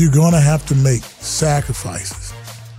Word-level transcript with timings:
you're 0.00 0.10
going 0.10 0.32
to 0.32 0.40
have 0.40 0.64
to 0.64 0.74
make 0.76 1.02
sacrifices 1.02 2.32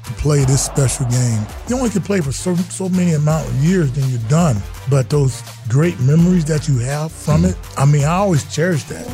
to 0.05 0.11
play 0.13 0.43
this 0.43 0.65
special 0.65 1.05
game. 1.05 1.45
You 1.67 1.77
only 1.77 1.91
can 1.91 2.01
play 2.01 2.19
for 2.19 2.31
so, 2.31 2.55
so 2.55 2.89
many 2.89 3.13
amount 3.13 3.47
of 3.47 3.53
years, 3.63 3.91
then 3.91 4.09
you're 4.09 4.27
done. 4.27 4.57
But 4.89 5.11
those 5.11 5.43
great 5.69 5.99
memories 5.99 6.45
that 6.45 6.67
you 6.67 6.79
have 6.79 7.11
from 7.11 7.45
it, 7.45 7.55
I 7.77 7.85
mean, 7.85 8.05
I 8.05 8.15
always 8.15 8.51
cherish 8.51 8.85
that. 8.85 9.07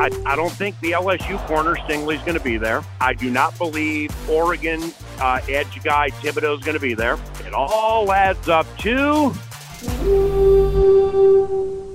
I, 0.00 0.32
I 0.32 0.36
don't 0.36 0.52
think 0.52 0.78
the 0.80 0.90
LSU 0.92 1.38
corner 1.46 1.76
Stingley's 1.76 2.20
going 2.20 2.36
to 2.36 2.44
be 2.44 2.58
there. 2.58 2.84
I 3.00 3.14
do 3.14 3.30
not 3.30 3.56
believe 3.56 4.10
Oregon 4.28 4.92
uh, 5.20 5.40
edge 5.48 5.82
guy 5.82 6.10
Thibodeaux's 6.10 6.62
going 6.62 6.74
to 6.74 6.80
be 6.80 6.92
there. 6.92 7.16
It 7.46 7.54
all 7.54 8.12
adds 8.12 8.50
up 8.50 8.66
to 8.78 9.32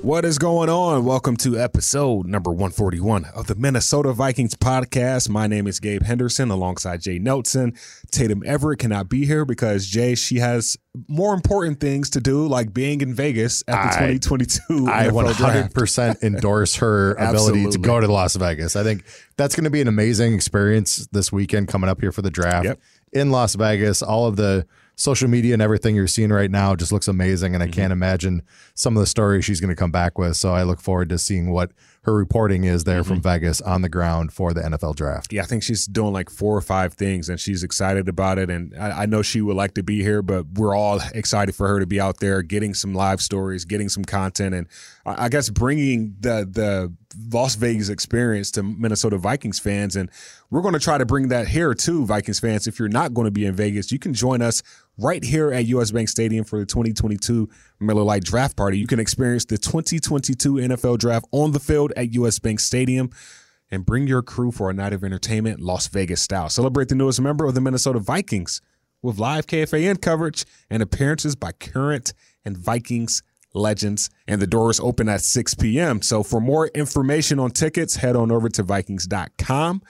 What 0.01 0.23
is 0.23 0.37
going 0.39 0.69
on? 0.69 1.03
Welcome 1.03 1.35
to 1.37 1.59
episode 1.59 2.25
number 2.25 2.51
141 2.51 3.25
of 3.35 3.47
the 3.47 3.55
Minnesota 3.55 4.13
Vikings 4.13 4.55
podcast. 4.55 5.27
My 5.29 5.45
name 5.45 5.67
is 5.67 5.79
Gabe 5.81 6.03
Henderson 6.03 6.49
alongside 6.49 7.01
Jay 7.01 7.19
Nelson. 7.19 7.73
Tatum 8.09 8.41
Everett 8.45 8.79
cannot 8.79 9.09
be 9.09 9.25
here 9.25 9.43
because 9.45 9.85
Jay, 9.85 10.15
she 10.15 10.37
has 10.37 10.77
more 11.09 11.33
important 11.33 11.79
things 11.81 12.09
to 12.11 12.21
do, 12.21 12.47
like 12.47 12.73
being 12.73 13.01
in 13.01 13.13
Vegas 13.13 13.61
at 13.67 13.73
the 13.91 14.05
I- 14.05 14.17
2022 14.17 14.87
I 14.89 15.07
NFL 15.07 15.35
draft. 15.37 15.73
100% 15.75 16.23
endorse 16.23 16.75
her 16.75 17.11
ability 17.19 17.69
to 17.71 17.77
go 17.77 17.99
to 17.99 18.07
Las 18.07 18.35
Vegas. 18.37 18.75
I 18.77 18.83
think 18.83 19.03
that's 19.37 19.53
going 19.55 19.65
to 19.65 19.69
be 19.69 19.81
an 19.81 19.87
amazing 19.89 20.33
experience 20.33 21.07
this 21.11 21.31
weekend 21.31 21.67
coming 21.67 21.89
up 21.89 21.99
here 21.99 22.13
for 22.13 22.21
the 22.21 22.31
draft 22.31 22.65
Yep. 22.65 22.79
in 23.11 23.31
Las 23.31 23.55
Vegas. 23.55 24.01
All 24.01 24.27
of 24.27 24.37
the 24.37 24.65
social 24.99 25.29
media 25.29 25.53
and 25.53 25.61
everything 25.61 25.95
you're 25.95 26.07
seeing 26.07 26.29
right 26.29 26.51
now 26.51 26.75
just 26.75 26.91
looks 26.91 27.07
amazing. 27.07 27.53
And 27.53 27.63
I 27.63 27.67
Mm-hmm. 27.67 27.73
can't 27.73 27.93
imagine 27.93 28.41
some 28.75 28.97
of 28.97 28.99
the 29.01 29.07
stories 29.07 29.45
she's 29.45 29.61
going 29.61 29.69
to 29.69 29.75
come 29.75 29.91
back 29.91 30.17
with. 30.17 30.35
So 30.35 30.51
I 30.53 30.63
look 30.63 30.81
forward 30.81 31.07
to 31.09 31.17
seeing 31.17 31.51
what 31.51 31.71
her 32.01 32.13
reporting 32.13 32.65
is 32.65 32.83
there 32.83 32.99
Mm-hmm. 33.01 33.07
from 33.09 33.21
Vegas 33.21 33.61
on 33.61 33.81
the 33.81 33.87
ground 33.89 34.33
for 34.33 34.53
the 34.53 34.59
NFL 34.61 34.95
draft. 34.95 35.31
Yeah, 35.31 35.43
I 35.43 35.45
think 35.45 35.63
she's 35.63 35.85
doing 35.85 36.11
like 36.11 36.29
four 36.29 36.55
or 36.57 36.61
five 36.61 36.95
things 36.95 37.29
and 37.29 37.39
she's 37.39 37.63
excited 37.63 38.09
about 38.09 38.37
it. 38.39 38.49
And 38.49 38.75
I, 38.77 39.03
I 39.03 39.05
know 39.05 39.21
she 39.21 39.39
would 39.39 39.55
like 39.55 39.73
to 39.75 39.83
be 39.83 40.01
here, 40.03 40.21
but 40.21 40.45
we're 40.55 40.75
all 40.75 40.99
excited 41.13 41.55
for 41.55 41.67
her 41.69 41.79
to 41.79 41.85
be 41.87 41.99
out 42.01 42.19
there 42.19 42.41
getting 42.41 42.73
some 42.73 42.93
live 42.93 43.21
stories, 43.21 43.63
getting 43.63 43.87
some 43.87 44.03
content, 44.03 44.53
and 44.53 44.67
I 45.05 45.25
I 45.25 45.29
guess 45.29 45.49
bringing 45.49 46.15
the, 46.19 46.47
the 46.49 46.93
Las 47.31 47.55
Vegas 47.55 47.89
experience 47.89 48.51
to 48.51 48.63
Minnesota 48.63 49.17
Vikings 49.17 49.59
fans. 49.59 49.95
And 49.95 50.09
we're 50.51 50.61
going 50.61 50.73
to 50.75 50.79
try 50.79 50.97
to 50.97 51.05
bring 51.05 51.27
that 51.29 51.47
here 51.47 51.73
too, 51.73 52.05
Vikings 52.05 52.39
fans. 52.39 52.67
If 52.67 52.79
you're 52.79 52.87
not 52.89 53.13
going 53.13 53.25
to 53.25 53.31
be 53.31 53.45
in 53.45 53.55
Vegas, 53.55 53.91
you 53.91 53.99
can 53.99 54.13
join 54.13 54.41
us 54.41 54.61
right 54.99 55.23
here 55.23 55.51
at 55.51 55.65
US 55.67 55.91
Bank 55.91 56.09
Stadium 56.09 56.43
for 56.43 56.59
the 56.59 56.65
2022 56.65 57.49
Miller 57.79 58.03
Lite 58.03 58.23
Draft 58.23 58.57
Party. 58.57 58.77
You 58.77 58.87
can 58.87 58.99
experience 58.99 59.45
the 59.45 59.57
2022 59.57 60.55
NFL 60.55 60.97
Draft 60.97 61.25
on 61.31 61.51
the 61.51 61.59
field 61.59 61.93
at 61.95 62.13
US 62.13 62.39
Bank 62.39 62.59
Stadium 62.59 63.09
and 63.71 63.85
bring 63.85 64.07
your 64.07 64.21
crew 64.21 64.51
for 64.51 64.69
a 64.69 64.73
night 64.73 64.93
of 64.93 65.03
entertainment, 65.03 65.59
Las 65.59 65.87
Vegas 65.87 66.21
style. 66.21 66.49
Celebrate 66.49 66.89
the 66.89 66.95
newest 66.95 67.21
member 67.21 67.45
of 67.45 67.55
the 67.55 67.61
Minnesota 67.61 67.99
Vikings 67.99 68.61
with 69.01 69.19
live 69.19 69.47
KFAN 69.47 70.01
coverage 70.01 70.45
and 70.69 70.83
appearances 70.83 71.35
by 71.35 71.51
current 71.51 72.13
and 72.43 72.57
Vikings 72.57 73.23
legends. 73.53 74.09
And 74.27 74.41
the 74.41 74.47
doors 74.47 74.79
open 74.79 75.07
at 75.09 75.21
6 75.21 75.53
p.m. 75.55 76.01
So 76.01 76.23
for 76.23 76.41
more 76.41 76.67
information 76.67 77.39
on 77.39 77.51
tickets, 77.51 77.97
head 77.97 78.15
on 78.15 78.31
over 78.31 78.49
to 78.49 78.63
Vikings.com 78.63 79.81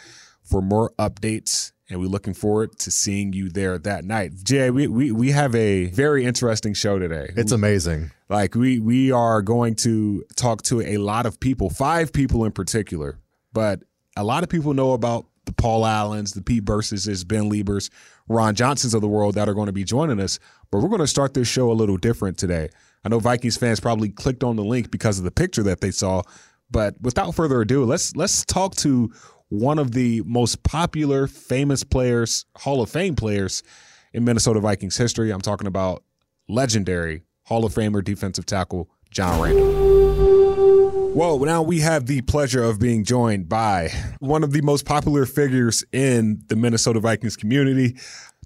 for 0.43 0.61
more 0.61 0.91
updates. 0.99 1.71
And 1.89 1.99
we're 1.99 2.07
looking 2.07 2.35
forward 2.35 2.77
to 2.79 2.91
seeing 2.91 3.33
you 3.33 3.49
there 3.49 3.79
that 3.79 4.05
night. 4.05 4.33
Jay, 4.43 4.69
we, 4.69 4.87
we, 4.87 5.11
we 5.11 5.31
have 5.31 5.55
a 5.55 5.85
very 5.87 6.23
interesting 6.23 6.75
show 6.75 6.99
today. 6.99 7.31
It's 7.35 7.51
amazing. 7.51 8.11
Like 8.29 8.53
we 8.53 8.79
we 8.79 9.11
are 9.11 9.41
going 9.41 9.73
to 9.77 10.23
talk 10.35 10.61
to 10.63 10.81
a 10.81 10.97
lot 10.97 11.25
of 11.25 11.39
people, 11.39 11.71
five 11.71 12.13
people 12.13 12.45
in 12.45 12.51
particular, 12.51 13.17
but 13.53 13.81
a 14.15 14.23
lot 14.23 14.43
of 14.43 14.49
people 14.49 14.75
know 14.75 14.93
about 14.93 15.25
the 15.45 15.53
Paul 15.53 15.83
Allens, 15.83 16.33
the 16.33 16.43
Pete 16.43 16.63
Berciches, 16.63 17.27
Ben 17.27 17.49
Lebers, 17.49 17.89
Ron 18.27 18.53
Johnsons 18.53 18.93
of 18.93 19.01
the 19.01 19.07
world 19.07 19.33
that 19.33 19.49
are 19.49 19.55
going 19.55 19.65
to 19.65 19.73
be 19.73 19.83
joining 19.83 20.19
us. 20.19 20.37
But 20.69 20.79
we're 20.83 20.89
going 20.89 20.99
to 21.01 21.07
start 21.07 21.33
this 21.33 21.47
show 21.47 21.71
a 21.71 21.73
little 21.73 21.97
different 21.97 22.37
today. 22.37 22.69
I 23.03 23.09
know 23.09 23.19
Vikings 23.19 23.57
fans 23.57 23.79
probably 23.79 24.09
clicked 24.09 24.43
on 24.43 24.57
the 24.57 24.63
link 24.63 24.91
because 24.91 25.17
of 25.17 25.25
the 25.25 25.31
picture 25.31 25.63
that 25.63 25.81
they 25.81 25.89
saw, 25.89 26.21
but 26.69 26.95
without 27.01 27.33
further 27.33 27.61
ado, 27.61 27.83
let's 27.83 28.15
let's 28.15 28.45
talk 28.45 28.75
to 28.75 29.11
one 29.49 29.79
of 29.79 29.91
the 29.91 30.21
most 30.25 30.63
popular, 30.63 31.27
famous 31.27 31.83
players, 31.83 32.45
Hall 32.57 32.81
of 32.81 32.89
Fame 32.89 33.15
players 33.15 33.63
in 34.13 34.23
Minnesota 34.23 34.59
Vikings 34.59 34.95
history. 34.97 35.31
I'm 35.31 35.41
talking 35.41 35.67
about 35.67 36.03
legendary 36.47 37.23
Hall 37.43 37.65
of 37.65 37.73
Famer 37.73 38.03
defensive 38.03 38.45
tackle 38.45 38.89
John 39.09 39.41
Randle. 39.41 41.09
Well, 41.15 41.39
now 41.39 41.63
we 41.63 41.79
have 41.79 42.05
the 42.05 42.21
pleasure 42.21 42.63
of 42.63 42.79
being 42.79 43.03
joined 43.03 43.49
by 43.49 43.89
one 44.19 44.43
of 44.43 44.51
the 44.51 44.61
most 44.61 44.85
popular 44.85 45.25
figures 45.25 45.83
in 45.91 46.43
the 46.47 46.55
Minnesota 46.55 46.99
Vikings 46.99 47.35
community, 47.35 47.97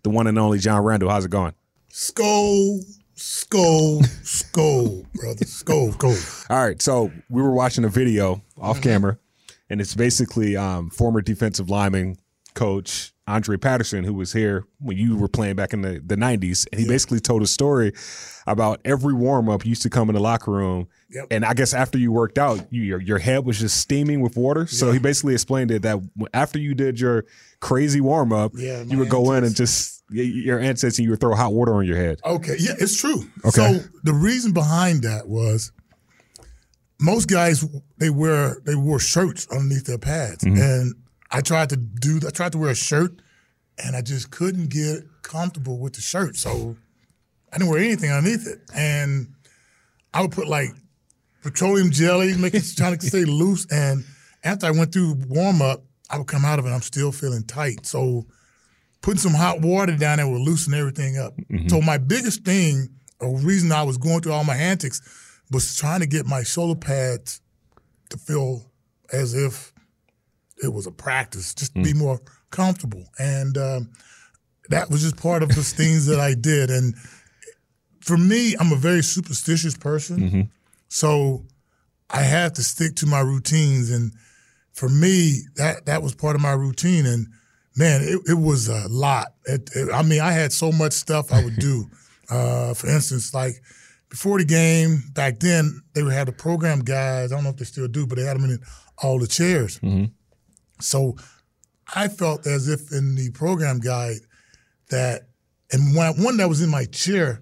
the 0.03 0.09
one 0.09 0.27
and 0.27 0.39
only 0.39 0.59
John 0.59 0.81
Randle. 0.83 1.09
How's 1.09 1.25
it 1.25 1.31
going? 1.31 1.53
Skol, 1.91 2.79
skol, 3.17 4.01
skol, 4.23 5.05
brother. 5.13 5.45
Skol, 5.45 5.91
skol. 5.93 6.49
All 6.49 6.65
right, 6.65 6.81
so 6.81 7.11
we 7.29 7.41
were 7.41 7.51
watching 7.51 7.83
a 7.83 7.89
video 7.89 8.41
off 8.57 8.81
camera, 8.81 9.19
and 9.73 9.81
it's 9.81 9.95
basically 9.95 10.55
um, 10.55 10.91
former 10.91 11.19
defensive 11.19 11.67
lineman 11.67 12.15
coach 12.53 13.11
Andre 13.25 13.57
Patterson, 13.57 14.03
who 14.03 14.13
was 14.13 14.31
here 14.31 14.67
when 14.79 14.97
you 14.97 15.17
were 15.17 15.27
playing 15.27 15.55
back 15.55 15.73
in 15.73 15.81
the, 15.81 15.99
the 16.05 16.15
90s. 16.15 16.67
And 16.71 16.79
he 16.79 16.87
basically 16.87 17.19
told 17.19 17.41
a 17.41 17.47
story 17.47 17.91
about 18.45 18.81
every 18.85 19.15
warm 19.15 19.49
up 19.49 19.65
you 19.65 19.69
used 19.69 19.81
to 19.81 19.89
come 19.89 20.09
in 20.09 20.13
the 20.15 20.21
locker 20.21 20.51
room. 20.51 20.87
Yep. 21.09 21.25
And 21.31 21.43
I 21.43 21.55
guess 21.55 21.73
after 21.73 21.97
you 21.97 22.11
worked 22.11 22.37
out, 22.37 22.67
you, 22.69 22.83
your, 22.83 23.01
your 23.01 23.17
head 23.17 23.45
was 23.45 23.59
just 23.59 23.77
steaming 23.77 24.21
with 24.21 24.37
water. 24.37 24.67
So 24.67 24.91
he 24.91 24.99
basically 24.99 25.33
explained 25.33 25.71
it 25.71 25.81
that 25.81 25.99
after 26.35 26.59
you 26.59 26.75
did 26.75 26.99
your 26.99 27.25
crazy 27.59 27.99
warm 27.99 28.31
up, 28.31 28.51
Yeah, 28.53 28.83
you 28.83 28.99
would 28.99 29.09
go 29.09 29.31
in 29.31 29.43
and 29.43 29.55
just, 29.55 30.03
your 30.11 30.59
ancestors, 30.59 30.99
you 30.99 31.09
would 31.09 31.19
throw 31.19 31.33
hot 31.33 31.51
water 31.51 31.73
on 31.73 31.87
your 31.87 31.97
head. 31.97 32.19
Okay, 32.23 32.57
yeah, 32.59 32.73
it's 32.77 32.95
true. 32.95 33.23
Okay. 33.43 33.49
So 33.49 33.79
the 34.03 34.13
reason 34.13 34.51
behind 34.51 35.01
that 35.01 35.27
was 35.27 35.71
most 37.03 37.27
guys 37.27 37.65
they 37.97 38.09
wear 38.09 38.57
they 38.65 38.75
wore 38.75 38.99
shirts 38.99 39.45
underneath 39.51 39.85
their 39.85 39.97
pads, 39.97 40.43
mm-hmm. 40.43 40.61
and 40.61 40.95
I 41.29 41.41
tried 41.41 41.69
to 41.69 41.75
do 41.75 42.21
I 42.25 42.29
tried 42.29 42.53
to 42.53 42.57
wear 42.57 42.71
a 42.71 42.75
shirt, 42.75 43.21
and 43.83 43.95
I 43.95 44.01
just 44.01 44.31
couldn't 44.31 44.69
get 44.69 45.03
comfortable 45.21 45.77
with 45.79 45.93
the 45.93 46.01
shirt, 46.01 46.37
so 46.37 46.77
I 47.51 47.57
didn't 47.57 47.69
wear 47.69 47.79
anything 47.79 48.09
underneath 48.09 48.47
it, 48.47 48.59
and 48.73 49.27
I 50.13 50.21
would 50.21 50.31
put 50.31 50.47
like 50.47 50.69
petroleum 51.41 51.91
jelly, 51.91 52.37
make 52.37 52.53
it 52.53 52.63
trying 52.77 52.97
to 52.97 53.05
stay 53.05 53.25
loose, 53.25 53.67
and 53.69 54.05
after 54.45 54.67
I 54.67 54.71
went 54.71 54.93
through 54.93 55.15
warm 55.27 55.61
up, 55.61 55.83
I 56.09 56.17
would 56.17 56.27
come 56.27 56.45
out 56.45 56.57
of 56.57 56.65
it, 56.65 56.69
I'm 56.69 56.81
still 56.81 57.11
feeling 57.11 57.43
tight, 57.43 57.85
so 57.85 58.25
putting 59.01 59.19
some 59.19 59.33
hot 59.33 59.59
water 59.59 59.97
down 59.97 60.17
there 60.17 60.27
would 60.29 60.41
loosen 60.41 60.73
everything 60.73 61.17
up. 61.17 61.35
Mm-hmm. 61.35 61.67
So 61.67 61.81
my 61.81 61.97
biggest 61.97 62.45
thing, 62.45 62.87
or 63.19 63.37
reason 63.39 63.73
I 63.73 63.83
was 63.83 63.97
going 63.97 64.21
through 64.21 64.31
all 64.31 64.45
my 64.45 64.55
antics, 64.55 65.01
was 65.53 65.75
trying 65.77 65.99
to 66.01 66.07
get 66.07 66.25
my 66.25 66.43
shoulder 66.43 66.79
pads 66.79 67.39
to 68.09 68.17
feel 68.17 68.69
as 69.11 69.33
if 69.33 69.71
it 70.63 70.71
was 70.73 70.87
a 70.87 70.91
practice, 70.91 71.53
just 71.53 71.73
to 71.75 71.81
be 71.81 71.93
more 71.93 72.19
comfortable. 72.49 73.03
And 73.19 73.57
um, 73.57 73.91
that 74.69 74.89
was 74.89 75.01
just 75.01 75.17
part 75.17 75.43
of 75.43 75.49
the 75.49 75.63
things 75.63 76.05
that 76.07 76.19
I 76.19 76.33
did. 76.35 76.69
And 76.69 76.95
for 78.01 78.17
me, 78.17 78.55
I'm 78.59 78.71
a 78.71 78.75
very 78.77 79.03
superstitious 79.03 79.77
person, 79.77 80.49
so 80.89 81.45
I 82.09 82.21
have 82.21 82.53
to 82.53 82.63
stick 82.63 82.95
to 82.97 83.05
my 83.05 83.19
routines. 83.21 83.89
And 83.91 84.11
for 84.73 84.89
me, 84.89 85.39
that 85.55 85.85
that 85.85 86.03
was 86.03 86.13
part 86.15 86.35
of 86.35 86.41
my 86.41 86.51
routine. 86.53 87.05
And 87.05 87.27
man, 87.75 88.01
it, 88.03 88.19
it 88.31 88.37
was 88.39 88.67
a 88.67 88.87
lot. 88.89 89.33
It, 89.45 89.69
it- 89.75 89.91
I 89.93 90.01
mean, 90.03 90.21
I 90.21 90.31
had 90.31 90.51
so 90.53 90.71
much 90.71 90.93
stuff 90.93 91.31
I 91.33 91.43
would 91.43 91.55
do. 91.59 91.89
uh, 92.29 92.73
for 92.73 92.87
instance, 92.89 93.33
like 93.33 93.61
before 94.13 94.37
the 94.37 94.45
game, 94.45 95.01
back 95.13 95.39
then 95.39 95.81
they 95.95 96.03
would 96.03 96.13
have 96.13 96.27
the 96.27 96.31
program 96.31 96.81
guys. 96.81 97.31
I 97.31 97.35
don't 97.35 97.43
know 97.43 97.49
if 97.49 97.57
they 97.57 97.65
still 97.65 97.87
do, 97.87 98.05
but 98.05 98.19
they 98.19 98.23
had 98.23 98.37
them 98.37 98.47
in 98.47 98.59
all 99.01 99.17
the 99.17 99.25
chairs. 99.25 99.79
Mm-hmm. 99.79 100.05
So 100.79 101.15
I 101.95 102.09
felt 102.09 102.45
as 102.45 102.69
if 102.69 102.91
in 102.91 103.15
the 103.15 103.31
program 103.31 103.79
guide 103.79 104.19
that, 104.91 105.29
and 105.71 105.95
one, 105.95 106.21
one 106.21 106.37
that 106.37 106.47
was 106.47 106.61
in 106.61 106.69
my 106.69 106.85
chair 106.85 107.41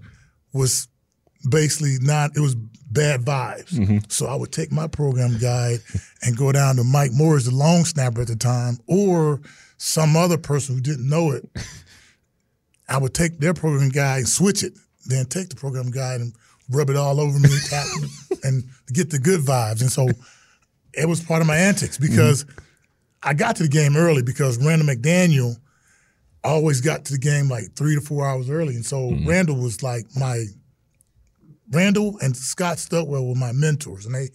was 0.53 0.88
basically 1.50 1.97
not, 2.00 2.38
it 2.38 2.39
was 2.39 2.56
bad 2.56 3.25
vibes. 3.25 3.74
Mm-hmm. 3.74 3.97
So 4.07 4.27
I 4.27 4.35
would 4.35 4.53
take 4.53 4.71
my 4.71 4.88
program 4.88 5.39
guide 5.39 5.79
and 6.21 6.38
go 6.38 6.53
down 6.53 6.77
to 6.77 6.85
Mike 6.85 7.12
Morris, 7.12 7.50
the 7.50 7.53
long 7.53 7.83
snapper 7.83 8.21
at 8.21 8.27
the 8.27 8.38
time, 8.38 8.77
or 8.88 9.41
some 9.75 10.15
other 10.15 10.38
person 10.38 10.75
who 10.75 10.81
didn't 10.81 11.09
know 11.09 11.31
it. 11.31 11.50
I 12.88 12.97
would 12.97 13.13
take 13.13 13.39
their 13.39 13.53
program 13.53 13.89
guide 13.89 14.19
and 14.19 14.29
switch 14.29 14.63
it, 14.63 14.77
then 15.07 15.25
take 15.25 15.50
the 15.50 15.57
program 15.57 15.91
guide 15.91 16.21
and 16.21 16.33
rub 16.71 16.89
it 16.89 16.95
all 16.95 17.19
over 17.19 17.38
me 17.38 17.50
and 17.51 17.63
tap 17.69 17.88
and 18.44 18.63
get 18.91 19.09
the 19.09 19.19
good 19.19 19.41
vibes. 19.41 19.81
And 19.81 19.91
so 19.91 20.07
it 20.94 21.07
was 21.07 21.23
part 21.23 21.41
of 21.41 21.47
my 21.47 21.57
antics 21.57 21.97
mm-hmm. 21.97 22.12
because 22.12 22.45
I 23.23 23.33
got 23.33 23.56
to 23.57 23.63
the 23.63 23.69
game 23.69 23.95
early 23.95 24.23
because 24.23 24.57
Randall 24.57 24.88
McDaniel 24.88 25.56
always 26.44 26.81
got 26.81 27.06
to 27.06 27.13
the 27.13 27.19
game 27.19 27.50
like 27.50 27.75
three 27.75 27.95
to 27.95 28.01
four 28.01 28.25
hours 28.25 28.50
early. 28.50 28.75
And 28.75 28.85
so 28.85 29.12
mm-hmm. 29.12 29.27
Randall 29.27 29.62
was 29.62 29.83
like 29.83 30.06
my 30.15 30.45
Randall 31.71 32.18
and 32.19 32.35
Scott 32.35 32.77
Studwell 32.77 33.27
were 33.27 33.35
my 33.35 33.53
mentors, 33.53 34.06
and 34.06 34.13
they 34.13 34.29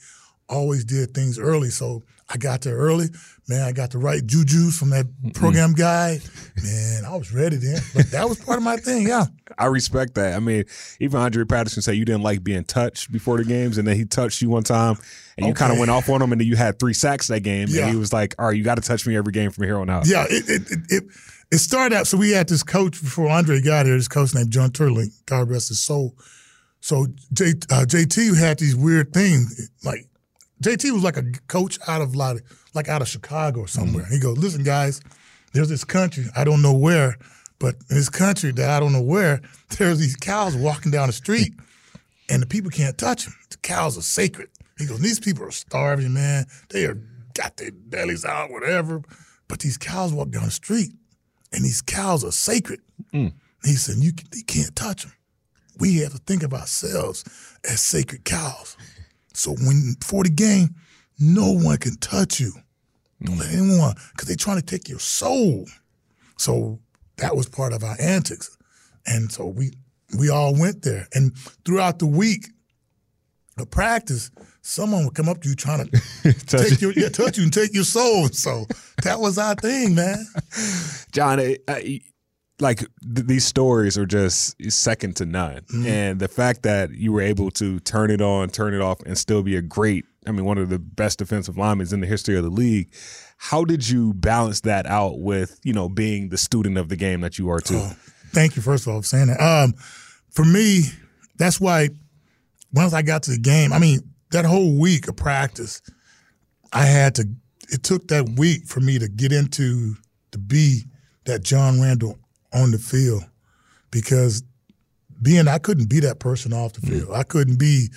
always 0.48 0.84
did 0.84 1.12
things 1.12 1.38
early. 1.38 1.68
So 1.68 2.02
I 2.30 2.38
got 2.38 2.62
there 2.62 2.76
early. 2.76 3.06
Man, 3.48 3.62
I 3.62 3.70
got 3.70 3.92
the 3.92 3.98
right 3.98 4.26
juju 4.26 4.70
from 4.72 4.90
that 4.90 5.06
program 5.34 5.72
guy. 5.72 6.18
Man, 6.64 7.04
I 7.04 7.16
was 7.16 7.32
ready 7.32 7.56
then. 7.56 7.80
But 7.94 8.10
that 8.10 8.28
was 8.28 8.40
part 8.40 8.58
of 8.58 8.64
my 8.64 8.76
thing, 8.76 9.06
yeah. 9.06 9.26
I 9.58 9.66
respect 9.66 10.14
that. 10.16 10.34
I 10.34 10.40
mean, 10.40 10.64
even 10.98 11.20
Andre 11.20 11.44
Patterson 11.44 11.80
said 11.80 11.92
you 11.92 12.04
didn't 12.04 12.22
like 12.22 12.42
being 12.42 12.64
touched 12.64 13.12
before 13.12 13.36
the 13.36 13.44
games, 13.44 13.78
and 13.78 13.86
then 13.86 13.94
he 13.96 14.04
touched 14.04 14.42
you 14.42 14.50
one 14.50 14.64
time, 14.64 14.96
and 15.38 15.46
you 15.46 15.54
kind 15.54 15.72
of 15.72 15.78
went 15.78 15.92
off 15.92 16.08
on 16.10 16.20
him, 16.20 16.32
and 16.32 16.40
then 16.40 16.48
you 16.48 16.56
had 16.56 16.80
three 16.80 16.92
sacks 16.92 17.28
that 17.28 17.40
game, 17.40 17.68
Yeah. 17.70 17.82
and 17.82 17.90
he 17.92 17.96
was 17.96 18.12
like, 18.12 18.34
"All 18.38 18.46
right, 18.48 18.56
you 18.56 18.64
got 18.64 18.74
to 18.74 18.80
touch 18.82 19.06
me 19.06 19.16
every 19.16 19.32
game 19.32 19.52
from 19.52 19.62
here 19.64 19.78
on 19.78 19.88
out." 19.88 20.08
Yeah, 20.08 20.24
it 20.28 20.48
it, 20.50 20.70
it 20.72 20.78
it 20.88 21.04
it 21.52 21.58
started 21.58 21.94
out. 21.94 22.08
So 22.08 22.16
we 22.16 22.32
had 22.32 22.48
this 22.48 22.64
coach 22.64 23.00
before 23.00 23.28
Andre 23.28 23.60
got 23.60 23.86
here. 23.86 23.96
This 23.96 24.08
coach 24.08 24.34
named 24.34 24.50
John 24.50 24.70
Teerlinck. 24.70 25.12
God 25.26 25.48
rest 25.48 25.68
his 25.68 25.78
soul. 25.78 26.16
So 26.80 27.06
J, 27.32 27.50
uh, 27.70 27.84
JT 27.86 28.36
had 28.36 28.58
these 28.58 28.74
weird 28.74 29.12
things. 29.12 29.70
Like 29.84 30.08
JT 30.62 30.90
was 30.92 31.02
like 31.02 31.16
a 31.16 31.24
coach 31.48 31.78
out 31.86 32.00
of 32.00 32.16
like 32.16 32.42
like 32.74 32.88
out 32.88 33.02
of 33.02 33.08
Chicago 33.08 33.60
or 33.60 33.68
somewhere. 33.68 34.04
Mm-hmm. 34.04 34.14
He 34.14 34.20
goes, 34.20 34.38
"Listen, 34.38 34.62
guys, 34.62 35.00
there's 35.52 35.68
this 35.68 35.84
country 35.84 36.26
I 36.34 36.44
don't 36.44 36.62
know 36.62 36.72
where, 36.72 37.16
but 37.58 37.76
in 37.90 37.96
this 37.96 38.08
country 38.08 38.52
that 38.52 38.70
I 38.70 38.80
don't 38.80 38.92
know 38.92 39.02
where, 39.02 39.40
there's 39.78 39.98
these 39.98 40.16
cows 40.16 40.56
walking 40.56 40.92
down 40.92 41.08
the 41.08 41.12
street, 41.12 41.52
and 42.28 42.42
the 42.42 42.46
people 42.46 42.70
can't 42.70 42.96
touch 42.96 43.24
them. 43.24 43.34
The 43.50 43.58
cows 43.58 43.98
are 43.98 44.02
sacred." 44.02 44.48
He 44.78 44.86
goes, 44.86 45.00
"These 45.00 45.20
people 45.20 45.44
are 45.44 45.52
starving, 45.52 46.14
man. 46.14 46.46
They 46.70 46.84
are 46.86 46.98
got 47.34 47.56
their 47.58 47.72
bellies 47.72 48.24
out, 48.24 48.50
whatever, 48.50 49.02
but 49.48 49.60
these 49.60 49.76
cows 49.76 50.12
walk 50.12 50.30
down 50.30 50.44
the 50.44 50.50
street, 50.50 50.92
and 51.52 51.64
these 51.64 51.82
cows 51.82 52.24
are 52.24 52.32
sacred." 52.32 52.80
Mm. 53.12 53.32
He 53.64 53.74
said, 53.74 53.96
"You, 53.96 54.12
you 54.34 54.44
can't 54.44 54.74
touch 54.74 55.02
them." 55.02 55.12
we 55.78 55.98
have 55.98 56.12
to 56.12 56.18
think 56.18 56.42
of 56.42 56.54
ourselves 56.54 57.24
as 57.68 57.80
sacred 57.80 58.24
cows. 58.24 58.76
So 59.36 59.52
when 59.52 59.96
for 60.02 60.24
the 60.24 60.30
game, 60.30 60.74
no 61.18 61.52
one 61.52 61.76
can 61.78 61.96
touch 61.96 62.40
you. 62.40 62.52
Don't 63.22 63.38
let 63.38 63.48
mm. 63.48 63.58
anyone, 63.58 63.94
because 64.12 64.28
they're 64.28 64.36
trying 64.36 64.60
to 64.60 64.64
take 64.64 64.88
your 64.88 64.98
soul. 64.98 65.66
So 66.36 66.80
that 67.16 67.36
was 67.36 67.48
part 67.48 67.72
of 67.72 67.82
our 67.82 67.96
antics. 68.00 68.56
And 69.06 69.30
so 69.30 69.46
we 69.46 69.72
we 70.18 70.28
all 70.30 70.54
went 70.58 70.82
there. 70.82 71.08
And 71.14 71.36
throughout 71.64 71.98
the 71.98 72.06
week 72.06 72.48
of 73.58 73.70
practice, 73.70 74.30
someone 74.62 75.04
would 75.04 75.14
come 75.14 75.28
up 75.28 75.42
to 75.42 75.48
you 75.48 75.54
trying 75.54 75.88
to 76.22 76.32
take 76.46 76.80
your 76.80 76.92
yeah, 76.92 77.08
touch 77.08 77.38
you 77.38 77.44
and 77.44 77.52
take 77.52 77.74
your 77.74 77.84
soul. 77.84 78.28
So 78.28 78.66
that 79.02 79.20
was 79.20 79.38
our 79.38 79.54
thing, 79.54 79.94
man. 79.94 80.26
John, 81.12 81.40
I, 81.40 81.58
I, 81.68 82.00
like 82.58 82.78
th- 82.78 83.26
these 83.26 83.44
stories 83.44 83.98
are 83.98 84.06
just 84.06 84.54
second 84.70 85.16
to 85.16 85.26
none, 85.26 85.62
and 85.86 86.18
the 86.18 86.28
fact 86.28 86.62
that 86.62 86.90
you 86.90 87.12
were 87.12 87.20
able 87.20 87.50
to 87.52 87.78
turn 87.80 88.10
it 88.10 88.20
on, 88.20 88.48
turn 88.48 88.74
it 88.74 88.80
off, 88.80 89.00
and 89.04 89.18
still 89.18 89.42
be 89.42 89.56
a 89.56 89.62
great, 89.62 90.04
I 90.26 90.32
mean, 90.32 90.44
one 90.44 90.58
of 90.58 90.68
the 90.68 90.78
best 90.78 91.18
defensive 91.18 91.56
linemen 91.58 91.86
in 91.92 92.00
the 92.00 92.06
history 92.06 92.36
of 92.36 92.44
the 92.44 92.50
league. 92.50 92.92
How 93.38 93.64
did 93.64 93.86
you 93.86 94.14
balance 94.14 94.62
that 94.62 94.86
out 94.86 95.20
with, 95.20 95.60
you 95.62 95.74
know, 95.74 95.90
being 95.90 96.30
the 96.30 96.38
student 96.38 96.78
of 96.78 96.88
the 96.88 96.96
game 96.96 97.20
that 97.20 97.38
you 97.38 97.50
are 97.50 97.60
too? 97.60 97.80
Thank 98.32 98.56
you, 98.56 98.62
first 98.62 98.86
of 98.86 98.94
all, 98.94 99.02
for 99.02 99.06
saying 99.06 99.26
that. 99.26 99.40
Um, 99.40 99.74
for 100.30 100.44
me, 100.44 100.84
that's 101.36 101.60
why 101.60 101.90
once 102.72 102.94
I 102.94 103.02
got 103.02 103.22
to 103.24 103.32
the 103.32 103.38
game, 103.38 103.74
I 103.74 103.78
mean, 103.78 104.00
that 104.30 104.46
whole 104.46 104.78
week 104.78 105.08
of 105.08 105.16
practice, 105.16 105.82
I 106.72 106.86
had 106.86 107.14
to, 107.16 107.28
it 107.68 107.82
took 107.82 108.08
that 108.08 108.30
week 108.36 108.64
for 108.64 108.80
me 108.80 108.98
to 108.98 109.08
get 109.08 109.32
into, 109.32 109.96
to 110.32 110.38
be 110.38 110.84
that 111.24 111.42
John 111.42 111.80
Randle 111.80 112.18
on 112.56 112.70
the 112.70 112.78
field 112.78 113.22
because 113.90 114.42
being, 115.22 115.48
I 115.48 115.58
couldn't 115.58 115.88
be 115.88 116.00
that 116.00 116.18
person 116.18 116.52
off 116.52 116.74
the 116.74 116.80
mm. 116.80 116.88
field. 116.90 117.10
I 117.14 117.22
couldn't 117.22 117.58
be 117.58 117.88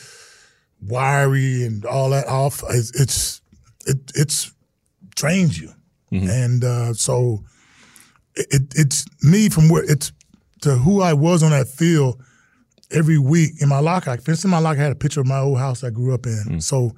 wiry 0.82 1.64
and 1.64 1.86
all 1.86 2.10
that 2.12 2.28
off. 2.28 2.64
It's, 2.70 3.00
it's 3.00 3.42
it, 3.86 3.98
it's 4.16 4.54
trains 5.16 5.60
you. 5.60 5.72
Mm-hmm. 6.12 6.30
And 6.30 6.64
uh, 6.64 6.94
so, 6.94 7.44
it, 8.36 8.74
it's 8.76 9.06
me 9.24 9.50
from 9.50 9.70
where 9.70 9.84
it's 9.84 10.12
to 10.62 10.76
who 10.76 11.02
I 11.02 11.14
was 11.14 11.44
on 11.44 11.52
that 11.52 11.68
field 11.68 12.22
every 12.92 13.18
week 13.18 13.62
in 13.62 13.70
my 13.70 13.80
locker. 13.80 14.12
I 14.12 14.16
in 14.16 14.50
my 14.50 14.60
locker. 14.60 14.80
I 14.80 14.84
had 14.84 14.92
a 14.92 14.96
picture 14.96 15.22
of 15.22 15.28
my 15.28 15.40
old 15.40 15.60
house 15.60 15.84
I 15.84 15.90
grew 15.90 16.14
up 16.14 16.26
in. 16.26 16.44
Mm. 16.48 16.64
So 16.64 16.96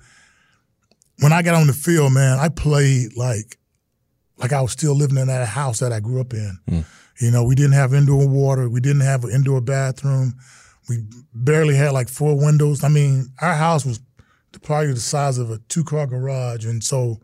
when 1.19 1.33
I 1.33 1.41
got 1.41 1.55
on 1.55 1.67
the 1.67 1.73
field, 1.73 2.13
man, 2.13 2.39
I 2.39 2.49
played 2.49 3.15
like 3.15 3.57
like 4.37 4.53
I 4.53 4.61
was 4.61 4.71
still 4.71 4.95
living 4.95 5.17
in 5.17 5.27
that 5.27 5.47
house 5.47 5.79
that 5.79 5.91
I 5.91 5.99
grew 5.99 6.19
up 6.19 6.33
in. 6.33 6.57
Mm. 6.69 6.85
You 7.21 7.31
know, 7.31 7.43
we 7.43 7.55
didn't 7.55 7.73
have 7.73 7.93
indoor 7.93 8.27
water. 8.27 8.67
We 8.67 8.79
didn't 8.79 9.01
have 9.01 9.23
an 9.23 9.31
indoor 9.31 9.61
bathroom. 9.61 10.33
We 10.89 11.03
barely 11.33 11.75
had 11.75 11.91
like 11.91 12.09
four 12.09 12.35
windows. 12.35 12.83
I 12.83 12.89
mean, 12.89 13.27
our 13.41 13.53
house 13.53 13.85
was 13.85 13.99
probably 14.63 14.93
the 14.93 14.99
size 14.99 15.37
of 15.37 15.51
a 15.51 15.59
two 15.69 15.83
car 15.83 16.07
garage. 16.07 16.65
And 16.65 16.83
so 16.83 17.19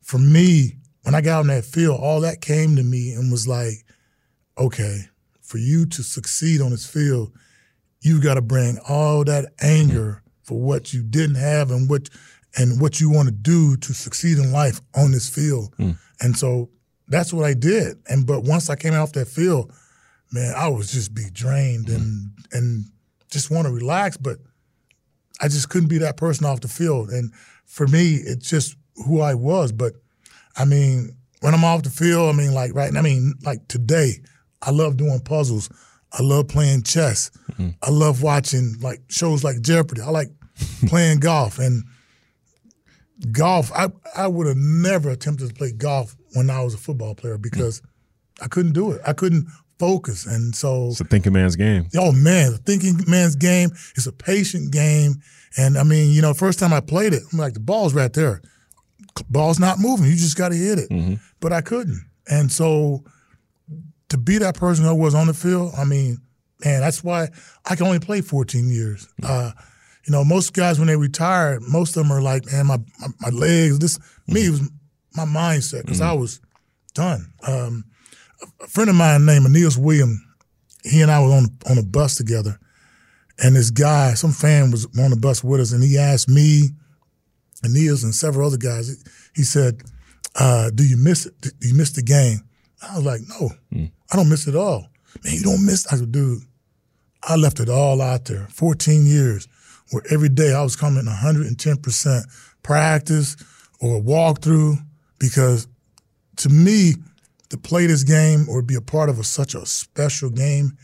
for 0.00 0.18
me, 0.18 0.76
when 1.02 1.14
I 1.14 1.20
got 1.20 1.40
on 1.40 1.48
that 1.48 1.64
field, 1.64 2.00
all 2.00 2.20
that 2.22 2.40
came 2.40 2.76
to 2.76 2.82
me 2.82 3.12
and 3.12 3.30
was 3.30 3.46
like, 3.46 3.84
okay, 4.56 5.00
for 5.42 5.58
you 5.58 5.84
to 5.86 6.02
succeed 6.02 6.62
on 6.62 6.70
this 6.70 6.86
field, 6.86 7.32
you've 8.00 8.22
got 8.22 8.34
to 8.34 8.42
bring 8.42 8.78
all 8.88 9.24
that 9.24 9.52
anger 9.60 10.22
for 10.42 10.58
what 10.58 10.92
you 10.92 11.02
didn't 11.02 11.36
have 11.36 11.70
and 11.70 11.88
what 11.88 12.08
and 12.56 12.80
what 12.80 13.00
you 13.00 13.10
want 13.10 13.26
to 13.26 13.34
do 13.34 13.76
to 13.76 13.92
succeed 13.92 14.38
in 14.38 14.52
life 14.52 14.80
on 14.94 15.10
this 15.10 15.28
field. 15.28 15.74
Hmm. 15.76 15.92
And 16.20 16.36
so 16.36 16.70
that's 17.08 17.32
what 17.32 17.44
I 17.44 17.54
did. 17.54 17.98
And 18.08 18.26
but 18.26 18.42
once 18.42 18.70
I 18.70 18.76
came 18.76 18.94
off 18.94 19.12
that 19.12 19.28
field, 19.28 19.72
man, 20.32 20.54
I 20.56 20.68
was 20.68 20.92
just 20.92 21.14
be 21.14 21.28
drained 21.32 21.88
and 21.88 22.02
mm. 22.02 22.58
and 22.58 22.84
just 23.30 23.50
want 23.50 23.66
to 23.66 23.72
relax, 23.72 24.16
but 24.16 24.38
I 25.40 25.48
just 25.48 25.68
couldn't 25.68 25.88
be 25.88 25.98
that 25.98 26.16
person 26.16 26.46
off 26.46 26.60
the 26.60 26.68
field. 26.68 27.10
And 27.10 27.32
for 27.66 27.86
me, 27.86 28.14
it's 28.14 28.48
just 28.48 28.76
who 29.06 29.20
I 29.20 29.34
was. 29.34 29.72
But 29.72 29.94
I 30.56 30.64
mean, 30.64 31.16
when 31.40 31.54
I'm 31.54 31.64
off 31.64 31.82
the 31.82 31.90
field, 31.90 32.34
I 32.34 32.36
mean, 32.36 32.54
like 32.54 32.74
right 32.74 32.92
now, 32.92 33.00
I 33.00 33.02
mean, 33.02 33.34
like 33.44 33.66
today, 33.68 34.20
I 34.62 34.70
love 34.70 34.96
doing 34.96 35.20
puzzles. 35.20 35.68
I 36.12 36.22
love 36.22 36.48
playing 36.48 36.84
chess. 36.84 37.30
Mm. 37.58 37.74
I 37.82 37.90
love 37.90 38.22
watching 38.22 38.76
like 38.80 39.02
shows 39.08 39.42
like 39.42 39.60
Jeopardy. 39.60 40.00
I 40.00 40.10
like 40.10 40.28
playing 40.86 41.18
golf 41.18 41.58
and 41.58 41.84
golf. 43.32 43.70
I 43.74 43.88
I 44.16 44.26
would 44.26 44.46
have 44.46 44.56
never 44.56 45.10
attempted 45.10 45.48
to 45.48 45.54
play 45.54 45.72
golf 45.72 46.16
when 46.34 46.50
I 46.50 46.62
was 46.62 46.74
a 46.74 46.78
football 46.78 47.14
player 47.14 47.38
because 47.38 47.82
I 48.40 48.48
couldn't 48.48 48.72
do 48.72 48.90
it. 48.92 49.00
I 49.06 49.12
couldn't 49.12 49.46
focus, 49.78 50.26
and 50.26 50.54
so 50.54 50.88
It's 50.88 51.00
a 51.00 51.04
thinking 51.04 51.32
man's 51.32 51.56
game. 51.56 51.86
oh 51.96 52.12
man, 52.12 52.52
the 52.52 52.58
thinking 52.58 52.98
man's 53.08 53.36
game 53.36 53.70
is 53.96 54.06
a 54.06 54.12
patient 54.12 54.72
game. 54.72 55.14
And 55.56 55.78
I 55.78 55.82
mean, 55.84 56.10
you 56.10 56.20
know, 56.22 56.34
first 56.34 56.58
time 56.58 56.72
I 56.72 56.80
played 56.80 57.12
it, 57.12 57.22
I'm 57.32 57.38
like, 57.38 57.54
the 57.54 57.60
ball's 57.60 57.94
right 57.94 58.12
there. 58.12 58.42
Ball's 59.30 59.60
not 59.60 59.78
moving. 59.78 60.06
You 60.06 60.16
just 60.16 60.36
got 60.36 60.48
to 60.48 60.56
hit 60.56 60.78
it. 60.78 61.18
But 61.40 61.52
I 61.52 61.60
couldn't. 61.60 62.04
And 62.28 62.50
so 62.50 63.04
to 64.08 64.18
be 64.18 64.38
that 64.38 64.56
person 64.56 64.84
who 64.84 64.94
was 64.94 65.14
on 65.14 65.28
the 65.28 65.34
field, 65.34 65.72
I 65.78 65.84
mean, 65.84 66.18
man, 66.64 66.80
that's 66.80 67.04
why 67.04 67.28
I 67.64 67.76
can 67.76 67.86
only 67.86 68.00
play 68.00 68.20
14 68.20 68.68
years. 68.68 69.06
Uh, 69.22 69.52
you 70.06 70.12
know, 70.12 70.24
most 70.24 70.52
guys 70.52 70.78
when 70.78 70.88
they 70.88 70.96
retire, 70.96 71.58
most 71.60 71.96
of 71.96 72.02
them 72.02 72.12
are 72.12 72.22
like, 72.22 72.50
man, 72.50 72.66
my 72.66 72.78
my, 73.00 73.08
my 73.20 73.28
legs. 73.30 73.78
This 73.78 73.98
me 74.26 74.46
it 74.46 74.50
was 74.50 74.70
my 75.16 75.24
mindset 75.24 75.82
because 75.82 76.00
I 76.00 76.12
was 76.12 76.40
done. 76.94 77.32
Um, 77.46 77.84
a 78.60 78.66
friend 78.66 78.90
of 78.90 78.96
mine 78.96 79.24
named 79.24 79.46
Aeneas 79.46 79.78
Williams, 79.78 80.20
he 80.82 81.00
and 81.00 81.10
I 81.10 81.20
were 81.20 81.32
on 81.32 81.46
on 81.68 81.78
a 81.78 81.82
bus 81.82 82.16
together, 82.16 82.58
and 83.38 83.56
this 83.56 83.70
guy, 83.70 84.14
some 84.14 84.32
fan 84.32 84.70
was 84.70 84.86
on 84.98 85.10
the 85.10 85.16
bus 85.16 85.42
with 85.42 85.60
us, 85.60 85.72
and 85.72 85.82
he 85.82 85.96
asked 85.96 86.28
me, 86.28 86.70
Aeneas, 87.64 88.04
and 88.04 88.14
several 88.14 88.46
other 88.46 88.58
guys. 88.58 89.02
He 89.34 89.42
said, 89.42 89.82
uh, 90.36 90.70
"Do 90.70 90.84
you 90.84 90.96
miss 90.96 91.26
it? 91.26 91.40
Do 91.40 91.50
you 91.62 91.74
miss 91.74 91.92
the 91.92 92.02
game?" 92.02 92.40
I 92.82 92.96
was 92.96 93.04
like, 93.06 93.22
"No, 93.28 93.50
I 94.12 94.16
don't 94.16 94.28
miss 94.28 94.46
it 94.46 94.54
at 94.54 94.60
all." 94.60 94.86
Man, 95.24 95.34
you 95.34 95.42
don't 95.42 95.64
miss. 95.64 95.86
I 95.90 95.96
said, 95.96 96.12
"Dude, 96.12 96.42
I 97.22 97.36
left 97.36 97.60
it 97.60 97.68
all 97.68 98.02
out 98.02 98.26
there. 98.26 98.46
14 98.50 99.06
years, 99.06 99.48
where 99.94 100.04
every 100.10 100.28
day 100.28 100.52
I 100.52 100.62
was 100.62 100.76
coming 100.76 101.06
110 101.06 101.76
percent 101.78 102.26
practice 102.62 103.36
or 103.80 104.00
walkthrough 104.00 104.76
because 105.18 105.68
to 106.36 106.48
me, 106.48 106.94
to 107.50 107.58
play 107.58 107.86
this 107.86 108.02
game 108.02 108.46
or 108.48 108.62
be 108.62 108.74
a 108.74 108.80
part 108.80 109.08
of 109.08 109.18
a, 109.18 109.24
such 109.24 109.54
a 109.54 109.64
special 109.66 110.30
game, 110.30 110.76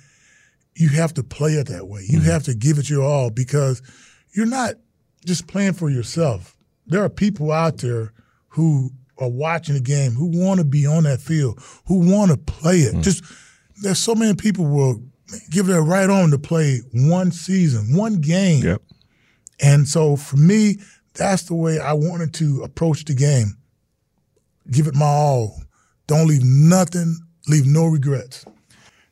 you 0.76 0.88
have 0.90 1.12
to 1.14 1.22
play 1.22 1.52
it 1.52 1.66
that 1.68 1.88
way. 1.88 2.04
You 2.08 2.18
mm-hmm. 2.18 2.30
have 2.30 2.44
to 2.44 2.54
give 2.54 2.78
it 2.78 2.88
your 2.88 3.02
all 3.02 3.30
because 3.30 3.82
you're 4.32 4.46
not 4.46 4.74
just 5.24 5.46
playing 5.46 5.72
for 5.72 5.90
yourself. 5.90 6.56
There 6.86 7.02
are 7.02 7.08
people 7.08 7.52
out 7.52 7.78
there 7.78 8.12
who 8.48 8.90
are 9.18 9.28
watching 9.28 9.74
the 9.74 9.80
game, 9.80 10.12
who 10.12 10.26
want 10.26 10.58
to 10.58 10.64
be 10.64 10.86
on 10.86 11.04
that 11.04 11.20
field, 11.20 11.60
who 11.86 11.98
want 12.10 12.30
to 12.30 12.36
play 12.36 12.78
it. 12.78 12.94
Mm. 12.94 13.02
Just 13.02 13.24
there's 13.82 13.98
so 13.98 14.14
many 14.14 14.34
people 14.34 14.66
will 14.66 15.02
give 15.50 15.66
their 15.66 15.82
right 15.82 16.08
arm 16.08 16.30
to 16.30 16.38
play 16.38 16.80
one 16.92 17.32
season, 17.32 17.96
one 17.96 18.20
game. 18.20 18.64
Yep. 18.64 18.82
And 19.62 19.88
so 19.88 20.16
for 20.16 20.36
me, 20.36 20.78
that's 21.14 21.44
the 21.44 21.54
way 21.54 21.78
I 21.78 21.92
wanted 21.92 22.34
to 22.34 22.62
approach 22.62 23.04
the 23.04 23.14
game. 23.14 23.56
Give 24.70 24.86
it 24.86 24.94
my 24.94 25.06
all. 25.06 25.62
Don't 26.06 26.26
leave 26.26 26.44
nothing, 26.44 27.18
leave 27.48 27.66
no 27.66 27.86
regrets. 27.86 28.44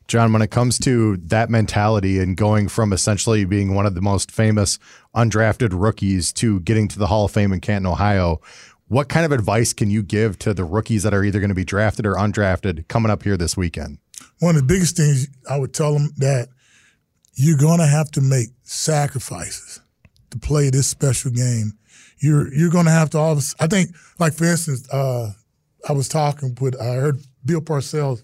John, 0.07 0.33
when 0.33 0.41
it 0.41 0.49
comes 0.49 0.79
to 0.79 1.17
that 1.17 1.51
mentality 1.51 2.17
and 2.19 2.35
going 2.35 2.67
from 2.67 2.91
essentially 2.91 3.45
being 3.45 3.75
one 3.75 3.85
of 3.85 3.93
the 3.93 4.01
most 4.01 4.31
famous 4.31 4.79
undrafted 5.15 5.69
rookies 5.71 6.33
to 6.33 6.61
getting 6.61 6.87
to 6.87 6.97
the 6.97 7.07
Hall 7.07 7.25
of 7.25 7.31
Fame 7.31 7.53
in 7.53 7.59
Canton, 7.59 7.85
Ohio, 7.85 8.41
what 8.87 9.07
kind 9.07 9.23
of 9.23 9.31
advice 9.31 9.71
can 9.71 9.91
you 9.91 10.01
give 10.01 10.39
to 10.39 10.53
the 10.53 10.63
rookies 10.63 11.03
that 11.03 11.13
are 11.13 11.23
either 11.23 11.39
going 11.39 11.49
to 11.49 11.55
be 11.55 11.63
drafted 11.63 12.07
or 12.07 12.15
undrafted 12.15 12.87
coming 12.87 13.11
up 13.11 13.21
here 13.21 13.37
this 13.37 13.55
weekend? 13.55 13.99
One 14.39 14.55
of 14.55 14.61
the 14.61 14.67
biggest 14.67 14.97
things 14.97 15.27
I 15.47 15.59
would 15.59 15.75
tell 15.75 15.93
them 15.93 16.09
that 16.17 16.49
you're 17.35 17.57
going 17.57 17.79
to 17.79 17.85
have 17.85 18.09
to 18.11 18.21
make 18.21 18.49
sacrifices 18.63 19.79
to 20.31 20.39
play 20.39 20.69
this 20.69 20.87
special 20.87 21.31
game. 21.31 21.73
You're 22.19 22.53
you're 22.53 22.71
going 22.71 22.85
to 22.85 22.91
have 22.91 23.09
to 23.11 23.17
all. 23.17 23.39
I 23.59 23.67
think, 23.67 23.95
like 24.19 24.33
for 24.33 24.45
instance, 24.45 24.89
uh, 24.91 25.31
I 25.87 25.93
was 25.93 26.07
talking 26.07 26.57
with 26.59 26.79
I 26.79 26.95
heard 26.95 27.21
Bill 27.45 27.61
Parcells 27.61 28.23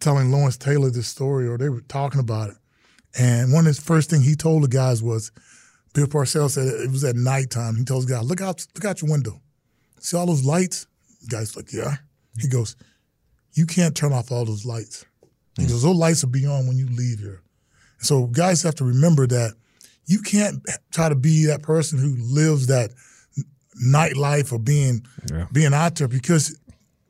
telling 0.00 0.30
Lawrence 0.30 0.56
Taylor 0.56 0.90
this 0.90 1.08
story, 1.08 1.46
or 1.48 1.56
they 1.56 1.68
were 1.68 1.80
talking 1.82 2.20
about 2.20 2.50
it. 2.50 2.56
And 3.18 3.52
one 3.52 3.66
of 3.66 3.74
the 3.76 3.82
first 3.82 4.10
thing 4.10 4.20
he 4.20 4.34
told 4.34 4.62
the 4.62 4.68
guys 4.68 5.02
was, 5.02 5.32
Bill 5.94 6.06
Parcells 6.06 6.50
said 6.50 6.66
it 6.66 6.90
was 6.90 7.04
at 7.04 7.16
nighttime. 7.16 7.76
He 7.76 7.84
the 7.84 8.04
guys, 8.06 8.24
"Look 8.24 8.42
out, 8.42 8.66
look 8.74 8.84
out 8.84 9.00
your 9.00 9.10
window. 9.10 9.40
See 9.98 10.16
all 10.16 10.26
those 10.26 10.44
lights?" 10.44 10.86
The 11.22 11.28
guy's 11.28 11.56
like, 11.56 11.72
"Yeah." 11.72 11.96
He 12.38 12.48
goes, 12.48 12.76
"You 13.54 13.64
can't 13.64 13.96
turn 13.96 14.12
off 14.12 14.30
all 14.30 14.44
those 14.44 14.66
lights." 14.66 15.06
He 15.56 15.66
goes, 15.66 15.82
"Those 15.82 15.96
lights 15.96 16.22
will 16.22 16.30
be 16.30 16.44
on 16.44 16.66
when 16.66 16.76
you 16.76 16.86
leave 16.86 17.20
here." 17.20 17.40
So 17.98 18.26
guys 18.26 18.62
have 18.62 18.74
to 18.76 18.84
remember 18.84 19.26
that 19.26 19.54
you 20.06 20.20
can't 20.20 20.62
try 20.92 21.08
to 21.08 21.14
be 21.14 21.46
that 21.46 21.62
person 21.62 21.98
who 21.98 22.16
lives 22.16 22.68
that 22.68 22.92
nightlife 23.84 24.52
or 24.52 24.58
being 24.58 25.04
Yeah. 25.30 25.46
being 25.52 25.74
out 25.74 25.96
there 25.96 26.08
because 26.08 26.56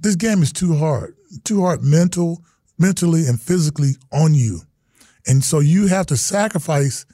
this 0.01 0.17
game 0.17 0.43
is 0.43 0.53
too 0.53 0.77
hard, 0.77 1.15
too 1.45 1.61
hard 1.61 1.83
mental, 1.83 2.43
mentally 2.79 3.27
and 3.27 3.41
physically 3.41 3.97
on 4.13 4.35
you, 4.35 4.63
and 5.27 5.45
so 5.45 5.61
you 5.61 5.87
have 5.87 6.07
to 6.07 6.17
sacrifice 6.17 7.05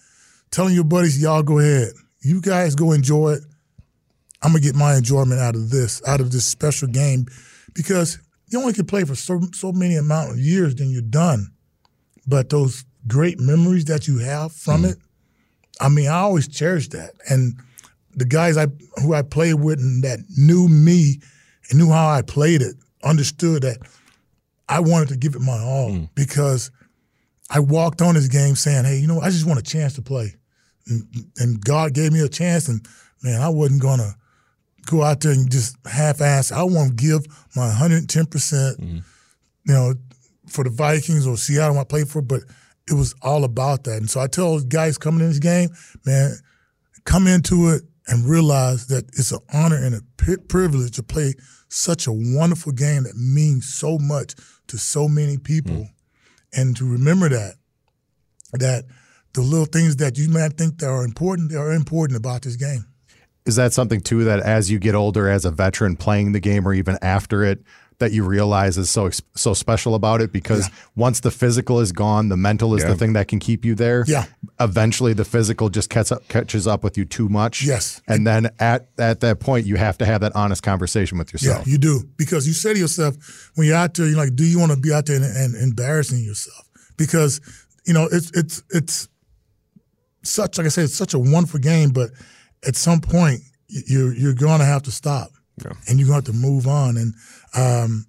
telling 0.50 0.74
your 0.74 0.84
buddies, 0.84 1.20
y'all 1.20 1.42
go 1.42 1.58
ahead, 1.58 1.92
you 2.20 2.40
guys 2.40 2.74
go 2.74 2.92
enjoy 2.92 3.32
it. 3.32 3.44
I'm 4.42 4.52
gonna 4.52 4.60
get 4.60 4.74
my 4.74 4.96
enjoyment 4.96 5.40
out 5.40 5.54
of 5.54 5.70
this, 5.70 6.02
out 6.06 6.20
of 6.20 6.32
this 6.32 6.44
special 6.44 6.88
game, 6.88 7.26
because 7.74 8.18
you 8.48 8.60
only 8.60 8.72
can 8.72 8.86
play 8.86 9.04
for 9.04 9.14
so 9.14 9.40
so 9.54 9.72
many 9.72 9.96
amount 9.96 10.32
of 10.32 10.38
years, 10.38 10.74
then 10.74 10.90
you're 10.90 11.02
done. 11.02 11.52
But 12.26 12.50
those 12.50 12.84
great 13.06 13.40
memories 13.40 13.86
that 13.86 14.06
you 14.06 14.18
have 14.18 14.52
from 14.52 14.82
mm. 14.82 14.90
it, 14.90 14.98
I 15.82 15.88
mean, 15.88 16.08
I 16.08 16.20
always 16.20 16.46
cherish 16.46 16.88
that. 16.90 17.14
And 17.28 17.56
the 18.14 18.24
guys 18.24 18.56
I 18.56 18.68
who 19.02 19.14
I 19.14 19.22
played 19.22 19.54
with 19.54 19.80
and 19.80 20.04
that 20.04 20.20
knew 20.38 20.68
me 20.68 21.20
and 21.68 21.78
knew 21.78 21.90
how 21.90 22.08
I 22.08 22.22
played 22.22 22.62
it, 22.62 22.76
understood 23.02 23.62
that 23.62 23.78
I 24.68 24.80
wanted 24.80 25.08
to 25.08 25.16
give 25.16 25.34
it 25.34 25.40
my 25.40 25.58
all 25.58 25.90
mm. 25.90 26.08
because 26.14 26.70
I 27.50 27.58
walked 27.58 28.00
on 28.00 28.14
this 28.14 28.28
game 28.28 28.54
saying, 28.54 28.84
"Hey, 28.84 28.98
you 28.98 29.08
know, 29.08 29.20
I 29.20 29.30
just 29.30 29.46
want 29.46 29.58
a 29.58 29.62
chance 29.62 29.94
to 29.94 30.02
play," 30.02 30.34
and, 30.86 31.02
and 31.38 31.60
God 31.60 31.94
gave 31.94 32.12
me 32.12 32.20
a 32.20 32.28
chance, 32.28 32.68
and 32.68 32.86
man, 33.22 33.42
I 33.42 33.48
wasn't 33.48 33.82
gonna 33.82 34.14
go 34.86 35.02
out 35.02 35.20
there 35.20 35.32
and 35.32 35.50
just 35.50 35.76
half-ass. 35.84 36.52
I 36.52 36.62
want 36.62 36.90
to 36.90 36.94
give 36.94 37.26
my 37.56 37.66
110 37.66 38.26
percent, 38.26 38.80
mm-hmm. 38.80 38.98
you 39.66 39.74
know, 39.74 39.94
for 40.46 40.64
the 40.64 40.70
Vikings 40.70 41.26
or 41.26 41.36
Seattle 41.36 41.78
I 41.78 41.84
played 41.84 42.08
for, 42.08 42.22
but 42.22 42.42
it 42.88 42.94
was 42.94 43.14
all 43.22 43.44
about 43.44 43.84
that. 43.84 43.96
And 43.98 44.10
so 44.10 44.20
I 44.20 44.26
tell 44.26 44.60
guys 44.60 44.98
coming 44.98 45.20
in 45.20 45.28
this 45.28 45.38
game, 45.38 45.70
man, 46.04 46.36
come 47.04 47.26
into 47.26 47.68
it 47.68 47.82
and 48.06 48.24
realize 48.24 48.86
that 48.88 49.04
it's 49.08 49.32
an 49.32 49.38
honor 49.52 49.76
and 49.76 49.94
a 49.94 50.38
privilege 50.48 50.96
to 50.96 51.02
play 51.02 51.34
such 51.68 52.06
a 52.06 52.12
wonderful 52.12 52.72
game 52.72 53.04
that 53.04 53.16
means 53.16 53.72
so 53.72 53.98
much 53.98 54.34
to 54.66 54.76
so 54.76 55.08
many 55.08 55.38
people, 55.38 55.74
hmm. 55.74 56.60
and 56.60 56.76
to 56.76 56.84
remember 56.84 57.28
that 57.28 57.54
that 58.54 58.84
the 59.32 59.40
little 59.40 59.66
things 59.66 59.96
that 59.96 60.18
you 60.18 60.28
might 60.28 60.58
think 60.58 60.78
that 60.78 60.88
are 60.88 61.04
important, 61.04 61.50
they 61.50 61.56
are 61.56 61.72
important 61.72 62.18
about 62.18 62.42
this 62.42 62.56
game. 62.56 62.84
Is 63.46 63.56
that 63.56 63.72
something 63.72 64.00
too 64.00 64.24
that 64.24 64.40
as 64.40 64.70
you 64.70 64.78
get 64.78 64.94
older 64.94 65.28
as 65.28 65.44
a 65.44 65.50
veteran 65.50 65.96
playing 65.96 66.32
the 66.32 66.40
game 66.40 66.68
or 66.68 66.74
even 66.74 66.98
after 67.02 67.42
it 67.42 67.62
that 68.02 68.12
you 68.12 68.22
realize 68.24 68.76
is 68.78 68.90
so 68.90 69.10
so 69.34 69.54
special 69.54 69.94
about 69.94 70.20
it 70.20 70.30
because 70.32 70.68
once 70.94 71.20
the 71.20 71.30
physical 71.30 71.80
is 71.80 71.90
gone 71.92 72.28
the 72.28 72.36
mental 72.36 72.74
is 72.74 72.82
Yeah. 72.82 72.90
the 72.90 72.96
thing 72.96 73.14
that 73.14 73.26
can 73.28 73.38
keep 73.38 73.64
you 73.64 73.74
there 73.74 74.04
Yeah. 74.06 74.26
eventually 74.60 75.12
the 75.14 75.24
physical 75.24 75.68
just 75.70 75.88
catches 75.88 76.12
up, 76.12 76.28
catches 76.28 76.66
up 76.66 76.84
with 76.84 76.98
you 76.98 77.04
too 77.04 77.28
much 77.28 77.62
Yes. 77.64 78.00
and 78.06 78.26
then 78.26 78.50
at 78.58 78.90
at 78.98 79.20
that 79.20 79.40
point 79.40 79.66
you 79.66 79.76
have 79.76 79.96
to 79.98 80.04
have 80.06 80.20
that 80.20 80.36
honest 80.36 80.62
conversation 80.62 81.16
with 81.18 81.32
yourself 81.32 81.66
Yeah, 81.66 81.72
you 81.72 81.78
do 81.78 82.04
because 82.16 82.46
you 82.46 82.52
say 82.52 82.74
to 82.74 82.78
yourself 82.78 83.16
when 83.54 83.66
you're 83.66 83.76
out 83.76 83.94
there, 83.94 84.06
you're 84.06 84.16
like, 84.16 84.36
do 84.36 84.44
you 84.44 84.58
want 84.58 84.72
to 84.72 84.78
be 84.78 84.92
out 84.92 85.06
there 85.06 85.16
and, 85.16 85.24
and 85.24 85.54
embarrassing 85.54 86.22
yourself? 86.24 86.64
Because 86.96 87.40
you 87.86 87.94
know 87.94 88.08
it's 88.12 88.30
it's 88.34 88.62
it's 88.70 89.08
such 90.22 90.58
like 90.58 90.66
I 90.66 90.70
said, 90.70 90.84
it's 90.84 90.94
such 90.94 91.14
a 91.14 91.18
wonderful 91.18 91.60
game, 91.60 91.90
but 91.90 92.10
at 92.66 92.76
some 92.76 93.00
point 93.00 93.40
you're 93.68 94.14
you're 94.14 94.34
going 94.34 94.60
to 94.60 94.64
have 94.66 94.82
to 94.84 94.90
stop, 94.92 95.31
Yeah. 95.62 95.72
and 95.88 95.98
you're 95.98 96.08
going 96.08 96.22
to 96.22 96.32
have 96.32 96.34
to 96.34 96.40
move 96.40 96.66
on. 96.66 96.96
And 96.96 97.14
um, 97.54 98.06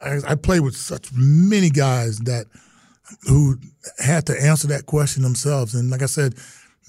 I, 0.00 0.32
I 0.32 0.34
played 0.34 0.60
with 0.60 0.76
such 0.76 1.10
many 1.12 1.70
guys 1.70 2.18
that 2.20 2.46
who 3.28 3.58
had 3.98 4.26
to 4.26 4.40
answer 4.40 4.68
that 4.68 4.86
question 4.86 5.22
themselves. 5.22 5.74
And 5.74 5.90
like 5.90 6.02
I 6.02 6.06
said, 6.06 6.34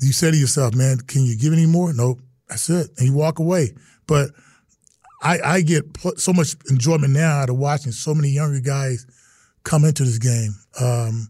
you 0.02 0.12
say 0.12 0.32
to 0.32 0.38
yourself, 0.38 0.74
man, 0.74 0.98
can 1.00 1.26
you 1.26 1.38
give 1.38 1.54
any 1.54 1.66
more? 1.66 1.94
Nope, 1.94 2.20
that's 2.48 2.70
it, 2.70 2.90
and 2.98 3.08
you 3.08 3.14
walk 3.14 3.40
away. 3.40 3.74
But 4.08 4.32
I, 5.22 5.40
I 5.40 5.62
get 5.62 5.94
pl- 5.94 6.18
so 6.18 6.34
much 6.34 6.56
enjoyment 6.70 7.14
now 7.14 7.40
out 7.40 7.50
of 7.50 7.58
watching 7.58 7.92
so 7.92 8.14
many 8.16 8.30
younger 8.30 8.60
guys 8.60 9.06
come 9.64 9.86
into 9.86 10.04
this 10.04 10.18
game. 10.18 10.56
Um, 10.80 11.30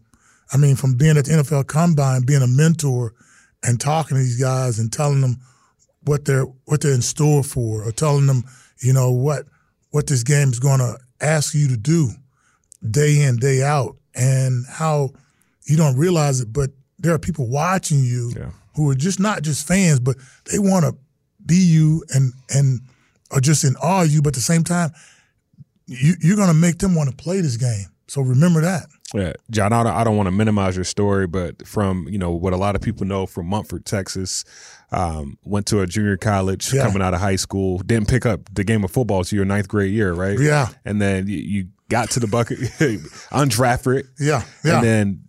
I 0.52 0.56
mean, 0.56 0.76
from 0.76 0.94
being 0.94 1.16
at 1.16 1.26
the 1.26 1.32
NFL 1.32 1.66
Combine, 1.66 2.22
being 2.22 2.42
a 2.42 2.46
mentor, 2.46 3.14
and 3.62 3.80
talking 3.80 4.16
to 4.16 4.22
these 4.22 4.40
guys 4.40 4.78
and 4.78 4.92
telling 4.92 5.20
them 5.20 5.36
what 6.04 6.24
they're 6.24 6.46
what 6.64 6.80
they're 6.80 6.92
in 6.94 7.02
store 7.02 7.42
for, 7.44 7.86
or 7.86 7.92
telling 7.92 8.26
them, 8.26 8.44
you 8.82 8.92
know, 8.92 9.10
what 9.10 9.46
what 9.90 10.06
this 10.06 10.22
game 10.22 10.48
is 10.48 10.58
going 10.58 10.78
to 10.80 10.98
ask 11.20 11.54
you 11.54 11.68
to 11.68 11.76
do 11.76 12.10
day 12.90 13.22
in 13.22 13.36
day 13.36 13.62
out, 13.62 13.96
and 14.14 14.64
how 14.68 15.10
you 15.66 15.76
don't 15.76 15.96
realize 15.96 16.40
it, 16.40 16.52
but 16.52 16.70
there 16.98 17.14
are 17.14 17.18
people 17.18 17.48
watching 17.48 18.02
you 18.02 18.32
Yeah. 18.36 18.50
who 18.74 18.90
are 18.90 18.94
just 18.94 19.20
not 19.20 19.42
just 19.42 19.66
fans, 19.66 20.00
but 20.00 20.16
they 20.50 20.58
want 20.58 20.84
to 20.84 20.96
be 21.44 21.56
you 21.56 22.04
and 22.14 22.32
and 22.50 22.80
are 23.30 23.40
just 23.40 23.64
in 23.64 23.76
awe 23.76 24.02
of 24.02 24.10
you. 24.10 24.22
But 24.22 24.30
at 24.30 24.34
the 24.34 24.40
same 24.40 24.64
time, 24.64 24.90
you, 25.86 26.14
you're 26.20 26.36
going 26.36 26.48
to 26.48 26.54
make 26.54 26.78
them 26.78 26.94
want 26.94 27.10
to 27.10 27.16
play 27.16 27.40
this 27.40 27.56
game. 27.56 27.86
So 28.12 28.20
remember 28.20 28.60
that. 28.60 28.88
Yeah, 29.14 29.32
John, 29.50 29.72
I 29.72 29.82
don't, 29.82 29.92
I 29.94 30.04
don't 30.04 30.18
want 30.18 30.26
to 30.26 30.30
minimize 30.32 30.76
your 30.76 30.84
story, 30.84 31.26
but 31.26 31.66
from 31.66 32.06
you 32.10 32.18
know 32.18 32.30
what 32.30 32.52
a 32.52 32.58
lot 32.58 32.76
of 32.76 32.82
people 32.82 33.06
know 33.06 33.24
from 33.24 33.46
Mumford, 33.46 33.86
Texas, 33.86 34.44
um, 34.90 35.38
went 35.44 35.64
to 35.68 35.80
a 35.80 35.86
junior 35.86 36.18
college 36.18 36.74
Yeah. 36.74 36.82
coming 36.86 37.00
out 37.00 37.14
of 37.14 37.20
high 37.20 37.36
school, 37.36 37.78
didn't 37.78 38.08
pick 38.08 38.26
up 38.26 38.40
the 38.52 38.64
game 38.64 38.84
of 38.84 38.90
football 38.90 39.24
to 39.24 39.34
your 39.34 39.46
ninth 39.46 39.66
grade 39.66 39.94
year, 39.94 40.12
right? 40.12 40.38
Yeah. 40.38 40.68
and 40.84 41.00
then 41.00 41.26
you, 41.26 41.38
you 41.38 41.68
got 41.88 42.10
to 42.10 42.20
the 42.20 42.26
bucket, 42.26 42.58
undrafted, 43.32 44.04
Yeah, 44.20 44.44
yeah. 44.62 44.76
and 44.76 44.84
then 44.84 45.22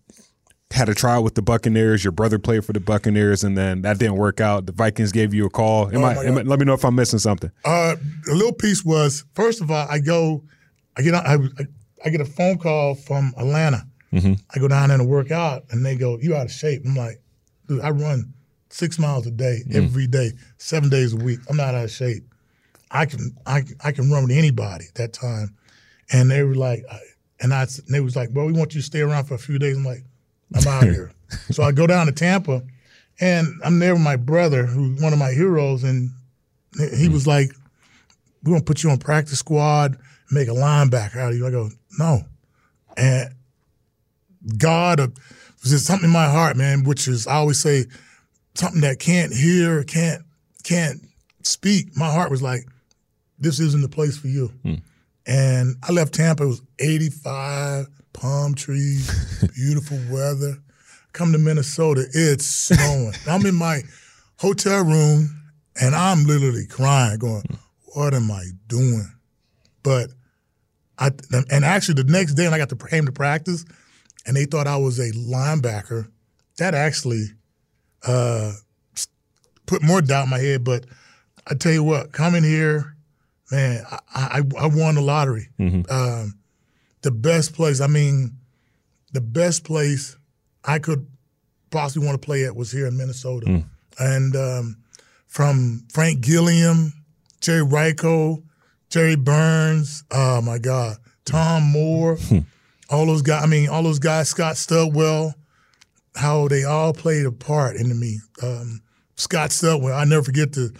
had 0.71 0.89
a 0.89 0.93
trial 0.95 1.23
with 1.23 1.35
the 1.35 1.41
Buccaneers. 1.41 2.03
Your 2.03 2.11
brother 2.11 2.39
played 2.39 2.65
for 2.65 2.73
the 2.73 2.79
Buccaneers, 2.81 3.45
and 3.45 3.57
then 3.57 3.83
that 3.83 3.97
didn't 3.97 4.17
work 4.17 4.41
out. 4.41 4.65
The 4.65 4.71
Vikings 4.73 5.11
gave 5.13 5.33
you 5.33 5.45
a 5.45 5.49
call. 5.49 5.87
Am 5.89 6.03
Oh, 6.03 6.07
I, 6.07 6.23
am 6.25 6.37
I- 6.37 6.41
let 6.41 6.59
me 6.59 6.65
know 6.65 6.73
if 6.73 6.83
I'm 6.83 6.95
missing 6.95 7.19
something. 7.19 7.51
Uh, 7.63 7.95
the 8.25 8.33
little 8.35 8.53
piece 8.53 8.83
was 8.83 9.23
first 9.35 9.61
of 9.61 9.71
all, 9.71 9.87
I 9.89 9.99
go, 9.99 10.43
I 10.97 11.01
get 11.01 11.13
I, 11.15 11.35
I, 11.35 11.37
I 12.03 12.09
get 12.09 12.21
a 12.21 12.25
phone 12.25 12.57
call 12.57 12.95
from 12.95 13.33
Atlanta. 13.37 13.85
Mm-hmm. 14.11 14.33
I 14.53 14.59
go 14.59 14.67
down 14.67 14.89
there 14.89 14.97
to 14.97 15.03
work 15.03 15.31
out, 15.31 15.63
and 15.71 15.85
they 15.85 15.95
go, 15.95 16.17
"You 16.19 16.35
out 16.35 16.45
of 16.45 16.51
shape?" 16.51 16.83
I'm 16.85 16.95
like, 16.95 17.21
"Dude, 17.67 17.81
I 17.81 17.89
run 17.89 18.33
six 18.69 18.99
miles 18.99 19.25
a 19.25 19.31
day 19.31 19.61
mm. 19.67 19.75
every 19.75 20.07
day, 20.07 20.31
seven 20.57 20.89
days 20.89 21.13
a 21.13 21.17
week. 21.17 21.39
I'm 21.49 21.57
not 21.57 21.75
out 21.75 21.85
of 21.85 21.91
shape. 21.91 22.23
I 22.91 23.05
can, 23.05 23.35
I, 23.45 23.63
I 23.83 23.91
can 23.91 24.11
run 24.11 24.23
with 24.23 24.37
anybody 24.37 24.85
at 24.87 24.95
that 24.95 25.13
time." 25.13 25.55
And 26.11 26.29
they 26.29 26.43
were 26.43 26.55
like, 26.55 26.83
I- 26.91 26.99
and 27.39 27.53
I, 27.53 27.63
and 27.63 27.89
they 27.89 27.99
was 27.99 28.15
like, 28.15 28.29
"Well, 28.31 28.45
we 28.45 28.53
want 28.53 28.75
you 28.75 28.81
to 28.81 28.85
stay 28.85 29.01
around 29.01 29.25
for 29.25 29.33
a 29.33 29.39
few 29.39 29.57
days." 29.57 29.77
I'm 29.77 29.85
like, 29.85 30.03
"I'm 30.55 30.67
out 30.67 30.83
here." 30.83 31.11
so 31.51 31.63
I 31.63 31.71
go 31.71 31.87
down 31.87 32.05
to 32.05 32.11
Tampa, 32.11 32.63
and 33.19 33.47
I'm 33.63 33.79
there 33.79 33.93
with 33.93 34.03
my 34.03 34.15
brother, 34.15 34.65
who's 34.65 35.01
one 35.01 35.13
of 35.13 35.19
my 35.19 35.31
heroes, 35.31 35.83
and 35.83 36.11
he- 36.77 36.97
he 36.97 37.07
mm. 37.07 37.13
was 37.13 37.25
like, 37.25 37.51
we're 38.43 38.53
gonna 38.53 38.63
put 38.63 38.83
you 38.83 38.89
on 38.89 38.97
practice 38.97 39.39
squad, 39.39 39.97
make 40.31 40.47
a 40.47 40.51
linebacker 40.51 41.17
out 41.17 41.31
of 41.31 41.37
you. 41.37 41.47
I 41.47 41.51
go, 41.51 41.69
no. 41.97 42.21
And 42.97 43.33
God 44.57 44.99
uh, 44.99 45.07
was 45.61 45.71
just 45.71 45.85
something 45.85 46.05
in 46.05 46.11
my 46.13 46.29
heart, 46.29 46.57
man, 46.57 46.83
which 46.83 47.07
is 47.07 47.27
I 47.27 47.35
always 47.35 47.59
say 47.59 47.85
something 48.55 48.81
that 48.81 48.99
can't 48.99 49.33
hear, 49.33 49.83
can't 49.83 50.23
can't 50.63 51.01
speak. 51.43 51.95
My 51.95 52.11
heart 52.11 52.31
was 52.31 52.41
like, 52.41 52.67
this 53.39 53.59
isn't 53.59 53.81
the 53.81 53.89
place 53.89 54.17
for 54.17 54.27
you. 54.27 54.51
And 55.25 55.75
I 55.83 55.91
left 55.91 56.13
Tampa, 56.13 56.43
it 56.43 56.47
was 56.47 56.61
85, 56.79 57.87
palm 58.13 58.55
trees, 58.55 59.09
beautiful 59.55 59.99
weather. 60.09 60.57
Come 61.13 61.31
to 61.31 61.37
Minnesota, 61.37 62.05
it's 62.13 62.45
snowing. 62.45 63.13
I'm 63.29 63.45
in 63.45 63.55
my 63.55 63.81
hotel 64.37 64.83
room 64.83 65.29
and 65.79 65.95
I'm 65.95 66.25
literally 66.25 66.65
crying, 66.67 67.19
going, 67.19 67.43
what 67.93 68.13
am 68.13 68.31
I 68.31 68.45
doing? 68.67 69.07
But 69.83 70.09
I 70.99 71.11
and 71.49 71.65
actually 71.65 72.03
the 72.03 72.11
next 72.11 72.35
day 72.35 72.45
when 72.45 72.53
I 72.53 72.57
got 72.57 72.69
to 72.69 72.75
came 72.75 73.05
to 73.05 73.11
practice, 73.11 73.65
and 74.25 74.35
they 74.35 74.45
thought 74.45 74.67
I 74.67 74.77
was 74.77 74.99
a 74.99 75.11
linebacker, 75.11 76.07
that 76.57 76.75
actually 76.75 77.25
uh, 78.05 78.53
put 79.65 79.81
more 79.81 80.01
doubt 80.01 80.25
in 80.25 80.29
my 80.29 80.39
head. 80.39 80.63
But 80.63 80.85
I 81.47 81.55
tell 81.55 81.71
you 81.73 81.83
what, 81.83 82.11
coming 82.11 82.43
here, 82.43 82.95
man, 83.51 83.83
I, 83.89 83.99
I, 84.15 84.41
I 84.59 84.67
won 84.67 84.95
the 84.95 85.01
lottery. 85.01 85.49
Um, 85.89 86.35
the 87.01 87.11
best 87.11 87.53
place, 87.53 87.81
I 87.81 87.87
mean, 87.87 88.37
the 89.11 89.21
best 89.21 89.63
place 89.65 90.15
I 90.63 90.79
could 90.79 91.05
possibly 91.71 92.05
want 92.07 92.21
to 92.21 92.25
play 92.25 92.45
at 92.45 92.55
was 92.55 92.71
here 92.71 92.87
in 92.87 92.95
Minnesota. 92.97 93.45
And 93.99 94.35
um, 94.35 94.77
from 95.27 95.85
Frank 95.91 96.21
Gilliam, 96.21 96.93
Jerry 97.41 97.65
Reichow, 97.65 98.41
Jerry 98.93 99.15
Burns, 99.15 100.03
oh 100.11 100.39
my 100.43 100.59
God, 100.59 100.97
Tom 101.25 101.63
Moore, 101.63 102.19
all 102.91 103.07
those 103.07 103.23
guys, 103.23 103.43
I 103.43 103.47
mean, 103.47 103.67
all 103.67 103.81
those 103.81 103.97
guys, 103.97 104.29
Scott 104.29 104.53
Studwell, 104.53 105.33
how 106.15 106.47
they 106.47 106.63
all 106.63 106.93
played 106.93 107.25
a 107.25 107.31
part 107.31 107.75
into 107.75 107.95
me. 107.95 108.19
Um, 108.43 108.83
Scott 109.15 109.49
Studwell, 109.49 109.99
I 109.99 110.03
never 110.03 110.21
forget 110.21 110.51
the 110.51 110.71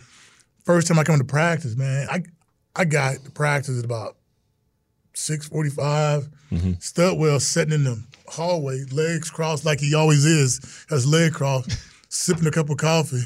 first 0.64 0.88
time 0.88 1.00
I 1.00 1.04
come 1.04 1.18
to 1.18 1.26
practice, 1.26 1.76
man. 1.76 2.08
I 2.08 2.22
I 2.76 2.86
got 2.86 3.16
to 3.26 3.32
practice 3.32 3.80
at 3.80 3.86
about 3.86 4.16
six 5.16 5.48
forty-five. 5.48 6.30
Studwell 6.74 7.42
sitting 7.42 7.74
in 7.74 7.84
the 7.84 8.04
hallway, 8.28 8.84
legs 8.92 9.32
crossed 9.32 9.66
like 9.66 9.80
he 9.80 9.96
always 9.96 10.24
is, 10.24 10.86
has 10.88 11.08
leg 11.08 11.34
crossed, 11.34 11.72
sipping 12.10 12.46
a 12.46 12.52
cup 12.52 12.70
of 12.70 12.78
coffee. 12.78 13.24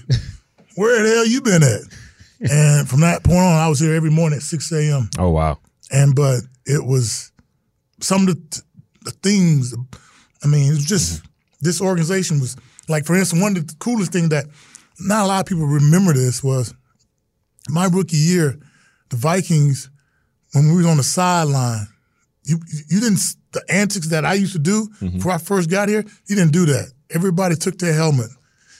Where 0.78 1.04
the 1.04 1.10
hell 1.10 1.28
you 1.28 1.42
been 1.42 1.64
at? 1.64 1.82
And 2.40 2.88
from 2.88 3.02
that 3.02 3.24
point 3.24 3.38
on, 3.38 3.56
I 3.56 3.68
was 3.68 3.80
here 3.80 3.94
every 3.94 4.12
morning 4.12 4.38
at 4.38 4.44
six 4.44 4.72
a.m. 4.72 5.10
Oh 5.18 5.30
wow. 5.30 5.60
And 5.92 6.16
but 6.16 6.42
it 6.66 6.86
was 6.86 7.32
some 8.00 8.28
of 8.28 8.28
the, 8.28 8.62
the 9.04 9.12
things. 9.12 9.74
I 10.44 10.48
mean, 10.48 10.68
it 10.68 10.76
was 10.76 10.86
just 10.86 11.22
mm-hmm. 11.22 11.28
this 11.62 11.82
organization 11.82 12.40
was 12.40 12.56
like, 12.88 13.06
for 13.06 13.16
instance, 13.16 13.42
one 13.42 13.58
of 13.58 13.68
the 13.68 13.76
coolest 13.80 14.12
things 14.12 14.30
that 14.30 14.46
not 15.00 15.26
a 15.26 15.28
lot 15.28 15.40
of 15.40 15.46
people 15.46 15.66
remember 15.66 16.14
this 16.14 16.44
was 16.44 16.74
my 17.70 17.86
rookie 17.86 18.18
year. 18.18 18.58
The 19.10 19.16
Vikings, 19.16 19.90
when 20.54 20.70
we 20.70 20.78
was 20.78 20.86
on 20.86 20.98
the 20.98 21.04
sideline, 21.04 21.88
you 22.44 22.60
you 22.90 23.00
didn't 23.00 23.20
the 23.52 23.64
antics 23.70 24.10
that 24.10 24.26
I 24.26 24.34
used 24.34 24.54
to 24.54 24.60
do 24.60 24.88
mm-hmm. 24.88 25.18
before 25.18 25.32
I 25.32 25.38
first 25.38 25.70
got 25.70 25.90
here. 25.90 26.04
You 26.28 26.36
didn't 26.36 26.54
do 26.54 26.66
that. 26.68 26.92
Everybody 27.10 27.56
took 27.56 27.78
their 27.78 27.94
helmet. 27.94 28.30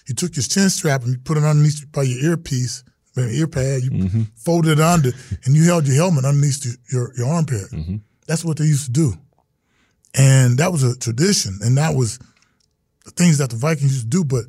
You 0.08 0.16
took 0.16 0.36
your 0.36 0.44
chin 0.44 0.70
strap 0.70 1.04
and 1.04 1.14
you 1.14 1.20
put 1.20 1.38
it 1.38 1.44
underneath 1.44 1.86
by 1.92 2.04
your 2.04 2.32
earpiece, 2.32 2.84
ear 3.26 3.48
pad. 3.48 3.82
You 3.84 4.26
folded 4.36 4.80
it 4.80 4.80
under, 4.80 5.12
and 5.46 5.56
you 5.56 5.64
held 5.64 5.88
your 5.88 5.96
helmet 5.96 6.26
underneath 6.26 6.66
your 6.66 6.76
your, 6.92 7.14
your 7.18 7.28
armpit. 7.34 7.66
That's 8.28 8.44
what 8.44 8.58
they 8.58 8.66
used 8.66 8.86
to 8.86 8.92
do, 8.92 9.14
and 10.14 10.58
that 10.58 10.72
was 10.72 10.84
a 10.84 10.98
tradition, 10.98 11.60
and 11.62 11.78
that 11.78 11.96
was 11.96 12.20
the 13.06 13.12
things 13.12 13.38
that 13.38 13.50
the 13.50 13.56
Vikings 13.56 13.94
used 13.94 14.12
to 14.12 14.18
do. 14.18 14.24
But 14.24 14.46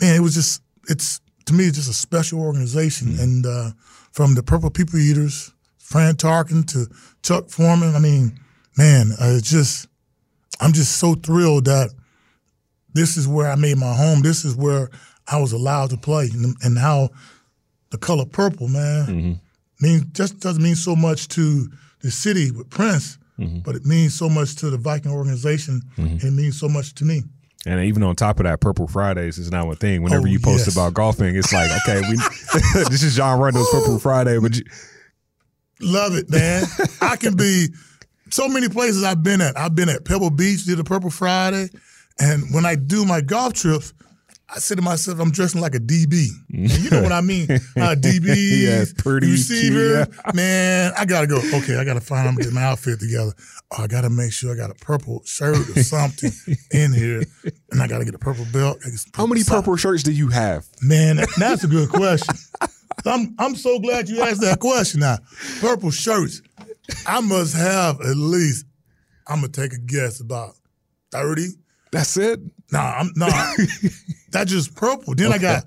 man, 0.00 0.16
it 0.16 0.20
was 0.20 0.34
just 0.34 0.62
it's 0.88 1.20
to 1.46 1.54
me 1.54 1.64
it's 1.66 1.76
just 1.76 1.90
a 1.90 1.94
special 1.94 2.40
organization, 2.40 3.18
and 3.18 3.46
uh, 3.46 3.70
from 4.12 4.34
the 4.34 4.42
Purple 4.42 4.70
People 4.70 4.98
Eaters, 4.98 5.52
Fran 5.78 6.14
Tarkenton 6.16 6.66
to 6.72 6.86
Chuck 7.22 7.48
Foreman. 7.48 7.94
I 7.94 8.00
mean, 8.00 8.38
man, 8.76 9.12
uh, 9.12 9.36
it's 9.36 9.50
just 9.50 9.88
I'm 10.60 10.72
just 10.72 10.98
so 10.98 11.14
thrilled 11.14 11.66
that 11.66 11.90
this 12.92 13.16
is 13.16 13.28
where 13.28 13.50
I 13.50 13.54
made 13.56 13.76
my 13.76 13.94
home. 13.94 14.22
This 14.22 14.44
is 14.44 14.56
where 14.56 14.90
I 15.28 15.38
was 15.38 15.52
allowed 15.52 15.90
to 15.90 15.96
play, 15.96 16.28
and, 16.32 16.56
and 16.62 16.78
how 16.78 17.10
the 17.96 18.06
color 18.06 18.26
purple, 18.26 18.68
man, 18.68 19.06
mm-hmm. 19.06 19.32
mean 19.84 20.10
just 20.12 20.40
doesn't 20.40 20.62
mean 20.62 20.74
so 20.74 20.94
much 20.94 21.28
to 21.28 21.68
the 22.00 22.10
city 22.10 22.50
with 22.50 22.68
Prince, 22.70 23.18
mm-hmm. 23.38 23.60
but 23.60 23.74
it 23.74 23.84
means 23.84 24.14
so 24.14 24.28
much 24.28 24.56
to 24.56 24.70
the 24.70 24.76
Viking 24.76 25.12
organization, 25.12 25.80
mm-hmm. 25.96 26.02
and 26.02 26.24
it 26.24 26.32
means 26.32 26.58
so 26.58 26.68
much 26.68 26.94
to 26.96 27.04
me. 27.04 27.22
And 27.64 27.84
even 27.84 28.02
on 28.04 28.14
top 28.14 28.38
of 28.38 28.44
that, 28.44 28.60
Purple 28.60 28.86
Fridays 28.86 29.38
is 29.38 29.50
now 29.50 29.70
a 29.72 29.74
thing. 29.74 30.02
Whenever 30.02 30.28
Oh, 30.28 30.30
you 30.30 30.38
post 30.38 30.66
yes. 30.66 30.76
about 30.76 30.94
golfing, 30.94 31.34
it's 31.34 31.52
like, 31.52 31.68
okay, 31.82 32.00
we 32.08 32.16
this 32.88 33.02
is 33.02 33.16
John 33.16 33.40
Randle's 33.40 33.68
Purple 33.70 33.98
Friday, 33.98 34.38
but 34.38 34.56
you, 34.56 34.62
Love 35.80 36.14
it, 36.14 36.30
man. 36.30 36.64
I 37.02 37.16
can 37.16 37.36
be 37.36 37.66
so 38.30 38.48
many 38.48 38.68
places 38.68 39.04
I've 39.04 39.22
been 39.22 39.40
at. 39.40 39.58
I've 39.58 39.74
been 39.74 39.88
at 39.90 40.04
Pebble 40.04 40.30
Beach, 40.30 40.64
did 40.64 40.80
a 40.80 40.84
Purple 40.84 41.10
Friday, 41.10 41.68
and 42.18 42.44
when 42.52 42.64
I 42.64 42.76
do 42.76 43.04
my 43.04 43.20
golf 43.20 43.52
trips, 43.54 43.92
I 44.48 44.60
said 44.60 44.76
to 44.76 44.82
myself, 44.82 45.18
I'm 45.18 45.32
dressing 45.32 45.60
like 45.60 45.74
a 45.74 45.80
DB. 45.80 46.28
And 46.54 46.70
you 46.78 46.88
know 46.90 47.02
what 47.02 47.10
I 47.12 47.20
mean? 47.20 47.48
Uh, 47.76 47.94
DB, 47.96 48.62
Yeah, 48.62 48.84
pretty 48.98 49.32
receiver. 49.32 50.06
cute, 50.06 50.34
Man, 50.34 50.92
I 50.96 51.04
gotta 51.04 51.26
go. 51.26 51.38
Okay, 51.54 51.76
I 51.76 51.84
gotta 51.84 52.00
find. 52.00 52.28
I'm 52.28 52.34
gonna 52.34 52.44
get 52.44 52.52
my 52.52 52.62
outfit 52.62 53.00
together. 53.00 53.32
Oh, 53.72 53.82
I 53.82 53.86
gotta 53.88 54.08
make 54.08 54.32
sure 54.32 54.52
I 54.52 54.56
got 54.56 54.70
a 54.70 54.74
purple 54.74 55.20
shirt 55.24 55.56
or 55.76 55.82
something 55.82 56.30
in 56.72 56.92
here, 56.92 57.22
and 57.72 57.82
I 57.82 57.88
gotta 57.88 58.04
get 58.04 58.14
a 58.14 58.18
purple 58.18 58.46
belt. 58.52 58.78
I 58.86 58.90
get 58.90 58.98
some 59.00 59.10
how 59.14 59.26
many 59.26 59.40
socks. 59.40 59.56
purple 59.60 59.76
shirts 59.76 60.02
do 60.04 60.12
you 60.12 60.28
have? 60.28 60.64
Man, 60.80 61.16
that- 61.16 61.28
that's 61.38 61.64
a 61.64 61.68
good 61.68 61.88
question. 61.90 62.34
I'm 63.04 63.34
I'm 63.38 63.56
so 63.56 63.78
glad 63.78 64.08
you 64.08 64.22
asked 64.22 64.40
that 64.40 64.58
question. 64.60 65.00
Now, 65.00 65.18
purple 65.60 65.90
shirts. 65.90 66.40
I 67.06 67.20
must 67.20 67.54
have 67.56 68.00
at 68.00 68.16
least. 68.16 68.64
I'm 69.28 69.40
gonna 69.40 69.48
take 69.52 69.72
a 69.72 69.78
guess 69.78 70.20
about 70.20 70.54
thirty. 71.10 71.48
That's 71.92 72.16
it. 72.16 72.40
Nah, 72.72 72.98
I'm 72.98 73.10
nah. 73.16 73.26
that 74.30 74.46
just 74.46 74.74
purple. 74.74 75.14
Then 75.14 75.32
I 75.32 75.38
got 75.38 75.64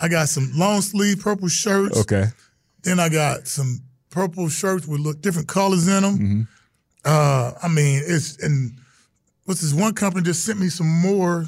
I 0.00 0.08
got 0.08 0.28
some 0.28 0.50
long 0.54 0.80
sleeve 0.80 1.20
purple 1.20 1.48
shirts. 1.48 1.98
Okay. 2.00 2.26
Then 2.82 3.00
I 3.00 3.08
got 3.08 3.48
some 3.48 3.80
purple 4.10 4.48
shirts 4.48 4.86
with 4.86 5.00
look 5.00 5.20
different 5.20 5.48
colors 5.48 5.88
in 5.88 6.02
them. 6.02 6.18
Mm-hmm. 6.18 6.42
Uh, 7.04 7.52
I 7.62 7.68
mean, 7.68 8.02
it's 8.04 8.42
and 8.42 8.72
what's 9.44 9.60
this 9.60 9.72
one 9.72 9.94
company 9.94 10.24
just 10.24 10.44
sent 10.44 10.60
me 10.60 10.68
some 10.68 10.88
more 10.88 11.46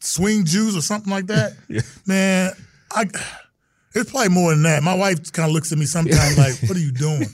swing 0.00 0.44
juice 0.44 0.76
or 0.76 0.82
something 0.82 1.10
like 1.10 1.26
that. 1.26 1.52
Yeah. 1.68 1.82
Man, 2.06 2.52
I 2.92 3.04
it's 3.94 4.10
probably 4.10 4.28
more 4.30 4.50
than 4.52 4.62
that. 4.62 4.82
My 4.82 4.94
wife 4.94 5.32
kind 5.32 5.48
of 5.48 5.54
looks 5.54 5.72
at 5.72 5.78
me 5.78 5.86
sometimes 5.86 6.38
like, 6.38 6.54
"What 6.68 6.76
are 6.76 6.80
you 6.80 6.92
doing?" 6.92 7.26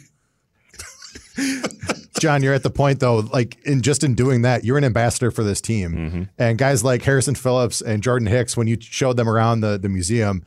John, 2.20 2.42
you're 2.42 2.54
at 2.54 2.62
the 2.62 2.70
point 2.70 3.00
though, 3.00 3.16
like 3.16 3.58
in 3.64 3.82
just 3.82 4.04
in 4.04 4.14
doing 4.14 4.42
that, 4.42 4.64
you're 4.64 4.78
an 4.78 4.84
ambassador 4.84 5.30
for 5.30 5.42
this 5.42 5.60
team. 5.60 5.92
Mm-hmm. 5.92 6.22
And 6.38 6.58
guys 6.58 6.84
like 6.84 7.02
Harrison 7.02 7.34
Phillips 7.34 7.80
and 7.80 8.02
Jordan 8.02 8.28
Hicks, 8.28 8.56
when 8.56 8.66
you 8.66 8.76
showed 8.80 9.16
them 9.16 9.28
around 9.28 9.60
the, 9.60 9.78
the 9.78 9.88
museum, 9.88 10.44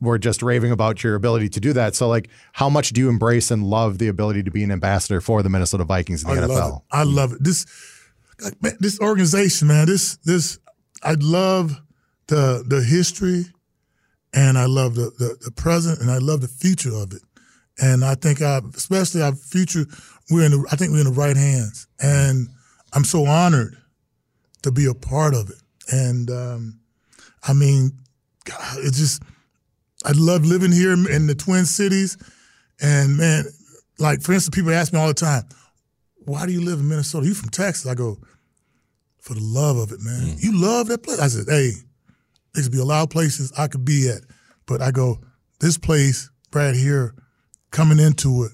were 0.00 0.18
just 0.18 0.42
raving 0.42 0.72
about 0.72 1.04
your 1.04 1.14
ability 1.14 1.50
to 1.50 1.60
do 1.60 1.72
that. 1.74 1.94
So 1.94 2.08
like 2.08 2.30
how 2.52 2.70
much 2.70 2.90
do 2.90 3.00
you 3.00 3.08
embrace 3.08 3.50
and 3.50 3.64
love 3.64 3.98
the 3.98 4.08
ability 4.08 4.42
to 4.44 4.50
be 4.50 4.64
an 4.64 4.72
ambassador 4.72 5.20
for 5.20 5.42
the 5.42 5.50
Minnesota 5.50 5.84
Vikings 5.84 6.24
in 6.24 6.30
the 6.34 6.42
I 6.42 6.46
NFL? 6.46 6.48
love 6.48 6.72
it. 6.72 6.82
I 6.90 7.02
love 7.02 7.32
it. 7.32 7.44
This, 7.44 7.66
man, 8.62 8.76
this 8.80 8.98
organization, 9.00 9.68
man. 9.68 9.86
This, 9.86 10.16
this, 10.24 10.58
I 11.02 11.16
love 11.18 11.80
the 12.28 12.64
the 12.66 12.82
history, 12.82 13.44
and 14.32 14.56
I 14.56 14.66
love 14.66 14.94
the, 14.94 15.10
the 15.18 15.36
the 15.44 15.50
present, 15.50 16.00
and 16.00 16.10
I 16.10 16.18
love 16.18 16.40
the 16.40 16.48
future 16.48 16.94
of 16.94 17.12
it. 17.12 17.22
And 17.82 18.04
I 18.04 18.14
think, 18.14 18.42
I, 18.42 18.60
especially 18.74 19.22
our 19.22 19.34
future, 19.34 19.86
we're 20.30 20.44
in. 20.44 20.52
The, 20.52 20.66
I 20.70 20.76
think 20.76 20.92
we're 20.92 21.00
in 21.00 21.06
the 21.06 21.12
right 21.12 21.36
hands, 21.36 21.86
and 22.00 22.48
I'm 22.92 23.04
so 23.04 23.26
honored 23.26 23.76
to 24.62 24.70
be 24.70 24.86
a 24.86 24.94
part 24.94 25.34
of 25.34 25.50
it. 25.50 25.62
And 25.92 26.30
um, 26.30 26.80
I 27.42 27.52
mean, 27.52 27.92
God, 28.44 28.78
it's 28.78 28.98
just, 28.98 29.22
I 30.04 30.12
love 30.14 30.44
living 30.44 30.72
here 30.72 30.92
in 30.92 31.26
the 31.26 31.34
Twin 31.34 31.66
Cities, 31.66 32.16
and 32.80 33.16
man, 33.16 33.44
like 33.98 34.22
for 34.22 34.32
instance, 34.32 34.54
people 34.54 34.72
ask 34.72 34.92
me 34.92 34.98
all 34.98 35.08
the 35.08 35.14
time 35.14 35.44
why 36.24 36.46
do 36.46 36.52
you 36.52 36.60
live 36.60 36.80
in 36.80 36.88
Minnesota? 36.88 37.26
You 37.26 37.34
from 37.34 37.48
Texas? 37.48 37.90
I 37.90 37.94
go, 37.94 38.18
for 39.18 39.34
the 39.34 39.42
love 39.42 39.76
of 39.76 39.92
it, 39.92 40.00
man. 40.00 40.36
You 40.38 40.60
love 40.60 40.88
that 40.88 41.02
place? 41.02 41.18
I 41.18 41.28
said, 41.28 41.46
hey, 41.48 41.72
there 42.54 42.62
could 42.62 42.72
be 42.72 42.80
a 42.80 42.84
lot 42.84 43.02
of 43.02 43.10
places 43.10 43.52
I 43.56 43.68
could 43.68 43.84
be 43.84 44.08
at, 44.08 44.22
but 44.66 44.80
I 44.80 44.90
go, 44.90 45.18
this 45.60 45.76
place 45.76 46.30
right 46.52 46.74
here, 46.74 47.14
coming 47.70 47.98
into 47.98 48.44
it, 48.44 48.52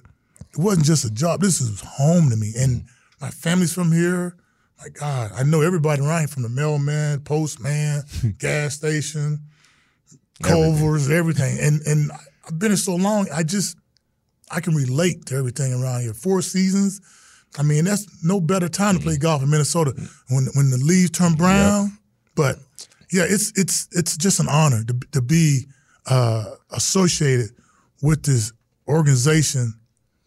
it 0.57 0.63
wasn't 0.63 0.87
just 0.87 1.05
a 1.05 1.11
job. 1.11 1.41
This 1.41 1.61
is 1.61 1.81
home 1.81 2.31
to 2.31 2.37
me, 2.37 2.53
and 2.57 2.83
mm. 2.83 2.87
my 3.21 3.31
family's 3.31 3.75
from 3.75 3.93
here. 3.93 4.37
My 4.79 4.89
God, 4.89 5.33
I 5.35 5.43
know 5.43 5.63
everybody 5.63 6.03
around 6.03 6.31
from 6.31 6.43
the 6.43 6.49
mailman, 6.49 7.21
postman, 7.21 8.03
gas 8.39 8.75
station, 8.75 9.41
Culver's, 10.43 11.11
everything. 11.11 11.59
And 11.61 11.81
and 11.87 12.11
I've 12.47 12.59
been 12.59 12.71
here 12.71 12.77
so 12.77 12.97
long, 12.97 13.27
I 13.35 13.43
just 13.43 13.77
I 14.51 14.61
can 14.61 14.75
relate 14.75 15.27
to 15.27 15.37
everything 15.37 15.73
around 15.73 16.03
here. 16.03 16.15
Four 16.15 16.43
seasons. 16.43 17.01
I 17.59 17.63
mean, 17.63 17.85
that's 17.85 18.07
no 18.23 18.41
better 18.41 18.69
time 18.69 18.97
to 18.97 19.03
play 19.03 19.17
mm. 19.17 19.21
golf 19.21 19.43
in 19.43 19.51
Minnesota 19.51 19.93
mm. 19.93 20.09
when 20.29 20.47
when 20.55 20.71
the 20.71 20.79
leaves 20.79 21.11
turn 21.11 21.35
brown. 21.35 21.99
But 22.35 22.57
yeah, 23.13 23.25
it's 23.29 23.53
it's 23.57 23.89
it's 23.93 24.17
just 24.17 24.41
an 24.41 24.49
honor 24.49 24.85
to 24.85 24.95
to 25.13 25.23
be 25.23 25.67
uh, 26.07 26.45
associated 26.71 27.51
with 28.03 28.23
this 28.23 28.53
organization 28.89 29.75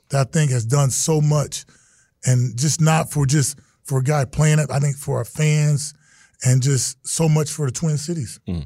that 0.09 0.27
I 0.27 0.29
think 0.29 0.51
has 0.51 0.65
done 0.65 0.89
so 0.91 1.21
much, 1.21 1.65
and 2.25 2.57
just 2.57 2.81
not 2.81 3.11
for 3.11 3.25
just 3.25 3.59
for 3.83 3.99
a 3.99 4.03
guy 4.03 4.25
playing 4.25 4.59
it. 4.59 4.69
I 4.71 4.79
think 4.79 4.95
for 4.95 5.17
our 5.17 5.25
fans, 5.25 5.93
and 6.43 6.61
just 6.61 6.97
so 7.07 7.29
much 7.29 7.51
for 7.51 7.65
the 7.65 7.71
Twin 7.71 7.97
Cities. 7.97 8.39
Hmm. 8.47 8.61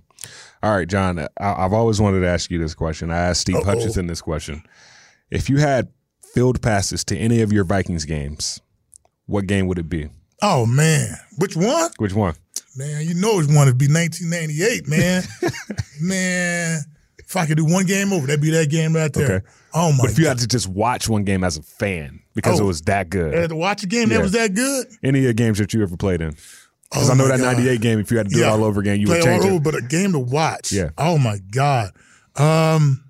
All 0.61 0.75
right, 0.75 0.87
John. 0.87 1.19
I, 1.19 1.27
I've 1.39 1.73
always 1.73 1.99
wanted 1.99 2.21
to 2.21 2.27
ask 2.27 2.49
you 2.49 2.59
this 2.59 2.73
question. 2.73 3.11
I 3.11 3.17
asked 3.17 3.41
Steve 3.41 3.57
Uh-oh. 3.57 3.65
Hutchinson 3.65 4.07
this 4.07 4.21
question. 4.21 4.63
If 5.29 5.49
you 5.49 5.57
had 5.57 5.89
field 6.33 6.61
passes 6.61 7.03
to 7.05 7.17
any 7.17 7.41
of 7.41 7.51
your 7.51 7.63
Vikings 7.63 8.05
games, 8.05 8.61
what 9.25 9.47
game 9.47 9.67
would 9.67 9.79
it 9.79 9.89
be? 9.89 10.09
Oh 10.41 10.65
man, 10.65 11.15
which 11.37 11.55
one? 11.55 11.89
Which 11.97 12.13
one? 12.13 12.35
Man, 12.75 13.05
you 13.05 13.13
know 13.13 13.39
it's 13.39 13.53
one 13.53 13.67
to 13.67 13.73
be 13.73 13.87
1998, 13.87 14.87
man. 14.87 15.23
man, 16.01 16.81
if 17.33 17.37
I 17.37 17.45
could 17.47 17.57
do 17.57 17.65
one 17.65 17.85
game 17.85 18.13
over, 18.13 18.27
that'd 18.27 18.41
be 18.41 18.51
that 18.51 18.69
game 18.69 18.95
right 18.95 19.11
there. 19.11 19.35
Okay. 19.37 19.45
Oh 19.73 19.91
my! 19.91 20.03
But 20.03 20.11
if 20.11 20.17
you 20.19 20.25
God. 20.25 20.29
had 20.31 20.39
to 20.39 20.47
just 20.47 20.67
watch 20.67 21.09
one 21.09 21.23
game 21.23 21.43
as 21.43 21.57
a 21.57 21.63
fan 21.63 22.19
because 22.35 22.59
it 22.59 22.63
Oh. 22.63 22.67
was 22.67 22.81
that 22.83 23.09
good. 23.09 23.33
I 23.35 23.39
had 23.41 23.49
to 23.49 23.55
watch 23.55 23.83
a 23.83 23.87
game 23.87 24.09
Yeah. 24.11 24.17
that 24.17 24.23
was 24.23 24.31
that 24.33 24.53
good. 24.53 24.87
Any 25.03 25.19
of 25.19 25.25
the 25.25 25.33
games 25.33 25.57
that 25.57 25.73
you 25.73 25.81
ever 25.81 25.97
played 25.97 26.21
in? 26.21 26.35
Because 26.91 27.09
Oh 27.09 27.13
I 27.13 27.15
know 27.15 27.27
that 27.27 27.39
God. 27.39 27.57
'98 27.57 27.81
game. 27.81 27.99
If 27.99 28.11
you 28.11 28.17
had 28.17 28.29
to 28.29 28.35
do 28.35 28.41
it 28.43 28.45
all 28.47 28.63
over 28.63 28.79
again, 28.81 28.99
you 28.99 29.07
play 29.07 29.17
would 29.17 29.23
change 29.25 29.43
all 29.43 29.49
over, 29.49 29.55
it. 29.57 29.63
but 29.63 29.75
a 29.75 29.81
game 29.81 30.11
to 30.11 30.19
watch. 30.19 30.71
Yeah. 30.71 30.89
Oh 30.97 31.17
my 31.17 31.39
God. 31.51 31.91
Um, 32.35 33.03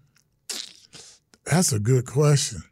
that's 1.46 1.74
a 1.74 1.80
good 1.80 2.06
question. 2.06 2.64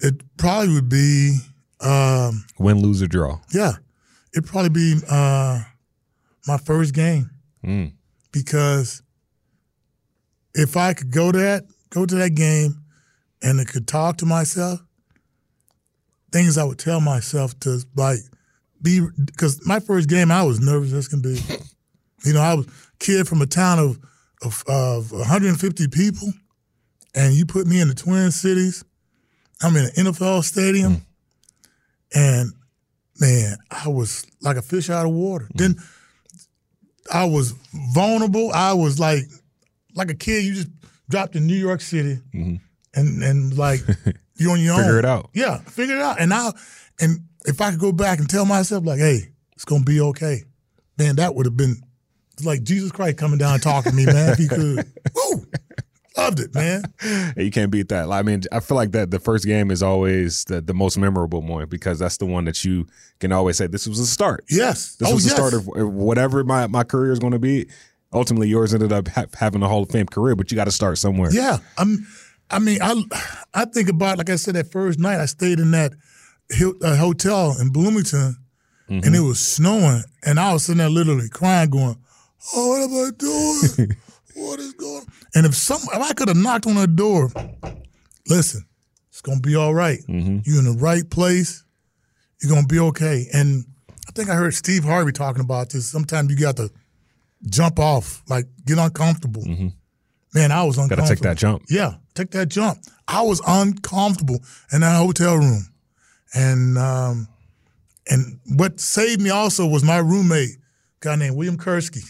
It 0.00 0.22
probably 0.36 0.74
would 0.74 0.88
be, 0.88 1.38
um, 1.80 2.44
Win, 2.58 2.80
lose, 2.80 3.02
or 3.02 3.06
draw. 3.06 3.40
yeah, 3.52 3.72
it'd 4.32 4.48
probably 4.48 4.70
be 4.70 4.94
uh, 5.10 5.60
my 6.46 6.56
first 6.56 6.94
game 6.94 7.30
Mm. 7.66 7.92
because 8.32 9.02
if 10.58 10.76
I 10.76 10.92
could 10.92 11.10
go 11.10 11.30
to 11.30 11.38
that, 11.38 11.64
go 11.90 12.04
to 12.04 12.14
that 12.16 12.34
game, 12.34 12.82
and 13.42 13.60
I 13.60 13.64
could 13.64 13.86
talk 13.86 14.18
to 14.18 14.26
myself, 14.26 14.80
things 16.32 16.58
I 16.58 16.64
would 16.64 16.78
tell 16.78 17.00
myself 17.00 17.58
to 17.60 17.80
like 17.96 18.18
be 18.82 19.06
because 19.24 19.64
my 19.66 19.80
first 19.80 20.08
game 20.08 20.30
I 20.30 20.42
was 20.42 20.60
nervous 20.60 20.92
as 20.92 21.08
can 21.08 21.22
be. 21.22 21.40
You 22.24 22.32
know, 22.32 22.40
I 22.40 22.54
was 22.54 22.66
a 22.66 22.70
kid 22.98 23.28
from 23.28 23.42
a 23.42 23.46
town 23.46 23.78
of 23.78 23.96
of, 24.42 24.64
of 24.66 25.12
150 25.12 25.86
people, 25.86 26.32
and 27.14 27.32
you 27.32 27.46
put 27.46 27.68
me 27.68 27.80
in 27.80 27.86
the 27.86 27.94
Twin 27.94 28.32
Cities. 28.32 28.84
I'm 29.62 29.76
in 29.76 29.84
an 29.84 29.90
NFL 30.06 30.42
stadium, 30.42 30.96
mm. 30.96 31.02
and 32.12 32.52
man, 33.20 33.56
I 33.70 33.86
was 33.88 34.26
like 34.40 34.56
a 34.56 34.62
fish 34.62 34.90
out 34.90 35.06
of 35.06 35.12
water. 35.12 35.44
Mm. 35.44 35.58
Then 35.58 35.76
I 37.12 37.24
was 37.26 37.54
vulnerable. 37.94 38.50
I 38.52 38.72
was 38.72 38.98
like 38.98 39.22
like 39.98 40.10
a 40.10 40.14
kid 40.14 40.44
you 40.44 40.54
just 40.54 40.68
dropped 41.10 41.36
in 41.36 41.46
New 41.46 41.56
York 41.56 41.82
City, 41.82 42.18
mm-hmm. 42.32 42.56
and 42.94 43.22
and 43.22 43.58
like 43.58 43.80
you're 44.36 44.52
on 44.52 44.60
your 44.60 44.74
own. 44.74 44.80
Figure 44.80 44.98
it 44.98 45.04
out. 45.04 45.30
Yeah, 45.34 45.58
figure 45.58 45.96
it 45.96 46.02
out. 46.02 46.20
And 46.20 46.32
I 46.32 46.52
and 47.00 47.18
if 47.44 47.60
I 47.60 47.70
could 47.70 47.80
go 47.80 47.92
back 47.92 48.18
and 48.18 48.30
tell 48.30 48.46
myself 48.46 48.86
like, 48.86 49.00
hey, 49.00 49.28
it's 49.54 49.66
gonna 49.66 49.84
be 49.84 50.00
okay, 50.00 50.44
man, 50.96 51.16
that 51.16 51.34
would 51.34 51.44
have 51.44 51.56
been 51.56 51.82
it's 52.38 52.46
like 52.46 52.62
Jesus 52.62 52.92
Christ 52.92 53.18
coming 53.18 53.38
down 53.38 53.54
and 53.54 53.62
talking 53.62 53.90
to 53.90 53.96
me, 53.96 54.06
man. 54.06 54.30
If 54.30 54.38
he 54.38 54.46
could, 54.48 54.86
woo, 55.12 55.44
loved 56.16 56.38
it, 56.38 56.54
man. 56.54 56.84
You 57.36 57.50
can't 57.50 57.70
beat 57.70 57.88
that. 57.88 58.08
I 58.10 58.22
mean, 58.22 58.42
I 58.52 58.60
feel 58.60 58.76
like 58.76 58.92
that 58.92 59.10
the 59.10 59.18
first 59.18 59.44
game 59.44 59.72
is 59.72 59.82
always 59.82 60.44
the, 60.44 60.60
the 60.60 60.72
most 60.72 60.98
memorable 60.98 61.42
one 61.42 61.66
because 61.68 61.98
that's 61.98 62.16
the 62.18 62.26
one 62.26 62.44
that 62.44 62.64
you 62.64 62.86
can 63.18 63.32
always 63.32 63.56
say 63.56 63.66
this 63.66 63.88
was 63.88 63.98
the 63.98 64.06
start. 64.06 64.44
Yes, 64.48 64.94
This 64.96 65.08
oh, 65.08 65.14
was 65.14 65.24
the 65.24 65.30
yes. 65.30 65.36
start 65.36 65.54
of 65.54 65.66
whatever 65.92 66.44
my, 66.44 66.68
my 66.68 66.84
career 66.84 67.10
is 67.10 67.18
going 67.18 67.32
to 67.32 67.38
be. 67.40 67.68
Ultimately, 68.12 68.48
yours 68.48 68.72
ended 68.72 68.92
up 68.92 69.08
ha- 69.08 69.26
having 69.34 69.62
a 69.62 69.68
Hall 69.68 69.82
of 69.82 69.90
Fame 69.90 70.06
career, 70.06 70.34
but 70.34 70.50
you 70.50 70.56
got 70.56 70.64
to 70.64 70.70
start 70.70 70.98
somewhere. 70.98 71.30
Yeah, 71.32 71.58
I'm. 71.76 72.06
I 72.50 72.58
mean, 72.58 72.78
I 72.80 73.02
I 73.52 73.64
think 73.66 73.88
about 73.90 74.16
like 74.18 74.30
I 74.30 74.36
said 74.36 74.54
that 74.54 74.72
first 74.72 74.98
night 74.98 75.20
I 75.20 75.26
stayed 75.26 75.58
in 75.58 75.70
that 75.72 75.92
uh, 76.82 76.96
hotel 76.96 77.54
in 77.60 77.68
Bloomington, 77.70 78.36
and 78.88 79.14
it 79.14 79.20
was 79.20 79.38
snowing, 79.38 80.02
and 80.24 80.40
I 80.40 80.54
was 80.54 80.64
sitting 80.64 80.78
there 80.78 80.88
literally 80.88 81.28
crying, 81.28 81.68
going, 81.68 81.96
"Oh, 82.54 82.68
what 82.68 82.82
am 82.82 83.06
I 83.06 83.10
doing? 83.18 83.96
what 84.48 84.58
is 84.60 84.72
going?" 84.72 85.00
on? 85.02 85.06
And 85.34 85.44
if 85.44 85.54
some, 85.54 85.80
if 85.92 86.00
I 86.00 86.14
could 86.14 86.28
have 86.28 86.38
knocked 86.38 86.66
on 86.66 86.76
her 86.76 86.86
door, 86.86 87.30
listen, 88.28 88.64
it's 89.10 89.20
gonna 89.20 89.40
be 89.40 89.54
all 89.54 89.74
right. 89.74 89.98
You're 90.08 90.58
in 90.60 90.64
the 90.64 90.78
right 90.80 91.08
place. 91.10 91.62
You're 92.40 92.54
gonna 92.54 92.66
be 92.66 92.78
okay. 92.78 93.26
And 93.34 93.66
I 94.08 94.12
think 94.12 94.30
I 94.30 94.34
heard 94.34 94.54
Steve 94.54 94.84
Harvey 94.84 95.12
talking 95.12 95.42
about 95.44 95.68
this. 95.68 95.90
Sometimes 95.90 96.30
you 96.30 96.38
got 96.38 96.56
to 96.56 96.70
jump 97.48 97.78
off, 97.78 98.22
like 98.28 98.46
get 98.66 98.78
uncomfortable. 98.78 99.42
Man, 100.34 100.52
I 100.52 100.62
was 100.64 100.76
uncomfortable. 100.76 101.02
Gotta 101.04 101.14
take 101.14 101.22
that 101.22 101.36
jump. 101.38 101.62
Yeah, 101.70 101.94
take 102.14 102.30
that 102.32 102.48
jump. 102.48 102.78
I 103.06 103.22
was 103.22 103.40
uncomfortable 103.46 104.40
in 104.72 104.82
that 104.82 104.96
hotel 104.98 105.36
room, 105.36 105.62
and 106.34 106.76
um, 106.78 107.28
and 108.08 108.38
what 108.56 108.80
saved 108.80 109.20
me 109.22 109.30
also 109.30 109.66
was 109.66 109.82
my 109.84 109.98
roommate, 109.98 110.50
a 110.50 110.58
guy 111.00 111.16
named 111.16 111.36
William 111.36 111.56
Kursky. 111.56 112.02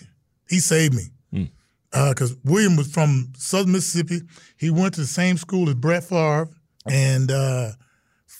He 0.48 0.58
saved 0.60 0.94
me 0.94 1.04
because 1.92 2.34
William 2.44 2.76
was 2.76 2.90
from 2.92 3.32
Southern 3.36 3.72
Mississippi. 3.72 4.22
He 4.56 4.70
went 4.70 4.94
to 4.94 5.00
the 5.00 5.06
same 5.06 5.36
school 5.36 5.68
as 5.68 5.74
Brett 5.74 6.04
Favre, 6.04 6.48
and 6.86 7.30
uh, 7.30 7.70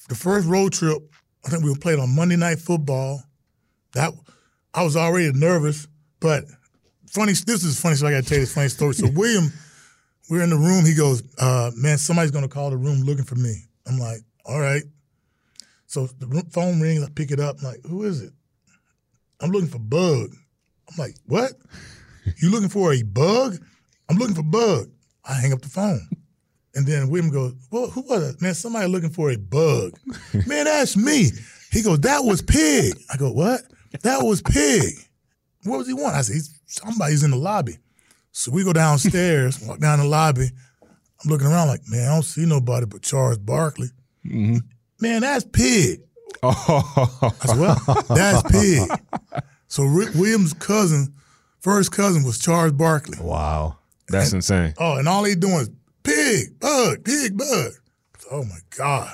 the 0.09 0.14
first 0.14 0.48
road 0.48 0.72
trip, 0.72 0.98
I 1.46 1.51
think 1.51 1.62
we 1.62 1.70
were 1.70 1.79
played 1.79 1.98
on 1.98 2.14
Monday 2.14 2.37
Night 2.37 2.59
Football. 2.59 3.22
That 3.92 4.12
I 4.74 4.83
was 4.83 4.96
already 4.96 5.33
nervous, 5.33 5.87
but 6.20 6.44
funny. 7.12 7.32
This 7.32 7.64
is 7.64 7.80
funny. 7.80 7.96
So 7.96 8.06
I 8.06 8.10
got 8.10 8.24
to 8.24 8.28
tell 8.28 8.38
you 8.38 8.44
this 8.44 8.54
funny 8.54 8.68
story. 8.68 8.94
So 8.94 9.08
William 9.10 9.52
we're 10.28 10.42
in 10.42 10.50
the 10.50 10.56
room. 10.56 10.84
He 10.84 10.94
goes, 10.94 11.22
uh, 11.38 11.70
"Man, 11.74 11.98
somebody's 11.98 12.30
gonna 12.30 12.48
call 12.48 12.70
the 12.70 12.76
room 12.76 13.00
looking 13.00 13.24
for 13.24 13.36
me." 13.36 13.64
I'm 13.86 13.98
like, 13.98 14.20
"All 14.44 14.60
right." 14.60 14.82
So 15.86 16.06
the 16.06 16.44
phone 16.50 16.80
rings. 16.80 17.02
I 17.02 17.08
pick 17.08 17.30
it 17.30 17.40
up. 17.40 17.56
I'm 17.58 17.64
like, 17.64 17.84
"Who 17.86 18.04
is 18.04 18.20
it?" 18.20 18.32
I'm 19.40 19.50
looking 19.50 19.68
for 19.68 19.78
Bug. 19.78 20.34
I'm 20.90 20.96
like, 20.98 21.16
"What? 21.26 21.52
You 22.42 22.50
looking 22.50 22.68
for 22.68 22.92
a 22.92 23.02
bug?" 23.02 23.58
I'm 24.08 24.16
looking 24.16 24.34
for 24.34 24.42
Bug. 24.42 24.90
I 25.24 25.34
hang 25.34 25.52
up 25.52 25.60
the 25.60 25.68
phone, 25.68 26.06
and 26.74 26.86
then 26.86 27.08
William 27.08 27.32
goes, 27.32 27.54
"Well, 27.70 27.90
who 27.90 28.02
was 28.02 28.30
it? 28.30 28.42
Man, 28.42 28.54
somebody 28.54 28.86
looking 28.86 29.10
for 29.10 29.30
a 29.30 29.36
bug." 29.36 29.98
Man, 30.46 30.64
that's 30.64 30.96
me. 30.96 31.30
He 31.70 31.82
goes, 31.82 32.00
"That 32.00 32.24
was 32.24 32.42
Pig." 32.42 32.94
I 33.12 33.16
go, 33.16 33.32
"What? 33.32 33.62
That 34.02 34.22
was 34.22 34.42
Pig." 34.42 34.94
What 35.64 35.78
was 35.78 35.88
he 35.88 35.92
want? 35.92 36.14
I 36.14 36.22
said, 36.22 36.34
He's, 36.34 36.57
"Somebody's 36.68 37.24
in 37.24 37.33
the 37.33 37.37
lobby." 37.37 37.78
So 38.31 38.52
we 38.52 38.62
go 38.62 38.72
downstairs, 38.72 39.61
walk 39.66 39.81
down 39.81 39.98
the 39.98 40.04
lobby. 40.04 40.48
I'm 41.24 41.31
looking 41.31 41.48
around 41.48 41.66
like, 41.66 41.81
man, 41.88 42.09
I 42.09 42.14
don't 42.14 42.22
see 42.22 42.46
nobody 42.46 42.87
but 42.87 43.02
Charles 43.02 43.38
Barkley. 43.38 43.88
Mm-hmm. 44.24 44.59
Man, 45.00 45.22
that's 45.22 45.44
Pig. 45.44 46.02
Oh, 46.40 47.35
I 47.42 47.46
said, 47.46 47.59
well, 47.59 48.04
that's 48.09 48.42
Pig. 48.52 48.88
So 49.70 49.83
Rick 49.85 50.14
Williams' 50.14 50.54
cousin, 50.54 51.12
first 51.61 51.92
cousin 51.92 52.24
was 52.24 52.38
Charles 52.38 52.72
Barkley. 52.72 53.18
Wow. 53.20 53.76
that's 54.09 54.33
insane. 54.33 54.72
Oh, 54.78 54.96
and 54.96 55.07
all 55.07 55.22
they 55.22 55.35
doing 55.35 55.57
is 55.57 55.70
Pig, 56.02 56.59
Bug, 56.59 57.04
Pig, 57.04 57.37
Bug. 57.37 57.72
Oh 58.33 58.44
my 58.44 58.59
God. 58.76 59.12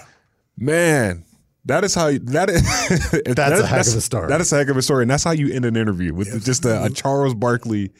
Man, 0.56 1.24
that 1.66 1.84
is 1.84 1.94
how 1.94 2.08
you, 2.08 2.18
that 2.20 2.50
is 2.50 2.62
that's 3.34 3.60
a 3.60 3.66
heck 3.66 3.86
of 3.86 3.96
a 3.96 4.00
story. 4.00 4.28
That 4.28 4.40
is 4.40 4.52
a 4.52 4.56
heck 4.56 4.68
of 4.68 4.76
a 4.76 4.82
story, 4.82 5.02
and 5.02 5.10
that's 5.10 5.24
how 5.24 5.32
you 5.32 5.52
end 5.52 5.64
an 5.64 5.76
interview 5.76 6.14
with 6.14 6.44
just 6.44 6.64
a, 6.64 6.68
a 6.68 6.84
mm-hmm. 6.84 6.94
Charles 6.94 7.34
Barkley. 7.34 7.92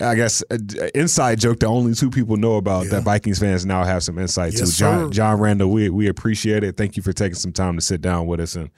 I 0.00 0.14
guess 0.14 0.42
uh, 0.50 0.56
inside 0.94 1.38
joke 1.38 1.60
that 1.60 1.66
only 1.66 1.94
two 1.94 2.10
people 2.10 2.36
know 2.36 2.56
about 2.56 2.86
that 2.88 3.02
Vikings 3.04 3.38
fans 3.38 3.66
now 3.66 3.84
have 3.84 4.02
some 4.02 4.18
insight 4.18 4.54
Yes, 4.54 4.72
to. 4.72 4.78
John, 4.78 5.06
sir. 5.06 5.10
John 5.10 5.38
Randle, 5.40 5.70
we 5.70 5.90
we 5.90 6.08
appreciate 6.08 6.64
it. 6.64 6.76
Thank 6.76 6.96
you 6.96 7.02
for 7.02 7.12
taking 7.12 7.34
some 7.34 7.52
time 7.52 7.74
to 7.76 7.82
sit 7.82 8.00
down 8.00 8.26
with 8.26 8.40
us 8.40 8.54
and 8.56 8.70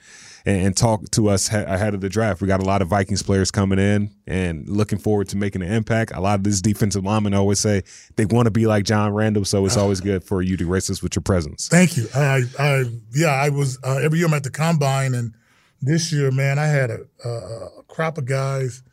and, 0.45 0.67
and 0.67 0.77
talk 0.77 1.09
to 1.11 1.29
us 1.29 1.47
ha- 1.47 1.63
ahead 1.67 1.93
of 1.95 2.01
the 2.01 2.09
draft. 2.09 2.41
We 2.41 2.47
got 2.47 2.61
a 2.61 2.65
lot 2.65 2.81
of 2.81 2.87
Vikings 2.89 3.23
players 3.23 3.49
coming 3.49 3.79
in 3.79 4.11
and 4.27 4.67
looking 4.69 4.99
forward 4.99 5.29
to 5.29 5.37
making 5.37 5.61
an 5.63 5.71
impact. 5.71 6.11
A 6.13 6.19
lot 6.19 6.35
of 6.39 6.43
these 6.43 6.61
defensive 6.61 7.03
linemen 7.03 7.33
always 7.33 7.59
say 7.59 7.81
they 8.17 8.25
want 8.25 8.45
to 8.45 8.51
be 8.51 8.67
like 8.67 8.83
John 8.83 9.13
Randle, 9.13 9.45
so 9.45 9.65
it's 9.65 9.77
always 9.77 10.01
good 10.01 10.23
for 10.23 10.41
you 10.41 10.57
to 10.57 10.63
grace 10.65 10.89
us 10.89 11.01
with 11.01 11.15
your 11.15 11.23
presence. 11.23 11.67
Thank 11.69 11.97
you. 11.97 12.07
I, 12.13 12.41
I, 12.59 12.83
yeah, 13.13 13.29
I 13.31 13.49
was 13.49 13.79
uh, 13.83 13.99
every 14.03 14.19
year 14.19 14.27
I'm 14.27 14.33
at 14.33 14.43
the 14.43 14.51
combine, 14.51 15.13
and 15.15 15.33
this 15.81 16.11
year, 16.11 16.29
man, 16.31 16.59
I 16.59 16.65
had 16.67 16.91
a, 16.91 16.99
a 17.27 17.83
crop 17.87 18.17
of 18.17 18.25
guys 18.25 18.83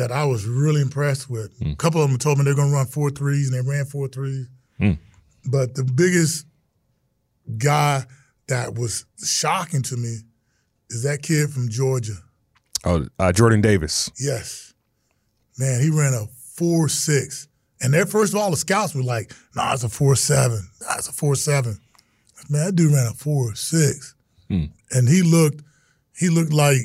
that 0.00 0.10
I 0.10 0.24
was 0.24 0.46
really 0.46 0.80
impressed 0.80 1.28
with. 1.28 1.52
A 1.72 1.76
couple 1.76 2.02
of 2.02 2.08
them 2.08 2.18
told 2.18 2.38
me 2.38 2.44
they're 2.44 2.54
going 2.54 2.70
to 2.70 2.74
run 2.74 2.86
four 2.86 3.10
threes, 3.10 3.50
and 3.50 3.54
they 3.54 3.70
ran 3.70 3.84
four 3.84 4.08
threes. 4.08 4.46
But 5.44 5.74
the 5.74 5.84
biggest 5.84 6.46
guy 7.58 8.04
that 8.48 8.74
was 8.74 9.04
shocking 9.22 9.82
to 9.82 9.96
me 9.98 10.18
is 10.88 11.02
that 11.02 11.22
kid 11.22 11.50
from 11.50 11.68
Georgia. 11.68 12.14
Oh, 12.84 13.06
uh, 13.18 13.30
Jordan 13.32 13.60
Davis. 13.60 14.10
Yes. 14.18 14.72
Man, 15.58 15.82
he 15.82 15.90
ran 15.90 16.14
a 16.14 16.26
four 16.54 16.88
six. 16.88 17.46
And 17.82 17.92
there, 17.92 18.06
first 18.06 18.32
of 18.32 18.40
all, 18.40 18.50
the 18.50 18.56
scouts 18.56 18.94
were 18.94 19.02
like, 19.02 19.32
nah, 19.54 19.74
it's 19.74 19.84
a 19.84 19.88
four 19.90 20.16
seven. 20.16 20.66
Nah, 20.80 20.96
it's 20.96 21.08
a 21.08 21.12
four 21.12 21.34
seven. 21.36 21.78
Man, 22.48 22.66
that 22.66 22.76
dude 22.76 22.92
ran 22.92 23.06
a 23.06 23.12
four 23.14 23.54
six. 23.54 24.14
And 24.48 25.08
he 25.08 25.22
looked 25.22 25.62
he 26.16 26.28
looked 26.30 26.52
like 26.52 26.80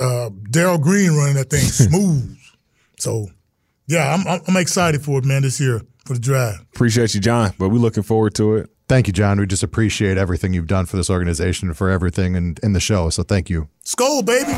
uh, 0.00 0.30
Darrell 0.50 0.78
Green 0.78 1.12
running 1.12 1.34
that 1.36 1.50
thing 1.50 1.60
smooth. 1.60 2.38
So 3.04 3.28
yeah, 3.86 4.14
I'm, 4.14 4.26
I'm 4.26 4.40
I'm 4.48 4.56
excited 4.56 5.02
for 5.02 5.18
it, 5.18 5.26
man, 5.26 5.42
this 5.42 5.60
year 5.60 5.82
for 6.06 6.14
the 6.14 6.20
draft. 6.20 6.62
Appreciate 6.74 7.14
you, 7.14 7.20
John, 7.20 7.52
but 7.58 7.68
we're 7.68 7.76
looking 7.76 8.02
forward 8.02 8.34
to 8.36 8.56
it. 8.56 8.70
Thank 8.88 9.08
you, 9.08 9.12
John. 9.12 9.38
We 9.38 9.46
just 9.46 9.62
appreciate 9.62 10.16
everything 10.16 10.54
you've 10.54 10.66
done 10.66 10.86
for 10.86 10.96
this 10.96 11.10
organization 11.10 11.68
and 11.68 11.76
for 11.76 11.90
everything 11.90 12.34
in, 12.34 12.56
in 12.62 12.72
the 12.72 12.80
show. 12.80 13.10
So 13.10 13.22
thank 13.22 13.50
you. 13.50 13.68
Skol, 13.84 14.24
baby. 14.24 14.52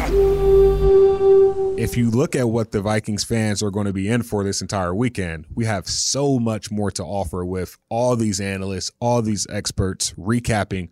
If 1.81 1.97
you 1.97 2.09
look 2.09 2.37
at 2.37 2.49
what 2.49 2.71
the 2.71 2.81
Vikings 2.81 3.25
fans 3.25 3.65
are 3.65 3.71
going 3.73 3.87
to 3.87 3.93
be 3.93 4.09
in 4.09 4.23
for 4.23 4.45
this 4.45 4.63
entire 4.63 4.95
weekend, 4.95 5.47
we 5.53 5.65
have 5.65 5.89
so 5.89 6.39
much 6.39 6.71
more 6.71 6.93
to 6.93 7.03
offer 7.03 7.45
with 7.45 7.77
all 7.89 8.15
these 8.15 8.41
analysts, 8.41 8.93
all 9.01 9.23
these 9.23 9.47
experts 9.51 10.13
recapping 10.13 10.91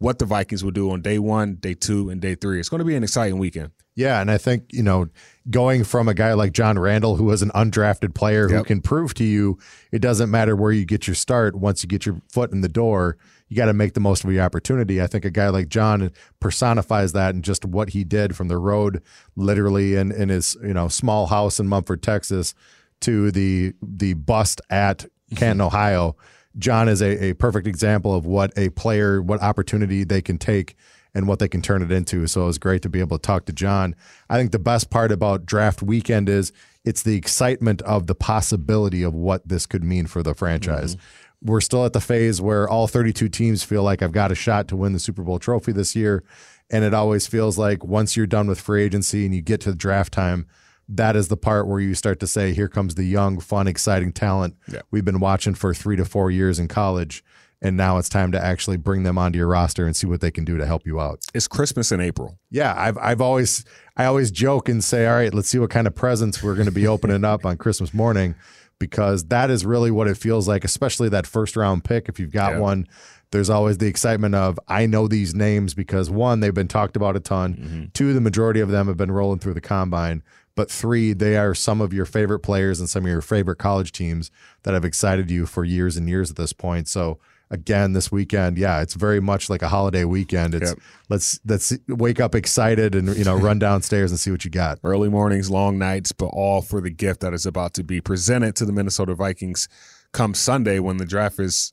what 0.00 0.18
the 0.18 0.24
Vikings 0.24 0.64
will 0.64 0.70
do 0.70 0.90
on 0.90 1.02
day 1.02 1.18
one, 1.18 1.56
day 1.56 1.74
two, 1.74 2.08
and 2.08 2.20
day 2.20 2.34
three. 2.34 2.58
It's 2.58 2.70
going 2.70 2.78
to 2.78 2.86
be 2.86 2.96
an 2.96 3.02
exciting 3.02 3.38
weekend. 3.38 3.70
Yeah, 3.94 4.20
and 4.20 4.30
I 4.30 4.38
think 4.38 4.72
you 4.72 4.82
know, 4.82 5.08
going 5.50 5.84
from 5.84 6.08
a 6.08 6.14
guy 6.14 6.32
like 6.32 6.52
John 6.52 6.78
Randle, 6.78 7.16
who 7.16 7.24
was 7.24 7.42
an 7.42 7.50
undrafted 7.50 8.14
player 8.14 8.48
who 8.48 8.64
can 8.64 8.80
prove 8.80 9.12
to 9.14 9.24
you 9.24 9.58
it 9.92 10.00
doesn't 10.00 10.30
matter 10.30 10.56
where 10.56 10.72
you 10.72 10.86
get 10.86 11.06
your 11.06 11.14
start. 11.14 11.54
Once 11.54 11.82
you 11.82 11.88
get 11.88 12.06
your 12.06 12.22
foot 12.30 12.50
in 12.50 12.62
the 12.62 12.68
door, 12.68 13.18
you 13.48 13.56
got 13.56 13.66
to 13.66 13.74
make 13.74 13.92
the 13.92 14.00
most 14.00 14.24
of 14.24 14.32
your 14.32 14.42
opportunity. 14.42 15.02
I 15.02 15.06
think 15.06 15.26
a 15.26 15.30
guy 15.30 15.50
like 15.50 15.68
John 15.68 16.12
personifies 16.40 17.12
that 17.12 17.34
and 17.34 17.44
just 17.44 17.66
what 17.66 17.90
he 17.90 18.02
did 18.02 18.34
from 18.34 18.48
the 18.48 18.56
road, 18.56 19.02
literally 19.36 19.96
in 19.96 20.12
in 20.12 20.30
his 20.30 20.56
you 20.62 20.72
know 20.72 20.88
small 20.88 21.26
house 21.26 21.60
in 21.60 21.68
Mumford, 21.68 22.02
Texas, 22.02 22.54
to 23.02 23.30
the 23.30 23.74
the 23.82 24.14
bust 24.14 24.62
at 24.70 25.04
Canton, 25.36 25.60
Ohio. 25.66 26.16
John 26.58 26.88
is 26.88 27.00
a, 27.00 27.30
a 27.30 27.34
perfect 27.34 27.66
example 27.66 28.14
of 28.14 28.26
what 28.26 28.52
a 28.56 28.70
player, 28.70 29.22
what 29.22 29.40
opportunity 29.40 30.04
they 30.04 30.20
can 30.20 30.38
take 30.38 30.76
and 31.14 31.26
what 31.26 31.38
they 31.38 31.48
can 31.48 31.62
turn 31.62 31.82
it 31.82 31.90
into. 31.90 32.26
So 32.26 32.42
it 32.42 32.46
was 32.46 32.58
great 32.58 32.82
to 32.82 32.88
be 32.88 33.00
able 33.00 33.18
to 33.18 33.22
talk 33.22 33.46
to 33.46 33.52
John. 33.52 33.94
I 34.28 34.36
think 34.36 34.52
the 34.52 34.58
best 34.58 34.90
part 34.90 35.12
about 35.12 35.46
draft 35.46 35.82
weekend 35.82 36.28
is 36.28 36.52
it's 36.84 37.02
the 37.02 37.16
excitement 37.16 37.82
of 37.82 38.06
the 38.06 38.14
possibility 38.14 39.02
of 39.02 39.14
what 39.14 39.48
this 39.48 39.66
could 39.66 39.84
mean 39.84 40.06
for 40.06 40.22
the 40.22 40.34
franchise. 40.34 40.96
Mm-hmm. 40.96 41.50
We're 41.50 41.60
still 41.60 41.86
at 41.86 41.94
the 41.94 42.00
phase 42.00 42.40
where 42.40 42.68
all 42.68 42.86
32 42.86 43.28
teams 43.28 43.64
feel 43.64 43.82
like 43.82 44.02
I've 44.02 44.12
got 44.12 44.30
a 44.30 44.34
shot 44.34 44.68
to 44.68 44.76
win 44.76 44.92
the 44.92 44.98
Super 44.98 45.22
Bowl 45.22 45.38
trophy 45.38 45.72
this 45.72 45.96
year. 45.96 46.22
And 46.70 46.84
it 46.84 46.94
always 46.94 47.26
feels 47.26 47.58
like 47.58 47.82
once 47.82 48.16
you're 48.16 48.26
done 48.26 48.46
with 48.46 48.60
free 48.60 48.84
agency 48.84 49.24
and 49.24 49.34
you 49.34 49.40
get 49.40 49.62
to 49.62 49.74
draft 49.74 50.12
time, 50.12 50.46
that 50.92 51.16
is 51.16 51.28
the 51.28 51.36
part 51.36 51.66
where 51.68 51.80
you 51.80 51.94
start 51.94 52.18
to 52.20 52.26
say, 52.26 52.52
here 52.52 52.68
comes 52.68 52.94
the 52.96 53.04
young, 53.04 53.38
fun, 53.40 53.66
exciting 53.68 54.12
talent 54.12 54.56
Yeah. 54.70 54.80
we've 54.90 55.04
been 55.04 55.20
watching 55.20 55.54
for 55.54 55.72
three 55.72 55.96
to 55.96 56.04
four 56.04 56.30
years 56.30 56.58
in 56.58 56.68
college. 56.68 57.22
And 57.62 57.76
now 57.76 57.98
it's 57.98 58.08
time 58.08 58.32
to 58.32 58.42
actually 58.42 58.78
bring 58.78 59.02
them 59.02 59.18
onto 59.18 59.38
your 59.38 59.46
roster 59.48 59.84
and 59.84 59.94
see 59.94 60.06
what 60.06 60.22
they 60.22 60.30
can 60.30 60.46
do 60.46 60.56
to 60.56 60.64
help 60.64 60.86
you 60.86 60.98
out. 60.98 61.20
It's 61.34 61.46
Christmas 61.46 61.92
in 61.92 62.00
April. 62.00 62.38
Yeah, 62.50 62.74
I've 62.74 62.96
I've 62.96 63.20
always 63.20 63.66
I 63.98 64.06
always 64.06 64.30
joke 64.30 64.70
and 64.70 64.82
say, 64.82 65.06
all 65.06 65.16
right, 65.16 65.34
let's 65.34 65.50
see 65.50 65.58
what 65.58 65.68
kind 65.68 65.86
of 65.86 65.94
presents 65.94 66.42
we're 66.42 66.54
going 66.54 66.64
to 66.68 66.72
be 66.72 66.86
opening 66.86 67.22
up 67.22 67.44
on 67.44 67.58
Christmas 67.58 67.92
morning, 67.92 68.34
because 68.78 69.24
that 69.24 69.50
is 69.50 69.66
really 69.66 69.90
what 69.90 70.08
it 70.08 70.16
feels 70.16 70.48
like, 70.48 70.64
especially 70.64 71.10
that 71.10 71.26
first 71.26 71.54
round 71.54 71.84
pick. 71.84 72.08
If 72.08 72.18
you've 72.18 72.30
got 72.30 72.52
Yeah. 72.54 72.60
one, 72.60 72.86
there's 73.30 73.50
always 73.50 73.76
the 73.76 73.86
excitement 73.88 74.34
of 74.34 74.58
I 74.66 74.86
know 74.86 75.06
these 75.06 75.34
names 75.34 75.74
because 75.74 76.08
one, 76.08 76.40
they've 76.40 76.54
been 76.54 76.66
talked 76.66 76.96
about 76.96 77.14
a 77.14 77.20
ton. 77.20 77.54
Mm-hmm. 77.54 77.84
Two, 77.92 78.14
the 78.14 78.22
majority 78.22 78.60
of 78.60 78.70
them 78.70 78.86
have 78.86 78.96
been 78.96 79.12
rolling 79.12 79.38
through 79.38 79.54
the 79.54 79.60
combine. 79.60 80.22
But 80.56 80.70
three, 80.70 81.12
they 81.12 81.36
are 81.36 81.54
some 81.54 81.80
of 81.80 81.92
your 81.92 82.04
favorite 82.04 82.40
players 82.40 82.80
and 82.80 82.88
some 82.88 83.04
of 83.04 83.10
your 83.10 83.22
favorite 83.22 83.56
college 83.56 83.92
teams 83.92 84.30
that 84.64 84.74
have 84.74 84.84
excited 84.84 85.30
you 85.30 85.46
for 85.46 85.64
years 85.64 85.96
and 85.96 86.08
years 86.08 86.30
at 86.30 86.36
this 86.36 86.52
point. 86.52 86.88
So 86.88 87.18
again, 87.50 87.92
this 87.92 88.12
weekend, 88.12 88.58
yeah, 88.58 88.80
it's 88.80 88.94
very 88.94 89.20
much 89.20 89.50
like 89.50 89.62
a 89.62 89.68
holiday 89.68 90.04
weekend. 90.04 90.54
It's 90.54 90.70
Yep. 90.70 90.78
let's 91.08 91.40
let's 91.44 91.72
wake 91.88 92.20
up 92.20 92.34
excited 92.34 92.94
and 92.94 93.16
you 93.16 93.24
know 93.24 93.36
run 93.36 93.58
downstairs 93.68 94.10
and 94.10 94.20
see 94.20 94.30
what 94.30 94.44
you 94.44 94.50
got. 94.50 94.78
Early 94.84 95.08
mornings, 95.08 95.50
long 95.50 95.78
nights, 95.78 96.12
but 96.12 96.26
all 96.26 96.62
for 96.62 96.80
the 96.80 96.90
gift 96.90 97.20
that 97.20 97.34
is 97.34 97.46
about 97.46 97.74
to 97.74 97.84
be 97.84 98.00
presented 98.00 98.56
to 98.56 98.64
the 98.64 98.72
Minnesota 98.72 99.14
Vikings 99.14 99.68
come 100.12 100.34
Sunday 100.34 100.78
when 100.78 100.96
the 100.96 101.06
draft 101.06 101.38
is 101.38 101.72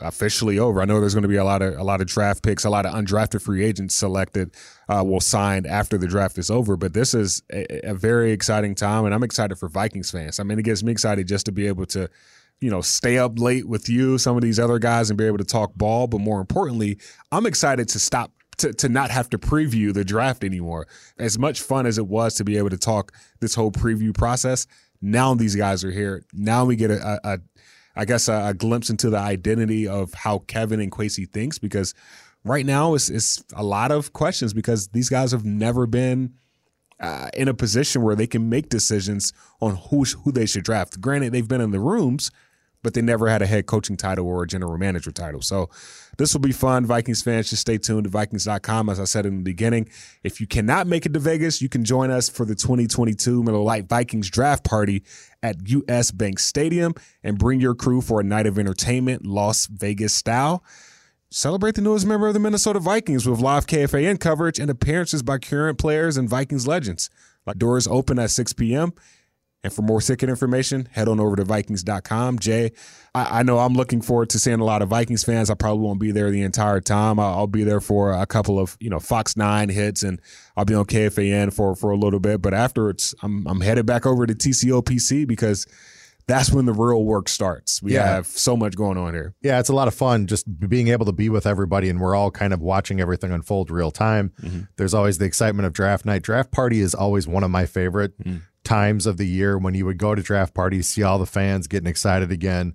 officially 0.00 0.58
over. 0.58 0.80
I 0.80 0.84
know 0.84 1.00
there's 1.00 1.14
going 1.14 1.22
to 1.22 1.28
be 1.28 1.36
a 1.36 1.44
lot 1.44 1.62
of 1.62 1.76
a 1.78 1.82
lot 1.82 2.00
of 2.00 2.06
draft 2.06 2.42
picks, 2.42 2.64
a 2.64 2.70
lot 2.70 2.86
of 2.86 2.94
undrafted 2.94 3.42
free 3.42 3.64
agents 3.64 3.94
selected 3.94 4.54
uh, 4.88 5.02
will 5.04 5.20
sign 5.20 5.66
after 5.66 5.98
the 5.98 6.06
draft 6.06 6.38
is 6.38 6.50
over. 6.50 6.76
But 6.76 6.92
this 6.94 7.14
is 7.14 7.42
a, 7.52 7.90
a 7.90 7.94
very 7.94 8.32
exciting 8.32 8.74
time, 8.74 9.04
and 9.04 9.14
I'm 9.14 9.22
excited 9.22 9.56
for 9.58 9.68
Vikings 9.68 10.10
fans. 10.10 10.38
I 10.38 10.42
mean, 10.44 10.58
it 10.58 10.64
gets 10.64 10.82
me 10.82 10.92
excited 10.92 11.26
just 11.26 11.46
to 11.46 11.52
be 11.52 11.66
able 11.66 11.86
to, 11.86 12.08
you 12.60 12.70
know, 12.70 12.80
stay 12.80 13.18
up 13.18 13.38
late 13.38 13.68
with 13.68 13.88
you, 13.88 14.18
some 14.18 14.36
of 14.36 14.42
these 14.42 14.58
other 14.58 14.78
guys, 14.78 15.10
and 15.10 15.18
be 15.18 15.24
able 15.24 15.38
to 15.38 15.44
talk 15.44 15.74
ball. 15.74 16.06
But 16.06 16.20
more 16.20 16.40
importantly, 16.40 16.98
I'm 17.32 17.46
excited 17.46 17.88
to 17.88 17.98
stop. 17.98 18.32
To, 18.58 18.72
to 18.72 18.88
not 18.88 19.12
have 19.12 19.30
to 19.30 19.38
preview 19.38 19.94
the 19.94 20.04
draft 20.04 20.42
anymore. 20.42 20.88
As 21.16 21.38
much 21.38 21.62
fun 21.62 21.86
as 21.86 21.96
it 21.96 22.08
was 22.08 22.34
to 22.34 22.44
be 22.44 22.58
able 22.58 22.70
to 22.70 22.76
talk 22.76 23.12
this 23.38 23.54
whole 23.54 23.70
preview 23.70 24.12
process, 24.12 24.66
now 25.00 25.32
these 25.34 25.54
guys 25.54 25.84
are 25.84 25.92
here. 25.92 26.24
Now 26.32 26.64
we 26.64 26.74
get 26.74 26.90
a, 26.90 27.20
a, 27.24 27.34
a 27.34 27.38
I 27.98 28.04
guess 28.04 28.28
a, 28.28 28.46
a 28.46 28.54
glimpse 28.54 28.90
into 28.90 29.10
the 29.10 29.18
identity 29.18 29.88
of 29.88 30.14
how 30.14 30.38
Kevin 30.46 30.80
and 30.80 30.90
Kwesi 30.90 31.28
thinks 31.28 31.58
because 31.58 31.94
right 32.44 32.64
now 32.64 32.94
it's, 32.94 33.10
it's 33.10 33.42
a 33.54 33.64
lot 33.64 33.90
of 33.90 34.12
questions 34.12 34.54
because 34.54 34.88
these 34.88 35.08
guys 35.08 35.32
have 35.32 35.44
never 35.44 35.84
been 35.86 36.34
uh, 37.00 37.28
in 37.34 37.48
a 37.48 37.54
position 37.54 38.02
where 38.02 38.14
they 38.14 38.26
can 38.26 38.48
make 38.48 38.68
decisions 38.68 39.32
on 39.60 39.76
who 39.90 40.04
who 40.04 40.32
they 40.32 40.46
should 40.46 40.64
draft. 40.64 41.00
Granted, 41.00 41.32
they've 41.32 41.46
been 41.46 41.60
in 41.60 41.72
the 41.72 41.80
rooms, 41.80 42.30
but 42.82 42.94
they 42.94 43.02
never 43.02 43.28
had 43.28 43.42
a 43.42 43.46
head 43.46 43.66
coaching 43.66 43.96
title 43.96 44.26
or 44.26 44.44
a 44.44 44.46
general 44.46 44.78
manager 44.78 45.10
title. 45.10 45.42
So 45.42 45.68
this 46.18 46.34
will 46.34 46.40
be 46.40 46.52
fun. 46.52 46.84
Vikings 46.84 47.22
fans 47.22 47.48
just 47.48 47.62
stay 47.62 47.78
tuned 47.78 48.04
to 48.04 48.10
Vikings.com. 48.10 48.88
As 48.88 49.00
I 49.00 49.04
said 49.04 49.24
in 49.24 49.38
the 49.38 49.42
beginning, 49.42 49.88
if 50.22 50.40
you 50.40 50.46
cannot 50.46 50.86
make 50.86 51.06
it 51.06 51.14
to 51.14 51.20
Vegas, 51.20 51.62
you 51.62 51.68
can 51.68 51.84
join 51.84 52.10
us 52.10 52.28
for 52.28 52.44
the 52.44 52.54
2022 52.54 53.42
Miller 53.42 53.58
Lite 53.58 53.88
Vikings 53.88 54.28
draft 54.28 54.64
party 54.64 55.04
at 55.42 55.56
US 55.68 56.10
Bank 56.10 56.40
Stadium 56.40 56.92
and 57.22 57.38
bring 57.38 57.60
your 57.60 57.74
crew 57.74 58.00
for 58.00 58.20
a 58.20 58.24
night 58.24 58.46
of 58.46 58.58
entertainment, 58.58 59.24
Las 59.24 59.66
Vegas 59.66 60.12
style. 60.12 60.64
Celebrate 61.30 61.74
the 61.74 61.82
newest 61.82 62.06
member 62.06 62.26
of 62.26 62.34
the 62.34 62.40
Minnesota 62.40 62.80
Vikings 62.80 63.28
with 63.28 63.40
live 63.40 63.66
KFAN 63.66 64.18
coverage 64.18 64.58
and 64.58 64.70
appearances 64.70 65.22
by 65.22 65.38
current 65.38 65.78
players 65.78 66.16
and 66.16 66.28
Vikings 66.28 66.66
legends. 66.66 67.10
Doors 67.56 67.86
open 67.86 68.18
at 68.18 68.30
6 68.30 68.52
p.m. 68.54 68.92
And 69.64 69.72
for 69.72 69.82
more 69.82 70.00
ticket 70.00 70.28
information, 70.28 70.88
head 70.92 71.08
on 71.08 71.18
over 71.18 71.34
to 71.34 71.42
Vikings.com. 71.44 72.38
Jay, 72.38 72.70
I, 73.12 73.40
I 73.40 73.42
know 73.42 73.58
I'm 73.58 73.74
looking 73.74 74.00
forward 74.00 74.30
to 74.30 74.38
seeing 74.38 74.60
a 74.60 74.64
lot 74.64 74.82
of 74.82 74.88
Vikings 74.88 75.24
fans. 75.24 75.50
I 75.50 75.54
probably 75.54 75.84
won't 75.84 75.98
be 75.98 76.12
there 76.12 76.30
the 76.30 76.42
entire 76.42 76.80
time. 76.80 77.18
I'll, 77.18 77.38
I'll 77.40 77.46
be 77.48 77.64
there 77.64 77.80
for 77.80 78.12
a 78.12 78.24
couple 78.24 78.60
of 78.60 78.76
you 78.78 78.88
know 78.88 79.00
Fox 79.00 79.36
Nine 79.36 79.68
hits, 79.68 80.04
and 80.04 80.20
I'll 80.56 80.64
be 80.64 80.74
on 80.74 80.84
KFAN 80.84 81.52
for 81.52 81.74
for 81.74 81.90
a 81.90 81.96
little 81.96 82.20
bit. 82.20 82.40
But 82.40 82.54
afterwards, 82.54 83.16
I'm 83.20 83.46
I'm 83.48 83.60
headed 83.60 83.84
back 83.84 84.06
over 84.06 84.26
to 84.26 84.34
TCOPC 84.34 85.26
because 85.26 85.66
that's 86.28 86.52
when 86.52 86.66
the 86.66 86.74
real 86.74 87.04
work 87.04 87.28
starts. 87.28 87.82
We 87.82 87.94
Yeah. 87.94 88.06
have 88.06 88.26
so 88.26 88.54
much 88.56 88.76
going 88.76 88.98
on 88.98 89.14
here. 89.14 89.34
Yeah, 89.42 89.58
it's 89.60 89.70
a 89.70 89.74
lot 89.74 89.88
of 89.88 89.94
fun 89.94 90.26
just 90.26 90.44
being 90.68 90.88
able 90.88 91.06
to 91.06 91.12
be 91.12 91.30
with 91.30 91.46
everybody 91.46 91.88
and 91.88 91.98
we're 91.98 92.14
all 92.14 92.30
kind 92.30 92.52
of 92.52 92.60
watching 92.60 93.00
everything 93.00 93.32
unfold 93.32 93.70
real 93.70 93.90
time. 93.90 94.32
Mm-hmm. 94.42 94.60
There's 94.76 94.92
always 94.92 95.16
the 95.16 95.24
excitement 95.24 95.66
of 95.66 95.72
draft 95.72 96.04
night. 96.04 96.22
Draft 96.22 96.52
party 96.52 96.80
is 96.80 96.94
always 96.94 97.26
one 97.26 97.44
of 97.44 97.50
my 97.50 97.64
favorite 97.64 98.12
mm-hmm. 98.18 98.40
Times 98.68 99.06
of 99.06 99.16
the 99.16 99.26
year 99.26 99.56
when 99.56 99.74
you 99.74 99.86
would 99.86 99.96
go 99.96 100.14
to 100.14 100.20
draft 100.22 100.52
parties, 100.52 100.86
see 100.86 101.02
all 101.02 101.18
the 101.18 101.24
fans 101.24 101.66
getting 101.66 101.88
excited 101.88 102.30
again 102.30 102.74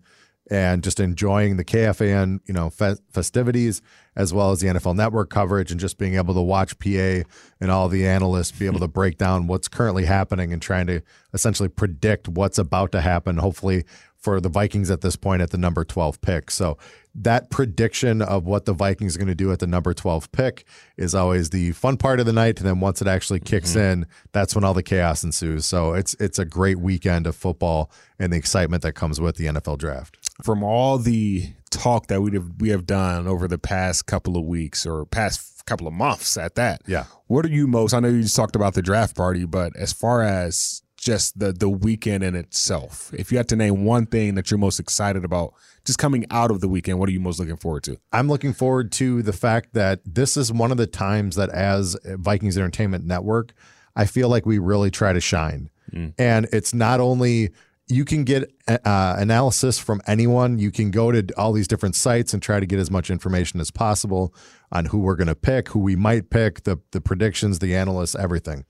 and 0.49 0.83
just 0.83 0.99
enjoying 0.99 1.55
the 1.55 1.63
KFAN, 1.63 2.39
you 2.45 2.53
know, 2.53 2.71
fe- 2.71 2.95
festivities 3.11 3.79
as 4.15 4.33
well 4.33 4.49
as 4.49 4.59
the 4.59 4.67
NFL 4.67 4.95
network 4.95 5.29
coverage 5.29 5.69
and 5.69 5.79
just 5.79 5.99
being 5.99 6.15
able 6.15 6.33
to 6.33 6.41
watch 6.41 6.77
PA 6.79 7.21
and 7.61 7.69
all 7.69 7.89
the 7.89 8.07
analysts 8.07 8.51
be 8.51 8.65
able 8.65 8.79
to 8.79 8.87
break 8.87 9.19
down 9.19 9.45
what's 9.45 9.67
currently 9.67 10.05
happening 10.05 10.51
and 10.51 10.63
trying 10.63 10.87
to 10.87 11.01
essentially 11.31 11.69
predict 11.69 12.27
what's 12.27 12.57
about 12.57 12.91
to 12.91 13.01
happen 13.01 13.37
hopefully 13.37 13.85
for 14.17 14.41
the 14.41 14.49
Vikings 14.49 14.89
at 14.89 15.01
this 15.01 15.15
point 15.15 15.43
at 15.43 15.51
the 15.51 15.57
number 15.59 15.83
12 15.85 16.19
pick. 16.21 16.49
So 16.49 16.77
that 17.15 17.49
prediction 17.49 18.21
of 18.21 18.45
what 18.45 18.65
the 18.65 18.73
Vikings 18.73 19.15
are 19.15 19.19
going 19.19 19.27
to 19.27 19.35
do 19.35 19.51
at 19.51 19.59
the 19.59 19.67
number 19.67 19.93
12 19.93 20.31
pick 20.31 20.65
is 20.97 21.13
always 21.13 21.51
the 21.51 21.71
fun 21.73 21.97
part 21.97 22.19
of 22.19 22.25
the 22.25 22.33
night 22.33 22.59
and 22.59 22.67
then 22.67 22.79
once 22.79 23.01
it 23.01 23.07
actually 23.07 23.39
kicks 23.39 23.71
mm-hmm. 23.71 24.01
in, 24.01 24.05
that's 24.31 24.55
when 24.55 24.63
all 24.63 24.73
the 24.73 24.83
chaos 24.83 25.23
ensues. 25.23 25.65
So 25.65 25.93
it's 25.93 26.15
it's 26.15 26.39
a 26.39 26.45
great 26.45 26.79
weekend 26.79 27.27
of 27.27 27.35
football 27.35 27.91
and 28.17 28.33
the 28.33 28.37
excitement 28.37 28.83
that 28.83 28.93
comes 28.93 29.21
with 29.21 29.35
the 29.35 29.45
NFL 29.45 29.77
draft. 29.77 30.17
from 30.43 30.63
all 30.63 30.97
the 30.97 31.53
talk 31.69 32.07
that 32.07 32.21
we 32.21 32.31
have 32.31 32.49
we 32.59 32.69
have 32.69 32.85
done 32.85 33.27
over 33.27 33.47
the 33.47 33.57
past 33.57 34.05
couple 34.05 34.37
of 34.37 34.45
weeks 34.45 34.85
or 34.85 35.05
past 35.05 35.65
couple 35.65 35.87
of 35.87 35.93
months 35.93 36.37
at 36.37 36.55
that. 36.55 36.81
Yeah. 36.87 37.05
What 37.27 37.45
are 37.45 37.49
you 37.49 37.67
most? 37.67 37.93
I 37.93 37.99
know 37.99 38.09
you 38.09 38.23
just 38.23 38.35
talked 38.35 38.55
about 38.55 38.73
the 38.73 38.81
draft 38.81 39.15
party, 39.15 39.45
but 39.45 39.75
as 39.75 39.93
far 39.93 40.23
as 40.23 40.82
just 41.03 41.37
the 41.37 41.51
the 41.51 41.69
weekend 41.69 42.23
in 42.23 42.35
itself, 42.35 43.13
if 43.13 43.31
you 43.31 43.37
had 43.37 43.49
to 43.49 43.55
name 43.55 43.83
one 43.83 44.05
thing 44.05 44.35
that 44.35 44.49
you're 44.49 44.57
most 44.57 44.79
excited 44.79 45.25
about, 45.25 45.53
just 45.85 45.99
coming 45.99 46.25
out 46.31 46.49
of 46.49 46.61
the 46.61 46.67
weekend, 46.67 46.99
what 46.99 47.09
are 47.09 47.11
you 47.11 47.19
most 47.19 47.39
looking 47.39 47.57
forward 47.57 47.83
to? 47.83 47.97
I'm 48.11 48.27
looking 48.27 48.53
forward 48.53 48.91
to 48.93 49.21
the 49.21 49.33
fact 49.33 49.73
that 49.73 49.99
this 50.05 50.37
is 50.37 50.51
one 50.51 50.71
of 50.71 50.77
the 50.77 50.87
times 50.87 51.35
that, 51.35 51.49
as 51.49 51.97
Vikings 52.05 52.57
Entertainment 52.57 53.05
Network, 53.05 53.53
I 53.95 54.05
feel 54.05 54.29
like 54.29 54.45
we 54.45 54.59
really 54.59 54.91
try 54.91 55.13
to 55.13 55.21
shine. 55.21 55.69
And 56.17 56.47
it's 56.51 56.73
not 56.73 56.99
only 56.99 57.51
you 57.87 58.05
can 58.05 58.23
get 58.23 58.51
uh, 58.67 59.15
analysis 59.17 59.77
from 59.77 60.01
anyone, 60.07 60.57
you 60.57 60.71
can 60.71 60.89
go 60.89 61.11
to 61.11 61.27
all 61.37 61.51
these 61.51 61.67
different 61.67 61.95
sites 61.95 62.33
and 62.33 62.41
try 62.41 62.59
to 62.59 62.65
get 62.65 62.79
as 62.79 62.89
much 62.89 63.11
information 63.11 63.59
as 63.59 63.69
possible 63.69 64.33
on 64.71 64.85
who 64.85 64.99
we're 64.99 65.17
going 65.17 65.27
to 65.27 65.35
pick, 65.35 65.69
who 65.69 65.79
we 65.79 65.95
might 65.95 66.29
pick, 66.29 66.63
the 66.63 66.77
the 66.91 67.01
predictions, 67.01 67.59
the 67.59 67.75
analysts, 67.75 68.15
everything 68.15 68.65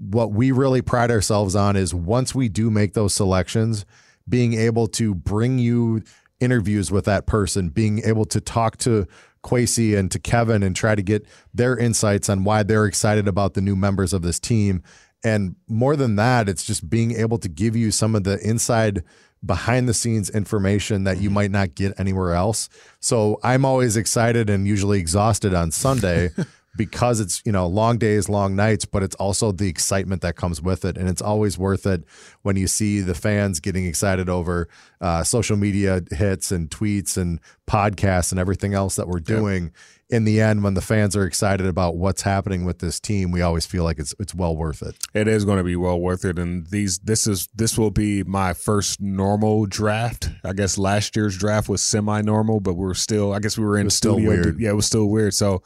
what 0.00 0.32
we 0.32 0.50
really 0.50 0.80
pride 0.80 1.10
ourselves 1.10 1.54
on 1.54 1.76
is 1.76 1.94
once 1.94 2.34
we 2.34 2.48
do 2.48 2.70
make 2.70 2.94
those 2.94 3.12
selections, 3.12 3.84
being 4.28 4.54
able 4.54 4.86
to 4.86 5.14
bring 5.14 5.58
you 5.58 6.02
interviews 6.40 6.90
with 6.90 7.04
that 7.04 7.26
person, 7.26 7.68
being 7.68 8.00
able 8.04 8.24
to 8.24 8.40
talk 8.40 8.78
to 8.78 9.06
Kwesi 9.44 9.96
and 9.96 10.10
to 10.10 10.18
Kevin 10.18 10.62
and 10.62 10.74
try 10.74 10.94
to 10.94 11.02
get 11.02 11.26
their 11.52 11.76
insights 11.76 12.28
on 12.30 12.44
why 12.44 12.62
they're 12.62 12.86
excited 12.86 13.28
about 13.28 13.54
the 13.54 13.60
new 13.60 13.76
members 13.76 14.12
of 14.12 14.22
this 14.22 14.40
team. 14.40 14.82
And 15.22 15.56
more 15.68 15.96
than 15.96 16.16
that, 16.16 16.48
it's 16.48 16.64
just 16.64 16.88
being 16.88 17.12
able 17.12 17.36
to 17.38 17.48
give 17.48 17.76
you 17.76 17.90
some 17.90 18.14
of 18.14 18.24
the 18.24 18.38
inside 18.46 19.04
behind 19.44 19.88
the 19.88 19.94
scenes 19.94 20.30
information 20.30 21.04
that 21.04 21.18
you 21.18 21.28
mm-hmm. 21.28 21.34
might 21.34 21.50
not 21.50 21.74
get 21.74 21.98
anywhere 21.98 22.34
else. 22.34 22.68
So 23.00 23.38
I'm 23.42 23.64
always 23.64 23.96
excited 23.96 24.50
and 24.50 24.66
usually 24.66 24.98
exhausted 24.98 25.54
on 25.54 25.70
Sunday 25.70 26.30
because 26.80 27.20
it's, 27.20 27.42
you 27.44 27.52
know, 27.52 27.66
long 27.66 27.98
days, 27.98 28.26
long 28.30 28.56
nights, 28.56 28.86
but 28.86 29.02
it's 29.02 29.14
also 29.16 29.52
the 29.52 29.68
excitement 29.68 30.22
that 30.22 30.34
comes 30.34 30.62
with 30.62 30.82
it. 30.86 30.96
And 30.96 31.10
it's 31.10 31.20
always 31.20 31.58
worth 31.58 31.84
it 31.84 32.04
when 32.40 32.56
you 32.56 32.66
see 32.66 33.02
the 33.02 33.14
fans 33.14 33.60
getting 33.60 33.84
excited 33.84 34.30
over 34.30 34.66
uh, 34.98 35.22
social 35.22 35.58
media 35.58 36.00
hits 36.10 36.50
and 36.50 36.70
tweets 36.70 37.18
and 37.18 37.38
podcasts 37.66 38.30
and 38.30 38.40
everything 38.40 38.72
else 38.72 38.96
that 38.96 39.08
we're 39.08 39.20
doing 39.20 39.72
in 40.08 40.24
the 40.24 40.40
end, 40.40 40.64
when 40.64 40.74
the 40.74 40.80
fans 40.80 41.14
are 41.14 41.24
excited 41.24 41.66
about 41.66 41.96
what's 41.96 42.22
happening 42.22 42.64
with 42.64 42.80
this 42.80 42.98
team, 42.98 43.30
we 43.30 43.42
always 43.42 43.64
feel 43.64 43.84
like 43.84 43.98
it's 44.00 44.12
it's 44.18 44.34
well 44.34 44.56
worth 44.56 44.82
it. 44.82 44.96
It 45.14 45.28
is 45.28 45.44
going 45.44 45.58
to 45.58 45.64
be 45.64 45.76
well 45.76 46.00
worth 46.00 46.24
it, 46.24 46.36
and 46.36 46.66
these 46.66 46.98
this 46.98 47.28
is 47.28 47.48
this 47.54 47.78
will 47.78 47.92
be 47.92 48.24
my 48.24 48.52
first 48.52 49.00
normal 49.00 49.66
draft. 49.66 50.28
I 50.44 50.52
guess 50.52 50.78
last 50.78 51.14
year's 51.14 51.38
draft 51.38 51.68
was 51.68 51.80
semi-normal, 51.80 52.58
but 52.58 52.74
we 52.74 52.90
are 52.90 52.94
still. 52.94 53.32
I 53.32 53.38
guess 53.38 53.56
we 53.56 53.64
were 53.64 53.78
in 53.78 53.88
still 53.90 54.14
studio. 54.14 54.30
weird. 54.30 54.58
Yeah, 54.58 54.70
it 54.70 54.74
was 54.74 54.86
still 54.86 55.06
weird. 55.06 55.32
So 55.32 55.62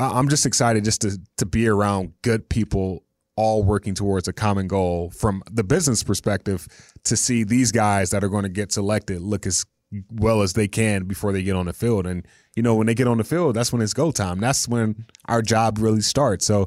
I'm 0.00 0.28
just 0.28 0.46
excited 0.46 0.84
just 0.84 1.02
to 1.02 1.18
to 1.38 1.46
be 1.46 1.68
around 1.68 2.12
good 2.22 2.48
people 2.48 3.04
all 3.36 3.62
working 3.62 3.94
towards 3.94 4.28
a 4.28 4.32
common 4.32 4.66
goal 4.66 5.10
from 5.10 5.42
the 5.50 5.64
business 5.64 6.02
perspective 6.02 6.66
to 7.04 7.16
see 7.16 7.42
these 7.44 7.72
guys 7.72 8.10
that 8.10 8.22
are 8.24 8.28
going 8.28 8.42
to 8.42 8.48
get 8.50 8.72
selected 8.72 9.20
look 9.20 9.46
as 9.46 9.64
well 10.12 10.42
as 10.42 10.52
they 10.52 10.68
can 10.68 11.04
before 11.04 11.32
they 11.32 11.42
get 11.42 11.56
on 11.56 11.66
the 11.66 11.72
field. 11.72 12.06
And 12.06 12.26
you 12.56 12.62
know, 12.62 12.74
when 12.74 12.86
they 12.86 12.94
get 12.94 13.06
on 13.08 13.18
the 13.18 13.24
field, 13.24 13.54
that's 13.56 13.72
when 13.72 13.80
it's 13.82 13.94
go 13.94 14.10
time. 14.10 14.40
That's 14.40 14.66
when 14.68 15.06
our 15.26 15.42
job 15.42 15.78
really 15.78 16.00
starts. 16.02 16.44
So 16.46 16.66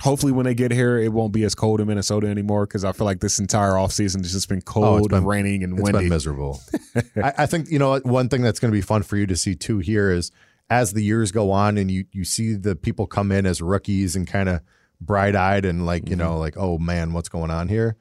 hopefully 0.00 0.32
when 0.32 0.44
they 0.46 0.54
get 0.54 0.72
here, 0.72 0.98
it 0.98 1.12
won't 1.12 1.32
be 1.32 1.44
as 1.44 1.54
cold 1.54 1.80
in 1.80 1.86
Minnesota 1.86 2.26
anymore 2.26 2.66
because 2.66 2.84
I 2.84 2.92
feel 2.92 3.04
like 3.04 3.20
this 3.20 3.38
entire 3.38 3.72
offseason 3.72 4.18
has 4.22 4.32
just 4.32 4.48
been 4.48 4.62
Oh, 4.66 4.70
cold, 4.72 5.00
it's 5.00 5.08
been- 5.08 5.24
raining, 5.24 5.62
and 5.62 5.74
It's 5.74 5.82
windy. 5.82 6.00
been 6.00 6.08
miserable. 6.08 6.60
I, 7.22 7.32
I 7.38 7.46
think 7.46 7.70
you 7.70 7.78
know 7.78 7.98
one 8.00 8.28
thing 8.28 8.42
that's 8.42 8.58
going 8.60 8.72
to 8.72 8.76
be 8.76 8.82
fun 8.82 9.02
for 9.02 9.16
you 9.16 9.26
to 9.26 9.36
see 9.36 9.54
too 9.54 9.78
here 9.78 10.10
is 10.10 10.30
as 10.70 10.92
the 10.92 11.02
years 11.02 11.32
go 11.32 11.50
on 11.50 11.76
and 11.76 11.90
you 11.90 12.04
you 12.12 12.24
see 12.24 12.54
the 12.54 12.76
people 12.76 13.06
come 13.06 13.32
in 13.32 13.44
as 13.44 13.60
rookies 13.60 14.16
and 14.16 14.26
kind 14.26 14.48
of 14.48 14.62
bright 15.00 15.34
eyed 15.34 15.64
and 15.64 15.84
like 15.84 16.08
you 16.08 16.16
mm-hmm. 16.16 16.26
know 16.26 16.38
like 16.38 16.56
oh 16.56 16.78
man 16.78 17.12
what's 17.12 17.28
going 17.28 17.50
on 17.50 17.68
here, 17.68 17.96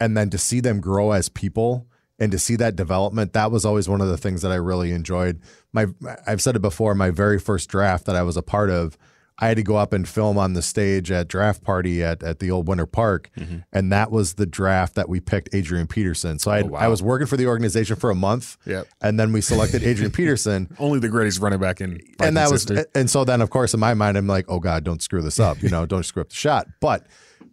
and 0.00 0.16
then 0.16 0.28
to 0.30 0.38
see 0.38 0.60
them 0.60 0.80
grow 0.80 1.12
as 1.12 1.28
people 1.28 1.86
and 2.18 2.32
to 2.32 2.38
see 2.38 2.56
that 2.56 2.74
development 2.74 3.32
that 3.32 3.52
was 3.52 3.64
always 3.64 3.88
one 3.88 4.00
of 4.00 4.08
the 4.08 4.18
things 4.18 4.42
that 4.42 4.50
I 4.50 4.56
really 4.56 4.90
enjoyed. 4.90 5.40
My 5.72 5.86
I've 6.26 6.42
said 6.42 6.56
it 6.56 6.62
before. 6.62 6.94
My 6.94 7.10
very 7.10 7.38
first 7.38 7.68
draft 7.68 8.04
that 8.06 8.16
I 8.16 8.22
was 8.22 8.36
a 8.36 8.42
part 8.42 8.70
of. 8.70 8.98
I 9.40 9.46
had 9.48 9.56
to 9.56 9.62
go 9.62 9.76
up 9.76 9.92
and 9.92 10.08
film 10.08 10.36
on 10.36 10.54
the 10.54 10.62
stage 10.62 11.12
at 11.12 11.28
draft 11.28 11.62
party 11.62 12.02
at, 12.02 12.22
at 12.24 12.40
the 12.40 12.50
old 12.50 12.66
Winter 12.66 12.86
Park, 12.86 13.30
mm-hmm. 13.38 13.58
and 13.72 13.92
that 13.92 14.10
was 14.10 14.34
the 14.34 14.46
draft 14.46 14.96
that 14.96 15.08
we 15.08 15.20
picked 15.20 15.54
Adrian 15.54 15.86
Peterson. 15.86 16.38
So 16.40 16.50
I, 16.50 16.62
Oh, 16.62 16.66
wow. 16.66 16.78
I 16.80 16.88
was 16.88 17.02
working 17.02 17.26
for 17.28 17.36
the 17.36 17.46
organization 17.46 17.96
for 17.96 18.10
a 18.10 18.14
month, 18.16 18.56
Yep. 18.66 18.88
and 19.00 19.18
then 19.20 19.32
we 19.32 19.40
selected 19.40 19.84
Adrian 19.84 20.10
Peterson, 20.10 20.74
Only 20.78 20.98
the 20.98 21.08
greatest 21.08 21.40
running 21.40 21.60
back 21.60 21.80
in 21.80 21.92
Vikings 21.92 22.16
and 22.20 22.36
that 22.36 22.50
was 22.50 22.62
history. 22.68 22.84
and 22.94 23.08
so 23.08 23.24
then 23.24 23.40
of 23.40 23.50
course 23.50 23.72
in 23.74 23.80
my 23.80 23.94
mind 23.94 24.18
I'm 24.18 24.26
like, 24.26 24.46
oh 24.48 24.58
god, 24.58 24.82
don't 24.84 25.00
screw 25.02 25.22
this 25.22 25.38
up, 25.38 25.62
you 25.62 25.68
know, 25.68 25.86
don't 25.92 26.02
screw 26.04 26.22
up 26.22 26.30
the 26.30 26.34
shot. 26.34 26.66
But 26.80 27.06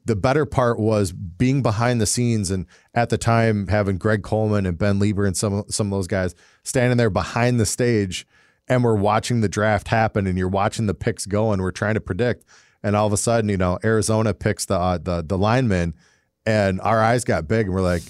the 0.05 0.15
better 0.15 0.45
part 0.45 0.79
was 0.79 1.11
being 1.11 1.61
behind 1.61 1.99
the 2.01 2.05
scenes 2.05 2.49
and 2.51 2.65
at 2.93 3.09
the 3.09 3.17
time 3.17 3.67
having 3.67 3.97
Greg 3.97 4.23
Coleman 4.23 4.65
and 4.65 4.77
Ben 4.77 4.99
Leber 4.99 5.25
and 5.27 5.35
some 5.37 5.63
some 5.69 5.87
of 5.87 5.91
those 5.97 6.07
guys 6.07 6.33
standing 6.63 6.97
there 6.97 7.09
behind 7.11 7.59
the 7.59 7.65
stage 7.65 8.25
and 8.67 8.83
we're 8.83 8.95
watching 8.95 9.41
the 9.41 9.49
draft 9.49 9.87
happen 9.87 10.27
and 10.27 10.37
you're 10.37 10.47
watching 10.47 10.87
the 10.87 10.93
picks 10.93 11.25
go 11.25 11.51
and 11.51 11.61
we're 11.61 11.71
trying 11.71 11.93
to 11.93 12.01
predict 12.01 12.45
and 12.85 12.95
all 12.95 13.07
of 13.07 13.13
a 13.13 13.17
sudden, 13.17 13.49
you 13.49 13.57
know, 13.57 13.79
Arizona 13.83 14.35
picks 14.35 14.65
the 14.65 14.77
uh, 14.77 14.99
the 14.99 15.23
the 15.23 15.39
lineman 15.39 15.95
and 16.45 16.79
our 16.81 17.01
eyes 17.01 17.23
got 17.23 17.47
big 17.47 17.65
and 17.65 17.73
we're 17.73 17.81
like 17.81 18.03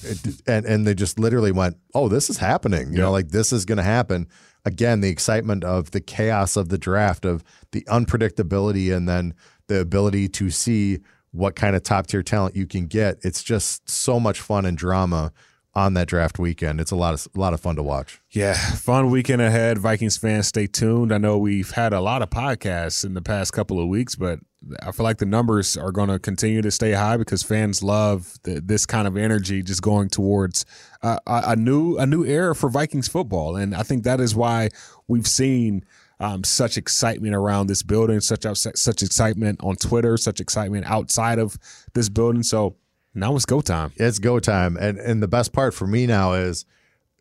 and 0.46 0.66
and 0.66 0.86
they 0.86 0.94
just 0.94 1.18
literally 1.18 1.54
went, 1.54 1.78
"Oh, 1.94 2.10
this 2.10 2.30
is 2.30 2.38
happening." 2.38 2.92
You 2.92 2.98
know, 2.98 3.12
like 3.12 3.30
this 3.30 3.54
is 3.54 3.64
going 3.64 3.78
to 3.78 3.84
happen. 3.84 4.28
Again, 4.66 5.00
the 5.00 5.08
excitement 5.08 5.64
of 5.64 5.92
the 5.92 6.02
chaos 6.02 6.58
of 6.58 6.68
the 6.68 6.78
draft 6.78 7.24
of 7.24 7.42
the 7.72 7.84
unpredictability 7.84 8.94
and 8.94 9.08
then 9.08 9.34
the 9.68 9.80
ability 9.80 10.28
to 10.28 10.50
see 10.50 11.00
what 11.32 11.56
kind 11.56 11.78
of 11.78 11.84
top 11.84 12.08
tier 12.08 12.22
talent 12.22 12.58
you 12.58 12.68
can 12.68 12.88
get. 12.88 13.18
It's 13.22 13.44
just 13.44 13.90
so 13.90 14.20
much 14.20 14.42
fun 14.42 14.66
and 14.66 14.78
drama 14.78 15.32
on 15.76 15.94
that 15.94 16.08
draft 16.08 16.40
weekend. 16.40 16.80
It's 16.80 16.92
a 16.92 16.96
lot 16.96 17.14
of 17.14 17.28
a 17.36 17.40
lot 17.40 17.54
of 17.54 17.60
fun 17.60 17.76
to 17.76 17.84
watch. 17.84 18.22
Yeah, 18.32 18.54
fun 18.54 19.10
weekend 19.10 19.42
ahead. 19.42 19.78
Vikings 19.78 20.18
fans, 20.18 20.48
stay 20.48 20.68
tuned. 20.68 21.14
I 21.14 21.18
know 21.18 21.38
we've 21.38 21.72
had 21.72 21.92
a 21.94 22.00
lot 22.00 22.22
of 22.22 22.30
podcasts 22.30 23.04
in 23.06 23.14
the 23.14 23.22
past 23.22 23.52
couple 23.52 23.80
of 23.82 23.88
weeks, 23.88 24.16
but 24.16 24.40
I 24.82 24.92
feel 24.92 25.04
like 25.04 25.18
the 25.18 25.26
numbers 25.26 25.76
are 25.76 25.92
going 25.92 26.10
to 26.10 26.18
continue 26.18 26.62
to 26.62 26.72
stay 26.72 26.94
high 26.94 27.18
because 27.18 27.44
fans 27.44 27.84
love 27.84 28.38
the, 28.44 28.62
this 28.62 28.86
kind 28.86 29.08
of 29.08 29.18
energy 29.18 29.62
just 29.62 29.82
going 29.82 30.10
towards 30.10 30.66
uh, 31.04 31.20
a, 31.28 31.44
a 31.48 31.56
new 31.56 31.98
a 31.98 32.06
new 32.06 32.24
era 32.24 32.56
for 32.56 32.70
Vikings 32.70 33.10
football, 33.10 33.58
and 33.58 33.76
I 33.76 33.84
think 33.84 34.04
that 34.04 34.20
is 34.20 34.36
why 34.36 34.70
we've 35.08 35.28
seen. 35.28 35.86
Um, 36.18 36.46
such 36.46 36.78
excitement 36.78 37.36
around 37.36 37.68
this 37.68 37.84
building, 37.84 38.22
such 38.22 38.46
such 38.56 39.04
excitement 39.04 39.60
on 39.62 39.76
Twitter, 39.76 40.16
such 40.16 40.40
excitement 40.40 40.86
outside 40.86 41.40
of 41.40 41.58
this 41.94 42.08
building. 42.08 42.42
So 42.42 42.78
now 43.16 43.36
it's 43.36 43.46
go 43.46 43.62
time. 43.62 43.92
It's 43.96 44.20
go 44.20 44.40
time. 44.40 44.78
And 44.78 44.98
and 45.00 45.24
the 45.24 45.28
best 45.28 45.54
part 45.54 45.74
for 45.74 45.88
me 45.88 46.06
now 46.06 46.34
is 46.34 46.66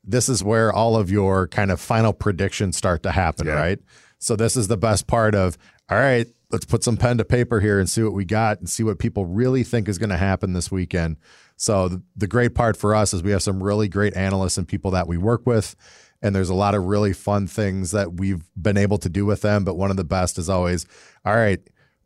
this 0.05 0.29
is 0.29 0.45
where 0.45 0.73
all 0.73 0.97
of 0.97 1.11
your 1.11 1.49
kind 1.49 1.71
of 1.71 1.81
final 1.81 2.13
predictions 2.13 2.77
start 2.77 3.03
to 3.05 3.11
happen, 3.13 3.47
Yeah. 3.47 3.55
right? 3.55 3.79
So 4.19 4.37
this 4.37 4.57
is 4.57 4.69
the 4.69 4.77
best 4.77 5.07
part 5.07 5.35
of 5.35 5.57
all 5.91 5.99
right, 5.99 6.27
let's 6.51 6.65
put 6.65 6.83
some 6.83 6.97
pen 6.97 7.19
to 7.19 7.25
paper 7.25 7.61
here 7.61 7.79
and 7.79 7.89
see 7.89 8.03
what 8.03 8.13
we 8.15 8.25
got 8.25 8.59
and 8.59 8.69
see 8.69 8.83
what 8.83 8.99
people 8.99 9.27
really 9.27 9.63
think 9.65 9.89
is 9.89 9.99
going 9.99 10.09
to 10.11 10.17
happen 10.17 10.53
this 10.55 10.71
weekend. 10.71 11.17
So 11.57 11.89
the, 11.89 12.03
the 12.17 12.27
great 12.27 12.55
part 12.55 12.77
for 12.77 12.95
us 12.95 13.13
is 13.15 13.23
we 13.23 13.31
have 13.33 13.43
some 13.43 13.63
really 13.63 13.87
great 13.89 14.17
analysts 14.17 14.57
and 14.59 14.67
people 14.67 14.91
that 14.93 15.07
we 15.07 15.17
work 15.19 15.47
with 15.47 15.77
and 16.23 16.35
there's 16.35 16.49
a 16.49 16.55
lot 16.55 16.75
of 16.75 16.85
really 16.85 17.13
fun 17.13 17.47
things 17.47 17.91
that 17.91 18.15
we've 18.15 18.45
been 18.61 18.79
able 18.79 18.97
to 18.99 19.11
do 19.11 19.27
with 19.27 19.43
them, 19.43 19.63
but 19.63 19.75
one 19.75 19.91
of 19.91 19.99
the 19.99 20.05
best 20.05 20.39
is 20.39 20.49
always 20.49 20.87
all 21.25 21.37
right, 21.37 21.61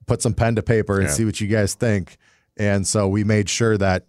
put 0.07 0.20
some 0.22 0.35
pen 0.35 0.57
to 0.57 0.62
paper 0.62 0.98
and 0.98 1.07
Yeah. 1.09 1.14
see 1.14 1.24
what 1.24 1.40
you 1.40 1.46
guys 1.46 1.74
think. 1.74 2.16
And 2.58 2.86
so 2.86 3.08
we 3.08 3.24
made 3.24 3.48
sure 3.48 3.78
that 3.78 4.06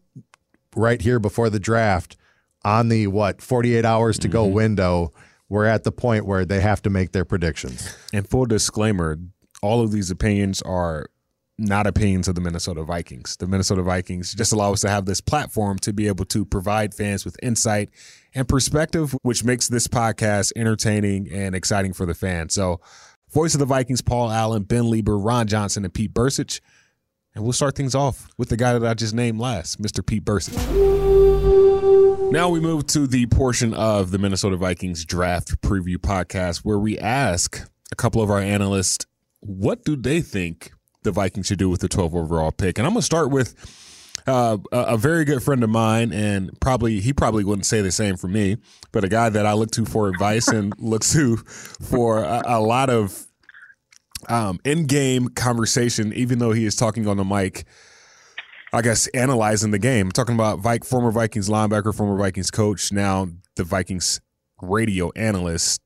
right 0.75 1.01
here 1.01 1.19
before 1.19 1.49
the 1.49 1.59
draft 1.59 2.17
on 2.65 2.89
the 2.89 3.07
what 3.07 3.41
48 3.41 3.85
hours 3.85 4.19
to 4.19 4.27
go 4.27 4.45
mm-hmm. 4.45 4.55
window 4.55 5.13
we're 5.49 5.65
at 5.65 5.83
the 5.83 5.91
point 5.91 6.25
where 6.25 6.45
they 6.45 6.62
have 6.62 6.81
to 6.83 6.89
make 6.89 7.12
their 7.12 7.25
predictions 7.25 7.95
And 8.13 8.29
full 8.29 8.45
disclaimer, 8.45 9.17
all 9.62 9.81
of 9.81 9.91
these 9.91 10.12
opinions 10.12 10.62
are 10.62 11.07
not 11.57 11.88
opinions 11.88 12.29
of 12.29 12.35
the 12.35 12.41
Minnesota 12.41 12.83
Vikings. 12.83 13.35
The 13.35 13.47
Minnesota 13.47 13.81
Vikings 13.81 14.33
just 14.33 14.53
allow 14.53 14.71
us 14.71 14.81
to 14.81 14.89
have 14.89 15.05
this 15.05 15.19
platform 15.19 15.77
to 15.79 15.91
be 15.91 16.07
able 16.07 16.23
to 16.25 16.45
provide 16.45 16.93
fans 16.93 17.25
with 17.25 17.35
insight 17.43 17.89
and 18.33 18.47
perspective, 18.47 19.13
which 19.23 19.43
makes 19.43 19.67
this 19.67 19.88
podcast 19.88 20.53
entertaining 20.55 21.29
and 21.29 21.55
exciting 21.55 21.91
for 21.91 22.05
the 22.05 22.13
fans. 22.13 22.53
So, 22.53 22.79
voice 23.33 23.53
of 23.55 23.59
the 23.59 23.65
Vikings, 23.65 24.01
Paul 24.01 24.31
Allen, 24.31 24.63
Ben 24.63 24.83
Leber, 24.83 25.21
Ron 25.21 25.47
Johnson, 25.47 25.83
and 25.83 25.93
Pete 25.93 26.13
Bercich. 26.13 26.62
And 27.36 27.44
we'll 27.44 27.54
start 27.54 27.76
things 27.76 27.96
off 27.96 28.28
with 28.38 28.50
the 28.50 28.58
guy 28.58 28.78
that 28.78 28.86
I 28.86 28.94
just 28.94 29.13
named 29.13 29.39
last, 29.39 29.82
Mr. 29.82 30.06
Pete 30.06 30.26
Bercich. 30.26 30.58
Now 32.32 32.50
we 32.50 32.60
move 32.60 32.86
to 32.88 33.08
the 33.08 33.26
portion 33.28 33.74
of 33.74 34.12
the 34.12 34.18
Minnesota 34.18 34.56
Vikings 34.56 35.06
draft 35.06 35.62
preview 35.62 35.98
podcast 35.98 36.60
where 36.60 36.78
we 36.78 36.98
ask 37.00 37.68
a 37.92 37.96
couple 37.96 38.22
of 38.22 38.30
our 38.30 38.39
analysts 38.39 39.06
what 39.39 39.84
do 39.84 39.96
they 39.96 40.22
think 40.22 40.72
the 41.04 41.12
Vikings 41.12 41.48
should 41.48 41.60
do 41.60 41.70
with 41.70 41.82
the 41.82 41.88
12 41.88 42.15
overall 42.15 42.52
pick. 42.52 42.78
And 42.78 42.86
I'm 42.86 42.94
going 42.94 43.02
to 43.02 43.06
start 43.06 43.32
with 43.32 43.56
uh, 44.28 44.58
a, 44.72 44.98
very 44.98 45.26
good 45.26 45.42
friend 45.42 45.63
of 45.63 45.70
mine, 45.70 46.12
and 46.12 46.52
probably 46.60 47.00
he 47.00 47.13
probably 47.13 47.44
wouldn't 47.44 47.65
say 47.65 47.82
the 47.82 47.92
same 47.92 48.18
for 48.18 48.28
me, 48.28 48.58
but 48.92 49.04
a 49.04 49.10
guy 49.10 49.30
that 49.30 49.46
I 49.46 49.54
look 49.54 49.72
to 49.72 49.86
for 49.86 50.08
advice 50.08 50.48
and 50.48 50.74
look 50.78 51.04
to 51.06 51.38
for 51.38 52.24
a, 52.24 52.44
a 52.46 52.60
lot 52.60 52.89
of 52.89 53.26
um, 54.27 54.60
in-game 54.63 55.29
conversation, 55.29 56.13
even 56.13 56.39
though 56.39 56.51
he 56.51 56.65
is 56.65 56.75
talking 56.75 57.08
on 57.08 57.17
the 57.17 57.23
mic. 57.23 57.65
I 58.71 58.84
guess 58.84 59.08
analyzing 59.08 59.71
the 59.71 59.79
game. 59.79 60.08
I'm 60.08 60.12
talking 60.12 60.36
about 60.36 60.60
Vik, 60.60 60.86
former 60.86 61.10
Vikings 61.10 61.49
linebacker, 61.49 61.95
former 61.95 62.15
Vikings 62.15 62.51
coach, 62.51 62.91
now 62.91 63.27
the 63.55 63.63
Vikings 63.63 64.21
radio 64.62 65.12
analyst, 65.15 65.82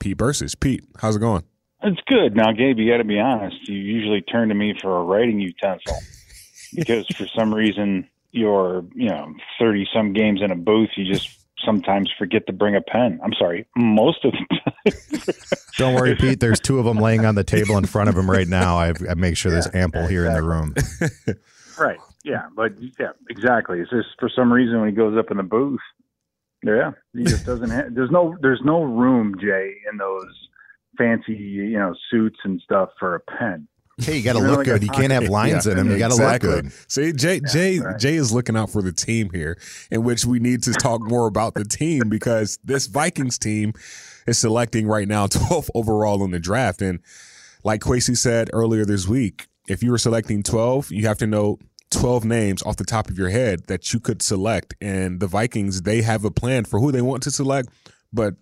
Pete 0.00 0.18
Bercich. 0.18 0.58
Pete, 0.60 0.84
how's 0.98 1.16
it 1.16 1.20
going? 1.20 1.44
It's 1.82 2.00
good. 2.06 2.36
Now, 2.36 2.52
Gabe, 2.52 2.78
you 2.78 2.90
got 2.90 2.98
to 2.98 3.04
be 3.04 3.18
honest. 3.18 3.66
You 3.66 3.76
usually 3.76 4.20
turn 4.20 4.50
to 4.50 4.54
me 4.54 4.74
for 4.80 4.98
a 4.98 5.02
writing 5.02 5.40
utensil 5.40 5.96
because 6.74 7.06
for 7.16 7.26
some 7.26 7.54
reason 7.54 8.08
you're, 8.32 8.84
you 8.94 9.08
know, 9.08 9.34
30 9.58 9.88
some 9.92 10.12
games 10.12 10.42
in 10.42 10.50
a 10.50 10.56
booth, 10.56 10.90
you 10.96 11.10
just 11.10 11.39
sometimes 11.64 12.10
forget 12.18 12.46
to 12.46 12.52
bring 12.52 12.76
a 12.76 12.80
pen. 12.80 13.20
I'm 13.22 13.32
sorry, 13.38 13.66
most 13.76 14.24
of 14.24 14.32
the 14.32 14.56
time. 14.56 15.36
don't 15.76 15.94
worry 15.94 16.14
pete 16.14 16.40
there's 16.40 16.60
two 16.60 16.78
of 16.78 16.84
them 16.84 16.98
laying 16.98 17.24
on 17.24 17.34
the 17.34 17.44
table 17.44 17.76
in 17.78 17.84
front 17.84 18.08
of 18.08 18.16
him 18.16 18.30
right 18.30 18.48
now 18.48 18.76
i, 18.76 18.92
I 19.08 19.14
make 19.14 19.36
sure 19.36 19.50
there's 19.52 19.68
ample 19.74 20.06
here 20.06 20.26
in 20.26 20.34
the 20.34 20.42
room 20.42 20.74
right. 21.80 21.98
Yeah. 22.24 22.48
But 22.54 22.72
yeah, 22.98 23.12
exactly. 23.28 23.80
It's 23.80 23.90
just 23.90 24.08
for 24.18 24.28
some 24.28 24.52
reason 24.52 24.78
when 24.80 24.90
he 24.90 24.94
goes 24.94 25.18
up 25.18 25.30
in 25.30 25.38
the 25.38 25.42
booth, 25.42 25.80
yeah, 26.62 26.92
he 27.14 27.24
just 27.24 27.46
doesn't 27.46 27.70
have, 27.70 27.94
there's 27.94 28.10
no, 28.10 28.36
there's 28.42 28.60
no 28.62 28.82
room, 28.82 29.34
Jay, 29.40 29.72
in 29.90 29.96
those 29.96 30.48
fancy, 30.98 31.32
you 31.32 31.78
know, 31.78 31.94
suits 32.10 32.38
and 32.44 32.60
stuff 32.60 32.90
for 32.98 33.14
a 33.14 33.20
pen. 33.20 33.66
Hey, 34.02 34.16
you 34.16 34.22
got 34.22 34.34
to 34.34 34.40
look 34.40 34.58
like 34.58 34.66
good. 34.66 34.82
You 34.82 34.88
can't 34.88 35.12
have 35.12 35.22
pocket. 35.22 35.32
lines 35.32 35.66
in 35.66 35.76
them. 35.76 35.90
You 35.90 35.98
got 35.98 36.08
to 36.08 36.14
exactly. 36.14 36.50
look 36.50 36.62
good. 36.64 36.72
See, 36.88 37.12
Jay, 37.12 37.40
Jay, 37.40 37.78
right. 37.78 37.98
Jay 37.98 38.16
is 38.16 38.32
looking 38.32 38.56
out 38.56 38.70
for 38.70 38.82
the 38.82 38.92
team 38.92 39.30
here, 39.32 39.58
in 39.90 40.04
which 40.04 40.24
we 40.24 40.38
need 40.38 40.62
to 40.64 40.72
talk 40.72 41.02
more 41.02 41.26
about 41.26 41.54
the 41.54 41.64
team 41.64 42.08
because 42.08 42.58
this 42.64 42.86
Vikings 42.86 43.38
team 43.38 43.72
is 44.26 44.38
selecting 44.38 44.86
right 44.86 45.06
now 45.06 45.26
12th 45.28 45.70
overall 45.74 46.24
in 46.24 46.30
the 46.30 46.40
draft. 46.40 46.82
And 46.82 47.00
like 47.62 47.82
Kwesi 47.82 48.16
said 48.16 48.50
earlier 48.52 48.84
this 48.84 49.06
week, 49.06 49.48
if 49.68 49.82
you 49.82 49.90
were 49.90 49.98
selecting 49.98 50.42
12, 50.42 50.90
you 50.92 51.06
have 51.06 51.18
to 51.18 51.26
know 51.26 51.58
12 51.90 52.24
names 52.24 52.62
off 52.62 52.76
the 52.76 52.84
top 52.84 53.08
of 53.10 53.18
your 53.18 53.30
head 53.30 53.66
that 53.66 53.92
you 53.92 54.00
could 54.00 54.22
select. 54.22 54.74
And 54.80 55.20
the 55.20 55.26
Vikings, 55.26 55.82
they 55.82 56.02
have 56.02 56.24
a 56.24 56.30
plan 56.30 56.64
for 56.64 56.80
who 56.80 56.92
they 56.92 57.02
want 57.02 57.22
to 57.24 57.30
select. 57.30 57.68
But 58.12 58.34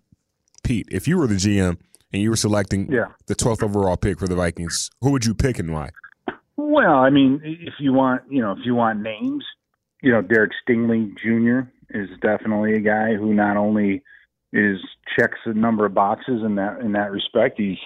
Pete, 0.63 0.89
if 0.91 1.09
you 1.09 1.19
were 1.19 1.27
the 1.27 1.35
GM 1.35 1.79
and 2.13 2.23
you 2.23 2.31
were 2.31 2.37
selecting 2.37 2.91
Yeah. 2.91 3.07
the 3.27 3.35
12th 3.35 3.63
overall 3.63 3.97
pick 3.97 4.19
for 4.19 4.27
the 4.29 4.35
Vikings, 4.37 4.91
who 5.01 5.11
would 5.13 5.25
you 5.25 5.35
pick 5.35 5.59
and 5.59 5.73
why? 5.73 5.91
Well, 6.57 6.97
I 6.97 7.11
mean, 7.11 7.41
if 7.45 7.75
you 7.79 7.93
want, 7.93 8.23
you 8.31 8.41
know, 8.41 8.53
if 8.53 8.59
you 8.65 8.75
want 8.75 9.01
names, 9.01 9.45
you 10.03 10.13
know, 10.13 10.23
Derek 10.23 10.53
Stingley 10.63 11.13
Jr. 11.17 11.69
is 11.91 12.09
definitely 12.21 12.75
a 12.75 12.81
guy 12.81 13.15
who 13.15 13.33
not 13.35 13.57
only 13.57 14.03
is 14.53 14.79
checks 15.19 15.39
a 15.45 15.53
number 15.55 15.85
of 15.87 15.95
boxes 15.95 16.43
in 16.45 16.55
that 16.57 16.81
in 16.81 16.93
that 16.93 17.11
respect, 17.11 17.59
he's 17.59 17.79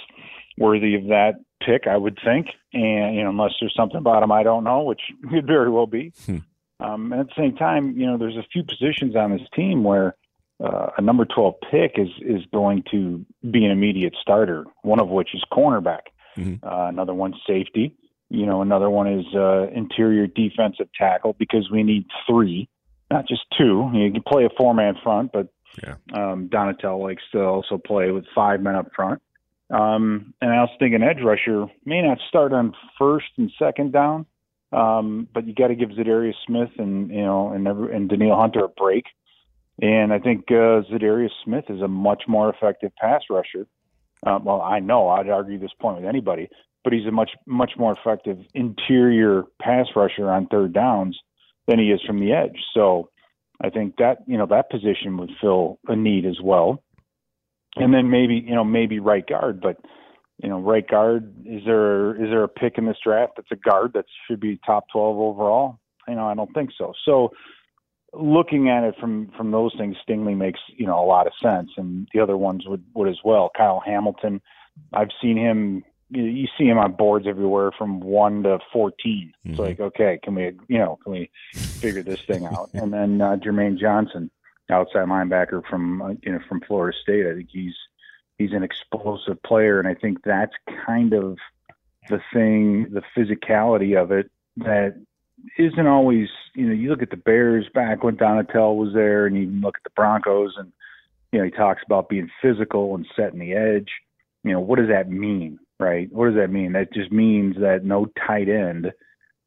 worthy 0.58 0.94
of 0.94 1.04
that 1.08 1.34
pick, 1.64 1.86
I 1.86 1.96
would 1.96 2.18
think. 2.24 2.48
And 2.72 3.14
you 3.16 3.22
know, 3.24 3.30
unless 3.30 3.52
there's 3.60 3.74
something 3.76 3.96
about 3.98 4.22
him 4.22 4.32
I 4.32 4.42
don't 4.42 4.64
know, 4.64 4.82
which 4.82 5.00
could 5.30 5.46
very 5.46 5.70
well 5.70 5.86
be. 5.86 6.12
Hmm. 6.26 6.38
Um, 6.80 7.12
and 7.12 7.20
at 7.20 7.28
the 7.28 7.34
same 7.36 7.56
time, 7.56 7.92
you 7.96 8.06
know, 8.06 8.18
there's 8.18 8.36
a 8.36 8.46
few 8.52 8.64
positions 8.64 9.14
on 9.16 9.30
this 9.32 9.46
team 9.54 9.84
where 9.84 10.16
uh, 10.60 10.90
a 10.96 11.02
number 11.02 11.24
12 11.24 11.54
pick 11.70 11.92
is 11.96 12.08
is 12.20 12.42
going 12.52 12.84
to 12.90 13.24
be 13.50 13.64
an 13.64 13.70
immediate 13.70 14.14
starter. 14.20 14.64
One 14.82 15.00
of 15.00 15.08
which 15.08 15.34
is 15.34 15.42
cornerback. 15.52 16.02
Mhm. 16.36 16.62
Uh, 16.62 16.86
another 16.88 17.14
one's 17.14 17.36
safety. 17.46 17.94
You 18.30 18.46
know, 18.46 18.62
another 18.62 18.88
one 18.88 19.06
is 19.06 19.26
uh, 19.34 19.66
interior 19.74 20.26
defensive 20.26 20.88
tackle 20.98 21.34
because 21.38 21.70
we 21.70 21.82
need 21.82 22.06
three, 22.26 22.68
not 23.10 23.28
just 23.28 23.42
two. 23.58 23.90
You 23.92 24.10
can 24.10 24.22
play 24.22 24.44
a 24.46 24.50
four 24.56 24.72
man 24.74 24.94
front, 25.02 25.32
but 25.32 25.48
Yeah. 25.82 25.94
um, 26.14 26.48
Donatell 26.48 27.00
likes 27.02 27.22
to 27.32 27.42
also 27.44 27.76
play 27.78 28.10
with 28.10 28.24
five 28.34 28.60
men 28.62 28.74
up 28.74 28.92
front. 28.94 29.20
Um, 29.70 30.34
and 30.40 30.50
I 30.52 30.58
also 30.58 30.74
think 30.78 30.94
an 30.94 31.02
edge 31.02 31.22
rusher 31.22 31.66
may 31.84 32.02
not 32.02 32.18
start 32.28 32.52
on 32.52 32.74
first 32.98 33.28
and 33.38 33.50
second 33.58 33.92
down, 33.92 34.26
um, 34.72 35.28
but 35.32 35.46
you 35.46 35.54
got 35.54 35.68
to 35.68 35.74
give 35.74 35.90
Za'Darius 35.90 36.34
Smith 36.46 36.70
and 36.78 37.10
you 37.10 37.22
know 37.22 37.52
and 37.52 37.66
every, 37.66 37.94
and 37.94 38.08
Danielle 38.08 38.36
Hunter 38.38 38.64
a 38.64 38.68
break. 38.68 39.04
And 39.80 40.12
I 40.12 40.18
think 40.18 40.44
uh, 40.50 40.84
Za'Darius 40.90 41.30
Smith 41.44 41.64
is 41.68 41.80
a 41.80 41.88
much 41.88 42.24
more 42.28 42.50
effective 42.50 42.92
pass 42.96 43.22
rusher. 43.30 43.66
Uh, 44.24 44.38
well, 44.42 44.60
I 44.60 44.78
know 44.78 45.08
I'd 45.08 45.28
argue 45.28 45.58
this 45.58 45.72
point 45.80 45.96
with 45.96 46.08
anybody, 46.08 46.48
but 46.84 46.92
he's 46.92 47.06
a 47.06 47.10
much 47.10 47.30
much 47.46 47.72
more 47.76 47.92
effective 47.92 48.38
interior 48.54 49.44
pass 49.60 49.86
rusher 49.96 50.30
on 50.30 50.46
third 50.46 50.72
downs 50.72 51.18
than 51.66 51.78
he 51.78 51.86
is 51.86 52.00
from 52.06 52.20
the 52.20 52.32
edge. 52.32 52.58
So 52.74 53.08
I 53.60 53.70
think 53.70 53.96
that 53.96 54.18
you 54.26 54.36
know 54.36 54.46
that 54.46 54.70
position 54.70 55.16
would 55.18 55.30
fill 55.40 55.78
a 55.88 55.96
need 55.96 56.26
as 56.26 56.40
well. 56.42 56.82
And 57.76 57.94
then 57.94 58.10
maybe 58.10 58.34
you 58.46 58.54
know 58.54 58.64
maybe 58.64 59.00
right 59.00 59.26
guard, 59.26 59.60
but 59.60 59.76
you 60.42 60.48
know 60.48 60.60
right 60.60 60.86
guard 60.86 61.32
is 61.44 61.62
there 61.64 62.14
is 62.14 62.30
there 62.30 62.44
a 62.44 62.48
pick 62.48 62.78
in 62.78 62.86
this 62.86 62.98
draft 63.02 63.32
that's 63.36 63.50
a 63.50 63.56
guard 63.56 63.92
that 63.94 64.04
should 64.26 64.40
be 64.40 64.60
top 64.64 64.84
twelve 64.92 65.16
overall? 65.16 65.78
You 66.06 66.16
know 66.16 66.26
I 66.26 66.34
don't 66.34 66.52
think 66.52 66.70
so. 66.76 66.92
So 67.04 67.32
looking 68.12 68.68
at 68.68 68.84
it 68.84 68.94
from 69.00 69.30
from 69.36 69.50
those 69.50 69.74
things, 69.76 69.96
Stingley 70.06 70.36
makes 70.36 70.60
you 70.76 70.86
know 70.86 71.02
a 71.02 71.06
lot 71.06 71.26
of 71.26 71.32
sense, 71.42 71.70
and 71.76 72.08
the 72.12 72.20
other 72.20 72.36
ones 72.36 72.64
would 72.66 72.84
would 72.94 73.08
as 73.08 73.18
well. 73.24 73.50
Kyle 73.56 73.82
Hamilton, 73.84 74.40
I've 74.92 75.10
seen 75.20 75.36
him. 75.36 75.84
You 76.10 76.24
you 76.24 76.46
see 76.58 76.64
him 76.64 76.78
on 76.78 76.92
boards 76.92 77.26
everywhere 77.26 77.70
from 77.76 78.00
one 78.00 78.42
to 78.42 78.58
14 78.72 79.32
It's 79.46 79.58
Mhm. 79.58 79.62
like, 79.62 79.80
okay, 79.80 80.18
can 80.22 80.34
we, 80.34 80.52
you 80.68 80.78
know, 80.78 80.98
can 81.02 81.12
we 81.12 81.30
figure 81.80 82.02
this 82.02 82.20
thing 82.26 82.44
out? 82.46 82.70
and 82.74 82.92
then 82.92 83.20
uh, 83.20 83.36
Jermaine 83.36 83.78
Johnson, 83.78 84.30
outside 84.70 85.08
linebacker 85.08 85.64
from 85.68 86.02
uh, 86.02 86.14
you 86.22 86.32
know 86.32 86.40
from 86.48 86.60
Florida 86.60 86.96
State. 87.02 87.26
I 87.26 87.34
think 87.34 87.48
he's 87.50 87.74
he's 88.38 88.52
an 88.52 88.62
explosive 88.62 89.42
player, 89.42 89.78
and 89.78 89.88
I 89.88 89.94
think 89.94 90.18
that's 90.24 90.52
kind 90.86 91.12
of 91.14 91.38
the 92.10 92.20
thing, 92.32 92.88
the 92.90 93.02
physicality 93.16 93.96
of 94.00 94.10
it 94.12 94.30
that 94.58 94.94
isn't 95.58 95.86
always. 95.86 96.28
You 96.54 96.66
know, 96.66 96.74
you 96.74 96.90
look 96.90 97.02
at 97.02 97.10
the 97.10 97.16
Bears 97.16 97.66
back 97.74 98.02
when 98.02 98.16
Donatell 98.16 98.76
was 98.76 98.92
there, 98.94 99.26
and 99.26 99.36
you 99.36 99.46
look 99.46 99.76
at 99.76 99.84
the 99.84 99.90
Broncos, 99.96 100.54
and 100.56 100.72
you 101.32 101.38
know 101.38 101.44
he 101.44 101.50
talks 101.50 101.82
about 101.84 102.08
being 102.08 102.28
physical 102.40 102.94
and 102.94 103.06
setting 103.16 103.38
the 103.38 103.52
edge. 103.52 103.88
You 104.44 104.52
know, 104.52 104.60
what 104.60 104.78
does 104.78 104.88
that 104.88 105.10
mean, 105.10 105.58
right? 105.78 106.10
What 106.12 106.26
does 106.26 106.36
that 106.36 106.50
mean? 106.50 106.72
That 106.72 106.92
just 106.92 107.12
means 107.12 107.56
that 107.56 107.84
no 107.84 108.06
tight 108.26 108.48
end 108.48 108.92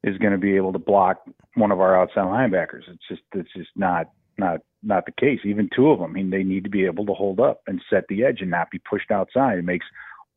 is 0.04 0.18
going 0.20 0.32
to 0.32 0.38
be 0.38 0.56
able 0.56 0.72
to 0.74 0.80
block 0.80 1.18
one 1.56 1.72
of 1.72 1.80
our 1.80 2.00
outside 2.00 2.26
linebackers. 2.26 2.84
It's 2.88 3.08
just 3.10 3.22
it's 3.34 3.54
just 3.56 3.72
not 3.76 4.10
not 4.38 4.62
not 4.84 5.06
the 5.06 5.12
case. 5.12 5.39
Even 5.43 5.70
two 5.76 5.89
of 5.89 6.00
them, 6.00 6.12
I 6.12 6.14
mean, 6.14 6.30
they 6.30 6.43
need 6.43 6.64
to 6.64 6.70
be 6.70 6.86
able 6.86 7.06
to 7.08 7.14
hold 7.14 7.39
up 7.39 7.62
and 7.68 7.82
set 7.89 8.06
the 8.08 8.24
edge 8.24 8.41
and 8.41 8.52
not 8.52 8.72
be 8.72 8.80
pushed 8.80 9.12
outside. 9.12 9.58
It 9.58 9.66
makes 9.66 9.86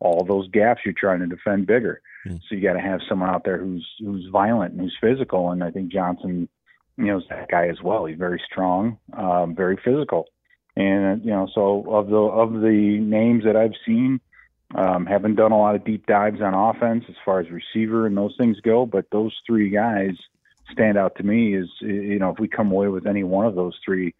all 0.01 0.24
those 0.24 0.49
gaps 0.51 0.82
you're 0.84 0.94
trying 0.96 1.20
to 1.20 1.26
defend 1.26 1.66
bigger. 1.66 2.01
Mm. 2.26 2.40
So 2.49 2.55
you 2.55 2.62
got 2.62 2.74
to 2.74 2.80
have 2.80 3.01
someone 3.09 3.30
out 3.30 3.44
there 3.44 3.59
who's 3.59 3.86
who's 3.99 4.26
violent 4.30 4.72
and 4.72 4.80
who's 4.80 4.96
physical. 5.01 5.51
And 5.51 5.62
I 5.62 5.70
think 5.70 5.92
Johnson, 5.92 6.49
you 6.96 7.07
know, 7.07 7.18
is 7.18 7.24
that 7.30 7.49
guy 7.49 7.68
as 7.68 7.80
well. 7.82 8.05
He's 8.05 8.18
very 8.18 8.40
strong, 8.51 8.99
um, 9.16 9.55
very 9.55 9.78
physical. 9.84 10.26
And 10.76 11.24
you 11.24 11.30
know, 11.30 11.49
so 11.53 11.84
of 11.88 12.09
the 12.09 12.16
of 12.16 12.53
the 12.53 12.99
names 13.01 13.44
that 13.44 13.57
I've 13.57 13.74
seen, 13.84 14.20
um, 14.74 15.07
haven't 15.07 15.34
done 15.34 15.53
a 15.53 15.59
lot 15.59 15.74
of 15.74 15.84
deep 15.84 16.07
dives 16.07 16.40
on 16.40 16.55
offense 16.55 17.05
as 17.09 17.16
far 17.24 17.40
as 17.40 17.46
receiver 17.51 18.07
and 18.07 18.16
those 18.16 18.34
things 18.38 18.61
go. 18.61 18.86
But 18.86 19.07
those 19.11 19.34
three 19.46 19.70
guys 19.70 20.14
stand 20.70 20.96
out 20.96 21.16
to 21.16 21.24
me. 21.24 21.57
Is 21.57 21.68
you 21.80 22.18
know, 22.18 22.30
if 22.30 22.38
we 22.38 22.46
come 22.46 22.70
away 22.70 22.88
with 22.88 23.07
any 23.07 23.24
one 23.24 23.46
of 23.46 23.57
those 23.57 23.76
three, 23.84 24.14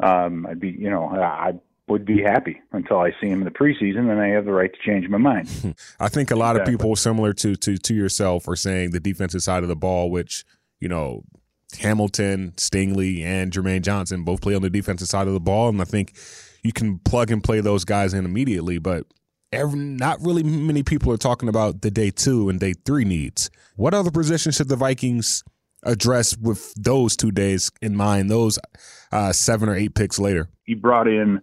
um, 0.00 0.46
I'd 0.46 0.58
be 0.58 0.70
you 0.70 0.90
know 0.90 1.06
I 1.06 1.52
would 1.90 2.04
be 2.06 2.22
happy 2.22 2.60
until 2.72 2.98
I 2.98 3.10
see 3.20 3.26
him 3.28 3.40
in 3.40 3.44
the 3.44 3.50
preseason, 3.50 4.10
and 4.10 4.20
I 4.20 4.28
have 4.28 4.44
the 4.46 4.52
right 4.52 4.72
to 4.72 4.78
change 4.84 5.08
my 5.08 5.18
mind. 5.18 5.48
I 6.00 6.08
think 6.08 6.30
a 6.30 6.36
lot 6.36 6.56
Exactly. 6.56 6.74
of 6.74 6.80
people 6.80 6.96
similar 6.96 7.32
to 7.34 7.56
to 7.56 7.76
to 7.76 7.94
yourself 7.94 8.48
are 8.48 8.56
saying 8.56 8.92
the 8.92 9.00
defensive 9.00 9.42
side 9.42 9.62
of 9.62 9.68
the 9.68 9.76
ball, 9.76 10.10
which 10.10 10.44
you 10.80 10.88
know 10.88 11.24
Hamilton, 11.80 12.52
Stingley, 12.56 13.22
and 13.22 13.52
Jermaine 13.52 13.82
Johnson 13.82 14.24
both 14.24 14.40
play 14.40 14.54
on 14.54 14.62
the 14.62 14.70
defensive 14.70 15.08
side 15.08 15.26
of 15.26 15.34
the 15.34 15.40
ball, 15.40 15.68
and 15.68 15.80
I 15.80 15.84
think 15.84 16.14
you 16.62 16.72
can 16.72 16.98
plug 16.98 17.30
and 17.30 17.42
play 17.42 17.60
those 17.60 17.84
guys 17.84 18.12
in 18.14 18.24
immediately. 18.24 18.78
But 18.78 19.06
every, 19.52 19.78
not 19.78 20.20
really 20.20 20.42
many 20.42 20.82
people 20.82 21.12
are 21.12 21.16
talking 21.16 21.48
about 21.48 21.82
the 21.82 21.90
day 21.90 22.10
two 22.10 22.48
and 22.48 22.58
day 22.60 22.72
three 22.84 23.04
needs. 23.04 23.50
What 23.76 23.94
other 23.94 24.10
positions 24.10 24.56
should 24.56 24.68
the 24.68 24.76
Vikings 24.76 25.42
address 25.84 26.36
with 26.36 26.74
those 26.74 27.16
two 27.16 27.30
days 27.30 27.70
in 27.80 27.96
mind? 27.96 28.30
Those 28.30 28.58
uh, 29.12 29.32
seven 29.32 29.68
or 29.68 29.74
eight 29.74 29.94
picks 29.94 30.18
later. 30.18 30.48
he 30.64 30.74
brought 30.74 31.08
in 31.08 31.40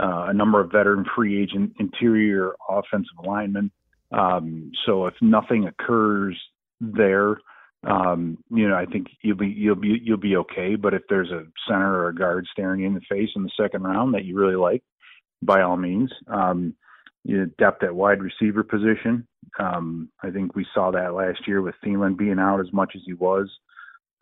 uh, 0.00 0.26
a 0.28 0.34
number 0.34 0.60
of 0.60 0.70
veteran 0.70 1.04
free 1.14 1.42
agent 1.42 1.72
interior 1.78 2.54
offensive 2.68 3.24
linemen. 3.24 3.70
Um, 4.12 4.70
so 4.86 5.06
if 5.06 5.14
nothing 5.20 5.66
occurs 5.66 6.38
there, 6.80 7.38
um, 7.86 8.38
you 8.50 8.68
know, 8.68 8.74
I 8.74 8.86
think 8.86 9.06
you'll 9.22 9.36
be 9.36 9.48
you'll 9.48 9.76
be 9.76 10.00
you'll 10.02 10.16
be 10.16 10.36
okay. 10.36 10.74
But 10.74 10.94
if 10.94 11.02
there's 11.08 11.30
a 11.30 11.44
center 11.68 11.94
or 11.94 12.08
a 12.08 12.14
guard 12.14 12.46
staring 12.50 12.80
you 12.80 12.86
in 12.86 12.94
the 12.94 13.00
face 13.08 13.28
in 13.36 13.42
the 13.42 13.50
second 13.60 13.82
round 13.82 14.14
that 14.14 14.24
you 14.24 14.36
really 14.36 14.56
like, 14.56 14.82
by 15.42 15.62
all 15.62 15.76
means, 15.76 16.10
um, 16.26 16.74
you 17.24 17.38
know, 17.38 17.46
depth 17.58 17.82
at 17.82 17.94
wide 17.94 18.20
receiver 18.20 18.62
position. 18.62 19.26
Um, 19.60 20.10
I 20.22 20.30
think 20.30 20.54
we 20.54 20.66
saw 20.74 20.90
that 20.90 21.14
last 21.14 21.46
year 21.46 21.62
with 21.62 21.74
Thielen 21.84 22.16
being 22.16 22.38
out 22.38 22.60
as 22.60 22.72
much 22.72 22.92
as 22.94 23.02
he 23.06 23.14
was. 23.14 23.50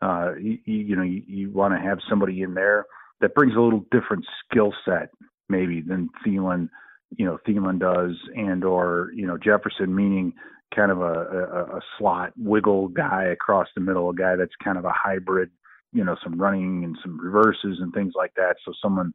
Uh, 0.02 0.34
you, 0.38 0.58
you 0.64 0.96
know, 0.96 1.02
you, 1.02 1.22
you 1.26 1.50
want 1.50 1.74
to 1.74 1.80
have 1.80 1.98
somebody 2.08 2.42
in 2.42 2.52
there 2.54 2.84
that 3.20 3.34
brings 3.34 3.54
a 3.56 3.60
little 3.60 3.84
different 3.90 4.24
skill 4.44 4.74
set 4.84 5.08
maybe 5.48 5.80
than 5.80 6.10
Thielen, 6.24 6.68
you 7.16 7.24
know, 7.24 7.38
Thielen 7.46 7.78
does, 7.78 8.16
and 8.34 8.64
or 8.64 9.10
you 9.14 9.26
know 9.26 9.38
Jefferson, 9.38 9.94
meaning 9.94 10.32
kind 10.74 10.90
of 10.90 11.00
a, 11.00 11.04
a, 11.04 11.76
a 11.76 11.80
slot 11.98 12.32
wiggle 12.36 12.88
guy 12.88 13.24
across 13.24 13.68
the 13.74 13.80
middle, 13.80 14.10
a 14.10 14.14
guy 14.14 14.36
that's 14.36 14.52
kind 14.62 14.78
of 14.78 14.84
a 14.84 14.92
hybrid, 14.92 15.50
you 15.92 16.04
know, 16.04 16.16
some 16.22 16.40
running 16.40 16.84
and 16.84 16.98
some 17.02 17.18
reverses 17.20 17.78
and 17.80 17.92
things 17.94 18.12
like 18.16 18.32
that. 18.36 18.56
So 18.64 18.72
someone 18.82 19.12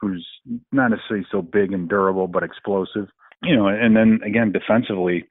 who's 0.00 0.26
not 0.72 0.88
necessarily 0.88 1.26
so 1.30 1.42
big 1.42 1.72
and 1.72 1.88
durable, 1.88 2.26
but 2.26 2.42
explosive, 2.42 3.08
you 3.42 3.56
know. 3.56 3.68
And 3.68 3.96
then 3.96 4.20
again, 4.24 4.52
defensively, 4.52 5.26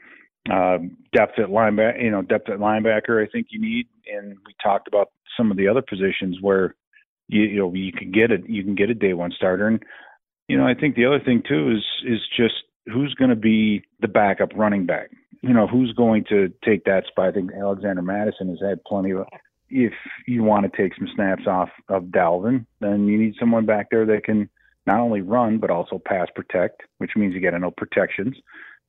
uh, 0.52 0.78
depth 1.14 1.40
at 1.40 1.50
linebacker, 1.50 2.04
you 2.04 2.12
know, 2.12 2.22
depth 2.22 2.50
at 2.50 2.60
linebacker. 2.60 3.26
I 3.26 3.30
think 3.30 3.48
you 3.50 3.60
need, 3.60 3.88
and 4.14 4.38
we 4.46 4.56
talked 4.62 4.88
about 4.88 5.10
some 5.38 5.52
of 5.52 5.58
the 5.58 5.68
other 5.68 5.82
positions 5.82 6.38
where 6.42 6.76
you, 7.28 7.42
you 7.42 7.60
know 7.60 7.74
you 7.74 7.92
can 7.92 8.12
get 8.12 8.32
a 8.32 8.38
you 8.48 8.64
can 8.64 8.76
get 8.76 8.90
a 8.90 8.94
day 8.94 9.14
one 9.14 9.32
starter 9.32 9.68
and 9.68 9.82
you 10.54 10.60
know 10.60 10.68
i 10.68 10.74
think 10.74 10.96
the 10.96 11.06
other 11.06 11.20
thing 11.20 11.42
too 11.48 11.72
is 11.72 11.84
is 12.06 12.20
just 12.38 12.54
who's 12.86 13.14
going 13.14 13.30
to 13.30 13.36
be 13.36 13.84
the 14.02 14.08
backup 14.08 14.50
running 14.56 14.86
back? 14.86 15.10
You 15.42 15.54
know 15.54 15.68
who's 15.68 15.94
going 15.94 16.26
to 16.30 16.52
take 16.64 16.86
that 16.86 17.06
spot? 17.08 17.30
I 17.30 17.32
think 17.32 17.52
alexander 17.54 18.02
mattison 18.02 18.50
has 18.50 18.60
had 18.62 18.84
plenty 18.84 19.12
of 19.12 19.26
if 19.70 19.94
you 20.28 20.44
want 20.44 20.72
to 20.72 20.78
take 20.78 20.96
some 20.96 21.08
snaps 21.16 21.48
off 21.48 21.70
of 21.90 22.04
dalvin 22.06 22.66
then 22.80 23.08
you 23.08 23.18
need 23.18 23.36
someone 23.40 23.66
back 23.66 23.88
there 23.90 24.06
that 24.06 24.24
can 24.24 24.50
not 24.86 25.00
only 25.00 25.22
run 25.22 25.58
but 25.58 25.70
also 25.70 26.02
pass 26.06 26.28
protect 26.36 26.84
which 26.98 27.12
means 27.16 27.34
you 27.34 27.42
got 27.42 27.52
to 27.52 27.60
know 27.60 27.72
protections. 27.72 28.36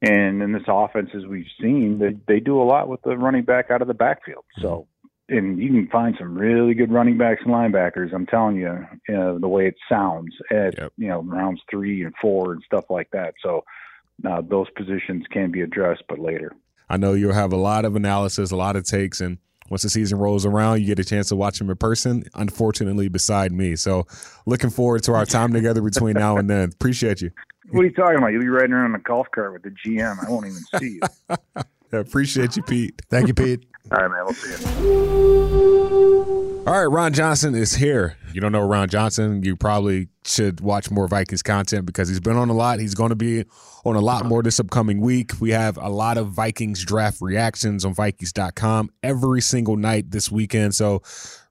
And 0.02 0.42
in 0.42 0.52
this 0.52 0.64
offense, 0.68 1.10
as 1.16 1.24
we've 1.24 1.46
seen, 1.60 1.98
they 1.98 2.16
they 2.28 2.40
do 2.40 2.60
a 2.60 2.64
lot 2.64 2.88
with 2.88 3.00
the 3.02 3.16
running 3.16 3.44
back 3.44 3.70
out 3.70 3.80
of 3.80 3.88
the 3.88 3.94
backfield. 3.94 4.44
So, 4.60 4.86
and 5.28 5.58
you 5.58 5.68
can 5.70 5.88
find 5.88 6.14
some 6.18 6.36
really 6.36 6.74
good 6.74 6.92
running 6.92 7.16
backs 7.16 7.42
and 7.44 7.52
linebackers. 7.52 8.12
I'm 8.14 8.26
telling 8.26 8.56
you, 8.56 8.68
uh, 8.68 9.38
the 9.38 9.48
way 9.48 9.66
it 9.66 9.76
sounds 9.88 10.34
at 10.50 10.76
Yep. 10.78 10.92
you 10.98 11.08
know 11.08 11.22
rounds 11.22 11.60
three 11.70 12.02
and 12.02 12.14
four 12.20 12.52
and 12.52 12.62
stuff 12.64 12.84
like 12.90 13.10
that. 13.12 13.34
So, 13.42 13.64
uh, 14.28 14.42
those 14.42 14.68
positions 14.70 15.24
can 15.30 15.50
be 15.50 15.62
addressed, 15.62 16.04
but 16.08 16.18
later. 16.18 16.52
I 16.88 16.96
know 16.98 17.14
you'll 17.14 17.32
have 17.32 17.52
a 17.52 17.56
lot 17.56 17.84
of 17.84 17.96
analysis, 17.96 18.50
a 18.50 18.56
lot 18.56 18.76
of 18.76 18.84
takes, 18.84 19.20
and 19.20 19.38
once 19.70 19.82
the 19.82 19.88
season 19.88 20.18
rolls 20.18 20.44
around, 20.44 20.80
you 20.80 20.86
get 20.86 20.98
a 20.98 21.04
chance 21.04 21.28
to 21.28 21.36
watch 21.36 21.60
him 21.60 21.70
in 21.70 21.76
person. 21.76 22.24
Unfortunately, 22.34 23.08
beside 23.08 23.50
me, 23.50 23.76
so 23.76 24.06
looking 24.44 24.68
forward 24.70 25.02
to 25.04 25.14
our 25.14 25.24
time 25.24 25.52
together 25.54 25.80
between 25.80 26.14
now 26.14 26.36
and 26.36 26.50
then. 26.50 26.70
Appreciate 26.70 27.22
you. 27.22 27.30
What 27.70 27.80
are 27.80 27.84
you 27.84 27.92
talking 27.94 28.18
about? 28.18 28.28
You'll 28.28 28.42
be 28.42 28.48
riding 28.48 28.72
around 28.72 28.90
in 28.90 28.96
a 28.96 29.02
golf 29.02 29.26
cart 29.34 29.54
with 29.54 29.62
the 29.62 29.70
GM. 29.70 30.22
I 30.22 30.30
won't 30.30 30.46
even 30.46 30.60
see 30.78 31.00
you. 31.00 31.36
I 31.94 32.00
appreciate 32.00 32.56
you, 32.56 32.62
Pete. 32.62 33.00
Thank 33.10 33.28
you, 33.28 33.34
Pete. 33.34 33.64
All 33.92 33.98
right, 33.98 34.10
man. 34.10 34.24
We'll 34.24 34.34
see 34.34 34.82
you. 34.82 35.64
All 36.66 36.72
right, 36.72 36.86
Ron 36.86 37.12
Johnson 37.12 37.54
is 37.54 37.74
here. 37.74 38.16
You 38.32 38.40
don't 38.40 38.50
know 38.50 38.62
Ron 38.62 38.88
Johnson, 38.88 39.42
you 39.42 39.54
probably 39.54 40.08
should 40.24 40.60
watch 40.62 40.90
more 40.90 41.06
Vikings 41.06 41.42
content 41.42 41.84
because 41.84 42.08
he's 42.08 42.20
been 42.20 42.36
on 42.36 42.48
a 42.48 42.54
lot. 42.54 42.80
He's 42.80 42.94
going 42.94 43.10
to 43.10 43.14
be 43.14 43.44
on 43.84 43.96
a 43.96 44.00
lot 44.00 44.24
more 44.24 44.42
this 44.42 44.58
upcoming 44.58 45.02
week. 45.02 45.32
We 45.40 45.50
have 45.50 45.76
a 45.76 45.90
lot 45.90 46.16
of 46.16 46.28
Vikings 46.28 46.82
draft 46.82 47.20
reactions 47.20 47.84
on 47.84 47.92
Vikings.com 47.92 48.90
every 49.02 49.42
single 49.42 49.76
night 49.76 50.10
this 50.10 50.32
weekend. 50.32 50.74
So, 50.74 51.02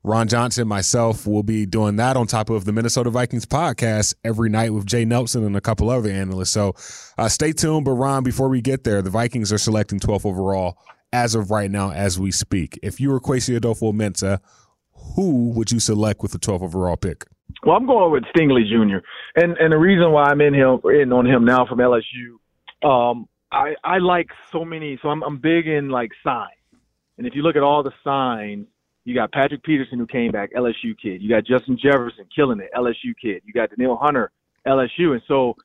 Ron 0.06 0.28
Johnson, 0.28 0.68
myself, 0.68 1.26
will 1.26 1.44
be 1.44 1.66
doing 1.66 1.96
that 1.96 2.18
on 2.18 2.28
top 2.28 2.50
of 2.50 2.66
the 2.66 2.74
Minnesota 2.74 3.10
Vikings 3.10 3.46
podcast 3.46 4.14
every 4.26 4.50
night 4.50 4.74
with 4.74 4.86
Jay 4.86 5.06
Nelson 5.06 5.46
and 5.46 5.56
a 5.56 5.62
couple 5.62 5.90
other 5.90 6.10
analysts. 6.10 6.52
So, 6.52 6.74
uh, 7.18 7.30
stay 7.30 7.54
tuned. 7.54 7.86
But, 7.86 7.94
Ron, 7.94 8.22
before 8.24 8.50
we 8.50 8.60
get 8.60 8.84
there, 8.84 9.02
the 9.02 9.10
Vikings 9.10 9.54
are 9.54 9.58
selecting 9.58 10.02
12th 10.02 10.26
overall 10.26 10.78
as 11.14 11.36
of 11.36 11.52
right 11.52 11.72
now 11.72 11.94
as 11.94 12.20
we 12.20 12.32
speak. 12.32 12.78
If 12.84 13.00
you 13.00 13.12
were 13.12 13.22
Kwesi 13.22 13.58
Adofo-Mensah, 13.58 14.40
who 15.16 15.52
would 15.52 15.72
you 15.72 15.80
select 15.80 16.22
with 16.22 16.34
the 16.34 16.40
12th 16.40 16.64
overall 16.64 16.98
pick? 16.98 17.24
Well, 17.66 17.78
I'm 17.78 17.86
going 17.86 18.12
with 18.12 18.24
Stingley 18.36 18.68
Jr. 18.68 18.98
And 19.36 19.58
and 19.58 19.72
the 19.72 19.78
reason 19.78 20.12
why 20.12 20.24
I'm 20.26 20.42
in 20.42 20.54
him 20.54 20.82
in 20.86 21.14
on 21.14 21.26
him 21.26 21.46
now 21.46 21.66
from 21.66 21.80
LSU, 21.80 22.40
um, 22.86 23.28
I 23.52 23.76
I 23.84 24.00
like 24.00 24.28
so 24.52 24.66
many. 24.66 25.00
So 25.02 25.10
I'm 25.10 25.24
I'm 25.24 25.38
big 25.38 25.68
in 25.68 25.90
like 25.90 26.12
signs. 26.24 26.50
And 27.18 27.28
if 27.28 27.36
you 27.36 27.44
look 27.44 27.56
at 27.56 27.62
all 27.62 27.84
the 27.84 27.94
signs, 28.04 28.68
you 29.06 29.14
got 29.14 29.32
Patrick 29.32 29.64
Peterson 29.64 30.00
who 30.00 30.08
came 30.08 30.32
back, 30.32 30.54
LSU 30.54 30.98
kid. 31.02 31.22
You 31.22 31.30
got 31.30 31.46
Justin 31.46 31.78
Jefferson 31.82 32.26
killing 32.34 32.60
it, 32.60 32.70
LSU 32.76 33.14
kid. 33.22 33.42
You 33.46 33.54
got 33.54 33.70
Danielle 33.70 34.00
Hunter, 34.02 34.32
LSU. 34.68 35.12
And 35.12 35.22
so 35.28 35.56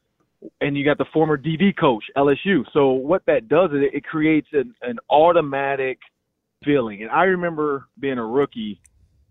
and 0.60 0.76
you 0.76 0.84
got 0.84 0.98
the 0.98 1.06
former 1.12 1.36
DB 1.36 1.76
coach, 1.76 2.04
LSU. 2.16 2.64
So 2.72 2.90
what 2.90 3.22
that 3.26 3.48
does 3.48 3.70
is 3.70 3.78
it, 3.82 3.94
it 3.94 4.04
creates 4.04 4.48
an, 4.52 4.74
an 4.82 4.98
automatic 5.10 5.98
feeling. 6.64 7.02
And 7.02 7.10
I 7.10 7.24
remember 7.24 7.86
being 7.98 8.18
a 8.18 8.24
rookie 8.24 8.80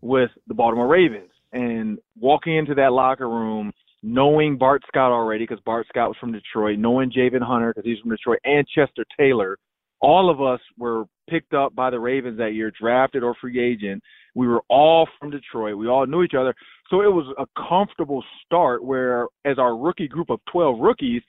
with 0.02 0.32
the 0.48 0.54
Baltimore 0.54 0.88
Ravens 0.88 1.32
and 1.54 2.00
walking 2.20 2.56
into 2.58 2.76
that 2.76 2.92
locker 2.92 3.30
room 3.30 3.72
knowing 4.04 4.58
Bart 4.58 4.84
Scott 4.88 5.12
already 5.12 5.46
because 5.46 5.60
Bart 5.66 5.88
Scott 5.90 6.10
was 6.10 6.18
from 6.20 6.32
Detroit, 6.32 6.78
knowing 6.78 7.12
Javin 7.12 7.42
Hunter 7.42 7.74
because 7.74 7.86
he's 7.86 8.00
from 8.00 8.12
Detroit, 8.12 8.40
and 8.44 8.66
Chester 8.68 9.06
Taylor. 9.18 9.58
All 10.00 10.30
of 10.30 10.42
us 10.42 10.60
were 10.78 11.06
picked 11.28 11.54
up 11.54 11.76
by 11.76 11.90
the 11.90 12.00
Ravens 12.00 12.38
that 12.38 12.54
year, 12.54 12.72
drafted 12.80 13.24
or 13.24 13.36
free 13.40 13.60
agent. 13.60 14.02
We 14.36 14.48
were 14.48 14.62
all 14.70 15.08
from 15.20 15.32
Detroit. 15.32 15.78
We 15.78 15.88
all 15.88 16.06
knew 16.06 16.24
each 16.24 16.36
other. 16.38 16.54
So 16.90 17.02
it 17.02 17.12
was 17.12 17.34
a 17.38 17.46
comfortable 17.70 18.24
start 18.46 18.84
where, 18.84 19.28
as 19.46 19.58
our 19.58 19.76
rookie 19.78 20.08
group 20.08 20.30
of 20.30 20.40
12 20.52 20.80
rookies, 20.80 21.22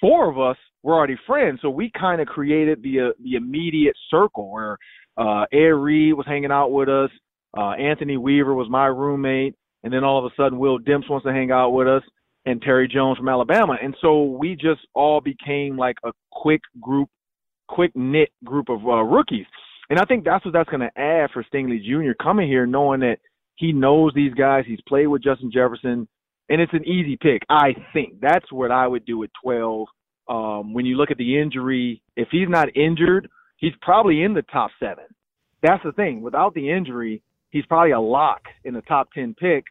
four 0.00 0.30
of 0.30 0.38
us 0.38 0.56
were 0.82 0.94
already 0.94 1.16
friends. 1.26 1.60
So 1.62 1.70
we 1.70 1.90
kind 1.98 2.20
of 2.20 2.26
created 2.26 2.82
the 2.82 3.00
uh, 3.00 3.12
the 3.22 3.34
immediate 3.34 3.96
circle 4.10 4.52
where 4.52 4.76
uh, 5.16 5.44
Ed 5.52 5.74
Reed 5.76 6.14
was 6.14 6.26
hanging 6.26 6.52
out 6.52 6.68
with 6.68 6.88
us. 6.88 7.10
Uh, 7.56 7.70
Anthony 7.70 8.16
Weaver 8.16 8.54
was 8.54 8.68
my 8.70 8.86
roommate. 8.86 9.54
And 9.82 9.92
then 9.92 10.04
all 10.04 10.18
of 10.18 10.30
a 10.30 10.34
sudden, 10.36 10.58
Will 10.58 10.78
Demps 10.78 11.08
wants 11.08 11.24
to 11.24 11.32
hang 11.32 11.50
out 11.50 11.70
with 11.70 11.88
us 11.88 12.02
and 12.46 12.60
Terry 12.62 12.88
Jones 12.88 13.18
from 13.18 13.28
Alabama. 13.28 13.76
And 13.82 13.96
so 14.00 14.24
we 14.24 14.54
just 14.54 14.80
all 14.94 15.20
became 15.20 15.76
like 15.76 15.96
a 16.04 16.12
quick 16.32 16.60
group, 16.80 17.08
quick 17.70 17.92
knit 17.94 18.30
group 18.44 18.68
of 18.68 18.84
uh, 18.86 19.02
rookies. 19.02 19.46
And 19.88 19.98
I 19.98 20.04
think 20.04 20.24
that's 20.24 20.44
what 20.44 20.54
that's 20.54 20.68
going 20.68 20.80
to 20.80 21.00
add 21.00 21.30
for 21.32 21.44
Stingley 21.44 21.82
Jr. 21.82 22.12
coming 22.22 22.48
here, 22.48 22.66
knowing 22.66 23.00
that 23.00 23.18
he 23.56 23.72
knows 23.72 24.12
these 24.14 24.34
guys. 24.34 24.64
He's 24.66 24.80
played 24.86 25.06
with 25.06 25.22
Justin 25.22 25.50
Jefferson, 25.52 26.06
and 26.48 26.60
it's 26.60 26.72
an 26.72 26.86
easy 26.86 27.16
pick. 27.20 27.42
I 27.48 27.74
think 27.92 28.20
that's 28.20 28.50
what 28.52 28.70
I 28.70 28.86
would 28.86 29.04
do 29.04 29.22
at 29.24 29.30
12. 29.42 29.88
Um, 30.28 30.74
when 30.74 30.86
you 30.86 30.96
look 30.96 31.10
at 31.10 31.18
the 31.18 31.40
injury, 31.40 32.02
if 32.16 32.28
he's 32.30 32.48
not 32.48 32.76
injured, 32.76 33.28
he's 33.56 33.72
probably 33.82 34.22
in 34.22 34.32
the 34.32 34.42
top 34.42 34.70
seven. 34.78 35.04
That's 35.62 35.82
the 35.82 35.92
thing. 35.92 36.22
Without 36.22 36.54
the 36.54 36.70
injury, 36.70 37.20
he's 37.50 37.66
probably 37.66 37.90
a 37.90 38.00
lock 38.00 38.42
in 38.64 38.74
the 38.74 38.82
top 38.82 39.12
10 39.12 39.34
pick. 39.34 39.64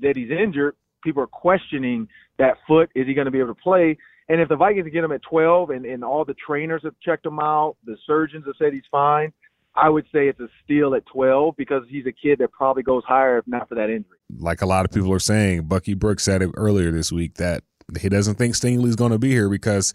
That 0.00 0.16
he's 0.16 0.30
injured, 0.30 0.76
people 1.02 1.22
are 1.22 1.26
questioning 1.26 2.08
that 2.38 2.56
foot. 2.66 2.90
Is 2.94 3.06
he 3.06 3.14
going 3.14 3.24
to 3.24 3.30
be 3.30 3.38
able 3.38 3.54
to 3.54 3.60
play? 3.60 3.96
And 4.28 4.40
if 4.40 4.48
the 4.48 4.56
Vikings 4.56 4.88
get 4.92 5.04
him 5.04 5.12
at 5.12 5.22
12 5.22 5.70
and, 5.70 5.84
and 5.84 6.04
all 6.04 6.24
the 6.24 6.34
trainers 6.34 6.82
have 6.84 6.94
checked 7.04 7.26
him 7.26 7.38
out, 7.40 7.76
the 7.84 7.96
surgeons 8.06 8.44
have 8.46 8.54
said 8.58 8.72
he's 8.72 8.82
fine, 8.90 9.32
I 9.74 9.88
would 9.88 10.04
say 10.12 10.28
it's 10.28 10.40
a 10.40 10.48
steal 10.64 10.94
at 10.94 11.06
12 11.06 11.56
because 11.56 11.82
he's 11.88 12.06
a 12.06 12.12
kid 12.12 12.38
that 12.38 12.52
probably 12.52 12.82
goes 12.82 13.02
higher 13.06 13.38
if 13.38 13.46
not 13.46 13.68
for 13.68 13.74
that 13.74 13.90
injury. 13.90 14.18
Like 14.38 14.62
a 14.62 14.66
lot 14.66 14.84
of 14.84 14.92
people 14.92 15.12
are 15.12 15.18
saying, 15.18 15.64
Bucky 15.64 15.94
Brooks 15.94 16.24
said 16.24 16.42
it 16.42 16.50
earlier 16.56 16.90
this 16.92 17.10
week 17.10 17.34
that 17.34 17.64
he 17.98 18.08
doesn't 18.08 18.36
think 18.36 18.54
Stingley's 18.54 18.96
going 18.96 19.12
to 19.12 19.18
be 19.18 19.30
here 19.30 19.48
because 19.48 19.92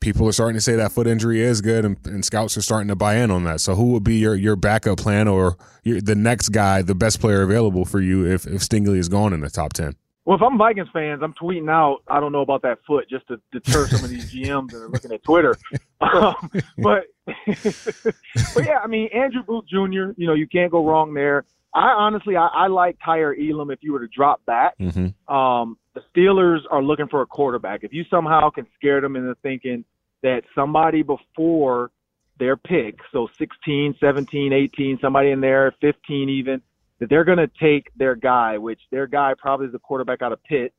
people 0.00 0.26
are 0.26 0.32
starting 0.32 0.56
to 0.56 0.60
say 0.60 0.76
that 0.76 0.92
foot 0.92 1.06
injury 1.06 1.40
is 1.40 1.60
good 1.60 1.84
and, 1.84 1.96
and 2.06 2.24
scouts 2.24 2.56
are 2.56 2.62
starting 2.62 2.88
to 2.88 2.96
buy 2.96 3.16
in 3.16 3.30
on 3.30 3.44
that. 3.44 3.60
So 3.60 3.74
who 3.74 3.92
would 3.92 4.04
be 4.04 4.16
your, 4.16 4.34
your 4.34 4.56
backup 4.56 4.98
plan 4.98 5.28
or 5.28 5.56
your, 5.82 6.00
the 6.00 6.14
next 6.14 6.50
guy, 6.50 6.82
the 6.82 6.94
best 6.94 7.20
player 7.20 7.42
available 7.42 7.84
for 7.84 8.00
you 8.00 8.26
if, 8.26 8.46
if 8.46 8.62
Stingley 8.62 8.98
is 8.98 9.08
gone 9.08 9.32
in 9.32 9.40
the 9.40 9.50
top 9.50 9.72
10? 9.72 9.94
Well, 10.30 10.36
if 10.36 10.42
I'm 10.42 10.56
Vikings 10.56 10.86
fans, 10.92 11.22
I'm 11.24 11.34
tweeting 11.34 11.68
out. 11.68 12.02
I 12.06 12.20
don't 12.20 12.30
know 12.30 12.42
about 12.42 12.62
that 12.62 12.78
foot, 12.86 13.10
just 13.10 13.26
to 13.26 13.40
deter 13.50 13.88
some 13.88 14.04
of 14.04 14.10
these 14.10 14.32
GMs 14.32 14.70
that 14.70 14.76
are 14.76 14.88
looking 14.88 15.10
at 15.10 15.24
Twitter. 15.24 15.56
Um, 16.02 16.50
but, 16.78 17.04
but 17.26 18.64
yeah, 18.64 18.78
I 18.82 18.86
mean 18.86 19.10
Andrew 19.14 19.42
Booth 19.42 19.66
Jr. 19.68 20.14
You 20.16 20.26
know 20.26 20.32
you 20.32 20.46
can't 20.46 20.72
go 20.72 20.86
wrong 20.86 21.12
there. 21.12 21.44
I 21.74 21.88
honestly, 21.90 22.36
I, 22.36 22.46
I 22.46 22.66
like 22.68 22.96
Kaiir 23.06 23.34
Elam 23.38 23.70
if 23.70 23.80
you 23.82 23.92
were 23.92 24.00
to 24.00 24.08
drop 24.08 24.42
back. 24.46 24.78
Mm-hmm. 24.78 25.32
Um, 25.32 25.76
the 25.94 26.00
Steelers 26.10 26.60
are 26.70 26.82
looking 26.82 27.06
for 27.08 27.20
a 27.20 27.26
quarterback. 27.26 27.84
If 27.84 27.92
you 27.92 28.04
somehow 28.08 28.48
can 28.48 28.66
scare 28.76 29.02
them 29.02 29.14
into 29.14 29.34
thinking 29.42 29.84
that 30.22 30.44
somebody 30.54 31.02
before 31.02 31.90
their 32.38 32.56
pick, 32.56 32.96
so 33.12 33.28
16, 33.38 33.96
17, 34.00 34.52
18, 34.54 34.98
somebody 35.02 35.32
in 35.32 35.42
there, 35.42 35.74
15 35.82 36.30
even, 36.30 36.62
that 37.00 37.08
they're 37.08 37.24
going 37.24 37.38
to 37.38 37.50
take 37.60 37.90
their 37.96 38.14
guy, 38.14 38.58
which 38.58 38.80
their 38.90 39.06
guy 39.06 39.32
probably 39.36 39.66
is 39.66 39.72
the 39.72 39.78
quarterback 39.78 40.22
out 40.22 40.32
of 40.32 40.42
Pitt. 40.44 40.72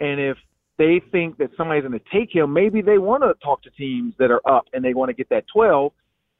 And 0.00 0.20
if 0.20 0.36
they 0.76 1.00
think 1.10 1.38
that 1.38 1.50
somebody's 1.56 1.84
going 1.84 1.98
to 1.98 2.04
take 2.12 2.34
him, 2.34 2.52
maybe 2.52 2.82
they 2.82 2.98
want 2.98 3.22
to 3.22 3.34
talk 3.42 3.62
to 3.62 3.70
teams 3.70 4.14
that 4.18 4.30
are 4.30 4.46
up 4.48 4.64
and 4.72 4.84
they 4.84 4.94
want 4.94 5.08
to 5.08 5.14
get 5.14 5.28
that 5.30 5.44
12. 5.52 5.92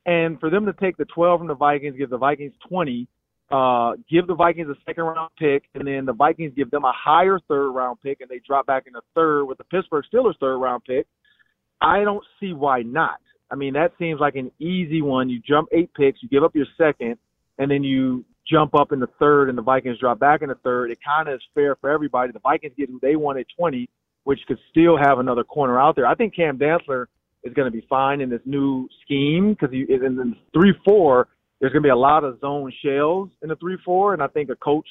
And 0.07 0.41
for 0.41 0.51
them 0.51 0.67
to 0.67 0.73
take 0.73 0.97
the 0.97 1.05
12 1.07 1.41
from 1.41 1.49
the 1.49 1.55
Vikings, 1.55 1.97
give 1.97 2.11
the 2.11 2.19
Vikings 2.19 2.53
20, 2.69 3.07
uh, 3.51 3.93
give 4.11 4.27
the 4.27 4.35
Vikings 4.35 4.69
a 4.69 4.75
second 4.87 5.05
round 5.05 5.31
pick, 5.39 5.65
and 5.75 5.87
then 5.87 6.05
the 6.05 6.13
Vikings 6.13 6.53
give 6.57 6.71
them 6.71 6.85
a 6.85 6.93
higher 6.95 7.39
third 7.49 7.71
round 7.71 7.99
pick, 8.03 8.21
and 8.21 8.29
they 8.29 8.41
drop 8.47 8.67
back 8.67 8.85
in 8.87 8.93
the 8.93 9.01
third 9.15 9.45
with 9.45 9.59
the 9.59 9.65
Pittsburgh 9.65 10.05
Steelers 10.13 10.39
third 10.39 10.59
round 10.59 10.83
pick. 10.85 11.07
I 11.81 12.05
don't 12.05 12.25
see 12.41 12.53
why 12.53 12.83
not. 12.83 13.21
I 13.51 13.55
mean, 13.55 13.73
that 13.75 13.93
seems 13.99 14.21
like 14.21 14.35
an 14.37 14.51
easy 14.59 15.01
one. 15.01 15.31
You 15.31 15.41
jump 15.41 15.69
eight 15.73 15.91
picks, 15.95 16.23
you 16.23 16.29
give 16.29 16.45
up 16.45 16.55
your 16.55 16.67
second, 16.77 17.17
and 17.59 17.71
then 17.71 17.83
you 17.83 18.25
jump 18.51 18.75
up 18.75 18.93
in 18.93 19.01
the 19.01 19.09
third, 19.19 19.49
and 19.49 19.59
the 19.59 19.63
Vikings 19.63 19.99
drop 19.99 20.19
back 20.19 20.43
in 20.43 20.49
the 20.49 20.55
third. 20.57 20.91
It 20.91 20.99
kind 21.05 21.29
of 21.29 21.35
is 21.35 21.43
fair 21.55 21.77
for 21.77 21.91
everybody. 21.91 22.33
The 22.33 22.41
Vikings 22.41 22.75
get 22.77 22.89
who 22.89 22.99
they 23.01 23.17
want 23.17 23.39
at 23.39 23.47
20, 23.57 23.89
which 24.25 24.41
could 24.47 24.59
still 24.71 24.97
have 24.97 25.19
another 25.19 25.45
corner 25.45 25.81
out 25.81 25.97
there. 25.97 26.07
I 26.07 26.15
think 26.15 26.35
Cam 26.35 26.59
Dantzler 26.59 27.07
is 27.45 27.53
going 27.55 27.71
to 27.71 27.77
be 27.77 27.87
fine 27.89 28.21
in 28.21 28.31
this 28.31 28.41
new 28.45 28.89
scheme 29.05 29.51
because 29.51 29.73
he 29.73 29.81
is 29.81 30.03
in 30.05 30.17
the 30.17 30.35
three 30.53 30.75
four. 30.85 31.29
There's 31.61 31.73
going 31.73 31.83
to 31.83 31.87
be 31.87 31.91
a 31.91 31.97
lot 31.97 32.25
of 32.25 32.41
zone 32.41 32.73
shells 32.85 33.31
in 33.43 33.49
the 33.49 33.57
three 33.57 33.79
four, 33.85 34.15
and 34.15 34.23
I 34.23 34.29
think 34.29 34.51
a 34.51 34.57
coach 34.57 34.87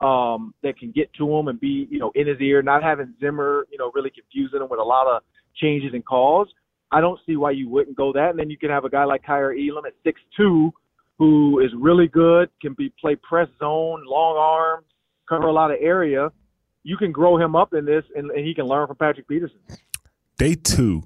um, 0.00 0.54
that 0.62 0.78
can 0.78 0.92
get 0.92 1.12
to 1.14 1.30
him 1.30 1.48
and 1.48 1.60
be 1.60 1.86
you 1.90 1.98
know 1.98 2.12
in 2.14 2.26
his 2.26 2.40
ear, 2.40 2.62
not 2.62 2.82
having 2.82 3.14
Zimmer 3.20 3.66
you 3.70 3.78
know 3.78 3.90
really 3.94 4.10
confusing 4.10 4.60
him 4.60 4.68
with 4.70 4.80
a 4.80 4.84
lot 4.84 5.06
of 5.06 5.22
changes 5.56 5.90
and 5.92 6.04
calls. 6.04 6.48
I 6.92 7.00
don't 7.00 7.20
see 7.24 7.36
why 7.36 7.52
you 7.52 7.68
wouldn't 7.68 7.96
go 7.96 8.12
that, 8.12 8.30
and 8.30 8.38
then 8.38 8.50
you 8.50 8.58
can 8.58 8.70
have 8.70 8.84
a 8.84 8.90
guy 8.90 9.04
like 9.04 9.24
Kaiir 9.24 9.52
Elam 9.52 9.84
at 9.86 9.94
six 10.04 10.20
two, 10.36 10.72
who 11.20 11.60
is 11.60 11.70
really 11.78 12.08
good, 12.08 12.48
can 12.62 12.72
be 12.72 12.90
play 12.98 13.14
press 13.14 13.46
zone, 13.58 14.02
long 14.06 14.36
arms, 14.38 14.86
cover 15.28 15.48
a 15.48 15.52
lot 15.52 15.70
of 15.70 15.76
area. 15.78 16.32
You 16.82 16.96
can 16.96 17.12
grow 17.12 17.36
him 17.36 17.54
up 17.54 17.74
in 17.74 17.84
this, 17.84 18.04
and, 18.16 18.30
and 18.30 18.44
he 18.44 18.54
can 18.54 18.64
learn 18.64 18.86
from 18.86 18.96
Patrick 18.96 19.28
Peterson. 19.28 19.58
Day 20.38 20.54
two, 20.54 21.02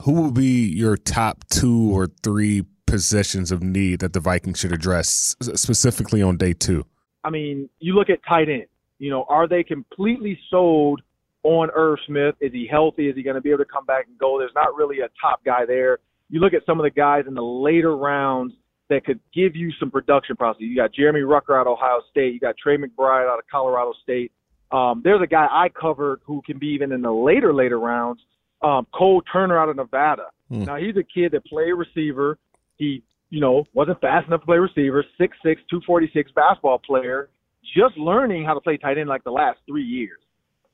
who 0.00 0.12
will 0.12 0.30
be 0.30 0.66
your 0.66 0.96
top 0.96 1.44
two 1.50 1.94
or 1.94 2.08
three 2.22 2.64
positions 2.86 3.52
of 3.52 3.62
need 3.62 4.00
that 4.00 4.14
the 4.14 4.20
Vikings 4.20 4.58
should 4.58 4.72
address 4.72 5.36
specifically 5.42 6.22
on 6.22 6.38
day 6.38 6.54
two? 6.54 6.86
I 7.22 7.28
mean, 7.28 7.68
you 7.80 7.94
look 7.94 8.08
at 8.08 8.20
tight 8.26 8.48
end. 8.48 8.64
You 8.98 9.10
know, 9.10 9.26
are 9.28 9.46
they 9.46 9.62
completely 9.62 10.38
sold 10.48 11.02
on 11.42 11.68
Irv 11.74 11.98
Smith? 12.06 12.34
Is 12.40 12.52
he 12.52 12.66
healthy? 12.66 13.10
Is 13.10 13.14
he 13.14 13.22
going 13.22 13.36
to 13.36 13.42
be 13.42 13.50
able 13.50 13.58
to 13.58 13.70
come 13.70 13.84
back 13.84 14.06
and 14.06 14.16
go? 14.18 14.38
There's 14.38 14.54
not 14.54 14.74
really 14.74 15.00
a 15.00 15.08
top 15.20 15.44
guy 15.44 15.66
there. 15.66 15.98
you 16.30 16.40
look 16.40 16.54
at 16.54 16.64
some 16.64 16.80
of 16.80 16.84
the 16.84 16.90
guys 16.90 17.24
in 17.28 17.34
the 17.34 17.42
later 17.42 17.94
rounds 17.94 18.54
that 18.90 19.04
could 19.06 19.20
give 19.32 19.56
you 19.56 19.72
some 19.80 19.90
production 19.90 20.36
process. 20.36 20.60
You 20.60 20.76
got 20.76 20.92
Jeremy 20.92 21.20
Ruckert 21.20 21.58
out 21.58 21.66
of 21.66 21.78
Ohio 21.78 22.00
State. 22.10 22.34
You 22.34 22.40
got 22.40 22.56
Trey 22.58 22.76
McBride 22.76 23.30
out 23.30 23.38
of 23.38 23.44
Colorado 23.50 23.94
State. 24.02 24.32
Um, 24.70 25.00
there's 25.02 25.22
a 25.22 25.26
guy 25.26 25.46
I 25.50 25.68
covered 25.68 26.20
who 26.24 26.42
can 26.44 26.58
be 26.58 26.68
even 26.68 26.92
in 26.92 27.00
the 27.00 27.10
later, 27.10 27.54
later 27.54 27.80
rounds. 27.80 28.20
Um, 28.62 28.86
Cole 28.92 29.22
Turner 29.32 29.58
out 29.58 29.68
of 29.68 29.76
Nevada. 29.76 30.26
Mm. 30.52 30.66
Now 30.66 30.76
he's 30.76 30.96
a 30.96 31.02
kid 31.02 31.32
that 31.32 31.44
played 31.46 31.72
receiver. 31.72 32.36
He, 32.76 33.02
you 33.30 33.40
know, 33.40 33.64
wasn't 33.72 34.00
fast 34.00 34.26
enough 34.26 34.40
to 34.40 34.46
play 34.46 34.58
receiver. 34.58 35.04
Six 35.18 35.36
six, 35.44 35.62
two 35.70 35.80
forty 35.86 36.10
six 36.12 36.30
basketball 36.32 36.78
player. 36.78 37.30
Just 37.76 37.96
learning 37.96 38.44
how 38.44 38.54
to 38.54 38.60
play 38.60 38.76
tight 38.76 38.98
end 38.98 39.08
like 39.08 39.24
the 39.24 39.30
last 39.30 39.58
three 39.66 39.84
years. 39.84 40.18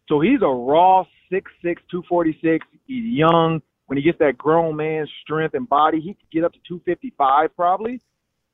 So 0.08 0.20
he's 0.20 0.40
a 0.42 0.46
raw 0.46 1.04
six 1.30 1.50
six, 1.62 1.82
two 1.90 2.02
forty 2.08 2.36
six. 2.42 2.66
He's 2.86 3.04
young. 3.04 3.60
When 3.86 3.96
he 3.96 4.02
gets 4.02 4.18
that 4.18 4.36
grown 4.36 4.76
man 4.76 5.06
strength 5.22 5.54
and 5.54 5.68
body, 5.68 6.00
he 6.00 6.14
can 6.14 6.26
get 6.32 6.44
up 6.44 6.52
to 6.52 6.58
255 6.68 7.54
probably, 7.54 8.00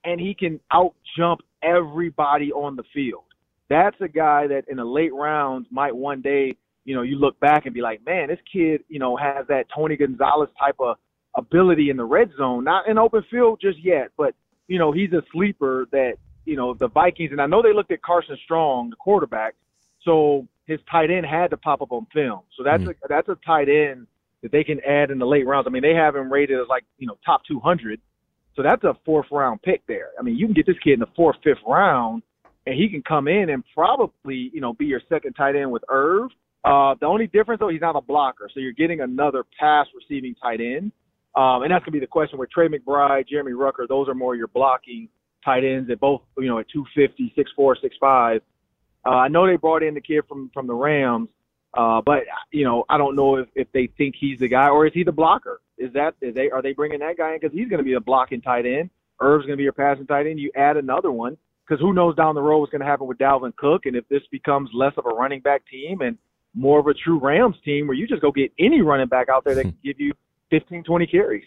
and 0.05 0.21
he 0.21 0.35
can 0.35 0.61
out 0.73 0.95
jump 1.17 1.41
everybody 1.63 2.53
on 2.53 2.77
the 2.77 2.85
field 2.95 3.25
that's 3.73 3.97
a 4.01 4.09
guy 4.09 4.47
that 4.49 4.65
in 4.69 4.77
the 4.77 4.85
late 4.85 5.15
rounds 5.15 5.67
might 5.71 5.97
one 5.97 6.21
day, 6.21 6.55
you 6.85 6.95
know, 6.95 7.03
you 7.03 7.17
look 7.17 7.41
back 7.41 7.65
and 7.65 7.75
be 7.75 7.81
like, 7.81 8.05
man, 8.05 8.29
this 8.29 8.39
kid, 8.53 8.83
you 8.89 8.99
know, 8.99 9.17
has 9.17 9.47
that 9.49 9.65
Tony 9.75 9.97
Gonzalez 9.97 10.51
type 10.61 10.77
of 10.79 10.97
ability 11.35 11.89
in 11.89 11.97
the 11.97 12.05
red 12.05 12.31
zone, 12.37 12.65
not 12.65 12.87
in 12.87 12.99
open 12.99 13.25
field 13.31 13.61
just 13.63 13.83
yet, 13.83 14.09
but 14.19 14.35
you 14.69 14.79
know, 14.79 14.93
he's 14.93 15.13
a 15.13 15.23
sleeper 15.33 15.87
that 15.91 16.15
you 16.45 16.57
know 16.57 16.75
the 16.75 16.89
Vikings, 16.89 17.31
and 17.33 17.41
I 17.41 17.47
know 17.47 17.63
they 17.63 17.73
looked 17.73 17.93
at 17.93 18.03
Carson 18.03 18.37
Strong, 18.45 18.91
the 18.91 18.97
quarterback, 18.97 19.55
so 20.03 20.47
his 20.67 20.79
tight 20.91 21.11
end 21.11 21.25
had 21.25 21.51
to 21.51 21.57
pop 21.57 21.81
up 21.83 21.93
on 21.93 22.07
film. 22.13 22.41
So 22.57 22.63
that's 22.63 22.83
mm. 22.83 22.91
a 22.91 23.09
that's 23.09 23.29
a 23.29 23.37
tight 23.47 23.69
end 23.69 24.07
that 24.43 24.53
they 24.53 24.65
can 24.65 24.81
add 24.81 25.11
in 25.11 25.19
the 25.19 25.27
late 25.27 25.47
rounds. 25.47 25.67
I 25.67 25.71
mean, 25.71 25.83
they 25.83 25.95
have 25.95 26.17
him 26.17 26.33
rated 26.33 26.59
as 26.59 26.67
like 26.69 26.85
you 26.99 27.07
know 27.07 27.17
top 27.25 27.43
200, 27.47 28.01
so 28.57 28.63
that's 28.63 28.85
a 28.85 28.97
fourth 29.05 29.27
round 29.31 29.63
pick 29.63 29.87
there. 29.87 30.11
I 30.19 30.23
mean, 30.23 30.37
you 30.37 30.47
can 30.47 30.55
get 30.55 30.67
this 30.67 30.79
kid 30.83 30.95
in 30.95 31.01
the 31.01 31.07
fourth, 31.17 31.37
fifth 31.43 31.63
round 31.67 32.23
and 32.67 32.75
he 32.75 32.89
can 32.89 33.03
come 33.03 33.29
in 33.29 33.51
and 33.51 33.65
probably, 33.75 34.51
you 34.53 34.61
know, 34.61 34.73
be 34.73 34.87
your 34.87 35.01
second 35.09 35.35
tight 35.35 35.57
end 35.57 35.71
with 35.71 35.83
Irv. 35.89 36.31
Uh, 36.65 36.95
the 37.01 37.07
only 37.07 37.27
difference 37.27 37.61
though, 37.61 37.69
he's 37.69 37.81
not 37.81 37.97
a 37.97 38.01
blocker, 38.01 38.49
so 38.53 38.61
you're 38.61 38.73
getting 38.73 39.01
another 39.01 39.45
pass 39.59 39.87
receiving 39.95 40.35
tight 40.41 40.61
end. 40.61 40.93
Um, 41.35 41.63
and 41.63 41.71
that's 41.71 41.85
gonna 41.85 41.93
be 41.93 42.01
the 42.01 42.07
question 42.07 42.39
with 42.39 42.51
Trey 42.51 42.69
McBride, 42.69 43.29
Jeremy 43.29 43.53
Ruckert. 43.53 43.89
Those 43.89 44.09
are 44.09 44.15
more 44.15 44.37
your 44.37 44.49
blocking 44.49 45.09
tight 45.45 45.65
ends 45.65 45.91
at 45.91 45.99
both, 45.99 46.23
you 46.39 46.47
know, 46.47 46.59
at 46.59 46.67
250, 46.73 47.35
6'4", 47.37 47.75
6'5". 47.83 48.41
Uh, 49.05 49.09
I 49.09 49.29
know 49.29 49.47
they 49.47 49.57
brought 49.57 49.83
in 49.83 49.95
the 49.95 50.01
kid 50.01 50.23
from 50.29 50.51
from 50.55 50.69
the 50.69 50.75
Rams, 50.75 51.29
uh, 51.75 52.01
but 52.01 52.25
you 52.51 52.65
know, 52.65 52.85
I 52.89 52.99
don't 52.99 53.17
know 53.17 53.37
if, 53.37 53.49
if 53.55 53.71
they 53.73 53.89
think 53.99 54.15
he's 54.19 54.39
the 54.39 54.49
guy 54.49 54.69
or 54.69 54.87
is 54.87 54.93
he 54.93 55.05
the 55.05 55.13
blocker? 55.13 55.61
Is 55.79 55.93
that 55.95 56.15
is 56.21 56.35
they 56.35 56.51
are 56.51 56.63
they 56.63 56.73
bringing 56.73 57.01
that 57.01 57.17
guy 57.17 57.33
in 57.33 57.41
because 57.41 57.57
he's 57.57 57.69
going 57.69 57.79
to 57.79 57.85
be 57.85 57.95
a 57.95 58.01
blocking 58.01 58.41
tight 58.41 58.67
end? 58.67 58.91
Irv's 59.21 59.47
going 59.47 59.55
to 59.55 59.57
be 59.57 59.65
your 59.65 59.73
passing 59.73 60.07
tight 60.07 60.27
end. 60.27 60.39
You 60.39 60.51
add 60.57 60.77
another 60.77 61.11
one 61.11 61.37
because 61.67 61.81
who 61.81 61.93
knows 61.93 62.15
down 62.17 62.35
the 62.35 62.43
road 62.43 62.59
what's 62.59 62.73
going 62.73 62.81
to 62.81 62.87
happen 62.87 63.07
with 63.07 63.19
Dalvin 63.19 63.55
Cook, 63.57 63.87
and 63.87 63.97
if 63.97 64.07
this 64.09 64.23
becomes 64.31 64.71
less 64.75 64.93
of 64.97 65.07
a 65.07 65.11
running 65.11 65.41
back 65.41 65.63
team 65.71 66.01
and 66.03 66.19
more 66.55 66.79
of 66.79 66.87
a 66.87 66.95
true 66.95 67.19
Rams 67.19 67.57
team 67.65 67.87
where 67.87 67.97
you 67.97 68.07
just 68.07 68.21
go 68.21 68.31
get 68.31 68.53
any 68.59 68.83
running 68.83 69.07
back 69.07 69.29
out 69.29 69.45
there 69.45 69.55
that 69.55 69.63
can 69.63 69.79
give 69.85 69.99
you 69.99 70.13
15, 70.51 70.85
20 70.85 71.07
carries. 71.07 71.45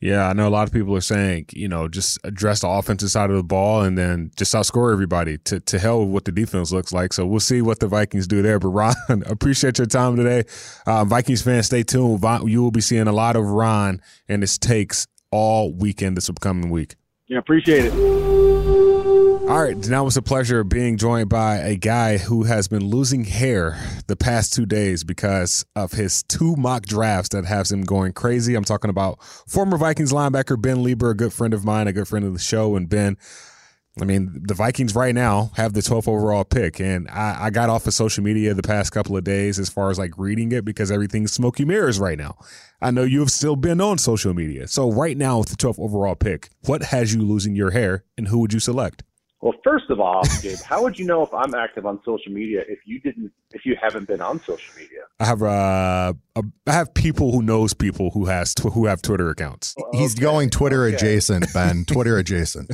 Yeah, 0.00 0.28
I 0.28 0.34
know 0.34 0.46
a 0.46 0.50
lot 0.50 0.68
of 0.68 0.74
people 0.74 0.94
are 0.94 1.00
saying, 1.00 1.46
you 1.52 1.68
know, 1.68 1.88
just 1.88 2.18
address 2.22 2.60
the 2.60 2.68
offensive 2.68 3.10
side 3.10 3.30
of 3.30 3.36
the 3.36 3.42
ball 3.42 3.82
and 3.82 3.96
then 3.96 4.30
just 4.36 4.54
outscore 4.54 4.92
everybody 4.92 5.38
to, 5.38 5.58
to 5.60 5.78
hell 5.78 6.00
with 6.00 6.10
what 6.10 6.24
the 6.26 6.32
defense 6.32 6.70
looks 6.70 6.92
like. 6.92 7.14
So 7.14 7.26
we'll 7.26 7.40
see 7.40 7.62
what 7.62 7.80
the 7.80 7.88
Vikings 7.88 8.26
do 8.26 8.42
there. 8.42 8.58
But 8.58 8.68
Ron, 8.68 8.94
appreciate 9.26 9.78
your 9.78 9.86
time 9.86 10.16
today. 10.16 10.44
Uh, 10.86 11.04
Vikings 11.06 11.40
fans, 11.40 11.66
stay 11.66 11.82
tuned. 11.82 12.22
You 12.44 12.62
will 12.62 12.70
be 12.70 12.82
seeing 12.82 13.06
a 13.06 13.12
lot 13.12 13.36
of 13.36 13.44
Ron 13.44 14.02
and 14.28 14.42
his 14.42 14.58
takes 14.58 15.06
all 15.30 15.72
weekend 15.72 16.16
this 16.16 16.28
upcoming 16.28 16.70
week. 16.70 16.96
Yeah, 17.26 17.38
appreciate 17.38 17.86
it. 17.86 18.35
All 19.48 19.62
right, 19.62 19.76
now 19.88 20.04
it's 20.08 20.16
a 20.16 20.22
pleasure 20.22 20.64
being 20.64 20.96
joined 20.96 21.28
by 21.28 21.58
a 21.58 21.76
guy 21.76 22.18
who 22.18 22.42
has 22.42 22.66
been 22.66 22.84
losing 22.84 23.22
hair 23.22 23.78
the 24.08 24.16
past 24.16 24.52
two 24.52 24.66
days 24.66 25.04
because 25.04 25.64
of 25.76 25.92
his 25.92 26.24
two 26.24 26.56
mock 26.56 26.84
drafts 26.84 27.28
that 27.28 27.44
has 27.44 27.70
him 27.70 27.82
going 27.82 28.12
crazy. 28.12 28.56
I'm 28.56 28.64
talking 28.64 28.90
about 28.90 29.22
former 29.22 29.78
Vikings 29.78 30.12
linebacker 30.12 30.60
Ben 30.60 30.78
Leber, 30.78 31.12
a 31.12 31.14
good 31.14 31.32
friend 31.32 31.54
of 31.54 31.64
mine, 31.64 31.86
a 31.86 31.92
good 31.92 32.08
friend 32.08 32.24
of 32.24 32.32
the 32.32 32.40
show. 32.40 32.74
And 32.74 32.88
Ben, 32.88 33.16
I 34.00 34.04
mean, 34.04 34.42
the 34.48 34.54
Vikings 34.54 34.96
right 34.96 35.14
now 35.14 35.52
have 35.54 35.74
the 35.74 35.80
12th 35.80 36.08
overall 36.08 36.44
pick, 36.44 36.80
and 36.80 37.08
I, 37.08 37.44
I, 37.44 37.50
got 37.50 37.70
off 37.70 37.86
of 37.86 37.94
social 37.94 38.24
media 38.24 38.52
the 38.52 38.62
past 38.64 38.90
couple 38.90 39.16
of 39.16 39.22
days 39.22 39.60
as 39.60 39.68
far 39.68 39.90
as 39.90 39.98
like 39.98 40.18
reading 40.18 40.50
it 40.50 40.64
because 40.64 40.90
everything's 40.90 41.32
smoky 41.32 41.64
mirrors 41.64 42.00
right 42.00 42.18
now. 42.18 42.36
I 42.82 42.90
know 42.90 43.04
you 43.04 43.20
have 43.20 43.30
still 43.30 43.54
been 43.54 43.80
on 43.80 43.98
social 43.98 44.34
media. 44.34 44.66
So, 44.66 44.90
right 44.90 45.16
now, 45.16 45.38
with 45.38 45.50
the 45.50 45.56
12th 45.56 45.78
overall 45.78 46.16
pick, 46.16 46.48
what 46.64 46.82
has 46.82 47.14
you 47.14 47.22
losing 47.22 47.54
your 47.54 47.70
hair, 47.70 48.02
and 48.18 48.26
who 48.26 48.40
would 48.40 48.52
you 48.52 48.60
select? 48.60 49.04
Well, 49.46 49.54
first 49.62 49.90
of 49.90 50.00
all, 50.00 50.24
Gabe, 50.42 50.58
how 50.68 50.82
would 50.82 50.98
you 50.98 51.06
know 51.06 51.22
if 51.22 51.32
I'm 51.32 51.54
active 51.54 51.86
on 51.86 52.00
social 52.04 52.32
media 52.32 52.62
if 52.66 52.80
you 52.84 52.98
didn't 52.98 53.30
if 53.52 53.64
you 53.64 53.76
haven't 53.80 54.08
been 54.08 54.20
on 54.20 54.40
social 54.40 54.74
media? 54.74 55.02
I 55.20 55.24
have 55.24 55.40
uh, 55.40 56.14
a, 56.34 56.42
I 56.66 56.72
have 56.72 56.92
people 56.94 57.30
who 57.30 57.42
knows 57.42 57.72
people 57.72 58.10
who 58.10 58.24
has 58.24 58.54
tw- 58.54 58.72
who 58.72 58.86
have 58.86 59.02
Twitter 59.02 59.30
accounts. 59.30 59.76
Okay. 59.78 59.98
He's 59.98 60.16
going 60.16 60.50
Twitter 60.50 60.86
okay. 60.86 60.96
adjacent, 60.96 61.46
Ben. 61.54 61.84
Twitter 61.84 62.18
adjacent. 62.18 62.72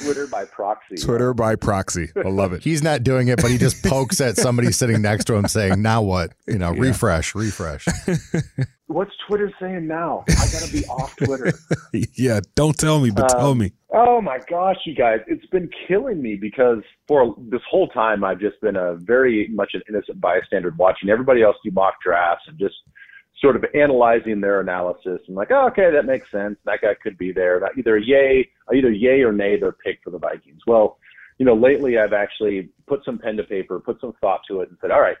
Twitter 0.00 0.26
by 0.26 0.44
proxy. 0.44 0.96
Twitter 0.96 1.32
by 1.32 1.56
proxy. 1.56 2.10
I 2.14 2.28
love 2.28 2.52
it. 2.52 2.62
He's 2.62 2.82
not 2.82 3.02
doing 3.02 3.28
it, 3.28 3.40
but 3.40 3.50
he 3.50 3.56
just 3.56 3.82
pokes 3.82 4.20
at 4.20 4.36
somebody 4.36 4.70
sitting 4.72 5.00
next 5.00 5.24
to 5.28 5.34
him, 5.34 5.48
saying, 5.48 5.80
"Now 5.80 6.02
what? 6.02 6.34
You 6.46 6.58
know, 6.58 6.74
yeah. 6.74 6.80
refresh, 6.82 7.34
refresh." 7.34 7.86
What's 8.86 9.12
Twitter 9.26 9.50
saying 9.60 9.86
now? 9.86 10.24
I 10.28 10.46
gotta 10.52 10.70
be 10.70 10.84
off 10.88 11.16
Twitter. 11.16 11.52
yeah, 11.92 12.40
don't 12.54 12.76
tell 12.76 13.00
me, 13.00 13.10
but 13.10 13.32
um, 13.32 13.40
tell 13.40 13.54
me. 13.54 13.72
Oh 13.90 14.20
my 14.20 14.38
gosh, 14.48 14.76
you 14.84 14.94
guys, 14.94 15.20
it's 15.26 15.46
been 15.46 15.70
killing 15.88 16.20
me 16.20 16.36
because 16.36 16.82
for 17.08 17.34
this 17.50 17.62
whole 17.70 17.88
time 17.88 18.24
I've 18.24 18.40
just 18.40 18.60
been 18.60 18.76
a 18.76 18.96
very 18.96 19.48
much 19.52 19.70
an 19.74 19.82
innocent 19.88 20.20
bystander 20.20 20.72
watching 20.78 21.08
everybody 21.08 21.42
else 21.42 21.56
do 21.64 21.70
mock 21.70 21.94
drafts 22.04 22.44
and 22.46 22.58
just 22.58 22.74
sort 23.40 23.56
of 23.56 23.64
analyzing 23.74 24.40
their 24.40 24.60
analysis 24.60 25.20
and 25.26 25.36
like, 25.36 25.50
oh, 25.50 25.66
okay, 25.68 25.90
that 25.90 26.06
makes 26.06 26.30
sense. 26.30 26.56
That 26.64 26.80
guy 26.82 26.94
could 27.02 27.18
be 27.18 27.32
there. 27.32 27.60
Either 27.76 27.98
yay, 27.98 28.48
either 28.74 28.90
yay 28.90 29.22
or 29.22 29.32
nay, 29.32 29.58
their 29.58 29.72
pick 29.72 30.00
for 30.04 30.10
the 30.10 30.18
Vikings. 30.18 30.60
Well, 30.66 30.98
you 31.38 31.46
know, 31.46 31.54
lately 31.54 31.98
I've 31.98 32.12
actually 32.12 32.70
put 32.86 33.04
some 33.04 33.18
pen 33.18 33.36
to 33.36 33.44
paper, 33.44 33.80
put 33.80 34.00
some 34.00 34.12
thought 34.20 34.40
to 34.48 34.60
it, 34.60 34.68
and 34.68 34.78
said, 34.80 34.90
all 34.90 35.00
right, 35.00 35.16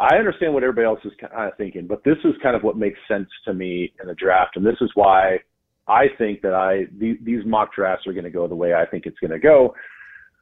I 0.00 0.16
understand 0.16 0.54
what 0.54 0.62
everybody 0.62 0.86
else 0.86 1.00
is 1.04 1.12
kind 1.20 1.48
of 1.48 1.56
thinking, 1.58 1.86
but 1.86 2.02
this 2.04 2.16
is 2.24 2.32
kind 2.42 2.56
of 2.56 2.62
what 2.62 2.78
makes 2.78 2.98
sense 3.06 3.28
to 3.44 3.52
me 3.52 3.92
in 4.00 4.08
the 4.08 4.14
draft, 4.14 4.56
and 4.56 4.64
this 4.64 4.76
is 4.80 4.90
why 4.94 5.40
I 5.86 6.06
think 6.16 6.40
that 6.40 6.54
I 6.54 6.86
these, 6.96 7.18
these 7.22 7.44
mock 7.44 7.74
drafts 7.74 8.06
are 8.06 8.14
going 8.14 8.24
to 8.24 8.30
go 8.30 8.48
the 8.48 8.54
way 8.54 8.72
I 8.72 8.86
think 8.86 9.04
it's 9.04 9.18
going 9.18 9.32
to 9.32 9.38
go, 9.38 9.74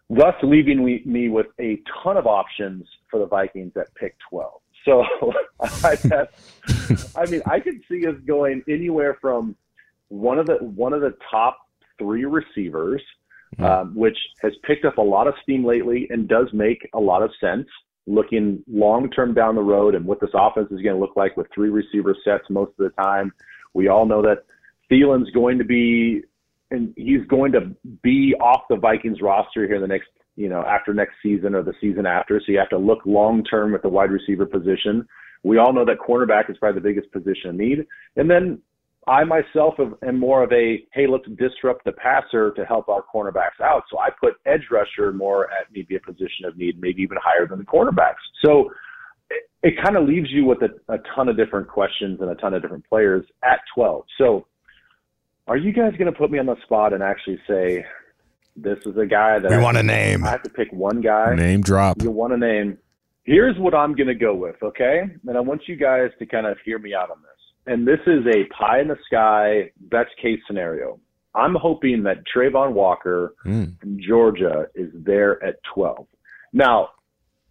thus 0.08 0.34
leaving 0.44 0.84
me, 0.84 1.02
me 1.04 1.28
with 1.28 1.46
a 1.58 1.82
ton 2.04 2.16
of 2.16 2.26
options 2.26 2.86
for 3.10 3.18
the 3.18 3.26
Vikings 3.26 3.72
at 3.76 3.92
pick 3.94 4.16
12. 4.30 4.52
So 4.84 5.04
I, 5.60 5.98
I 7.14 7.26
mean, 7.26 7.42
I 7.44 7.60
could 7.60 7.82
see 7.90 8.06
us 8.06 8.14
going 8.26 8.62
anywhere 8.70 9.18
from 9.20 9.54
one 10.08 10.38
of 10.38 10.46
the 10.46 10.54
one 10.54 10.94
of 10.94 11.02
the 11.02 11.14
top 11.30 11.58
three 11.98 12.24
receivers, 12.24 13.02
mm-hmm. 13.58 13.64
um, 13.64 13.94
which 13.94 14.16
has 14.40 14.52
picked 14.62 14.86
up 14.86 14.96
a 14.96 15.02
lot 15.02 15.26
of 15.26 15.34
steam 15.42 15.62
lately 15.62 16.06
and 16.08 16.26
does 16.26 16.46
make 16.54 16.88
a 16.94 16.98
lot 16.98 17.22
of 17.22 17.30
sense 17.38 17.66
looking 18.08 18.62
long 18.70 19.10
term 19.10 19.34
down 19.34 19.54
the 19.54 19.62
road 19.62 19.94
and 19.94 20.04
what 20.04 20.20
this 20.20 20.30
offense 20.34 20.68
is 20.70 20.80
going 20.80 20.94
to 20.94 21.00
look 21.00 21.16
like 21.16 21.36
with 21.36 21.46
three 21.54 21.68
receiver 21.68 22.16
sets 22.24 22.44
most 22.48 22.70
of 22.78 22.84
the 22.84 23.02
time. 23.02 23.32
We 23.74 23.88
all 23.88 24.06
know 24.06 24.22
that 24.22 24.44
Thielen's 24.90 25.30
going 25.32 25.58
to 25.58 25.64
be 25.64 26.22
and 26.70 26.92
he's 26.96 27.26
going 27.28 27.52
to 27.52 27.74
be 28.02 28.34
off 28.40 28.62
the 28.68 28.76
Vikings 28.76 29.22
roster 29.22 29.66
here 29.66 29.76
in 29.76 29.82
the 29.82 29.88
next, 29.88 30.08
you 30.36 30.48
know, 30.48 30.62
after 30.62 30.92
next 30.92 31.14
season 31.22 31.54
or 31.54 31.62
the 31.62 31.72
season 31.80 32.04
after. 32.04 32.40
So 32.40 32.52
you 32.52 32.58
have 32.58 32.68
to 32.70 32.78
look 32.78 33.00
long 33.06 33.44
term 33.44 33.74
at 33.74 33.82
the 33.82 33.88
wide 33.88 34.10
receiver 34.10 34.46
position. 34.46 35.06
We 35.44 35.58
all 35.58 35.72
know 35.72 35.84
that 35.84 35.98
cornerback 35.98 36.50
is 36.50 36.58
probably 36.58 36.80
the 36.80 36.88
biggest 36.88 37.12
position 37.12 37.50
of 37.50 37.56
need. 37.56 37.86
And 38.16 38.30
then 38.30 38.60
I 39.08 39.24
myself 39.24 39.74
am 40.06 40.20
more 40.20 40.42
of 40.42 40.52
a 40.52 40.84
hey, 40.92 41.06
let's 41.06 41.24
disrupt 41.38 41.84
the 41.84 41.92
passer 41.92 42.52
to 42.52 42.64
help 42.64 42.88
our 42.88 43.02
cornerbacks 43.02 43.60
out. 43.62 43.84
So 43.90 43.98
I 43.98 44.10
put 44.10 44.34
edge 44.44 44.66
rusher 44.70 45.12
more 45.12 45.44
at 45.44 45.66
maybe 45.74 45.96
a 45.96 46.00
position 46.00 46.44
of 46.46 46.58
need, 46.58 46.78
maybe 46.80 47.02
even 47.02 47.16
higher 47.20 47.46
than 47.46 47.58
the 47.58 47.64
cornerbacks. 47.64 48.20
So 48.44 48.70
it, 49.30 49.48
it 49.62 49.82
kind 49.82 49.96
of 49.96 50.06
leaves 50.06 50.30
you 50.30 50.44
with 50.44 50.58
a, 50.62 50.92
a 50.92 50.98
ton 51.14 51.28
of 51.28 51.38
different 51.38 51.68
questions 51.68 52.20
and 52.20 52.30
a 52.30 52.34
ton 52.34 52.52
of 52.52 52.60
different 52.60 52.86
players 52.86 53.24
at 53.42 53.60
12. 53.74 54.04
So 54.18 54.46
are 55.46 55.56
you 55.56 55.72
guys 55.72 55.92
going 55.92 56.12
to 56.12 56.18
put 56.18 56.30
me 56.30 56.38
on 56.38 56.44
the 56.44 56.56
spot 56.64 56.92
and 56.92 57.02
actually 57.02 57.40
say 57.48 57.86
this 58.56 58.78
is 58.84 58.98
a 58.98 59.06
guy 59.06 59.38
that 59.38 59.50
we 59.50 59.56
want 59.56 59.78
to 59.78 59.82
name? 59.82 60.22
I 60.22 60.30
have 60.30 60.42
to 60.42 60.50
pick 60.50 60.70
one 60.70 61.00
guy. 61.00 61.34
Name 61.34 61.62
drop. 61.62 62.02
You 62.02 62.10
want 62.10 62.34
to 62.34 62.36
name. 62.36 62.76
Here's 63.24 63.56
what 63.58 63.74
I'm 63.74 63.94
going 63.94 64.08
to 64.08 64.14
go 64.14 64.34
with, 64.34 64.56
okay? 64.62 65.02
And 65.26 65.36
I 65.36 65.40
want 65.40 65.62
you 65.66 65.76
guys 65.76 66.10
to 66.18 66.26
kind 66.26 66.46
of 66.46 66.58
hear 66.64 66.78
me 66.78 66.94
out 66.94 67.10
on 67.10 67.22
this 67.22 67.37
and 67.68 67.86
this 67.86 68.00
is 68.06 68.26
a 68.26 68.44
pie 68.52 68.80
in 68.80 68.88
the 68.88 68.96
sky 69.06 69.70
best 69.90 70.10
case 70.20 70.40
scenario. 70.46 70.98
I'm 71.34 71.54
hoping 71.54 72.02
that 72.04 72.24
Travon 72.34 72.72
Walker 72.72 73.34
mm. 73.44 73.78
from 73.78 73.98
Georgia 74.00 74.66
is 74.74 74.90
there 74.94 75.42
at 75.44 75.56
12. 75.74 76.06
Now, 76.52 76.88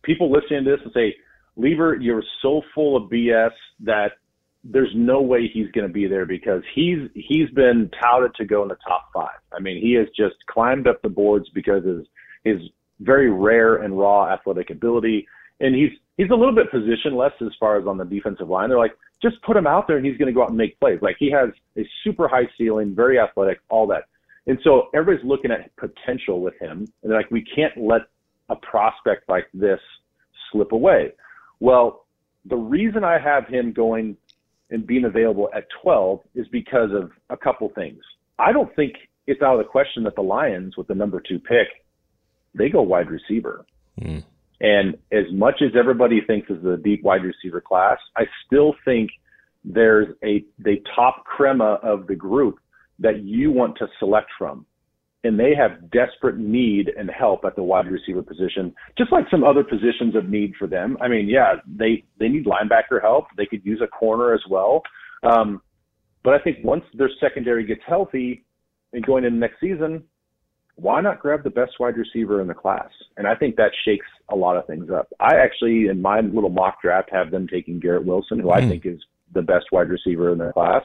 people 0.03 0.31
listening 0.31 0.65
to 0.65 0.71
this 0.71 0.79
and 0.83 0.91
say, 0.93 1.15
Leber, 1.57 1.97
you're 2.01 2.23
so 2.41 2.61
full 2.73 2.97
of 2.97 3.09
BS 3.09 3.51
that 3.81 4.13
there's 4.63 4.91
no 4.95 5.21
way 5.21 5.47
he's 5.47 5.71
going 5.71 5.87
to 5.87 5.93
be 5.93 6.07
there 6.07 6.25
because 6.25 6.61
he's 6.75 6.99
he's 7.13 7.49
been 7.51 7.89
touted 8.01 8.35
to 8.35 8.45
go 8.45 8.63
in 8.63 8.67
the 8.67 8.77
top 8.87 9.09
five. 9.13 9.39
I 9.53 9.59
mean, 9.59 9.81
he 9.81 9.93
has 9.93 10.07
just 10.15 10.35
climbed 10.49 10.87
up 10.87 11.01
the 11.01 11.09
boards 11.09 11.47
because 11.53 11.85
of 11.85 11.97
his 11.97 12.07
his 12.43 12.57
very 12.99 13.31
rare 13.31 13.77
and 13.77 13.97
raw 13.97 14.31
athletic 14.31 14.69
ability, 14.69 15.27
and 15.59 15.75
he's 15.75 15.91
he's 16.17 16.29
a 16.29 16.35
little 16.35 16.55
bit 16.55 16.71
positionless 16.71 17.33
as 17.41 17.51
far 17.59 17.79
as 17.79 17.87
on 17.87 17.97
the 17.97 18.05
defensive 18.05 18.49
line. 18.49 18.69
They're 18.69 18.77
like, 18.77 18.97
just 19.21 19.41
put 19.41 19.57
him 19.57 19.67
out 19.67 19.87
there 19.87 19.97
and 19.97 20.05
he's 20.05 20.17
going 20.17 20.27
to 20.27 20.33
go 20.33 20.43
out 20.43 20.49
and 20.49 20.57
make 20.57 20.79
plays. 20.79 20.99
Like 21.01 21.17
he 21.19 21.31
has 21.31 21.49
a 21.77 21.87
super 22.03 22.27
high 22.27 22.47
ceiling, 22.57 22.95
very 22.95 23.19
athletic, 23.19 23.59
all 23.69 23.87
that. 23.87 24.05
And 24.45 24.59
so 24.63 24.89
everybody's 24.93 25.27
looking 25.27 25.51
at 25.51 25.75
potential 25.75 26.41
with 26.41 26.53
him, 26.59 26.79
and 27.01 27.11
they're 27.11 27.17
like, 27.17 27.31
we 27.31 27.43
can't 27.43 27.75
let 27.77 28.03
a 28.49 28.55
prospect 28.55 29.27
like 29.27 29.47
this 29.53 29.79
slip 30.51 30.71
away. 30.71 31.11
Well, 31.59 32.05
the 32.45 32.55
reason 32.55 33.03
I 33.03 33.19
have 33.19 33.47
him 33.47 33.73
going 33.73 34.15
and 34.69 34.85
being 34.85 35.05
available 35.05 35.49
at 35.53 35.65
12 35.81 36.21
is 36.35 36.47
because 36.49 36.91
of 36.93 37.11
a 37.29 37.37
couple 37.37 37.69
things. 37.75 38.01
I 38.39 38.51
don't 38.51 38.73
think 38.75 38.93
it's 39.25 39.41
out 39.41 39.59
of 39.59 39.65
the 39.65 39.69
question 39.69 40.03
that 40.03 40.15
the 40.15 40.21
Lions, 40.21 40.77
with 40.77 40.87
the 40.87 40.95
number 40.95 41.21
two 41.21 41.39
pick, 41.39 41.67
they 42.53 42.69
go 42.69 42.81
wide 42.81 43.09
receiver. 43.09 43.65
Mm. 43.99 44.23
And 44.59 44.95
as 45.11 45.25
much 45.31 45.61
as 45.61 45.71
everybody 45.77 46.21
thinks 46.25 46.49
is 46.49 46.63
a 46.65 46.77
deep 46.77 47.03
wide 47.03 47.23
receiver 47.23 47.61
class, 47.61 47.97
I 48.15 48.23
still 48.45 48.73
think 48.85 49.11
there's 49.63 50.07
a 50.23 50.43
the 50.59 50.77
top 50.95 51.25
crema 51.25 51.79
of 51.83 52.07
the 52.07 52.15
group 52.15 52.59
that 52.99 53.23
you 53.23 53.51
want 53.51 53.77
to 53.77 53.87
select 53.99 54.29
from. 54.37 54.65
And 55.23 55.39
they 55.39 55.53
have 55.55 55.91
desperate 55.91 56.37
need 56.37 56.89
and 56.97 57.09
help 57.09 57.43
at 57.43 57.55
the 57.55 57.63
wide 57.63 57.87
receiver 57.87 58.23
position, 58.23 58.73
just 58.97 59.11
like 59.11 59.25
some 59.29 59.43
other 59.43 59.63
positions 59.63 60.15
of 60.15 60.29
need 60.29 60.53
for 60.57 60.67
them. 60.67 60.97
I 61.01 61.07
mean, 61.07 61.27
yeah, 61.27 61.55
they 61.67 62.05
they 62.19 62.29
need 62.29 62.45
linebacker 62.45 63.01
help. 63.01 63.25
They 63.35 63.45
could 63.45 63.65
use 63.65 63.81
a 63.83 63.87
corner 63.87 64.33
as 64.33 64.41
well. 64.49 64.81
Um, 65.23 65.61
but 66.23 66.33
I 66.33 66.39
think 66.39 66.57
once 66.63 66.83
their 66.93 67.09
secondary 67.19 67.65
gets 67.65 67.81
healthy 67.85 68.45
and 68.93 69.05
going 69.05 69.23
into 69.23 69.37
next 69.37 69.59
season, 69.59 70.03
why 70.77 71.01
not 71.01 71.19
grab 71.19 71.43
the 71.43 71.49
best 71.49 71.73
wide 71.79 71.97
receiver 71.97 72.39
in 72.39 72.47
the 72.47 72.53
class? 72.53 72.89
And 73.17 73.27
I 73.27 73.35
think 73.35 73.55
that 73.55 73.71
shakes 73.83 74.05
a 74.29 74.35
lot 74.35 74.57
of 74.57 74.67
things 74.67 74.89
up. 74.91 75.11
I 75.19 75.35
actually, 75.35 75.87
in 75.87 76.01
my 76.01 76.21
little 76.21 76.51
mock 76.51 76.81
draft, 76.81 77.09
have 77.11 77.31
them 77.31 77.47
taking 77.47 77.79
Garrett 77.79 78.05
Wilson, 78.05 78.39
who 78.39 78.47
mm. 78.47 78.55
I 78.55 78.61
hmm. 78.61 78.69
think 78.69 78.85
is 78.85 78.99
the 79.33 79.41
best 79.41 79.65
wide 79.71 79.89
receiver 79.89 80.31
in 80.31 80.37
the 80.37 80.53
class. 80.53 80.83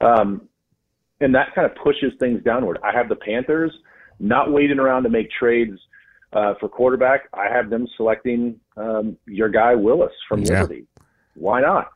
Um, 0.00 0.48
and 1.20 1.34
that 1.34 1.54
kind 1.54 1.68
of 1.68 1.76
pushes 1.82 2.12
things 2.20 2.42
downward. 2.44 2.78
I 2.84 2.96
have 2.96 3.08
the 3.08 3.16
Panthers 3.16 3.72
not 4.20 4.52
waiting 4.52 4.78
around 4.78 5.02
to 5.02 5.08
make 5.08 5.28
trades 5.30 5.78
uh, 6.32 6.54
for 6.60 6.68
quarterback. 6.68 7.28
I 7.34 7.46
have 7.52 7.70
them 7.70 7.88
selecting 7.96 8.60
um, 8.76 9.16
your 9.26 9.48
guy 9.48 9.74
Willis 9.74 10.12
from 10.28 10.42
yeah. 10.42 10.62
Liberty. 10.62 10.86
Why 11.34 11.60
not? 11.60 11.88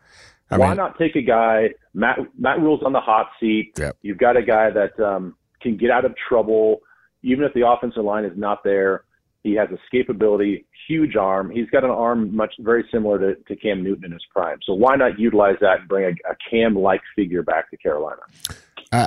I 0.51 0.59
Why 0.59 0.69
mean, 0.69 0.77
not 0.77 0.99
take 0.99 1.17
a 1.17 1.23
guy? 1.23 1.71
Matt 1.95 2.19
Matt 2.39 2.61
Rhule's 2.61 2.83
on 2.85 2.93
the 2.93 3.01
hot 3.01 3.29
seat. 3.41 3.73
Yep. 3.79 3.97
You've 4.03 4.19
got 4.19 4.37
a 4.37 4.43
guy 4.43 4.71
that 4.71 4.99
um, 5.01 5.37
can 5.61 5.77
get 5.77 5.91
out 5.91 6.05
of 6.05 6.15
trouble, 6.29 6.83
even 7.23 7.45
if 7.45 7.53
the 7.55 7.67
offensive 7.67 8.05
line 8.05 8.25
is 8.25 8.37
not 8.37 8.65
there. 8.65 9.05
He 9.43 9.55
has 9.55 9.69
escapability, 9.71 10.65
huge 10.87 11.17
arm. 11.17 11.51
He's 11.51 11.69
got 11.71 11.83
an 11.83 11.91
arm 11.91 12.35
much 12.35 12.55
very 12.61 12.85
similar 12.93 13.19
to, 13.19 13.43
to 13.43 13.57
Cam 13.57 13.83
Newton 13.83 14.05
in 14.05 14.13
his 14.13 14.23
prime. 14.33 14.59
So 14.65 14.73
why 14.73 14.95
not 14.95 15.19
utilize 15.19 15.57
that 15.61 15.81
and 15.81 15.89
bring 15.89 16.05
a, 16.05 16.31
a 16.31 16.37
Cam-like 16.49 17.01
figure 17.17 17.43
back 17.43 17.69
to 17.71 17.77
Carolina? 17.77 18.23
I, 18.93 19.07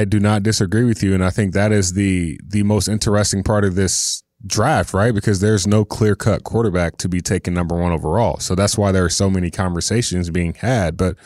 I, 0.00 0.04
do 0.04 0.18
not 0.18 0.42
disagree 0.42 0.84
with 0.84 1.02
you, 1.02 1.14
and 1.14 1.22
I 1.22 1.28
think 1.28 1.52
that 1.52 1.70
is 1.70 1.92
the 1.92 2.40
the 2.42 2.62
most 2.62 2.88
interesting 2.88 3.42
part 3.42 3.64
of 3.64 3.74
this 3.74 4.22
draft, 4.46 4.94
right? 4.94 5.14
Because 5.14 5.40
there's 5.40 5.66
no 5.66 5.84
clear 5.84 6.16
cut 6.16 6.42
quarterback 6.42 6.96
to 6.98 7.08
be 7.08 7.20
taken 7.20 7.52
number 7.52 7.76
one 7.76 7.92
overall. 7.92 8.38
So 8.38 8.54
that's 8.54 8.78
why 8.78 8.92
there 8.92 9.04
are 9.04 9.10
so 9.10 9.28
many 9.28 9.50
conversations 9.50 10.30
being 10.30 10.54
had. 10.54 10.96
But 10.96 11.16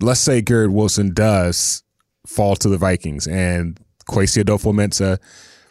let's 0.00 0.20
say 0.20 0.40
Garrett 0.40 0.72
Wilson 0.72 1.12
does 1.12 1.82
fall 2.26 2.56
to 2.56 2.68
the 2.68 2.78
Vikings 2.78 3.26
and 3.26 3.78
Kwesi 4.08 4.44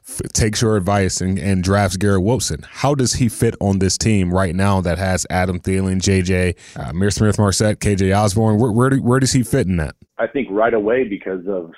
Adofo-Mensah 0.05 0.31
takes 0.33 0.61
your 0.61 0.77
advice 0.77 1.21
and, 1.21 1.37
and 1.39 1.63
drafts 1.63 1.97
Garrett 1.97 2.23
Wilson. 2.23 2.65
How 2.69 2.95
does 2.95 3.13
he 3.13 3.29
fit 3.29 3.55
on 3.59 3.79
this 3.79 3.97
team 3.97 4.33
right 4.33 4.55
now 4.55 4.81
that 4.81 4.97
has 4.97 5.25
Adam 5.29 5.59
Thielen, 5.59 5.97
JJ, 5.97 6.55
uh, 6.77 6.91
Ihmir 6.91 7.11
Smith-Marsette, 7.11 7.79
KJ 7.79 8.15
Osborn? 8.15 8.59
Where, 8.59 8.71
where, 8.71 8.89
do, 8.89 9.01
where 9.01 9.19
does 9.19 9.31
he 9.31 9.43
fit 9.43 9.67
in 9.67 9.77
that? 9.77 9.95
I 10.17 10.27
think 10.27 10.47
right 10.51 10.73
away 10.73 11.03
because 11.03 11.45
of 11.47 11.71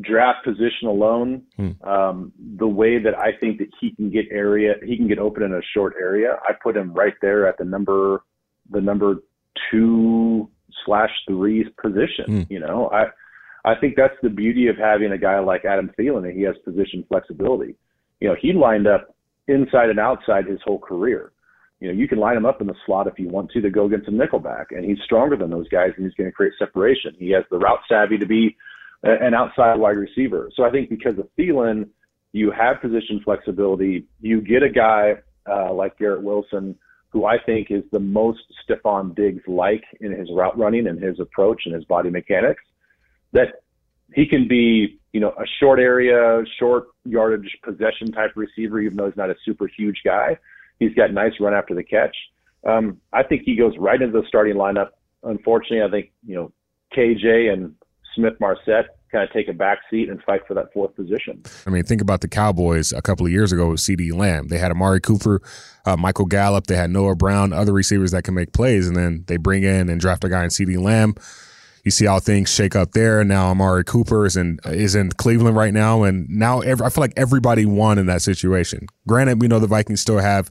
draft 0.00 0.44
position 0.44 0.88
alone, 0.88 1.42
hmm. 1.56 1.70
um, 1.82 2.32
the 2.58 2.66
way 2.66 2.98
that 2.98 3.16
I 3.16 3.32
think 3.38 3.58
that 3.58 3.68
he 3.80 3.94
can 3.94 4.10
get 4.10 4.26
area, 4.30 4.74
he 4.84 4.96
can 4.96 5.08
get 5.08 5.18
open 5.18 5.42
in 5.42 5.54
a 5.54 5.62
short 5.74 5.94
area. 5.98 6.38
I 6.46 6.52
put 6.62 6.76
him 6.76 6.92
right 6.92 7.14
there 7.22 7.48
at 7.48 7.56
the 7.58 7.64
number, 7.64 8.22
the 8.70 8.80
number 8.80 9.16
two 9.70 10.50
slash 10.84 11.10
three 11.26 11.66
position. 11.80 12.24
Hmm. 12.26 12.42
You 12.50 12.60
know, 12.60 12.90
I 12.92 13.06
I 13.66 13.74
think 13.74 13.94
that's 13.96 14.14
the 14.22 14.30
beauty 14.30 14.68
of 14.68 14.76
having 14.76 15.10
a 15.10 15.18
guy 15.18 15.40
like 15.40 15.64
Adam 15.64 15.90
Thielen 15.98 16.22
that 16.22 16.34
he 16.34 16.42
has 16.42 16.54
position 16.64 17.04
flexibility. 17.08 17.74
You 18.20 18.28
know, 18.28 18.36
he 18.40 18.52
lined 18.52 18.86
up 18.86 19.14
inside 19.48 19.90
and 19.90 19.98
outside 19.98 20.46
his 20.46 20.60
whole 20.64 20.78
career. 20.78 21.32
You 21.80 21.88
know, 21.88 21.94
you 21.94 22.06
can 22.06 22.18
line 22.18 22.36
him 22.36 22.46
up 22.46 22.60
in 22.60 22.68
the 22.68 22.76
slot 22.86 23.08
if 23.08 23.18
you 23.18 23.28
want 23.28 23.50
to 23.50 23.60
to 23.60 23.68
go 23.68 23.86
against 23.86 24.08
a 24.08 24.12
nickelback, 24.12 24.66
and 24.70 24.84
he's 24.84 24.98
stronger 25.04 25.36
than 25.36 25.50
those 25.50 25.68
guys, 25.68 25.90
and 25.96 26.06
he's 26.06 26.14
going 26.14 26.30
to 26.30 26.34
create 26.34 26.52
separation. 26.58 27.14
He 27.18 27.30
has 27.30 27.42
the 27.50 27.58
route 27.58 27.80
savvy 27.88 28.16
to 28.18 28.24
be 28.24 28.56
an 29.02 29.34
outside 29.34 29.78
wide 29.78 29.96
receiver. 29.96 30.48
So 30.54 30.64
I 30.64 30.70
think 30.70 30.88
because 30.88 31.18
of 31.18 31.28
Thielen, 31.36 31.88
you 32.32 32.52
have 32.52 32.80
position 32.80 33.20
flexibility. 33.24 34.06
You 34.20 34.40
get 34.40 34.62
a 34.62 34.70
guy 34.70 35.14
uh, 35.50 35.72
like 35.74 35.98
Garrett 35.98 36.22
Wilson, 36.22 36.76
who 37.10 37.26
I 37.26 37.36
think 37.44 37.70
is 37.70 37.82
the 37.92 38.00
most 38.00 38.40
Stefon 38.66 39.14
Diggs 39.14 39.42
like 39.46 39.82
in 40.00 40.12
his 40.12 40.28
route 40.32 40.56
running 40.56 40.86
and 40.86 41.02
his 41.02 41.18
approach 41.20 41.62
and 41.66 41.74
his 41.74 41.84
body 41.84 42.10
mechanics 42.10 42.62
that 43.32 43.62
he 44.14 44.26
can 44.26 44.48
be, 44.48 44.98
you 45.12 45.20
know, 45.20 45.30
a 45.30 45.44
short 45.60 45.78
area, 45.78 46.42
short 46.58 46.88
yardage 47.04 47.56
possession 47.62 48.12
type 48.12 48.32
receiver, 48.34 48.80
even 48.80 48.96
though 48.96 49.06
he's 49.06 49.16
not 49.16 49.30
a 49.30 49.36
super 49.44 49.66
huge 49.66 50.00
guy. 50.04 50.38
He's 50.78 50.94
got 50.94 51.12
nice 51.12 51.32
run 51.40 51.54
after 51.54 51.74
the 51.74 51.82
catch. 51.82 52.16
Um, 52.66 53.00
I 53.12 53.22
think 53.22 53.42
he 53.44 53.56
goes 53.56 53.74
right 53.78 54.00
into 54.00 54.20
the 54.20 54.26
starting 54.28 54.56
lineup. 54.56 54.90
Unfortunately, 55.22 55.82
I 55.82 55.90
think, 55.90 56.12
you 56.26 56.34
know, 56.34 56.52
KJ 56.96 57.52
and 57.52 57.74
Smith-Marsette 58.14 58.96
kind 59.12 59.22
of 59.22 59.32
take 59.32 59.48
a 59.48 59.52
back 59.52 59.78
seat 59.90 60.08
and 60.08 60.22
fight 60.24 60.42
for 60.46 60.54
that 60.54 60.72
fourth 60.72 60.94
position. 60.96 61.42
I 61.66 61.70
mean, 61.70 61.84
think 61.84 62.00
about 62.00 62.20
the 62.20 62.28
Cowboys 62.28 62.92
a 62.92 63.02
couple 63.02 63.26
of 63.26 63.32
years 63.32 63.52
ago 63.52 63.70
with 63.70 63.80
CeeDee 63.80 64.12
Lamb. 64.12 64.48
They 64.48 64.58
had 64.58 64.70
Amari 64.70 65.00
Cooper, 65.00 65.40
uh, 65.84 65.96
Michael 65.96 66.26
Gallup, 66.26 66.66
they 66.66 66.76
had 66.76 66.90
Noah 66.90 67.14
Brown, 67.14 67.52
other 67.52 67.72
receivers 67.72 68.10
that 68.10 68.24
can 68.24 68.34
make 68.34 68.52
plays, 68.52 68.88
and 68.88 68.96
then 68.96 69.24
they 69.26 69.36
bring 69.36 69.62
in 69.62 69.88
and 69.88 70.00
draft 70.00 70.24
a 70.24 70.28
guy 70.28 70.42
in 70.42 70.50
CeeDee 70.50 70.80
Lamb 70.80 71.14
you 71.86 71.92
see 71.92 72.04
how 72.04 72.18
things 72.18 72.52
shake 72.52 72.74
up 72.74 72.90
there. 72.92 73.22
Now 73.22 73.46
Amari 73.46 73.84
Cooper 73.84 74.26
is 74.26 74.36
in 74.36 74.58
is 74.64 74.96
in 74.96 75.10
Cleveland 75.12 75.56
right 75.56 75.72
now, 75.72 76.02
and 76.02 76.28
now 76.28 76.60
every, 76.60 76.84
I 76.84 76.90
feel 76.90 77.00
like 77.00 77.12
everybody 77.16 77.64
won 77.64 77.96
in 77.96 78.06
that 78.06 78.22
situation. 78.22 78.88
Granted, 79.06 79.40
we 79.40 79.46
know 79.46 79.60
the 79.60 79.68
Vikings 79.68 80.00
still 80.00 80.18
have 80.18 80.50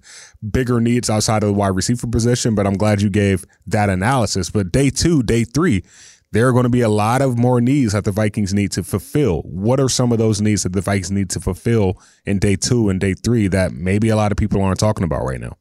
bigger 0.50 0.80
needs 0.80 1.10
outside 1.10 1.44
of 1.44 1.48
the 1.48 1.54
wide 1.54 1.76
receiver 1.76 2.08
position, 2.08 2.56
but 2.56 2.66
I'm 2.66 2.78
glad 2.78 3.02
you 3.02 3.10
gave 3.10 3.44
that 3.68 3.90
analysis. 3.90 4.50
But 4.50 4.72
day 4.72 4.90
two, 4.90 5.24
day 5.24 5.44
three, 5.44 5.84
there 6.32 6.48
are 6.48 6.54
going 6.54 6.64
to 6.64 6.70
be 6.70 6.80
a 6.80 6.90
lot 6.90 7.22
of 7.22 7.38
more 7.38 7.60
needs 7.60 7.92
that 7.92 8.06
the 8.06 8.14
Vikings 8.14 8.54
need 8.54 8.72
to 8.72 8.82
fulfill. 8.82 9.42
What 9.42 9.82
are 9.82 9.90
some 9.90 10.14
of 10.14 10.18
those 10.18 10.40
needs 10.40 10.64
that 10.64 10.72
the 10.72 10.80
Vikings 10.80 11.12
need 11.12 11.30
to 11.32 11.42
fulfill 11.42 12.02
in 12.26 12.40
day 12.40 12.56
two 12.56 12.88
and 12.88 12.98
day 12.98 13.14
three 13.14 13.50
that 13.50 13.74
maybe 13.74 14.08
a 14.08 14.16
lot 14.16 14.32
of 14.32 14.38
people 14.38 14.62
aren't 14.62 14.80
talking 14.80 15.04
about 15.04 15.26
right 15.26 15.42
now? 15.42 15.58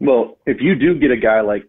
Well, 0.00 0.38
if 0.46 0.56
you 0.62 0.74
do 0.74 0.98
get 0.98 1.10
a 1.10 1.18
guy 1.18 1.42
like 1.42 1.68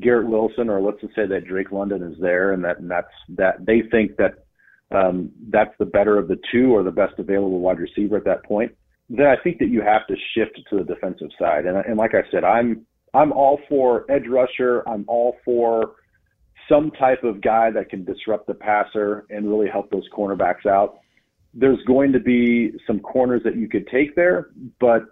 Garrett 0.00 0.28
Wilson, 0.28 0.68
or 0.68 0.80
let's 0.80 1.00
just 1.00 1.14
say 1.14 1.26
that 1.26 1.46
Drake 1.46 1.72
London 1.72 2.02
is 2.02 2.18
there, 2.20 2.52
and 2.52 2.64
that 2.64 2.78
and 2.78 2.90
that's 2.90 3.12
that 3.30 3.64
they 3.64 3.82
think 3.90 4.16
that 4.16 4.44
um, 4.90 5.30
that's 5.50 5.74
the 5.78 5.86
better 5.86 6.18
of 6.18 6.28
the 6.28 6.38
two 6.52 6.74
or 6.74 6.82
the 6.82 6.90
best 6.90 7.14
available 7.18 7.60
wide 7.60 7.78
receiver 7.78 8.16
at 8.16 8.24
that 8.24 8.44
point. 8.44 8.72
Then 9.10 9.26
I 9.26 9.36
think 9.42 9.58
that 9.58 9.68
you 9.68 9.80
have 9.80 10.06
to 10.08 10.16
shift 10.34 10.60
to 10.70 10.76
the 10.76 10.84
defensive 10.84 11.30
side, 11.38 11.66
and 11.66 11.76
and 11.78 11.96
like 11.96 12.14
I 12.14 12.22
said, 12.30 12.44
I'm 12.44 12.86
I'm 13.14 13.32
all 13.32 13.60
for 13.68 14.10
edge 14.10 14.26
rusher. 14.28 14.86
I'm 14.88 15.04
all 15.08 15.36
for 15.44 15.94
some 16.68 16.90
type 16.90 17.24
of 17.24 17.40
guy 17.40 17.70
that 17.70 17.88
can 17.88 18.04
disrupt 18.04 18.46
the 18.46 18.54
passer 18.54 19.24
and 19.30 19.48
really 19.48 19.68
help 19.68 19.90
those 19.90 20.06
cornerbacks 20.14 20.66
out. 20.66 20.98
There's 21.54 21.82
going 21.86 22.12
to 22.12 22.20
be 22.20 22.72
some 22.86 23.00
corners 23.00 23.40
that 23.44 23.56
you 23.56 23.68
could 23.68 23.88
take 23.88 24.14
there, 24.14 24.50
but 24.78 25.04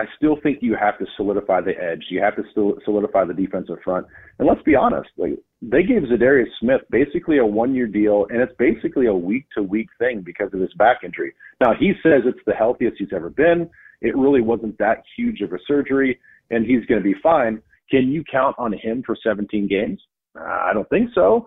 I 0.00 0.04
still 0.16 0.38
think 0.42 0.58
you 0.62 0.74
have 0.80 0.98
to 0.98 1.04
solidify 1.18 1.60
the 1.60 1.72
edge. 1.78 2.06
You 2.08 2.22
have 2.22 2.34
to 2.36 2.42
still 2.50 2.74
solidify 2.86 3.26
the 3.26 3.34
defensive 3.34 3.76
front. 3.84 4.06
And 4.38 4.48
let's 4.48 4.62
be 4.62 4.74
honest, 4.74 5.10
like 5.18 5.38
they 5.60 5.82
gave 5.82 6.02
Za'Darius 6.02 6.46
Smith 6.58 6.80
basically 6.90 7.36
a 7.36 7.44
one-year 7.44 7.86
deal, 7.86 8.26
and 8.30 8.40
it's 8.40 8.54
basically 8.58 9.06
a 9.06 9.14
week-to-week 9.14 9.88
thing 9.98 10.22
because 10.24 10.48
of 10.54 10.60
his 10.60 10.72
back 10.78 11.00
injury. 11.04 11.34
Now 11.60 11.74
he 11.78 11.92
says 12.02 12.22
it's 12.24 12.38
the 12.46 12.54
healthiest 12.54 12.96
he's 12.98 13.12
ever 13.14 13.28
been. 13.28 13.68
It 14.00 14.16
really 14.16 14.40
wasn't 14.40 14.78
that 14.78 15.02
huge 15.18 15.42
of 15.42 15.52
a 15.52 15.58
surgery, 15.66 16.18
and 16.50 16.64
he's 16.64 16.86
going 16.86 17.02
to 17.02 17.04
be 17.04 17.20
fine. 17.22 17.60
Can 17.90 18.10
you 18.10 18.24
count 18.24 18.56
on 18.58 18.72
him 18.72 19.02
for 19.04 19.14
17 19.22 19.68
games? 19.68 20.00
I 20.34 20.70
don't 20.72 20.88
think 20.88 21.10
so. 21.14 21.44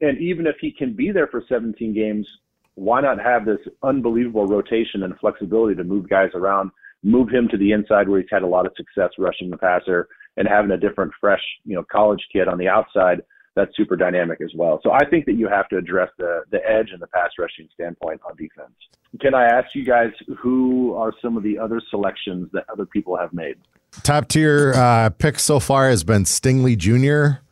And 0.00 0.18
even 0.18 0.48
if 0.48 0.56
he 0.60 0.72
can 0.72 0.96
be 0.96 1.12
there 1.12 1.28
for 1.28 1.44
17 1.48 1.94
games, 1.94 2.26
why 2.74 3.00
not 3.00 3.20
have 3.20 3.44
this 3.44 3.60
unbelievable 3.84 4.48
rotation 4.48 5.04
and 5.04 5.16
flexibility 5.20 5.76
to 5.76 5.84
move 5.84 6.08
guys 6.08 6.30
around 6.34 6.72
move 7.02 7.28
him 7.28 7.48
to 7.48 7.56
the 7.56 7.72
inside 7.72 8.08
where 8.08 8.20
he's 8.20 8.30
had 8.30 8.42
a 8.42 8.46
lot 8.46 8.66
of 8.66 8.72
success 8.76 9.10
rushing 9.18 9.50
the 9.50 9.56
passer 9.56 10.08
and 10.36 10.48
having 10.48 10.70
a 10.70 10.78
different, 10.78 11.12
fresh, 11.20 11.42
you 11.64 11.74
know, 11.74 11.84
college 11.90 12.24
kid 12.32 12.48
on 12.48 12.58
the 12.58 12.68
outside 12.68 13.22
that's 13.54 13.76
super 13.76 13.96
dynamic 13.96 14.40
as 14.40 14.50
well. 14.56 14.80
So 14.82 14.92
I 14.92 15.08
think 15.08 15.26
that 15.26 15.34
you 15.34 15.48
have 15.48 15.68
to 15.68 15.76
address 15.76 16.08
the 16.18 16.42
the 16.50 16.58
edge 16.68 16.88
and 16.92 17.00
the 17.00 17.06
pass 17.08 17.30
rushing 17.38 17.68
standpoint 17.74 18.20
on 18.28 18.36
defense. 18.36 18.72
Can 19.20 19.34
I 19.34 19.44
ask 19.44 19.68
you 19.74 19.84
guys 19.84 20.10
who 20.38 20.94
are 20.94 21.12
some 21.20 21.36
of 21.36 21.42
the 21.42 21.58
other 21.58 21.80
selections 21.90 22.48
that 22.52 22.64
other 22.72 22.86
people 22.86 23.16
have 23.16 23.32
made? 23.32 23.56
Top 24.02 24.28
tier 24.28 24.72
uh, 24.74 25.10
pick 25.10 25.38
so 25.38 25.60
far 25.60 25.90
has 25.90 26.02
been 26.02 26.24
Stingley 26.24 26.78
Jr. 26.78 27.42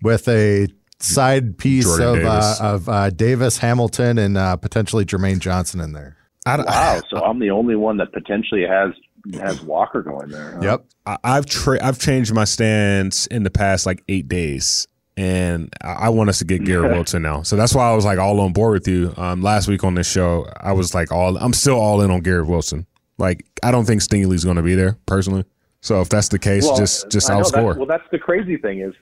with 0.00 0.26
a 0.28 0.68
side 0.98 1.58
piece 1.58 1.84
Jordan 1.84 2.06
of 2.06 2.26
uh, 2.26 2.40
Davis. 2.40 2.60
of 2.60 2.88
uh, 2.88 3.10
Davis 3.10 3.58
Hamilton 3.58 4.16
and 4.16 4.38
uh, 4.38 4.56
potentially 4.56 5.04
Jermaine 5.04 5.40
Johnson 5.40 5.80
in 5.80 5.92
there. 5.92 6.16
I, 6.46 6.56
Wow, 6.62 7.00
so 7.10 7.18
I'm 7.24 7.38
the 7.38 7.50
only 7.50 7.76
one 7.76 7.96
that 7.98 8.12
potentially 8.12 8.64
has 8.66 8.92
has 9.38 9.60
Walker 9.62 10.02
going 10.02 10.30
there. 10.30 10.52
huh? 10.52 10.60
Yep. 10.62 10.84
I, 11.06 11.16
I've 11.24 11.46
tra- 11.46 11.84
I've 11.84 11.98
changed 11.98 12.32
my 12.32 12.44
stance 12.44 13.26
in 13.26 13.42
the 13.42 13.50
past 13.50 13.84
like 13.84 14.02
eight 14.08 14.28
days, 14.28 14.88
and 15.16 15.72
I, 15.82 15.92
I 15.92 16.08
want 16.08 16.30
us 16.30 16.38
to 16.38 16.44
get 16.46 16.64
Garrett 16.64 16.92
Wilson 16.96 17.22
now. 17.22 17.42
So 17.42 17.56
that's 17.56 17.74
why 17.74 17.90
I 17.90 17.94
was 17.94 18.04
like 18.06 18.18
all 18.18 18.40
on 18.40 18.52
board 18.52 18.72
with 18.72 18.88
you. 18.88 19.12
Um, 19.18 19.42
last 19.42 19.68
week 19.68 19.84
on 19.84 19.94
this 19.94 20.10
show, 20.10 20.46
I 20.60 20.72
was 20.72 20.94
like 20.94 21.12
all 21.12 21.36
I'm 21.36 21.52
still 21.52 21.78
all 21.78 22.00
in 22.00 22.10
on 22.10 22.20
Garrett 22.20 22.46
Wilson. 22.46 22.86
Like 23.18 23.44
I 23.62 23.70
don't 23.70 23.84
think 23.84 24.00
Stingley's 24.00 24.44
going 24.44 24.56
to 24.56 24.62
be 24.62 24.74
there 24.74 24.96
personally. 25.06 25.44
So 25.82 26.00
if 26.00 26.08
that's 26.08 26.28
the 26.28 26.38
case, 26.38 26.64
Well, 26.64 26.76
just 26.76 27.10
just 27.10 27.30
I 27.30 27.34
know 27.38 27.44
that- 27.44 27.52
outscore. 27.54 27.76
well, 27.76 27.86
that's 27.86 28.08
the 28.10 28.18
crazy 28.18 28.56
thing 28.56 28.80
is, 28.80 28.94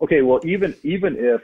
okay, 0.00 0.22
well, 0.22 0.40
even 0.44 0.76
even 0.84 1.16
if 1.18 1.40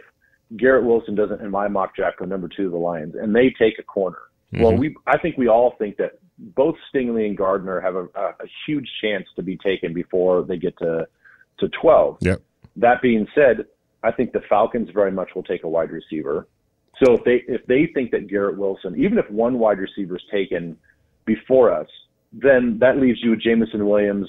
Garrett 0.56 0.84
Wilson 0.84 1.16
doesn't, 1.16 1.40
in 1.40 1.50
my 1.50 1.66
mock 1.68 1.96
draft, 1.96 2.18
go 2.18 2.24
number 2.26 2.46
two 2.48 2.66
of 2.66 2.72
the 2.72 2.78
Lions, 2.78 3.14
and 3.16 3.34
they 3.34 3.50
take 3.58 3.78
a 3.80 3.82
corner, 3.84 4.18
well, 4.52 4.72
Mm-hmm. 4.72 4.80
we 4.80 4.96
I 5.06 5.18
think 5.18 5.36
we 5.36 5.48
all 5.48 5.74
think 5.78 5.96
that 5.98 6.18
both 6.38 6.74
Stingley 6.92 7.26
and 7.26 7.36
Gardner 7.36 7.80
have 7.80 7.94
a, 7.94 8.04
a, 8.14 8.34
huge 8.66 8.88
chance 9.02 9.26
to 9.36 9.42
be 9.42 9.56
taken 9.58 9.92
before 9.92 10.42
they 10.42 10.56
get 10.56 10.76
to 10.78 11.06
to 11.58 11.68
twelve. 11.80 12.18
Yep. 12.20 12.42
That 12.76 13.02
being 13.02 13.26
said, 13.34 13.66
I 14.02 14.10
think 14.10 14.32
the 14.32 14.40
Falcons 14.48 14.88
very 14.92 15.12
much 15.12 15.30
will 15.34 15.42
take 15.42 15.64
a 15.64 15.68
wide 15.68 15.90
receiver. 15.90 16.46
So 17.02 17.14
if 17.14 17.24
they 17.24 17.42
if 17.46 17.64
they 17.66 17.90
think 17.94 18.10
that 18.10 18.28
Garrett 18.28 18.58
Wilson, 18.58 18.94
even 18.98 19.18
if 19.18 19.30
one 19.30 19.58
wide 19.58 19.78
receiver 19.78 20.16
is 20.16 20.22
taken 20.30 20.76
before 21.26 21.72
us, 21.72 21.88
then 22.32 22.78
that 22.80 22.96
leaves 22.98 23.20
you 23.22 23.30
with 23.30 23.42
Jameson 23.42 23.86
Williams, 23.86 24.28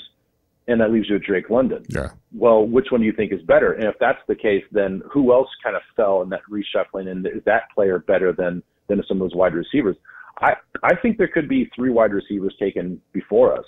and 0.68 0.80
that 0.82 0.92
leaves 0.92 1.10
you 1.10 1.16
with 1.16 1.24
Drake 1.24 1.50
London. 1.50 1.84
Yeah. 1.90 2.10
Well, 2.34 2.66
which 2.66 2.88
one 2.92 3.02
do 3.02 3.08
you 3.08 3.14
think 3.14 3.32
is 3.32 3.42
better? 3.42 3.74
And 3.74 3.86
if 3.86 3.96
that's 4.00 4.22
the 4.28 4.36
case, 4.36 4.64
then 4.72 5.02
who 5.12 5.34
else 5.34 5.50
kind 5.64 5.76
of 5.76 5.82
fell 5.96 6.22
in 6.22 6.30
that 6.30 6.42
reshuffling? 6.50 7.10
And 7.10 7.26
is 7.26 7.44
that 7.46 7.64
player 7.74 8.00
better 8.00 8.32
than 8.32 8.64
than 8.98 9.06
some 9.08 9.22
of 9.22 9.30
those 9.30 9.36
wide 9.36 9.54
receivers? 9.54 9.96
I 10.40 10.56
I 10.84 10.96
think 10.96 11.18
there 11.18 11.28
could 11.28 11.48
be 11.50 11.70
three 11.76 11.90
wide 11.90 12.14
receivers 12.14 12.56
taken 12.60 13.02
before 13.14 13.54
us. 13.58 13.66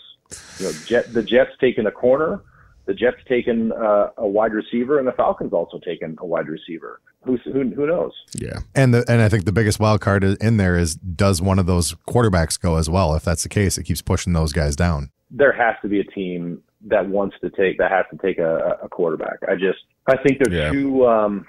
You 0.60 0.66
know, 0.68 0.72
Jet, 0.86 1.14
the 1.14 1.22
Jets 1.24 1.52
taken 1.60 1.86
a 1.86 1.92
corner, 1.92 2.42
the 2.86 2.94
Jets 2.94 3.18
taken 3.28 3.72
uh, 3.72 4.10
a 4.18 4.28
wide 4.28 4.54
receiver, 4.54 4.98
and 4.98 5.08
the 5.08 5.12
Falcons 5.12 5.54
also 5.54 5.80
taken 5.80 6.16
a 6.20 6.26
wide 6.26 6.48
receiver. 6.48 7.02
Who's, 7.24 7.42
who 7.46 7.70
who 7.70 7.88
knows? 7.88 8.12
Yeah. 8.36 8.60
And 8.76 8.94
the 8.94 9.06
and 9.08 9.22
I 9.22 9.30
think 9.30 9.46
the 9.46 9.52
biggest 9.52 9.80
wild 9.80 10.02
card 10.02 10.24
in 10.24 10.58
there 10.58 10.76
is 10.78 10.96
does 10.96 11.42
one 11.42 11.60
of 11.60 11.66
those 11.68 11.94
quarterbacks 12.10 12.60
go 12.60 12.76
as 12.78 12.90
well? 12.90 13.14
If 13.16 13.24
that's 13.24 13.44
the 13.44 13.50
case, 13.50 13.78
it 13.78 13.84
keeps 13.84 14.02
pushing 14.02 14.34
those 14.34 14.52
guys 14.52 14.76
down. 14.76 15.10
There 15.32 15.52
has 15.54 15.76
to 15.84 15.88
be 15.88 16.00
a 16.00 16.04
team 16.04 16.62
that 16.88 17.08
wants 17.08 17.36
to 17.42 17.50
take 17.52 17.78
that 17.78 17.92
has 17.92 18.06
to 18.12 18.18
take 18.18 18.40
a, 18.40 18.78
a 18.84 18.90
quarterback. 18.90 19.38
I 19.48 19.54
just 19.56 19.80
I 20.08 20.18
think 20.18 20.40
there's 20.44 20.54
Yeah. 20.58 20.72
too 20.72 21.08
um, 21.08 21.46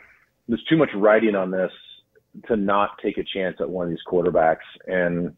there's 0.48 0.62
too 0.68 0.76
much 0.76 0.90
writing 0.94 1.34
on 1.34 1.50
this 1.50 1.72
to 2.48 2.56
not 2.56 2.98
take 3.02 3.18
a 3.18 3.24
chance 3.24 3.56
at 3.60 3.68
one 3.68 3.86
of 3.86 3.90
these 3.90 4.00
quarterbacks, 4.06 4.64
and 4.86 5.34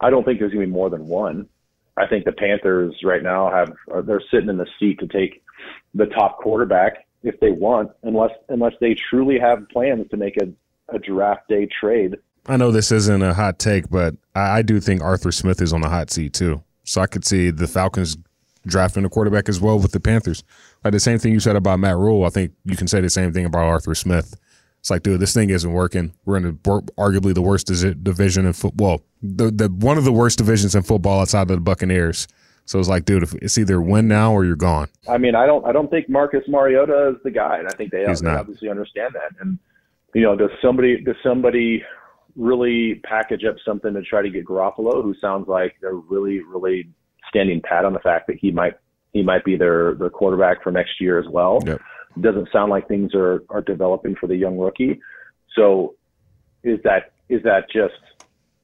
I 0.00 0.10
don't 0.10 0.24
think 0.24 0.38
there's 0.38 0.52
going 0.52 0.66
to 0.66 0.66
be 0.66 0.72
more 0.72 0.90
than 0.90 1.06
one. 1.06 1.48
I 1.96 2.06
think 2.06 2.24
the 2.24 2.32
Panthers 2.32 2.94
right 3.04 3.22
now 3.22 3.50
have 3.50 3.72
uh, 3.94 4.00
they're 4.00 4.22
sitting 4.30 4.48
in 4.48 4.56
the 4.56 4.66
seat 4.78 4.98
to 5.00 5.06
take 5.06 5.42
the 5.94 6.06
top 6.06 6.38
quarterback 6.38 7.06
if 7.22 7.38
they 7.40 7.50
want, 7.50 7.90
unless 8.02 8.32
unless 8.48 8.72
they 8.80 8.96
truly 9.10 9.38
have 9.38 9.68
plans 9.68 10.08
to 10.10 10.16
make 10.16 10.36
a, 10.36 10.48
a 10.94 10.98
draft 10.98 11.48
day 11.48 11.68
trade. 11.80 12.16
I 12.46 12.56
know 12.56 12.70
this 12.70 12.92
isn't 12.92 13.22
a 13.22 13.32
hot 13.32 13.58
take, 13.58 13.88
but 13.88 14.16
I, 14.34 14.58
I 14.58 14.62
do 14.62 14.80
think 14.80 15.02
Arthur 15.02 15.32
Smith 15.32 15.62
is 15.62 15.72
on 15.72 15.80
the 15.80 15.88
hot 15.88 16.10
seat 16.10 16.34
too. 16.34 16.62
So 16.84 17.00
I 17.00 17.06
could 17.06 17.24
see 17.24 17.50
the 17.50 17.66
Falcons 17.66 18.16
drafting 18.66 19.04
a 19.04 19.08
quarterback 19.08 19.48
as 19.48 19.60
well 19.60 19.78
with 19.78 19.92
the 19.92 20.00
Panthers. 20.00 20.42
Like 20.82 20.92
the 20.92 21.00
same 21.00 21.18
thing 21.18 21.32
you 21.32 21.40
said 21.40 21.56
about 21.56 21.78
Matt 21.78 21.96
Rhule, 21.96 22.24
I 22.24 22.30
think 22.30 22.52
you 22.64 22.76
can 22.76 22.88
say 22.88 23.00
the 23.00 23.10
same 23.10 23.32
thing 23.32 23.44
about 23.44 23.64
Arthur 23.64 23.94
Smith. 23.94 24.34
It's 24.84 24.90
like, 24.90 25.02
dude, 25.02 25.18
this 25.18 25.32
thing 25.32 25.48
isn't 25.48 25.72
working. 25.72 26.12
We're 26.26 26.36
in 26.36 26.42
the, 26.42 26.52
arguably 26.98 27.32
the 27.32 27.40
worst 27.40 27.68
division 27.68 28.44
in 28.44 28.52
football. 28.52 29.00
The, 29.22 29.50
the 29.50 29.68
one 29.70 29.96
of 29.96 30.04
the 30.04 30.12
worst 30.12 30.36
divisions 30.36 30.74
in 30.74 30.82
football 30.82 31.22
outside 31.22 31.40
of 31.40 31.48
the 31.48 31.60
Buccaneers. 31.60 32.28
So 32.66 32.78
it's 32.78 32.88
like, 32.88 33.06
dude, 33.06 33.22
if 33.22 33.32
it's 33.36 33.56
either 33.56 33.80
win 33.80 34.08
now 34.08 34.34
or 34.34 34.44
you're 34.44 34.56
gone. 34.56 34.88
I 35.08 35.16
mean, 35.16 35.34
I 35.34 35.46
don't 35.46 35.64
I 35.64 35.72
don't 35.72 35.88
think 35.88 36.10
Marcus 36.10 36.42
Mariota 36.48 37.14
is 37.16 37.22
the 37.24 37.30
guy, 37.30 37.60
and 37.60 37.66
I 37.66 37.70
think 37.70 37.92
they, 37.92 38.04
they 38.04 38.28
obviously 38.28 38.68
understand 38.68 39.14
that. 39.14 39.30
And 39.40 39.58
you 40.14 40.20
know, 40.20 40.36
does 40.36 40.50
somebody 40.60 41.00
does 41.00 41.16
somebody 41.24 41.82
really 42.36 43.00
package 43.04 43.44
up 43.48 43.56
something 43.64 43.94
to 43.94 44.02
try 44.02 44.20
to 44.20 44.28
get 44.28 44.44
Garoppolo, 44.44 45.02
who 45.02 45.14
sounds 45.18 45.48
like 45.48 45.76
they're 45.80 45.94
really 45.94 46.40
really 46.40 46.90
standing 47.30 47.62
pat 47.62 47.86
on 47.86 47.94
the 47.94 48.00
fact 48.00 48.26
that 48.26 48.36
he 48.38 48.50
might 48.50 48.74
he 49.14 49.22
might 49.22 49.46
be 49.46 49.56
their 49.56 49.94
their 49.94 50.10
quarterback 50.10 50.62
for 50.62 50.70
next 50.70 51.00
year 51.00 51.18
as 51.18 51.26
well. 51.30 51.60
Yep. 51.64 51.80
Doesn't 52.20 52.48
sound 52.52 52.70
like 52.70 52.86
things 52.88 53.14
are 53.14 53.42
are 53.50 53.62
developing 53.62 54.14
for 54.16 54.26
the 54.26 54.36
young 54.36 54.58
rookie. 54.58 55.00
So 55.56 55.94
is 56.62 56.78
that 56.84 57.12
is 57.28 57.42
that 57.44 57.70
just 57.70 57.94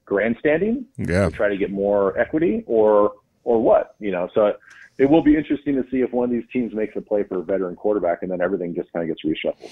grandstanding? 0.07 0.87
Yeah. 0.99 1.27
to 1.29 1.31
try 1.31 1.49
to 1.49 1.57
get 1.57 1.71
more 1.71 2.19
equity 2.19 2.65
or 2.67 3.13
or 3.45 3.63
what 3.63 3.95
you 4.01 4.11
know 4.11 4.29
so 4.35 4.53
it 4.99 5.09
will 5.09 5.23
be 5.23 5.35
interesting 5.37 5.75
to 5.77 5.85
see 5.91 5.99
if 6.03 6.13
one 6.13 6.25
of 6.25 6.31
these 6.31 6.45
teams 6.53 6.75
makes 6.75 6.95
a 6.97 7.01
play 7.01 7.23
for 7.23 7.39
a 7.39 7.43
veteran 7.43 7.75
quarterback 7.75 8.19
and 8.23 8.31
then 8.31 8.41
everything 8.43 8.75
just 8.75 8.93
kind 8.93 9.09
of 9.09 9.17
gets 9.17 9.25
reshuffled 9.25 9.71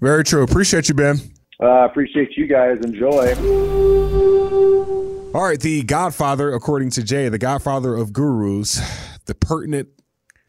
Very 0.00 0.22
true. 0.24 0.42
Appreciate 0.42 0.88
you, 0.88 0.94
Ben. 0.94 1.16
uh, 1.62 1.84
appreciate 1.86 2.36
you 2.36 2.46
guys 2.46 2.78
enjoy 2.84 3.34
All 5.32 5.42
right, 5.44 5.60
the 5.60 5.84
Godfather, 5.84 6.52
according 6.52 6.90
to 6.90 7.04
Jay, 7.04 7.28
the 7.28 7.38
Godfather 7.38 7.94
of 7.94 8.12
gurus, 8.12 8.80
the 9.26 9.34
pertinent 9.34 9.88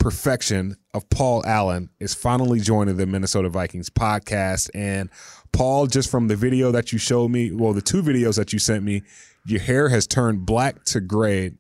perfection 0.01 0.75
of 0.95 1.07
Paul 1.11 1.45
Allen 1.45 1.91
is 1.99 2.15
finally 2.15 2.59
joining 2.59 2.97
the 2.97 3.05
Minnesota 3.05 3.49
Vikings 3.49 3.91
podcast. 3.91 4.69
And 4.73 5.11
Paul, 5.51 5.85
just 5.85 6.09
from 6.09 6.27
the 6.27 6.35
video 6.35 6.71
that 6.71 6.91
you 6.91 6.97
showed 6.97 7.29
me, 7.29 7.51
well, 7.51 7.71
the 7.71 7.83
two 7.83 8.01
videos 8.01 8.35
that 8.37 8.51
you 8.51 8.57
sent 8.57 8.83
me, 8.83 9.03
your 9.45 9.59
hair 9.59 9.89
has 9.89 10.07
turned 10.07 10.43
black 10.43 10.83
to 10.85 11.01
gray 11.01 11.51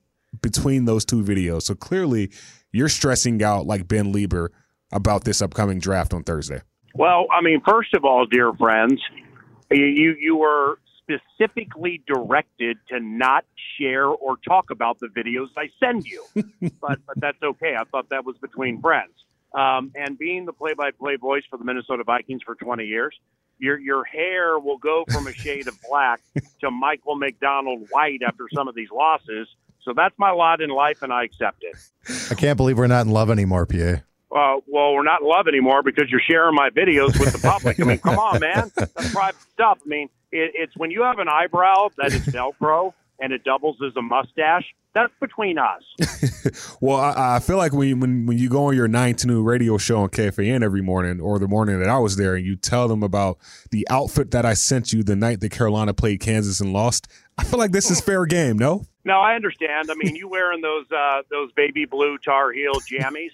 between 0.41 0.85
those 0.85 1.05
two 1.05 1.23
videos. 1.23 1.63
So 1.63 1.75
clearly, 1.75 2.31
you're 2.71 2.89
stressing 2.89 3.43
out 3.43 3.67
like 3.67 3.87
Ben 3.87 4.11
Leber 4.11 4.49
about 4.91 5.23
this 5.23 5.41
upcoming 5.41 5.79
draft 5.79 6.11
on 6.11 6.23
Thursday. 6.23 6.61
Well, 6.95 7.27
I 7.31 7.41
mean, 7.41 7.61
first 7.63 7.93
of 7.93 8.03
all, 8.03 8.25
dear 8.25 8.53
friends, 8.53 8.99
you 9.69 10.15
you, 10.19 10.35
were 10.35 10.79
specifically 11.33 12.01
directed 12.07 12.77
to 12.89 12.99
not 12.99 13.45
share 13.79 14.07
or 14.07 14.37
talk 14.47 14.69
about 14.69 14.99
the 14.99 15.07
videos 15.07 15.47
I 15.57 15.69
send 15.79 16.05
you, 16.05 16.25
but 16.81 16.99
but 17.05 17.17
that's 17.17 17.41
okay. 17.43 17.75
I 17.79 17.83
thought 17.85 18.09
that 18.09 18.25
was 18.25 18.37
between 18.37 18.81
friends. 18.81 19.13
Um, 19.53 19.91
and 19.95 20.17
being 20.17 20.45
the 20.45 20.53
play-by-play 20.53 21.17
voice 21.17 21.43
for 21.49 21.57
the 21.57 21.65
Minnesota 21.65 22.05
Vikings 22.05 22.41
for 22.45 22.55
20 22.55 22.85
years, 22.85 23.13
your 23.59 23.77
your 23.79 24.03
hair 24.05 24.57
will 24.59 24.77
go 24.77 25.03
from 25.11 25.27
a 25.27 25.33
shade 25.33 25.67
of 25.67 25.75
black 25.89 26.21
to 26.61 26.71
Michael 26.71 27.15
McDonald 27.15 27.87
white 27.91 28.21
after 28.25 28.47
some 28.53 28.67
of 28.67 28.75
these 28.75 28.89
losses. 28.91 29.47
So 29.83 29.93
that's 29.95 30.15
my 30.17 30.31
lot 30.31 30.61
in 30.61 30.69
life, 30.69 31.01
and 31.01 31.11
I 31.11 31.23
accept 31.23 31.63
it. 31.63 31.75
I 32.31 32.35
can't 32.35 32.55
believe 32.55 32.77
we're 32.77 32.87
not 32.87 33.05
in 33.05 33.11
love 33.11 33.29
anymore, 33.29 33.65
PA. 33.65 33.75
uh, 34.31 34.61
well, 34.67 34.93
we're 34.93 35.03
not 35.03 35.21
in 35.21 35.27
love 35.27 35.47
anymore 35.47 35.83
because 35.83 36.05
you're 36.09 36.21
sharing 36.21 36.55
my 36.55 36.69
videos 36.69 37.19
with 37.19 37.33
the 37.33 37.39
public. 37.45 37.79
I 37.79 37.83
mean, 37.83 37.97
come 37.97 38.17
on, 38.17 38.39
man. 38.39 38.71
That's 38.75 39.11
private 39.11 39.41
stuff. 39.53 39.79
I 39.83 39.87
mean, 39.89 40.09
it, 40.31 40.51
it's 40.55 40.75
when 40.77 40.91
you 40.91 41.03
have 41.03 41.19
an 41.19 41.27
eyebrow 41.27 41.89
that 41.97 42.13
is 42.13 42.21
Velcro 42.27 42.93
and 43.19 43.31
it 43.31 43.43
doubles 43.43 43.77
as 43.85 43.95
a 43.95 44.01
mustache. 44.01 44.65
That's 44.93 45.13
between 45.21 45.57
us. 45.57 45.83
Well, 46.81 46.97
I, 46.97 47.35
I 47.35 47.39
feel 47.39 47.57
like 47.57 47.73
when, 47.73 47.99
when 47.99 48.25
when 48.25 48.37
you 48.39 48.49
go 48.49 48.65
on 48.65 48.75
your 48.75 48.87
nine 48.87 49.13
to 49.17 49.27
noon 49.27 49.45
radio 49.45 49.77
show 49.77 50.01
on 50.01 50.09
KFAN 50.09 50.63
every 50.63 50.81
morning, 50.81 51.21
or 51.21 51.37
the 51.37 51.47
morning 51.47 51.79
that 51.79 51.89
I 51.89 51.99
was 51.99 52.15
there, 52.15 52.33
and 52.35 52.43
you 52.43 52.55
tell 52.55 52.87
them 52.87 53.03
about 53.03 53.37
the 53.69 53.87
outfit 53.91 54.31
that 54.31 54.45
I 54.45 54.55
sent 54.55 54.91
you 54.91 55.03
the 55.03 55.15
night 55.15 55.39
that 55.41 55.51
Carolina 55.51 55.93
played 55.93 56.19
Kansas 56.19 56.59
and 56.59 56.73
lost, 56.73 57.07
I 57.37 57.43
feel 57.43 57.59
like 57.59 57.71
this 57.71 57.91
is 57.91 58.01
fair 58.01 58.25
game. 58.25 58.57
No, 58.57 58.87
No, 59.05 59.19
I 59.19 59.35
understand. 59.35 59.91
I 59.91 59.93
mean, 59.93 60.15
you 60.15 60.27
wearing 60.27 60.61
those 60.61 60.91
uh, 60.91 61.21
those 61.29 61.51
baby 61.51 61.85
blue 61.85 62.17
Tar 62.17 62.51
Heel 62.51 62.73
jammies. 62.91 63.31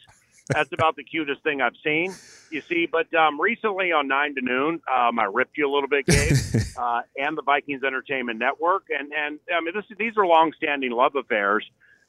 That's 0.50 0.72
about 0.74 0.98
the 0.98 1.04
cutest 1.04 1.42
thing 1.44 1.62
I've 1.62 1.78
seen. 1.84 2.14
You 2.50 2.62
see, 2.62 2.88
but 2.90 3.14
um, 3.14 3.40
recently 3.40 3.92
on 3.92 4.08
nine 4.08 4.36
to 4.36 4.42
noon, 4.42 4.82
um, 4.94 5.20
I 5.20 5.26
ripped 5.26 5.58
you 5.58 5.70
a 5.70 5.74
little 5.74 5.90
bit, 5.90 6.06
Gabe, 6.06 6.38
uh, 6.78 7.02
and 7.18 7.38
the 7.38 7.42
Vikings 7.42 7.84
Entertainment 7.84 8.40
Network, 8.40 8.86
and 8.90 9.12
and 9.12 9.40
I 9.54 9.62
mean, 9.62 9.74
this, 9.76 9.86
these 9.98 10.14
are 10.18 10.26
long-standing 10.26 10.92
love 10.92 11.16
affairs 11.16 11.66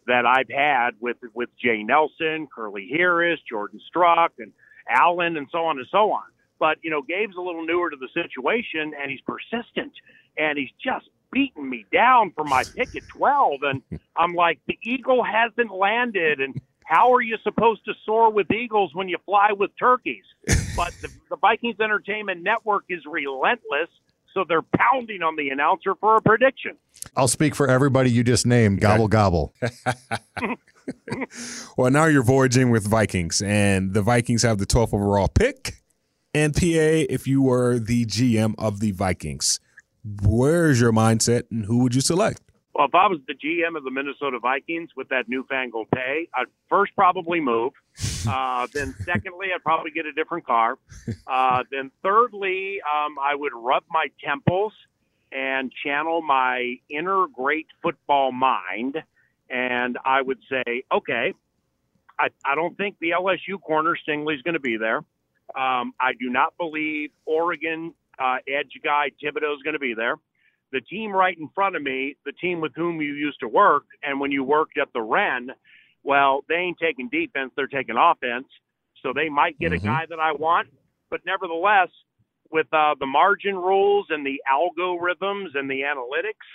that 0.06 0.26
I've 0.26 0.48
had 0.48 0.90
with 1.00 1.16
with 1.34 1.48
Jay 1.62 1.82
Nelson, 1.82 2.48
Curly 2.54 2.88
Harris, 2.92 3.40
Jordan 3.48 3.80
Struck, 3.88 4.32
and 4.38 4.52
Allen, 4.88 5.36
and 5.36 5.48
so 5.50 5.64
on 5.64 5.78
and 5.78 5.86
so 5.90 6.12
on. 6.12 6.24
But 6.58 6.78
you 6.82 6.90
know, 6.90 7.02
Gabe's 7.02 7.36
a 7.36 7.40
little 7.40 7.64
newer 7.64 7.90
to 7.90 7.96
the 7.96 8.08
situation, 8.14 8.92
and 9.00 9.10
he's 9.10 9.20
persistent, 9.20 9.92
and 10.36 10.58
he's 10.58 10.70
just 10.82 11.08
beating 11.30 11.68
me 11.68 11.84
down 11.92 12.32
for 12.34 12.44
my 12.44 12.64
pick 12.64 12.96
at 12.96 13.06
twelve. 13.08 13.62
And 13.62 13.82
I'm 14.16 14.34
like, 14.34 14.60
the 14.66 14.78
eagle 14.82 15.22
hasn't 15.22 15.72
landed, 15.72 16.40
and 16.40 16.60
how 16.88 17.12
are 17.12 17.20
you 17.20 17.36
supposed 17.44 17.84
to 17.84 17.92
soar 18.06 18.32
with 18.32 18.50
eagles 18.50 18.94
when 18.94 19.08
you 19.08 19.18
fly 19.26 19.52
with 19.52 19.70
turkeys? 19.78 20.24
but 20.76 20.94
the, 21.02 21.10
the 21.28 21.36
Vikings 21.36 21.78
Entertainment 21.80 22.42
Network 22.42 22.84
is 22.88 23.04
relentless, 23.04 23.90
so 24.32 24.44
they're 24.48 24.62
pounding 24.62 25.22
on 25.22 25.36
the 25.36 25.50
announcer 25.50 25.94
for 25.96 26.16
a 26.16 26.22
prediction. 26.22 26.78
I'll 27.14 27.28
speak 27.28 27.54
for 27.54 27.68
everybody 27.68 28.10
you 28.10 28.24
just 28.24 28.46
named. 28.46 28.80
Gobble 28.80 29.06
gobble. 29.06 29.54
well, 31.76 31.90
now 31.90 32.06
you're 32.06 32.22
voyaging 32.22 32.70
with 32.70 32.88
Vikings, 32.88 33.42
and 33.42 33.92
the 33.92 34.00
Vikings 34.00 34.42
have 34.42 34.56
the 34.56 34.66
12th 34.66 34.94
overall 34.94 35.28
pick. 35.28 35.74
And 36.32 36.54
PA, 36.54 36.62
if 36.64 37.26
you 37.26 37.42
were 37.42 37.78
the 37.78 38.06
GM 38.06 38.54
of 38.56 38.80
the 38.80 38.92
Vikings, 38.92 39.60
where's 40.22 40.80
your 40.80 40.92
mindset 40.92 41.42
and 41.50 41.66
who 41.66 41.82
would 41.82 41.94
you 41.94 42.00
select? 42.00 42.40
Well, 42.78 42.86
if 42.86 42.94
I 42.94 43.08
was 43.08 43.18
the 43.26 43.34
GM 43.34 43.76
of 43.76 43.82
the 43.82 43.90
Minnesota 43.90 44.38
Vikings 44.38 44.90
with 44.96 45.08
that 45.08 45.28
newfangled 45.28 45.90
pay, 45.90 46.28
I'd 46.32 46.46
first 46.70 46.94
probably 46.94 47.40
move. 47.40 47.72
Uh, 48.28 48.66
then, 48.74 48.94
secondly, 49.06 49.46
I'd 49.54 49.62
probably 49.62 49.90
get 49.90 50.04
a 50.04 50.12
different 50.12 50.44
car. 50.44 50.76
Uh, 51.26 51.62
then, 51.70 51.90
thirdly, 52.02 52.78
um, 52.82 53.16
I 53.18 53.34
would 53.34 53.52
rub 53.54 53.84
my 53.90 54.08
temples 54.22 54.74
and 55.32 55.72
channel 55.72 56.20
my 56.20 56.74
inner 56.90 57.26
great 57.32 57.68
football 57.80 58.30
mind. 58.32 59.02
And 59.48 59.96
I 60.04 60.20
would 60.20 60.40
say, 60.50 60.82
okay, 60.92 61.32
I, 62.18 62.28
I 62.44 62.54
don't 62.54 62.76
think 62.76 62.96
the 63.00 63.10
LSU 63.10 63.62
corner 63.62 63.96
Stingley 63.96 64.34
is 64.34 64.42
going 64.42 64.54
to 64.54 64.60
be 64.60 64.76
there. 64.76 64.98
Um, 65.56 65.94
I 65.98 66.12
do 66.18 66.28
not 66.28 66.54
believe 66.58 67.10
Oregon 67.24 67.94
uh, 68.18 68.38
edge 68.46 68.72
guy 68.84 69.10
Thibodeaux 69.22 69.56
is 69.56 69.62
going 69.62 69.74
to 69.74 69.78
be 69.78 69.94
there. 69.94 70.16
The 70.72 70.80
team 70.80 71.12
right 71.12 71.36
in 71.38 71.48
front 71.54 71.76
of 71.76 71.82
me, 71.82 72.16
the 72.24 72.32
team 72.32 72.60
with 72.60 72.72
whom 72.74 73.00
you 73.00 73.14
used 73.14 73.40
to 73.40 73.48
work, 73.48 73.84
and 74.02 74.20
when 74.20 74.30
you 74.30 74.44
worked 74.44 74.78
at 74.78 74.88
the 74.92 75.00
Ren, 75.00 75.50
well, 76.02 76.44
they 76.48 76.56
ain't 76.56 76.78
taking 76.78 77.08
defense; 77.08 77.52
they're 77.56 77.66
taking 77.66 77.96
offense. 77.96 78.46
So 79.02 79.12
they 79.14 79.28
might 79.28 79.58
get 79.58 79.72
mm-hmm. 79.72 79.86
a 79.86 79.90
guy 79.90 80.06
that 80.08 80.18
I 80.18 80.32
want, 80.32 80.68
but 81.10 81.20
nevertheless, 81.24 81.88
with 82.50 82.66
uh, 82.72 82.94
the 82.98 83.06
margin 83.06 83.56
rules 83.56 84.06
and 84.10 84.26
the 84.26 84.40
algorithms 84.50 85.54
and 85.54 85.70
the 85.70 85.82
analytics, 85.82 86.46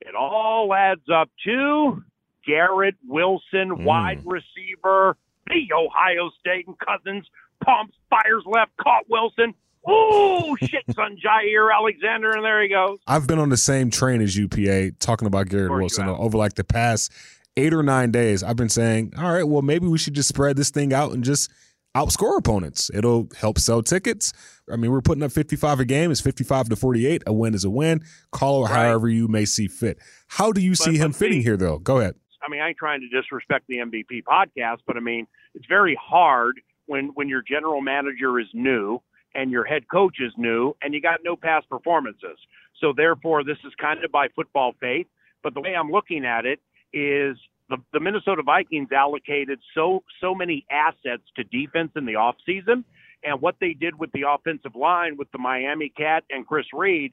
it 0.00 0.14
all 0.14 0.72
adds 0.74 1.08
up 1.12 1.30
to 1.44 2.02
Garrett 2.46 2.96
Wilson, 3.06 3.70
mm. 3.70 3.84
wide 3.84 4.22
receiver, 4.24 5.16
the 5.46 5.72
Ohio 5.74 6.30
State 6.40 6.66
and 6.66 6.76
Cousins 6.78 7.26
pumps, 7.64 7.94
fires 8.10 8.44
left, 8.46 8.72
caught 8.76 9.08
Wilson. 9.08 9.54
Oh 9.86 10.56
shit, 10.60 10.84
son, 10.94 11.16
Jair 11.24 11.74
Alexander, 11.74 12.32
and 12.32 12.44
there 12.44 12.62
he 12.62 12.68
goes. 12.68 12.98
I've 13.06 13.26
been 13.26 13.38
on 13.38 13.48
the 13.48 13.56
same 13.56 13.90
train 13.90 14.20
as 14.20 14.36
UPA 14.36 14.92
talking 15.00 15.26
about 15.26 15.48
Garrett 15.48 15.72
Wilson 15.72 16.08
over 16.08 16.38
like 16.38 16.54
the 16.54 16.64
past 16.64 17.12
eight 17.56 17.74
or 17.74 17.82
nine 17.82 18.10
days. 18.10 18.42
I've 18.42 18.56
been 18.56 18.68
saying, 18.68 19.14
all 19.18 19.32
right, 19.32 19.46
well, 19.46 19.62
maybe 19.62 19.86
we 19.86 19.98
should 19.98 20.14
just 20.14 20.28
spread 20.28 20.56
this 20.56 20.70
thing 20.70 20.92
out 20.92 21.12
and 21.12 21.24
just 21.24 21.50
outscore 21.96 22.38
opponents. 22.38 22.90
It'll 22.94 23.28
help 23.36 23.58
sell 23.58 23.82
tickets. 23.82 24.32
I 24.72 24.76
mean, 24.76 24.90
we're 24.90 25.02
putting 25.02 25.22
up 25.22 25.32
55 25.32 25.80
a 25.80 25.84
game. 25.84 26.10
It's 26.10 26.20
55 26.20 26.70
to 26.70 26.76
48. 26.76 27.24
A 27.26 27.32
win 27.32 27.54
is 27.54 27.64
a 27.64 27.70
win. 27.70 28.02
Call 28.30 28.64
it 28.64 28.70
right. 28.70 28.86
however 28.86 29.08
you 29.08 29.28
may 29.28 29.44
see 29.44 29.68
fit. 29.68 29.98
How 30.28 30.52
do 30.52 30.60
you 30.60 30.72
but, 30.72 30.78
see 30.78 30.96
him 30.96 31.12
fitting 31.12 31.42
here, 31.42 31.56
though? 31.56 31.78
Go 31.78 31.98
ahead. 31.98 32.14
I 32.42 32.50
mean, 32.50 32.60
I 32.60 32.68
ain't 32.68 32.78
trying 32.78 33.00
to 33.00 33.08
disrespect 33.08 33.66
the 33.68 33.76
MVP 33.76 34.24
podcast, 34.24 34.78
but 34.86 34.96
I 34.96 35.00
mean, 35.00 35.26
it's 35.54 35.66
very 35.66 35.98
hard 36.00 36.60
when 36.86 37.10
when 37.14 37.28
your 37.28 37.42
general 37.42 37.80
manager 37.80 38.40
is 38.40 38.46
new 38.52 39.00
and 39.34 39.50
your 39.50 39.64
head 39.64 39.88
coach 39.88 40.16
is 40.20 40.32
new 40.36 40.74
and 40.82 40.94
you 40.94 41.00
got 41.00 41.20
no 41.24 41.36
past 41.36 41.68
performances. 41.68 42.38
So 42.80 42.92
therefore, 42.96 43.44
this 43.44 43.58
is 43.64 43.72
kind 43.80 44.04
of 44.04 44.10
by 44.12 44.28
football 44.34 44.72
faith. 44.80 45.06
But 45.42 45.54
the 45.54 45.60
way 45.60 45.74
I'm 45.74 45.90
looking 45.90 46.24
at 46.24 46.46
it 46.46 46.60
is 46.92 47.36
the, 47.68 47.78
the 47.92 48.00
Minnesota 48.00 48.42
Vikings 48.44 48.88
allocated 48.92 49.58
so 49.74 50.02
so 50.20 50.34
many 50.34 50.66
assets 50.70 51.22
to 51.36 51.44
defense 51.44 51.92
in 51.96 52.04
the 52.04 52.14
offseason. 52.14 52.84
And 53.24 53.40
what 53.40 53.56
they 53.60 53.72
did 53.72 53.98
with 53.98 54.10
the 54.12 54.24
offensive 54.28 54.74
line 54.74 55.16
with 55.16 55.30
the 55.32 55.38
Miami 55.38 55.92
Cat 55.96 56.24
and 56.30 56.46
Chris 56.46 56.66
Reed, 56.72 57.12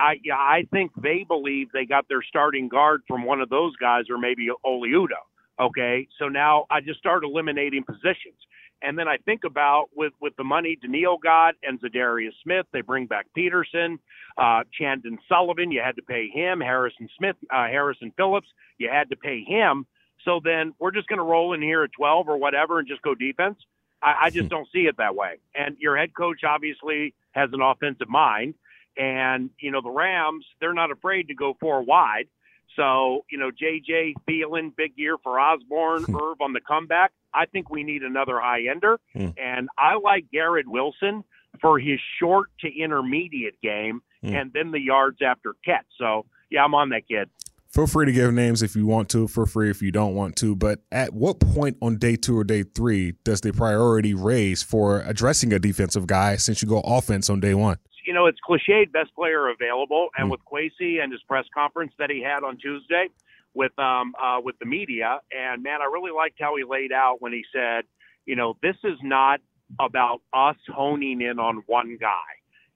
I 0.00 0.14
yeah, 0.24 0.36
I 0.36 0.66
think 0.70 0.92
they 1.00 1.24
believe 1.26 1.68
they 1.72 1.84
got 1.84 2.08
their 2.08 2.22
starting 2.22 2.68
guard 2.68 3.02
from 3.06 3.24
one 3.24 3.40
of 3.40 3.48
those 3.48 3.74
guys 3.76 4.04
or 4.10 4.18
maybe 4.18 4.48
Oli 4.64 4.90
Udoh. 4.90 5.26
Okay, 5.60 6.06
so 6.18 6.28
now 6.28 6.66
I 6.70 6.80
just 6.80 7.00
start 7.00 7.24
eliminating 7.24 7.82
positions. 7.82 8.38
And 8.82 8.98
then 8.98 9.08
I 9.08 9.16
think 9.16 9.44
about 9.44 9.88
with 9.94 10.12
with 10.20 10.36
the 10.36 10.44
money 10.44 10.78
Danielle 10.80 11.18
got 11.18 11.54
and 11.62 11.80
Za'Darius 11.80 12.34
Smith, 12.42 12.66
they 12.72 12.80
bring 12.80 13.06
back 13.06 13.26
Peterson, 13.34 13.98
uh, 14.36 14.62
Chandon 14.72 15.18
Sullivan, 15.28 15.72
you 15.72 15.80
had 15.84 15.96
to 15.96 16.02
pay 16.02 16.28
him. 16.28 16.60
Harrison 16.60 17.08
Smith, 17.18 17.36
uh, 17.50 17.66
Harrison 17.66 18.12
Phillips, 18.16 18.48
you 18.78 18.88
had 18.88 19.10
to 19.10 19.16
pay 19.16 19.42
him. 19.42 19.86
So 20.24 20.40
then 20.42 20.74
we're 20.78 20.90
just 20.90 21.08
going 21.08 21.18
to 21.18 21.24
roll 21.24 21.54
in 21.54 21.62
here 21.62 21.82
at 21.82 21.92
12 21.92 22.28
or 22.28 22.36
whatever 22.36 22.78
and 22.78 22.88
just 22.88 23.02
go 23.02 23.14
defense. 23.14 23.58
I, 24.02 24.14
I 24.24 24.30
just 24.30 24.44
hmm. 24.44 24.48
don't 24.48 24.68
see 24.72 24.86
it 24.86 24.96
that 24.98 25.14
way. 25.14 25.38
And 25.54 25.76
your 25.78 25.96
head 25.96 26.14
coach 26.14 26.44
obviously 26.44 27.14
has 27.32 27.50
an 27.52 27.60
offensive 27.60 28.08
mind. 28.08 28.54
And, 28.96 29.50
you 29.60 29.70
know, 29.70 29.80
the 29.80 29.90
Rams, 29.90 30.44
they're 30.60 30.74
not 30.74 30.90
afraid 30.90 31.28
to 31.28 31.34
go 31.34 31.56
four 31.60 31.82
wide. 31.82 32.28
So, 32.76 33.24
you 33.30 33.38
know, 33.38 33.50
JJ 33.50 34.14
Thielen, 34.28 34.74
big 34.76 34.92
year 34.96 35.16
for 35.22 35.40
Osborn, 35.40 36.04
hmm. 36.04 36.16
Irv 36.16 36.40
on 36.40 36.52
the 36.52 36.60
comeback. 36.60 37.12
I 37.34 37.46
think 37.46 37.70
we 37.70 37.84
need 37.84 38.02
another 38.02 38.40
high 38.40 38.62
ender. 38.70 38.98
Mm. 39.14 39.34
And 39.38 39.68
I 39.78 39.96
like 39.96 40.26
Garrett 40.32 40.68
Wilson 40.68 41.24
for 41.60 41.78
his 41.78 41.98
short 42.20 42.48
to 42.60 42.68
intermediate 42.68 43.60
game 43.62 44.02
mm. 44.24 44.34
and 44.34 44.52
then 44.52 44.70
the 44.70 44.80
yards 44.80 45.18
after 45.24 45.54
catch. 45.64 45.86
So, 45.98 46.26
yeah, 46.50 46.64
I'm 46.64 46.74
on 46.74 46.90
that 46.90 47.08
kid. 47.08 47.28
Feel 47.68 47.86
free 47.86 48.06
to 48.06 48.12
give 48.12 48.32
names 48.32 48.62
if 48.62 48.74
you 48.74 48.86
want 48.86 49.10
to, 49.10 49.28
for 49.28 49.44
free 49.44 49.70
if 49.70 49.82
you 49.82 49.92
don't 49.92 50.14
want 50.14 50.36
to. 50.36 50.56
But 50.56 50.80
at 50.90 51.12
what 51.12 51.38
point 51.38 51.76
on 51.82 51.98
day 51.98 52.16
two 52.16 52.36
or 52.36 52.44
day 52.44 52.62
three 52.62 53.12
does 53.24 53.42
the 53.42 53.52
priority 53.52 54.14
raise 54.14 54.62
for 54.62 55.02
addressing 55.02 55.52
a 55.52 55.58
defensive 55.58 56.06
guy 56.06 56.36
since 56.36 56.62
you 56.62 56.68
go 56.68 56.80
offense 56.80 57.28
on 57.28 57.40
day 57.40 57.52
one? 57.52 57.76
You 58.06 58.14
know, 58.14 58.24
it's 58.24 58.38
cliched 58.48 58.90
best 58.92 59.14
player 59.14 59.48
available. 59.48 60.08
And 60.16 60.28
mm. 60.28 60.30
with 60.30 60.40
Kwesi 60.50 61.02
and 61.02 61.12
his 61.12 61.22
press 61.28 61.44
conference 61.52 61.92
that 61.98 62.08
he 62.08 62.22
had 62.22 62.42
on 62.42 62.56
Tuesday, 62.56 63.08
with 63.54 63.76
um 63.78 64.14
uh, 64.20 64.40
with 64.42 64.58
the 64.58 64.66
media, 64.66 65.20
and 65.32 65.62
man, 65.62 65.80
I 65.82 65.86
really 65.86 66.12
liked 66.12 66.36
how 66.40 66.56
he 66.56 66.64
laid 66.64 66.92
out 66.92 67.16
when 67.20 67.32
he 67.32 67.44
said, 67.52 67.84
you 68.26 68.36
know, 68.36 68.56
this 68.62 68.76
is 68.84 68.98
not 69.02 69.40
about 69.80 70.20
us 70.32 70.56
honing 70.72 71.20
in 71.20 71.38
on 71.38 71.62
one 71.66 71.98
guy. 72.00 72.28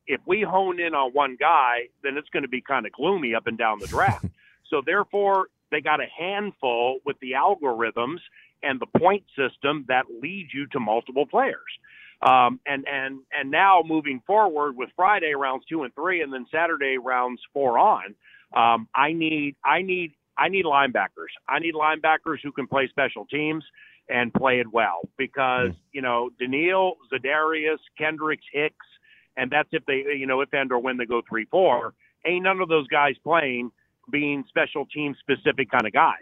If 0.07 0.21
we 0.27 0.43
hone 0.43 0.81
in 0.81 0.95
on 0.95 1.13
one 1.13 1.37
guy, 1.39 1.89
then 2.03 2.17
it's 2.17 2.29
going 2.31 2.43
to 2.43 2.49
be 2.49 2.61
kind 2.61 2.87
of 2.87 2.93
gloomy 2.93 3.35
up 3.35 3.47
and 3.47 3.57
down 3.57 3.79
the 3.79 3.87
draft. 3.87 4.27
so 4.71 4.83
therefore, 4.85 5.49
they 5.71 5.81
got 5.81 6.01
a 6.01 6.07
handful 6.19 6.99
with 7.07 7.17
the 7.21 7.33
algorithms 7.33 8.19
and 8.63 8.81
the 8.81 8.99
point 8.99 9.25
system 9.37 9.85
that 9.89 10.05
leads 10.21 10.53
you 10.53 10.67
to 10.69 10.81
multiple 10.81 11.27
players. 11.27 11.57
Um, 12.23 12.61
and 12.67 12.87
and 12.87 13.21
and 13.37 13.51
now 13.51 13.83
moving 13.85 14.23
forward 14.27 14.77
with 14.77 14.91
Friday 14.95 15.35
rounds 15.35 15.65
two 15.69 15.83
and 15.83 15.93
three, 15.95 16.23
and 16.23 16.33
then 16.33 16.47
Saturday 16.53 16.97
rounds 16.97 17.41
four 17.53 17.79
on. 17.79 18.15
Um, 18.55 18.89
I 18.95 19.13
need 19.13 19.57
I 19.65 19.83
need 19.83 20.13
I 20.39 20.49
need 20.49 20.65
linebackers. 20.65 21.33
I 21.49 21.59
need 21.59 21.75
linebackers 21.75 22.39
who 22.43 22.53
can 22.53 22.67
play 22.67 22.89
special 22.89 23.27
teams 23.27 23.65
and 24.09 24.33
play 24.33 24.61
it 24.61 24.67
well 24.73 25.01
because, 25.17 25.71
you 25.93 26.03
know, 26.03 26.31
Danielle, 26.39 26.97
Za'Darius, 27.13 27.79
Kendricks, 27.99 28.45
Hicks, 28.53 28.87
and 29.37 29.51
that's 29.51 29.69
if 29.73 29.85
they, 29.87 30.05
you 30.17 30.27
know, 30.27 30.41
if 30.41 30.53
and 30.53 30.73
or 30.73 30.79
when 30.79 30.97
they 30.97 31.07
go 31.07 31.23
3 31.29 31.47
4, 31.51 31.95
ain't 32.27 32.45
none 32.45 32.61
of 32.61 32.69
those 32.69 32.87
guys 32.89 33.15
playing 33.23 33.71
being 34.11 34.45
special 34.49 34.87
team 34.87 35.15
specific 35.21 35.71
kind 35.71 35.87
of 35.87 35.93
guys. 35.93 36.17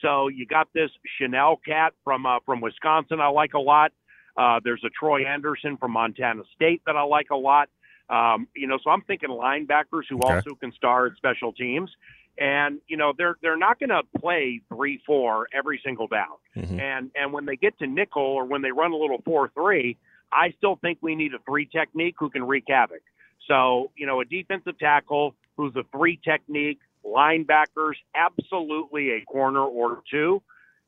So 0.00 0.28
you 0.28 0.46
got 0.46 0.68
this 0.74 0.90
Chenal 1.20 1.56
cat 1.64 1.94
from 2.04 2.26
uh, 2.26 2.38
from 2.44 2.60
Wisconsin 2.60 3.20
I 3.20 3.28
like 3.28 3.54
a 3.54 3.58
lot. 3.58 3.92
Uh, 4.36 4.60
there's 4.64 4.82
a 4.84 4.90
Troy 4.90 5.24
Andersen 5.26 5.76
from 5.76 5.92
Montana 5.92 6.42
State 6.54 6.82
that 6.86 6.96
I 6.96 7.02
like 7.02 7.30
a 7.30 7.36
lot. 7.36 7.68
Um, 8.08 8.48
you 8.54 8.66
know, 8.66 8.78
so 8.82 8.90
I'm 8.90 9.02
thinking 9.02 9.30
linebackers 9.30 10.02
who 10.08 10.18
okay. 10.18 10.34
also 10.34 10.54
can 10.54 10.72
star 10.72 11.06
at 11.06 11.16
special 11.16 11.52
teams 11.52 11.90
and 12.38 12.80
you 12.88 12.96
know 12.96 13.12
they're 13.16 13.36
they're 13.42 13.58
not 13.58 13.78
going 13.78 13.90
to 13.90 14.02
play 14.18 14.60
three 14.68 15.00
four 15.06 15.48
every 15.52 15.80
single 15.84 16.06
down. 16.06 16.36
Mm-hmm. 16.56 16.80
And 16.80 17.10
and 17.14 17.32
when 17.32 17.46
they 17.46 17.56
get 17.56 17.78
to 17.80 17.86
nickel 17.86 18.22
or 18.22 18.44
when 18.44 18.62
they 18.62 18.72
run 18.72 18.92
a 18.92 18.96
little 18.96 19.20
four 19.24 19.50
three, 19.54 19.98
I 20.32 20.54
still 20.58 20.76
think 20.76 20.98
we 21.00 21.14
need 21.14 21.34
a 21.34 21.38
three 21.46 21.66
technique 21.66 22.14
who 22.18 22.30
can 22.30 22.44
wreak 22.44 22.64
havoc. 22.68 23.02
So 23.48 23.90
you 23.96 24.06
know 24.06 24.20
a 24.20 24.24
defensive 24.24 24.78
tackle 24.78 25.34
who's 25.56 25.74
a 25.76 25.84
three 25.96 26.18
technique, 26.24 26.80
linebackers 27.04 27.94
absolutely 28.14 29.10
a 29.10 29.20
corner 29.22 29.62
or 29.62 30.02
two, 30.10 30.42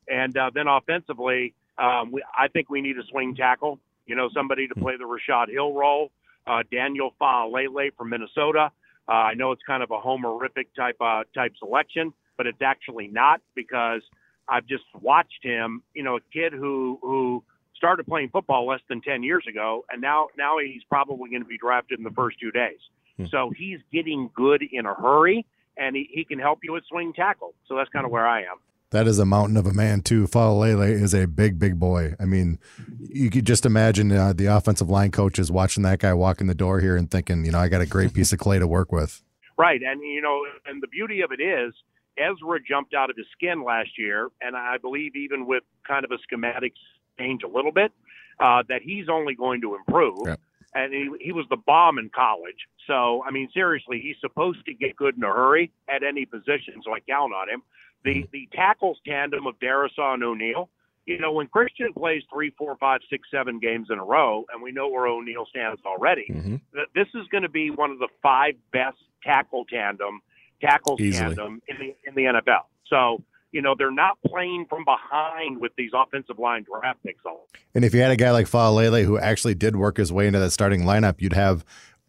and 0.07 0.35
uh, 0.35 0.49
then 0.53 0.67
offensively, 0.67 1.53
um, 1.77 2.11
we, 2.11 2.23
I 2.37 2.47
think 2.47 2.69
we 2.69 2.81
need 2.81 2.97
a 2.97 3.03
swing 3.11 3.35
tackle. 3.35 3.79
You 4.07 4.15
know 4.15 4.29
somebody 4.33 4.67
to 4.67 4.73
mm-hmm. 4.73 4.83
play 4.83 4.93
the 4.97 5.03
Rashad 5.05 5.51
Hill 5.51 5.73
role. 5.73 6.11
Uh, 6.47 6.61
Daniel 6.71 7.11
Faalele 7.19 7.89
from 7.97 8.09
Minnesota. 8.09 8.71
Uh, 9.07 9.11
I 9.11 9.33
know 9.35 9.51
it's 9.51 9.61
kind 9.65 9.83
of 9.83 9.91
a 9.91 9.99
homerific 9.99 10.67
type 10.75 10.97
uh, 10.99 11.23
type 11.33 11.53
selection, 11.59 12.13
but 12.37 12.47
it's 12.47 12.61
actually 12.61 13.07
not 13.07 13.41
because 13.55 14.01
I've 14.47 14.65
just 14.65 14.83
watched 14.99 15.43
him. 15.43 15.83
You 15.93 16.03
know, 16.03 16.17
a 16.17 16.21
kid 16.33 16.53
who 16.53 16.99
who 17.01 17.43
started 17.75 18.07
playing 18.07 18.29
football 18.29 18.67
less 18.67 18.81
than 18.89 19.01
ten 19.01 19.23
years 19.23 19.45
ago, 19.47 19.85
and 19.91 20.01
now 20.01 20.27
now 20.37 20.57
he's 20.57 20.83
probably 20.89 21.29
going 21.29 21.43
to 21.43 21.47
be 21.47 21.57
drafted 21.57 21.99
in 21.99 22.03
the 22.03 22.11
first 22.11 22.39
two 22.39 22.51
days. 22.51 22.79
Hmm. 23.17 23.25
So 23.27 23.51
he's 23.55 23.79
getting 23.93 24.29
good 24.35 24.63
in 24.71 24.85
a 24.85 24.93
hurry, 24.93 25.45
and 25.77 25.95
he, 25.95 26.09
he 26.11 26.25
can 26.25 26.39
help 26.39 26.59
you 26.63 26.73
with 26.73 26.83
swing 26.89 27.13
tackle. 27.13 27.53
So 27.67 27.75
that's 27.75 27.89
kind 27.89 28.05
of 28.05 28.11
where 28.11 28.27
I 28.27 28.41
am. 28.41 28.57
That 28.91 29.07
is 29.07 29.19
a 29.19 29.25
mountain 29.25 29.57
of 29.57 29.65
a 29.65 29.73
man 29.73 30.01
too. 30.01 30.27
Faalele 30.27 30.89
is 30.89 31.13
a 31.13 31.27
big, 31.27 31.59
big 31.59 31.79
boy. 31.79 32.13
I 32.19 32.25
mean, 32.25 32.59
you 32.99 33.29
could 33.29 33.45
just 33.45 33.65
imagine 33.65 34.11
uh, 34.11 34.33
the 34.33 34.45
offensive 34.45 34.89
line 34.89 35.11
coaches 35.11 35.51
watching 35.51 35.83
that 35.83 35.99
guy 35.99 36.13
walk 36.13 36.39
in 36.39 36.47
the 36.47 36.55
door 36.55 36.79
here 36.79 36.95
and 36.95 37.09
thinking, 37.09 37.45
you 37.45 37.51
know, 37.51 37.59
I 37.59 37.67
got 37.67 37.81
a 37.81 37.85
great 37.85 38.13
piece 38.13 38.31
of 38.31 38.39
clay 38.39 38.59
to 38.59 38.67
work 38.67 38.91
with. 38.91 39.21
Right, 39.57 39.81
and 39.81 40.01
you 40.01 40.21
know, 40.21 40.45
and 40.65 40.83
the 40.83 40.87
beauty 40.87 41.21
of 41.21 41.31
it 41.31 41.41
is 41.41 41.73
Ezra 42.17 42.59
jumped 42.61 42.93
out 42.93 43.09
of 43.09 43.17
his 43.17 43.25
skin 43.31 43.63
last 43.63 43.97
year, 43.97 44.29
and 44.41 44.55
I 44.55 44.77
believe 44.77 45.15
even 45.15 45.45
with 45.45 45.63
kind 45.87 46.05
of 46.05 46.11
a 46.11 46.17
schematic 46.23 46.73
change 47.19 47.41
a 47.43 47.47
little 47.47 47.71
bit, 47.71 47.91
uh, 48.39 48.63
that 48.69 48.81
he's 48.81 49.07
only 49.09 49.35
going 49.35 49.61
to 49.61 49.75
improve. 49.75 50.19
Yep. 50.25 50.39
And 50.73 50.93
he, 50.93 51.09
he 51.21 51.31
was 51.31 51.45
the 51.49 51.57
bomb 51.57 51.97
in 51.97 52.09
college. 52.13 52.67
So, 52.85 53.23
I 53.25 53.31
mean, 53.31 53.49
seriously, 53.53 54.01
he's 54.03 54.17
supposed 54.19 54.65
to 54.65 54.73
get 54.73 54.95
good 54.97 55.15
in 55.15 55.23
a 55.23 55.27
hurry 55.27 55.71
at 55.89 56.03
any 56.03 56.25
position, 56.25 56.81
so 56.83 56.93
I 56.93 56.99
count 56.99 57.33
on 57.33 57.49
him. 57.49 57.63
The 58.05 58.25
the 58.31 58.47
tackles 58.53 58.99
tandem 59.05 59.45
of 59.47 59.55
Darrisaw 59.59 60.13
and 60.13 60.23
O'Neill, 60.23 60.69
you 61.05 61.17
know, 61.19 61.31
when 61.33 61.47
Christian 61.47 61.91
plays 61.93 62.23
three, 62.31 62.51
four, 62.57 62.77
five, 62.77 63.01
six, 63.09 63.27
seven 63.29 63.59
games 63.59 63.87
in 63.91 63.99
a 63.99 64.03
row, 64.05 64.45
and 64.53 64.61
we 64.63 64.71
know 64.71 64.87
where 64.87 65.07
O'Neill 65.07 65.45
stands 65.49 65.81
already, 65.85 66.25
Mhm. 66.29 66.61
that 66.73 66.87
this 66.95 67.07
is 67.15 67.27
going 67.27 67.43
to 67.43 67.49
be 67.49 67.69
one 67.71 67.91
of 67.91 67.99
the 67.99 68.07
five 68.21 68.55
best 68.71 68.97
tackle 69.23 69.65
tandem 69.65 70.21
tackles 70.61 71.01
Easily. 71.01 71.35
tandem 71.35 71.61
in 71.67 71.77
the 71.79 71.95
in 72.07 72.15
the 72.15 72.25
NFL. 72.25 72.67
So 72.87 73.21
you 73.51 73.61
know 73.61 73.73
they're 73.77 73.91
not 73.91 74.17
playing 74.25 74.65
from 74.69 74.83
behind 74.85 75.59
with 75.59 75.71
these 75.77 75.91
offensive 75.93 76.37
line 76.39 76.63
draft 76.63 77.01
picks. 77.03 77.25
All 77.25 77.47
And 77.73 77.83
if 77.85 77.93
you 77.93 78.01
had 78.01 78.11
a 78.11 78.15
guy 78.17 78.31
like 78.31 78.47
Faalele 78.47 79.03
who 79.05 79.17
actually 79.17 79.55
did 79.55 79.75
work 79.75 79.97
his 79.97 80.11
way 80.11 80.27
into 80.27 80.39
that 80.39 80.51
starting 80.51 80.81
lineup, 80.81 81.21
you'd 81.21 81.33
have 81.33 81.63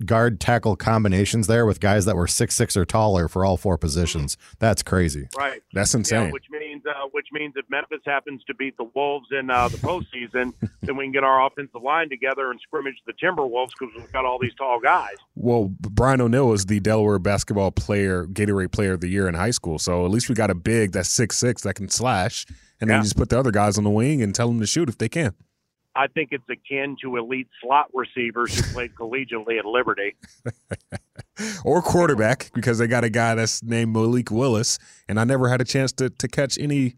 guard 0.04 0.38
tackle 0.40 0.76
combinations 0.76 1.46
there 1.46 1.64
with 1.64 1.80
guys 1.80 2.04
that 2.04 2.16
were 2.16 2.26
six 2.26 2.54
six 2.54 2.76
or 2.76 2.84
taller 2.84 3.28
for 3.28 3.44
all 3.44 3.56
four 3.56 3.78
positions. 3.78 4.36
That's 4.58 4.82
crazy. 4.82 5.28
right. 5.36 5.62
That's 5.72 5.94
Yeah, 5.94 5.98
insane. 5.98 6.30
which 6.32 6.44
means 6.50 6.82
uh, 6.86 7.08
which 7.12 7.28
means 7.32 7.54
if 7.56 7.64
Memphis 7.70 8.00
happens 8.04 8.42
to 8.44 8.54
beat 8.54 8.76
the 8.76 8.84
Wolves 8.94 9.28
in 9.30 9.50
uh, 9.50 9.68
the 9.68 9.78
postseason, 9.78 10.52
then 10.82 10.96
we 10.96 11.04
can 11.06 11.12
get 11.12 11.24
our 11.24 11.46
offensive 11.46 11.82
line 11.82 12.08
together 12.10 12.50
and 12.50 12.60
scrimmage 12.60 12.96
the 13.06 13.12
Timberwolves 13.14 13.70
because 13.78 13.94
we've 13.96 14.12
got 14.12 14.24
all 14.24 14.38
these 14.38 14.54
tall 14.54 14.80
guys. 14.80 15.16
Well, 15.34 15.72
Brian 15.80 16.20
O'Neill 16.20 16.48
was 16.48 16.66
the 16.66 16.80
Delaware 16.80 17.18
basketball 17.18 17.70
player, 17.70 18.26
Gatorade 18.26 18.72
player 18.72 18.92
of 18.92 19.00
the 19.00 19.08
year 19.08 19.28
in 19.28 19.34
high 19.34 19.50
school. 19.50 19.78
So 19.78 20.04
at 20.04 20.10
least 20.10 20.28
we 20.28 20.34
got 20.34 20.50
a 20.50 20.54
big 20.54 20.92
that's 20.92 21.08
six 21.08 21.36
six 21.38 21.62
that 21.62 21.74
can 21.74 21.88
slash, 21.88 22.44
and 22.80 22.90
then 22.90 22.98
you 22.98 23.02
just 23.04 23.16
put 23.16 23.30
the 23.30 23.38
other 23.38 23.50
guys 23.50 23.78
on 23.78 23.84
the 23.84 23.90
wing 23.90 24.22
and 24.22 24.34
tell 24.34 24.48
them 24.48 24.60
to 24.60 24.66
shoot 24.66 24.88
if 24.88 24.98
they 24.98 25.08
can. 25.08 25.34
I 25.96 26.08
think 26.08 26.30
it's 26.32 26.44
akin 26.48 26.96
to 27.02 27.16
elite 27.16 27.48
slot 27.62 27.86
receivers 27.94 28.54
who 28.54 28.62
played 28.74 28.94
collegiately 28.94 29.58
at 29.58 29.64
Liberty. 29.64 30.16
Or 31.66 31.82
quarterback 31.82 32.50
because 32.54 32.78
they 32.78 32.86
got 32.86 33.04
a 33.04 33.10
guy 33.10 33.34
that's 33.34 33.62
named 33.62 33.92
Malik 33.92 34.30
Willis, 34.30 34.78
and 35.06 35.20
I 35.20 35.24
never 35.24 35.50
had 35.50 35.60
a 35.60 35.64
chance 35.64 35.92
to 35.94 36.08
to 36.08 36.28
catch 36.28 36.56
any 36.58 36.94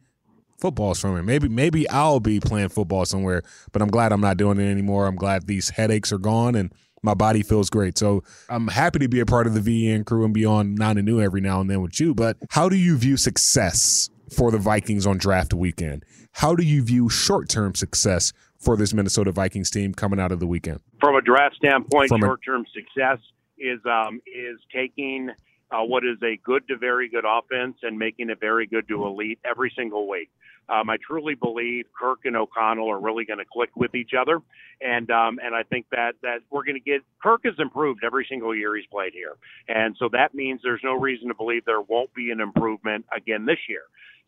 footballs 0.60 1.00
from 1.00 1.16
him. 1.16 1.26
Maybe 1.26 1.48
maybe 1.48 1.88
I'll 1.88 2.20
be 2.20 2.38
playing 2.38 2.68
football 2.68 3.04
somewhere, 3.04 3.42
but 3.72 3.82
I'm 3.82 3.88
glad 3.88 4.12
I'm 4.12 4.20
not 4.20 4.36
doing 4.36 4.60
it 4.60 4.70
anymore. 4.70 5.06
I'm 5.06 5.16
glad 5.16 5.48
these 5.48 5.70
headaches 5.70 6.12
are 6.12 6.18
gone 6.18 6.54
and 6.54 6.72
my 7.02 7.14
body 7.14 7.42
feels 7.42 7.70
great. 7.70 7.96
So 7.98 8.22
I'm 8.48 8.68
happy 8.68 8.98
to 9.00 9.08
be 9.08 9.20
a 9.20 9.26
part 9.26 9.46
of 9.46 9.54
the 9.54 9.60
VN 9.60 10.04
crew 10.04 10.24
and 10.24 10.34
be 10.34 10.44
on 10.44 10.74
nine 10.74 10.98
and 10.98 11.06
new 11.06 11.20
every 11.20 11.40
now 11.40 11.60
and 11.60 11.70
then 11.70 11.80
with 11.80 11.98
you. 12.00 12.14
But 12.14 12.36
how 12.50 12.68
do 12.68 12.76
you 12.76 12.96
view 12.96 13.16
success 13.16 14.10
for 14.36 14.50
the 14.50 14.58
Vikings 14.58 15.06
on 15.06 15.18
draft 15.18 15.54
weekend? 15.54 16.04
How 16.32 16.54
do 16.54 16.64
you 16.64 16.82
view 16.82 17.08
short 17.08 17.48
term 17.48 17.74
success 17.74 18.32
for 18.58 18.76
this 18.76 18.92
Minnesota 18.92 19.32
Vikings 19.32 19.70
team 19.70 19.94
coming 19.94 20.20
out 20.20 20.32
of 20.32 20.40
the 20.40 20.46
weekend? 20.46 20.80
from 21.00 21.16
a 21.16 21.22
draft 21.22 21.56
standpoint, 21.56 22.08
From 22.08 22.20
short-term 22.20 22.64
success 22.74 23.18
is 23.58 23.80
um, 23.86 24.20
is 24.26 24.58
taking 24.72 25.30
uh, 25.70 25.82
what 25.82 26.04
is 26.04 26.16
a 26.22 26.38
good 26.44 26.66
to 26.68 26.76
very 26.76 27.08
good 27.08 27.24
offense 27.26 27.76
and 27.82 27.98
making 27.98 28.30
it 28.30 28.40
very 28.40 28.66
good 28.66 28.88
to 28.88 29.06
elite 29.06 29.38
every 29.44 29.72
single 29.76 30.08
week. 30.08 30.30
Um, 30.70 30.90
I 30.90 30.98
truly 30.98 31.34
believe 31.34 31.86
Kirk 31.98 32.20
and 32.24 32.36
O'Connell 32.36 32.90
are 32.90 33.00
really 33.00 33.24
going 33.24 33.38
to 33.38 33.44
click 33.50 33.70
with 33.74 33.94
each 33.94 34.10
other, 34.18 34.40
and 34.82 35.10
um, 35.10 35.38
and 35.42 35.54
I 35.54 35.62
think 35.62 35.86
that 35.92 36.12
that 36.22 36.40
we're 36.50 36.64
going 36.64 36.74
to 36.74 36.80
get 36.80 37.00
Kirk 37.22 37.40
has 37.44 37.54
improved 37.58 38.02
every 38.04 38.26
single 38.28 38.54
year 38.54 38.76
he's 38.76 38.86
played 38.86 39.14
here, 39.14 39.36
and 39.68 39.96
so 39.98 40.10
that 40.12 40.34
means 40.34 40.60
there's 40.62 40.82
no 40.84 40.94
reason 40.94 41.28
to 41.28 41.34
believe 41.34 41.64
there 41.64 41.80
won't 41.80 42.12
be 42.12 42.30
an 42.30 42.40
improvement 42.40 43.06
again 43.16 43.46
this 43.46 43.58
year. 43.68 43.82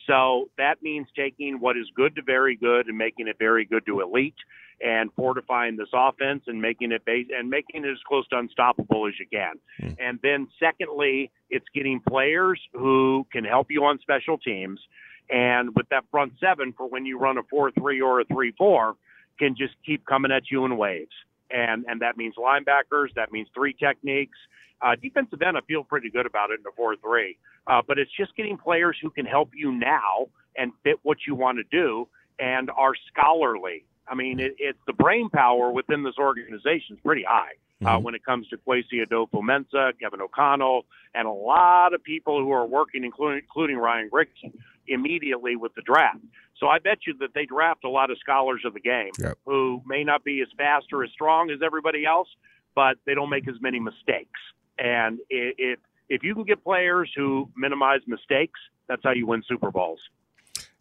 So 0.06 0.50
that 0.58 0.82
means 0.82 1.06
taking 1.16 1.60
what 1.60 1.76
is 1.76 1.86
good 1.94 2.16
to 2.16 2.22
very 2.22 2.56
good 2.56 2.86
and 2.86 2.96
making 2.96 3.28
it 3.28 3.36
very 3.38 3.64
good 3.64 3.84
to 3.86 4.00
elite 4.00 4.34
and 4.82 5.10
fortifying 5.14 5.76
this 5.76 5.88
offense 5.92 6.44
and 6.46 6.60
making 6.60 6.92
it 6.92 7.04
base 7.04 7.26
and 7.36 7.50
making 7.50 7.84
it 7.84 7.90
as 7.90 7.98
close 8.08 8.26
to 8.28 8.38
unstoppable 8.38 9.06
as 9.06 9.14
you 9.20 9.26
can. 9.30 9.54
Hmm. 9.78 10.00
And 10.00 10.18
then 10.22 10.48
secondly, 10.58 11.30
it's 11.50 11.66
getting 11.74 12.00
players 12.08 12.60
who 12.72 13.26
can 13.30 13.44
help 13.44 13.66
you 13.70 13.84
on 13.84 13.98
special 14.00 14.38
teams 14.38 14.80
and 15.28 15.70
with 15.76 15.88
that 15.90 16.04
front 16.10 16.32
seven 16.40 16.72
for 16.76 16.88
when 16.88 17.06
you 17.06 17.18
run 17.18 17.38
a 17.38 17.42
4-3 17.42 18.02
or 18.02 18.20
a 18.20 18.24
3-4 18.24 18.94
can 19.38 19.54
just 19.56 19.74
keep 19.86 20.04
coming 20.04 20.32
at 20.32 20.50
you 20.50 20.64
in 20.64 20.76
waves. 20.76 21.12
And 21.50 21.84
and 21.88 22.00
that 22.00 22.16
means 22.16 22.34
linebackers, 22.36 23.14
that 23.16 23.32
means 23.32 23.48
three 23.54 23.74
techniques. 23.74 24.38
Uh, 24.82 24.94
defensive 25.00 25.42
end, 25.42 25.58
I 25.58 25.60
feel 25.68 25.84
pretty 25.84 26.08
good 26.10 26.24
about 26.24 26.50
it 26.50 26.60
in 26.60 26.66
a 26.66 26.74
4 26.74 26.96
3. 26.96 27.36
Uh, 27.66 27.82
but 27.86 27.98
it's 27.98 28.10
just 28.16 28.34
getting 28.34 28.56
players 28.56 28.96
who 29.02 29.10
can 29.10 29.26
help 29.26 29.50
you 29.54 29.72
now 29.72 30.28
and 30.56 30.72
fit 30.82 30.96
what 31.02 31.18
you 31.26 31.34
want 31.34 31.58
to 31.58 31.64
do 31.70 32.08
and 32.38 32.70
are 32.70 32.94
scholarly. 33.12 33.84
I 34.08 34.14
mean, 34.14 34.40
it, 34.40 34.56
it's 34.58 34.78
the 34.86 34.94
brain 34.94 35.28
power 35.28 35.70
within 35.70 36.02
this 36.02 36.14
organization 36.18 36.96
is 36.96 36.98
pretty 37.04 37.24
high 37.28 37.52
uh, 37.84 37.98
when 37.98 38.14
it 38.14 38.24
comes 38.24 38.46
to 38.48 38.56
Kwesi 38.58 39.04
Adofo-Mensah, 39.06 39.98
Kevin 40.00 40.20
O'Connell, 40.20 40.84
and 41.14 41.26
a 41.26 41.32
lot 41.32 41.94
of 41.94 42.02
people 42.02 42.40
who 42.42 42.52
are 42.52 42.66
working, 42.66 43.04
including, 43.04 43.38
including 43.38 43.76
Ryan 43.78 44.10
Grigson, 44.10 44.52
immediately 44.86 45.56
with 45.56 45.74
the 45.74 45.82
draft. 45.82 46.18
So 46.58 46.66
I 46.68 46.78
bet 46.78 46.98
you 47.06 47.14
that 47.20 47.32
they 47.34 47.46
draft 47.46 47.84
a 47.84 47.88
lot 47.88 48.10
of 48.10 48.18
scholars 48.18 48.62
of 48.64 48.74
the 48.74 48.80
game 48.80 49.12
Yep. 49.18 49.38
who 49.46 49.82
may 49.86 50.04
not 50.04 50.24
be 50.24 50.42
as 50.42 50.48
fast 50.58 50.86
or 50.92 51.04
as 51.04 51.10
strong 51.10 51.50
as 51.50 51.60
everybody 51.64 52.04
else, 52.04 52.28
but 52.74 52.98
they 53.06 53.14
don't 53.14 53.30
make 53.30 53.48
as 53.48 53.54
many 53.60 53.80
mistakes. 53.80 54.40
And 54.78 55.18
i- 55.32 55.54
if 55.58 55.78
if 56.08 56.24
you 56.24 56.34
can 56.34 56.42
get 56.42 56.62
players 56.64 57.08
who 57.14 57.48
minimize 57.56 58.00
mistakes, 58.08 58.58
that's 58.88 59.00
how 59.04 59.12
you 59.12 59.26
win 59.26 59.44
Super 59.46 59.70
Bowls. 59.70 60.00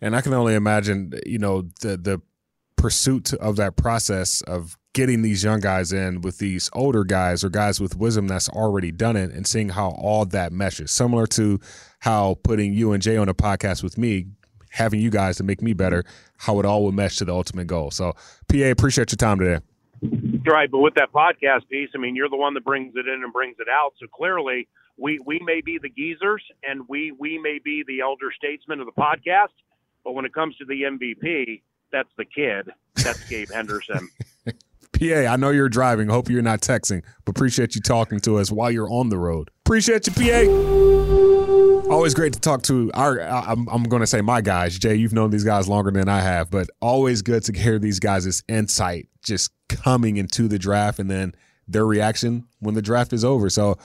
And 0.01 0.15
I 0.15 0.21
can 0.21 0.33
only 0.33 0.55
imagine, 0.55 1.13
you 1.25 1.37
know, 1.37 1.61
the 1.81 1.95
the 1.97 2.19
pursuit 2.75 3.33
of 3.35 3.55
that 3.57 3.75
process 3.77 4.41
of 4.41 4.77
getting 4.93 5.21
these 5.21 5.43
young 5.43 5.59
guys 5.59 5.93
in 5.93 6.21
with 6.21 6.39
these 6.39 6.69
older 6.73 7.03
guys 7.03 7.43
or 7.43 7.49
guys 7.49 7.79
with 7.79 7.95
wisdom 7.95 8.27
that's 8.27 8.49
already 8.49 8.91
done 8.91 9.15
it 9.15 9.31
and 9.31 9.45
seeing 9.45 9.69
how 9.69 9.89
all 9.91 10.25
that 10.25 10.51
meshes. 10.51 10.91
Similar 10.91 11.27
to 11.27 11.59
how 11.99 12.37
putting 12.43 12.73
you 12.73 12.93
and 12.93 13.01
Jay 13.01 13.17
on 13.17 13.29
a 13.29 13.33
podcast 13.33 13.83
with 13.83 13.97
me, 13.97 14.27
having 14.71 14.99
you 14.99 15.09
guys 15.09 15.37
to 15.37 15.43
make 15.43 15.61
me 15.61 15.73
better, 15.73 16.03
how 16.37 16.59
it 16.59 16.65
all 16.65 16.83
would 16.85 16.95
mesh 16.95 17.17
to 17.17 17.25
the 17.25 17.33
ultimate 17.33 17.67
goal. 17.67 17.91
So, 17.91 18.13
PA, 18.51 18.65
appreciate 18.65 19.11
your 19.11 19.17
time 19.17 19.39
today. 19.39 19.63
Right, 20.01 20.71
but 20.71 20.79
with 20.79 20.93
that 20.95 21.11
podcast 21.11 21.67
piece, 21.67 21.89
I 21.93 21.97
mean, 21.97 22.15
you're 22.15 22.29
the 22.29 22.37
one 22.37 22.53
that 22.53 22.63
brings 22.63 22.93
it 22.95 23.07
in 23.07 23.21
and 23.23 23.33
brings 23.33 23.57
it 23.59 23.67
out. 23.69 23.93
So 23.99 24.07
clearly, 24.07 24.67
we 24.97 25.19
we 25.25 25.39
may 25.43 25.61
be 25.61 25.77
the 25.81 25.89
geezers 25.89 26.43
and 26.63 26.87
we 26.87 27.11
we 27.11 27.37
may 27.37 27.59
be 27.63 27.83
the 27.85 27.99
elder 27.99 28.31
statesmen 28.35 28.79
of 28.79 28.85
the 28.85 28.93
podcast, 28.93 29.53
but 30.03 30.13
when 30.13 30.25
it 30.25 30.33
comes 30.33 30.55
to 30.57 30.65
the 30.65 30.83
MVP, 30.83 31.61
that's 31.91 32.09
the 32.17 32.25
kid. 32.25 32.71
That's 32.95 33.27
Gabe 33.29 33.49
Henderson. 33.49 34.09
PA, 34.99 35.31
I 35.31 35.35
know 35.37 35.49
you're 35.49 35.69
driving. 35.69 36.09
Hope 36.09 36.29
you're 36.29 36.41
not 36.41 36.61
texting, 36.61 37.03
but 37.23 37.31
appreciate 37.31 37.75
you 37.75 37.81
talking 37.81 38.19
to 38.21 38.37
us 38.37 38.51
while 38.51 38.69
you're 38.69 38.89
on 38.89 39.09
the 39.09 39.17
road. 39.17 39.49
Appreciate 39.65 40.07
you, 40.07 40.13
PA. 40.13 41.93
Always 41.93 42.13
great 42.13 42.33
to 42.33 42.39
talk 42.39 42.61
to 42.63 42.91
our. 42.93 43.21
I'm, 43.21 43.67
I'm 43.69 43.83
going 43.83 44.01
to 44.01 44.07
say 44.07 44.21
my 44.21 44.41
guys. 44.41 44.77
Jay, 44.77 44.95
you've 44.95 45.13
known 45.13 45.31
these 45.31 45.43
guys 45.43 45.67
longer 45.67 45.89
than 45.89 46.09
I 46.09 46.19
have, 46.19 46.51
but 46.51 46.69
always 46.81 47.21
good 47.21 47.43
to 47.45 47.53
hear 47.53 47.79
these 47.79 47.99
guys' 47.99 48.43
insight 48.47 49.07
just 49.23 49.51
coming 49.69 50.17
into 50.17 50.47
the 50.47 50.59
draft 50.59 50.99
and 50.99 51.09
then 51.09 51.33
their 51.67 51.85
reaction 51.85 52.45
when 52.59 52.75
the 52.75 52.81
draft 52.81 53.13
is 53.13 53.23
over. 53.23 53.49
So 53.49 53.77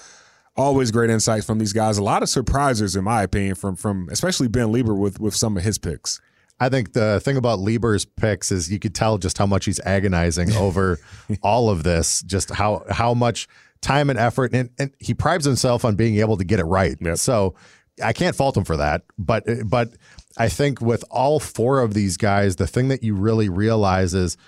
always 0.57 0.91
great 0.91 1.11
insights 1.11 1.47
from 1.47 1.59
these 1.59 1.73
guys. 1.73 1.97
A 1.97 2.03
lot 2.03 2.23
of 2.23 2.29
surprises, 2.29 2.97
in 2.97 3.05
my 3.05 3.23
opinion, 3.23 3.55
from 3.55 3.77
from 3.77 4.09
especially 4.11 4.49
Ben 4.49 4.67
Leber 4.67 4.99
with 4.99 5.21
with 5.21 5.35
some 5.35 5.57
of 5.57 5.63
his 5.63 5.79
picks. 5.79 6.21
I 6.65 6.71
think 6.71 6.95
the 6.95 7.21
thing 7.21 7.37
about 7.37 7.59
Leber's 7.59 8.07
picks 8.07 8.51
is 8.51 8.73
you 8.73 8.79
could 8.79 8.95
tell 8.95 9.19
just 9.19 9.37
how 9.37 9.45
much 9.45 9.67
he's 9.67 9.81
agonizing 9.81 10.53
over 10.57 10.99
all 11.43 11.69
of 11.69 11.83
this, 11.83 12.23
just 12.23 12.51
how 12.51 12.85
how 12.91 13.13
much 13.13 13.47
time 13.83 14.09
and 14.09 14.19
effort, 14.19 14.55
and, 14.55 14.71
and 14.79 14.95
he 14.99 15.13
prides 15.13 15.45
himself 15.45 15.85
on 15.85 15.95
being 15.95 16.17
able 16.17 16.39
to 16.39 16.45
get 16.45 16.59
it 16.59 16.65
right. 16.65 16.97
Yep. 17.01 17.19
So 17.19 17.55
I 18.03 18.15
can't 18.15 18.35
fault 18.35 18.57
him 18.57 18.65
for 18.65 18.79
that. 18.79 19.03
But 19.19 19.45
but 19.67 19.91
I 20.39 20.49
think 20.49 20.81
with 20.81 21.05
all 21.11 21.39
four 21.39 21.81
of 21.81 21.93
these 21.93 22.17
guys, 22.17 22.57
the 22.57 22.67
thing 22.67 22.89
that 22.89 23.03
you 23.03 23.15
really 23.15 23.51
realize 23.51 24.15
is 24.15 24.39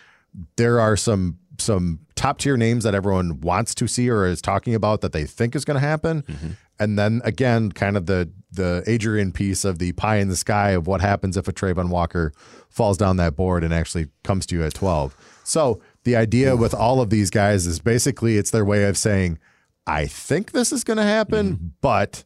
there 0.57 0.81
are 0.81 0.97
some 0.97 1.39
some 1.59 2.01
top 2.15 2.39
tier 2.39 2.57
names 2.57 2.85
that 2.85 2.95
everyone 2.95 3.41
wants 3.41 3.75
to 3.75 3.87
see 3.87 4.09
or 4.11 4.27
is 4.27 4.41
talking 4.41 4.75
about 4.75 5.03
that 5.03 5.13
they 5.13 5.25
think 5.25 5.55
is 5.55 5.65
going 5.65 5.75
to 5.77 5.87
happen. 5.87 6.23
Mm-hmm. 6.23 6.51
And 6.79 6.99
then 6.99 7.21
again, 7.25 7.73
kind 7.73 7.97
of 7.97 8.07
the 8.07 8.31
the 8.53 8.83
Adrian 8.87 9.33
piece 9.33 9.65
of 9.65 9.79
the 9.79 9.93
pie 9.93 10.17
in 10.17 10.29
the 10.29 10.37
sky 10.37 10.71
of 10.71 10.87
what 10.87 11.01
happens 11.01 11.37
if 11.37 11.47
a 11.47 11.53
Travon 11.53 11.91
Walker 11.91 12.33
falls 12.69 12.97
down 12.97 13.17
that 13.17 13.37
board 13.37 13.63
and 13.63 13.73
actually 13.73 14.09
comes 14.25 14.47
to 14.47 14.57
you 14.57 14.65
at 14.65 14.75
12. 14.75 15.15
So 15.45 15.81
the 16.05 16.17
idea 16.17 16.57
with 16.57 16.75
all 16.75 17.01
of 17.01 17.11
these 17.11 17.31
guys 17.31 17.67
is 17.67 17.81
basically 17.81 18.39
it's 18.39 18.51
their 18.51 18.65
way 18.65 18.85
of 18.85 18.97
saying, 18.97 19.39
I 19.87 20.07
think 20.07 20.53
this 20.53 20.73
is 20.73 20.85
going 20.85 20.97
to 20.97 21.03
happen, 21.03 21.55
mm-hmm. 21.55 21.67
but 21.81 22.25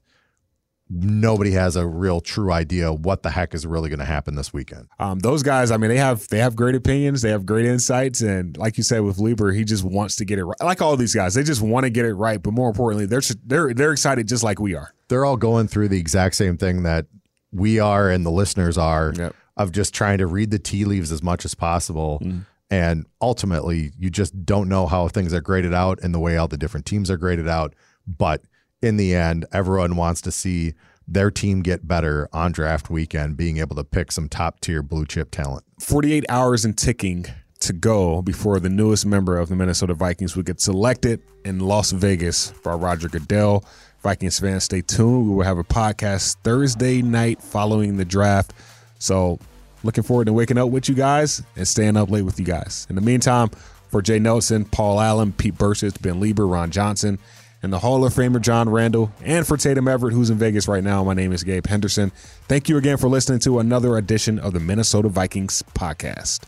nobody 0.91 1.53
has 1.53 1.77
a 1.77 1.87
real 1.87 2.21
true 2.21 2.53
idea 2.53 2.93
what 2.93 3.23
the 3.23 3.31
heck 3.31 3.55
is 3.55 3.65
really 3.65 3.89
going 3.89 4.01
to 4.01 4.05
happen 4.05 4.35
this 4.35 4.53
weekend. 4.53 4.89
Um, 4.99 5.21
those 5.21 5.43
guys, 5.45 5.71
I 5.71 5.77
mean, 5.77 5.89
they 5.89 5.97
have 5.97 6.27
they 6.29 6.39
have 6.39 6.57
great 6.57 6.75
opinions, 6.75 7.23
they 7.23 7.31
have 7.31 7.47
great 7.47 7.65
insights, 7.65 8.21
and 8.21 8.57
like 8.57 8.77
you 8.77 8.83
said 8.83 9.01
with 9.03 9.19
Leber, 9.19 9.55
he 9.55 9.65
just 9.65 9.85
wants 9.85 10.17
to 10.17 10.25
get 10.25 10.39
it 10.39 10.45
right. 10.45 10.61
Like 10.61 10.83
all 10.83 10.97
these 10.97 11.15
guys, 11.15 11.35
they 11.35 11.45
just 11.45 11.63
want 11.63 11.85
to 11.85 11.91
get 11.91 12.05
it 12.05 12.15
right. 12.15 12.43
But 12.43 12.53
more 12.53 12.69
importantly, 12.69 13.07
they're 13.07 13.23
they're 13.47 13.73
they're 13.73 13.93
excited 13.93 14.27
just 14.27 14.43
like 14.43 14.59
we 14.59 14.75
are. 14.75 14.93
They're 15.09 15.25
all 15.25 15.37
going 15.37 15.69
through 15.69 15.89
the 15.89 15.99
exact 15.99 16.35
same 16.35 16.57
thing 16.57 16.83
that 16.83 17.07
we 17.53 17.79
are 17.79 18.11
and 18.11 18.27
the 18.27 18.31
listeners 18.31 18.77
are 18.77 19.13
Yep. 19.17 19.35
of 19.57 19.73
just 19.73 19.95
trying 19.95 20.19
to 20.19 20.27
read 20.27 20.51
the 20.51 20.59
tea 20.59 20.85
leaves 20.85 21.13
as 21.13 21.23
much 21.23 21.45
as 21.45 21.55
possible. 21.55 22.21
Mm. 22.23 22.47
And 22.73 23.07
ultimately, 23.21 23.91
you 23.99 24.11
just 24.11 24.45
don't 24.47 24.69
know 24.69 24.87
how 24.87 25.09
things 25.09 25.35
are 25.35 25.41
graded 25.41 25.75
out 25.75 25.99
and 26.03 26.15
the 26.15 26.21
way 26.21 26.37
all 26.37 26.47
the 26.47 26.57
different 26.57 26.87
teams 26.87 27.11
are 27.11 27.17
graded 27.17 27.49
out. 27.49 27.75
But 28.07 28.43
in 28.83 28.97
the 28.97 29.15
end, 29.15 29.47
everyone 29.53 29.97
wants 29.97 30.21
to 30.23 30.33
see 30.33 30.75
their 31.07 31.31
team 31.31 31.63
get 31.63 31.87
better 31.87 32.29
on 32.33 32.53
draft 32.53 32.89
weekend, 32.89 33.37
being 33.37 33.59
able 33.59 33.77
to 33.77 33.85
pick 33.85 34.13
some 34.13 34.29
top 34.29 34.61
tier 34.61 34.83
blue 34.83 35.05
chip 35.05 35.31
talent. 35.31 35.65
48 35.81 36.25
hours 36.29 36.65
and 36.65 36.77
ticking 36.77 37.27
to 37.61 37.73
go 37.73 38.23
before 38.23 38.59
the 38.59 38.69
newest 38.69 39.05
member 39.05 39.39
of 39.39 39.49
the 39.49 39.57
Minnesota 39.57 39.93
Vikings 39.93 40.35
would 40.37 40.47
get 40.47 40.61
selected 40.61 41.21
in 41.45 41.59
Las 41.59 41.91
Vegas 41.91 42.53
by 42.65 42.73
Roger 42.75 43.09
Goodell. 43.09 43.65
Vikings 44.03 44.39
fans, 44.39 44.65
stay 44.65 44.81
tuned. 44.81 45.29
We 45.29 45.35
will 45.35 45.45
have 45.45 45.59
a 45.59 45.65
podcast 45.65 46.37
Thursday 46.43 47.03
night 47.03 47.43
following 47.43 47.99
the 47.99 48.05
draft. 48.05 48.55
So, 48.99 49.39
looking 49.83 50.05
forward 50.05 50.27
to 50.27 50.33
waking 50.33 50.57
up 50.57 50.71
with 50.71 50.89
you 50.89 50.95
guys 50.95 51.43
and 51.57 51.69
staying 51.69 51.99
up 51.99 52.11
late 52.11 52.23
with 52.23 52.39
you 52.39 52.47
guys. 52.47 52.87
In 52.89 52.97
the 52.97 53.03
meantime, 53.03 53.51
for 53.89 54.01
Jay 54.01 54.19
Nelson, 54.19 54.65
Paul 54.65 55.01
Allen, 55.01 55.33
Pete 55.33 55.57
Bercich, 55.57 56.01
Ben 56.01 56.21
Leber, 56.21 56.51
Ron 56.51 56.71
Johnson, 56.71 57.19
and 57.63 57.73
the 57.73 57.79
Hall 57.79 58.05
of 58.05 58.15
Famer 58.15 58.41
John 58.41 58.69
Randle, 58.69 59.13
and 59.23 59.47
for 59.47 59.57
Tatum 59.57 59.89
Everett, 59.89 60.15
who's 60.15 60.31
in 60.31 60.39
Vegas 60.39 60.69
right 60.69 60.83
now, 60.85 61.05
my 61.05 61.15
name 61.15 61.33
is 61.33 61.45
Gabe 61.45 61.67
Henderson. 61.67 62.11
Thank 62.49 62.69
you 62.69 62.77
again 62.77 62.97
for 62.97 63.09
listening 63.09 63.41
to 63.41 63.59
another 63.59 63.97
edition 63.97 64.39
of 64.39 64.53
the 64.53 64.61
Minnesota 64.61 65.09
Vikings 65.09 65.63
podcast. 65.75 66.41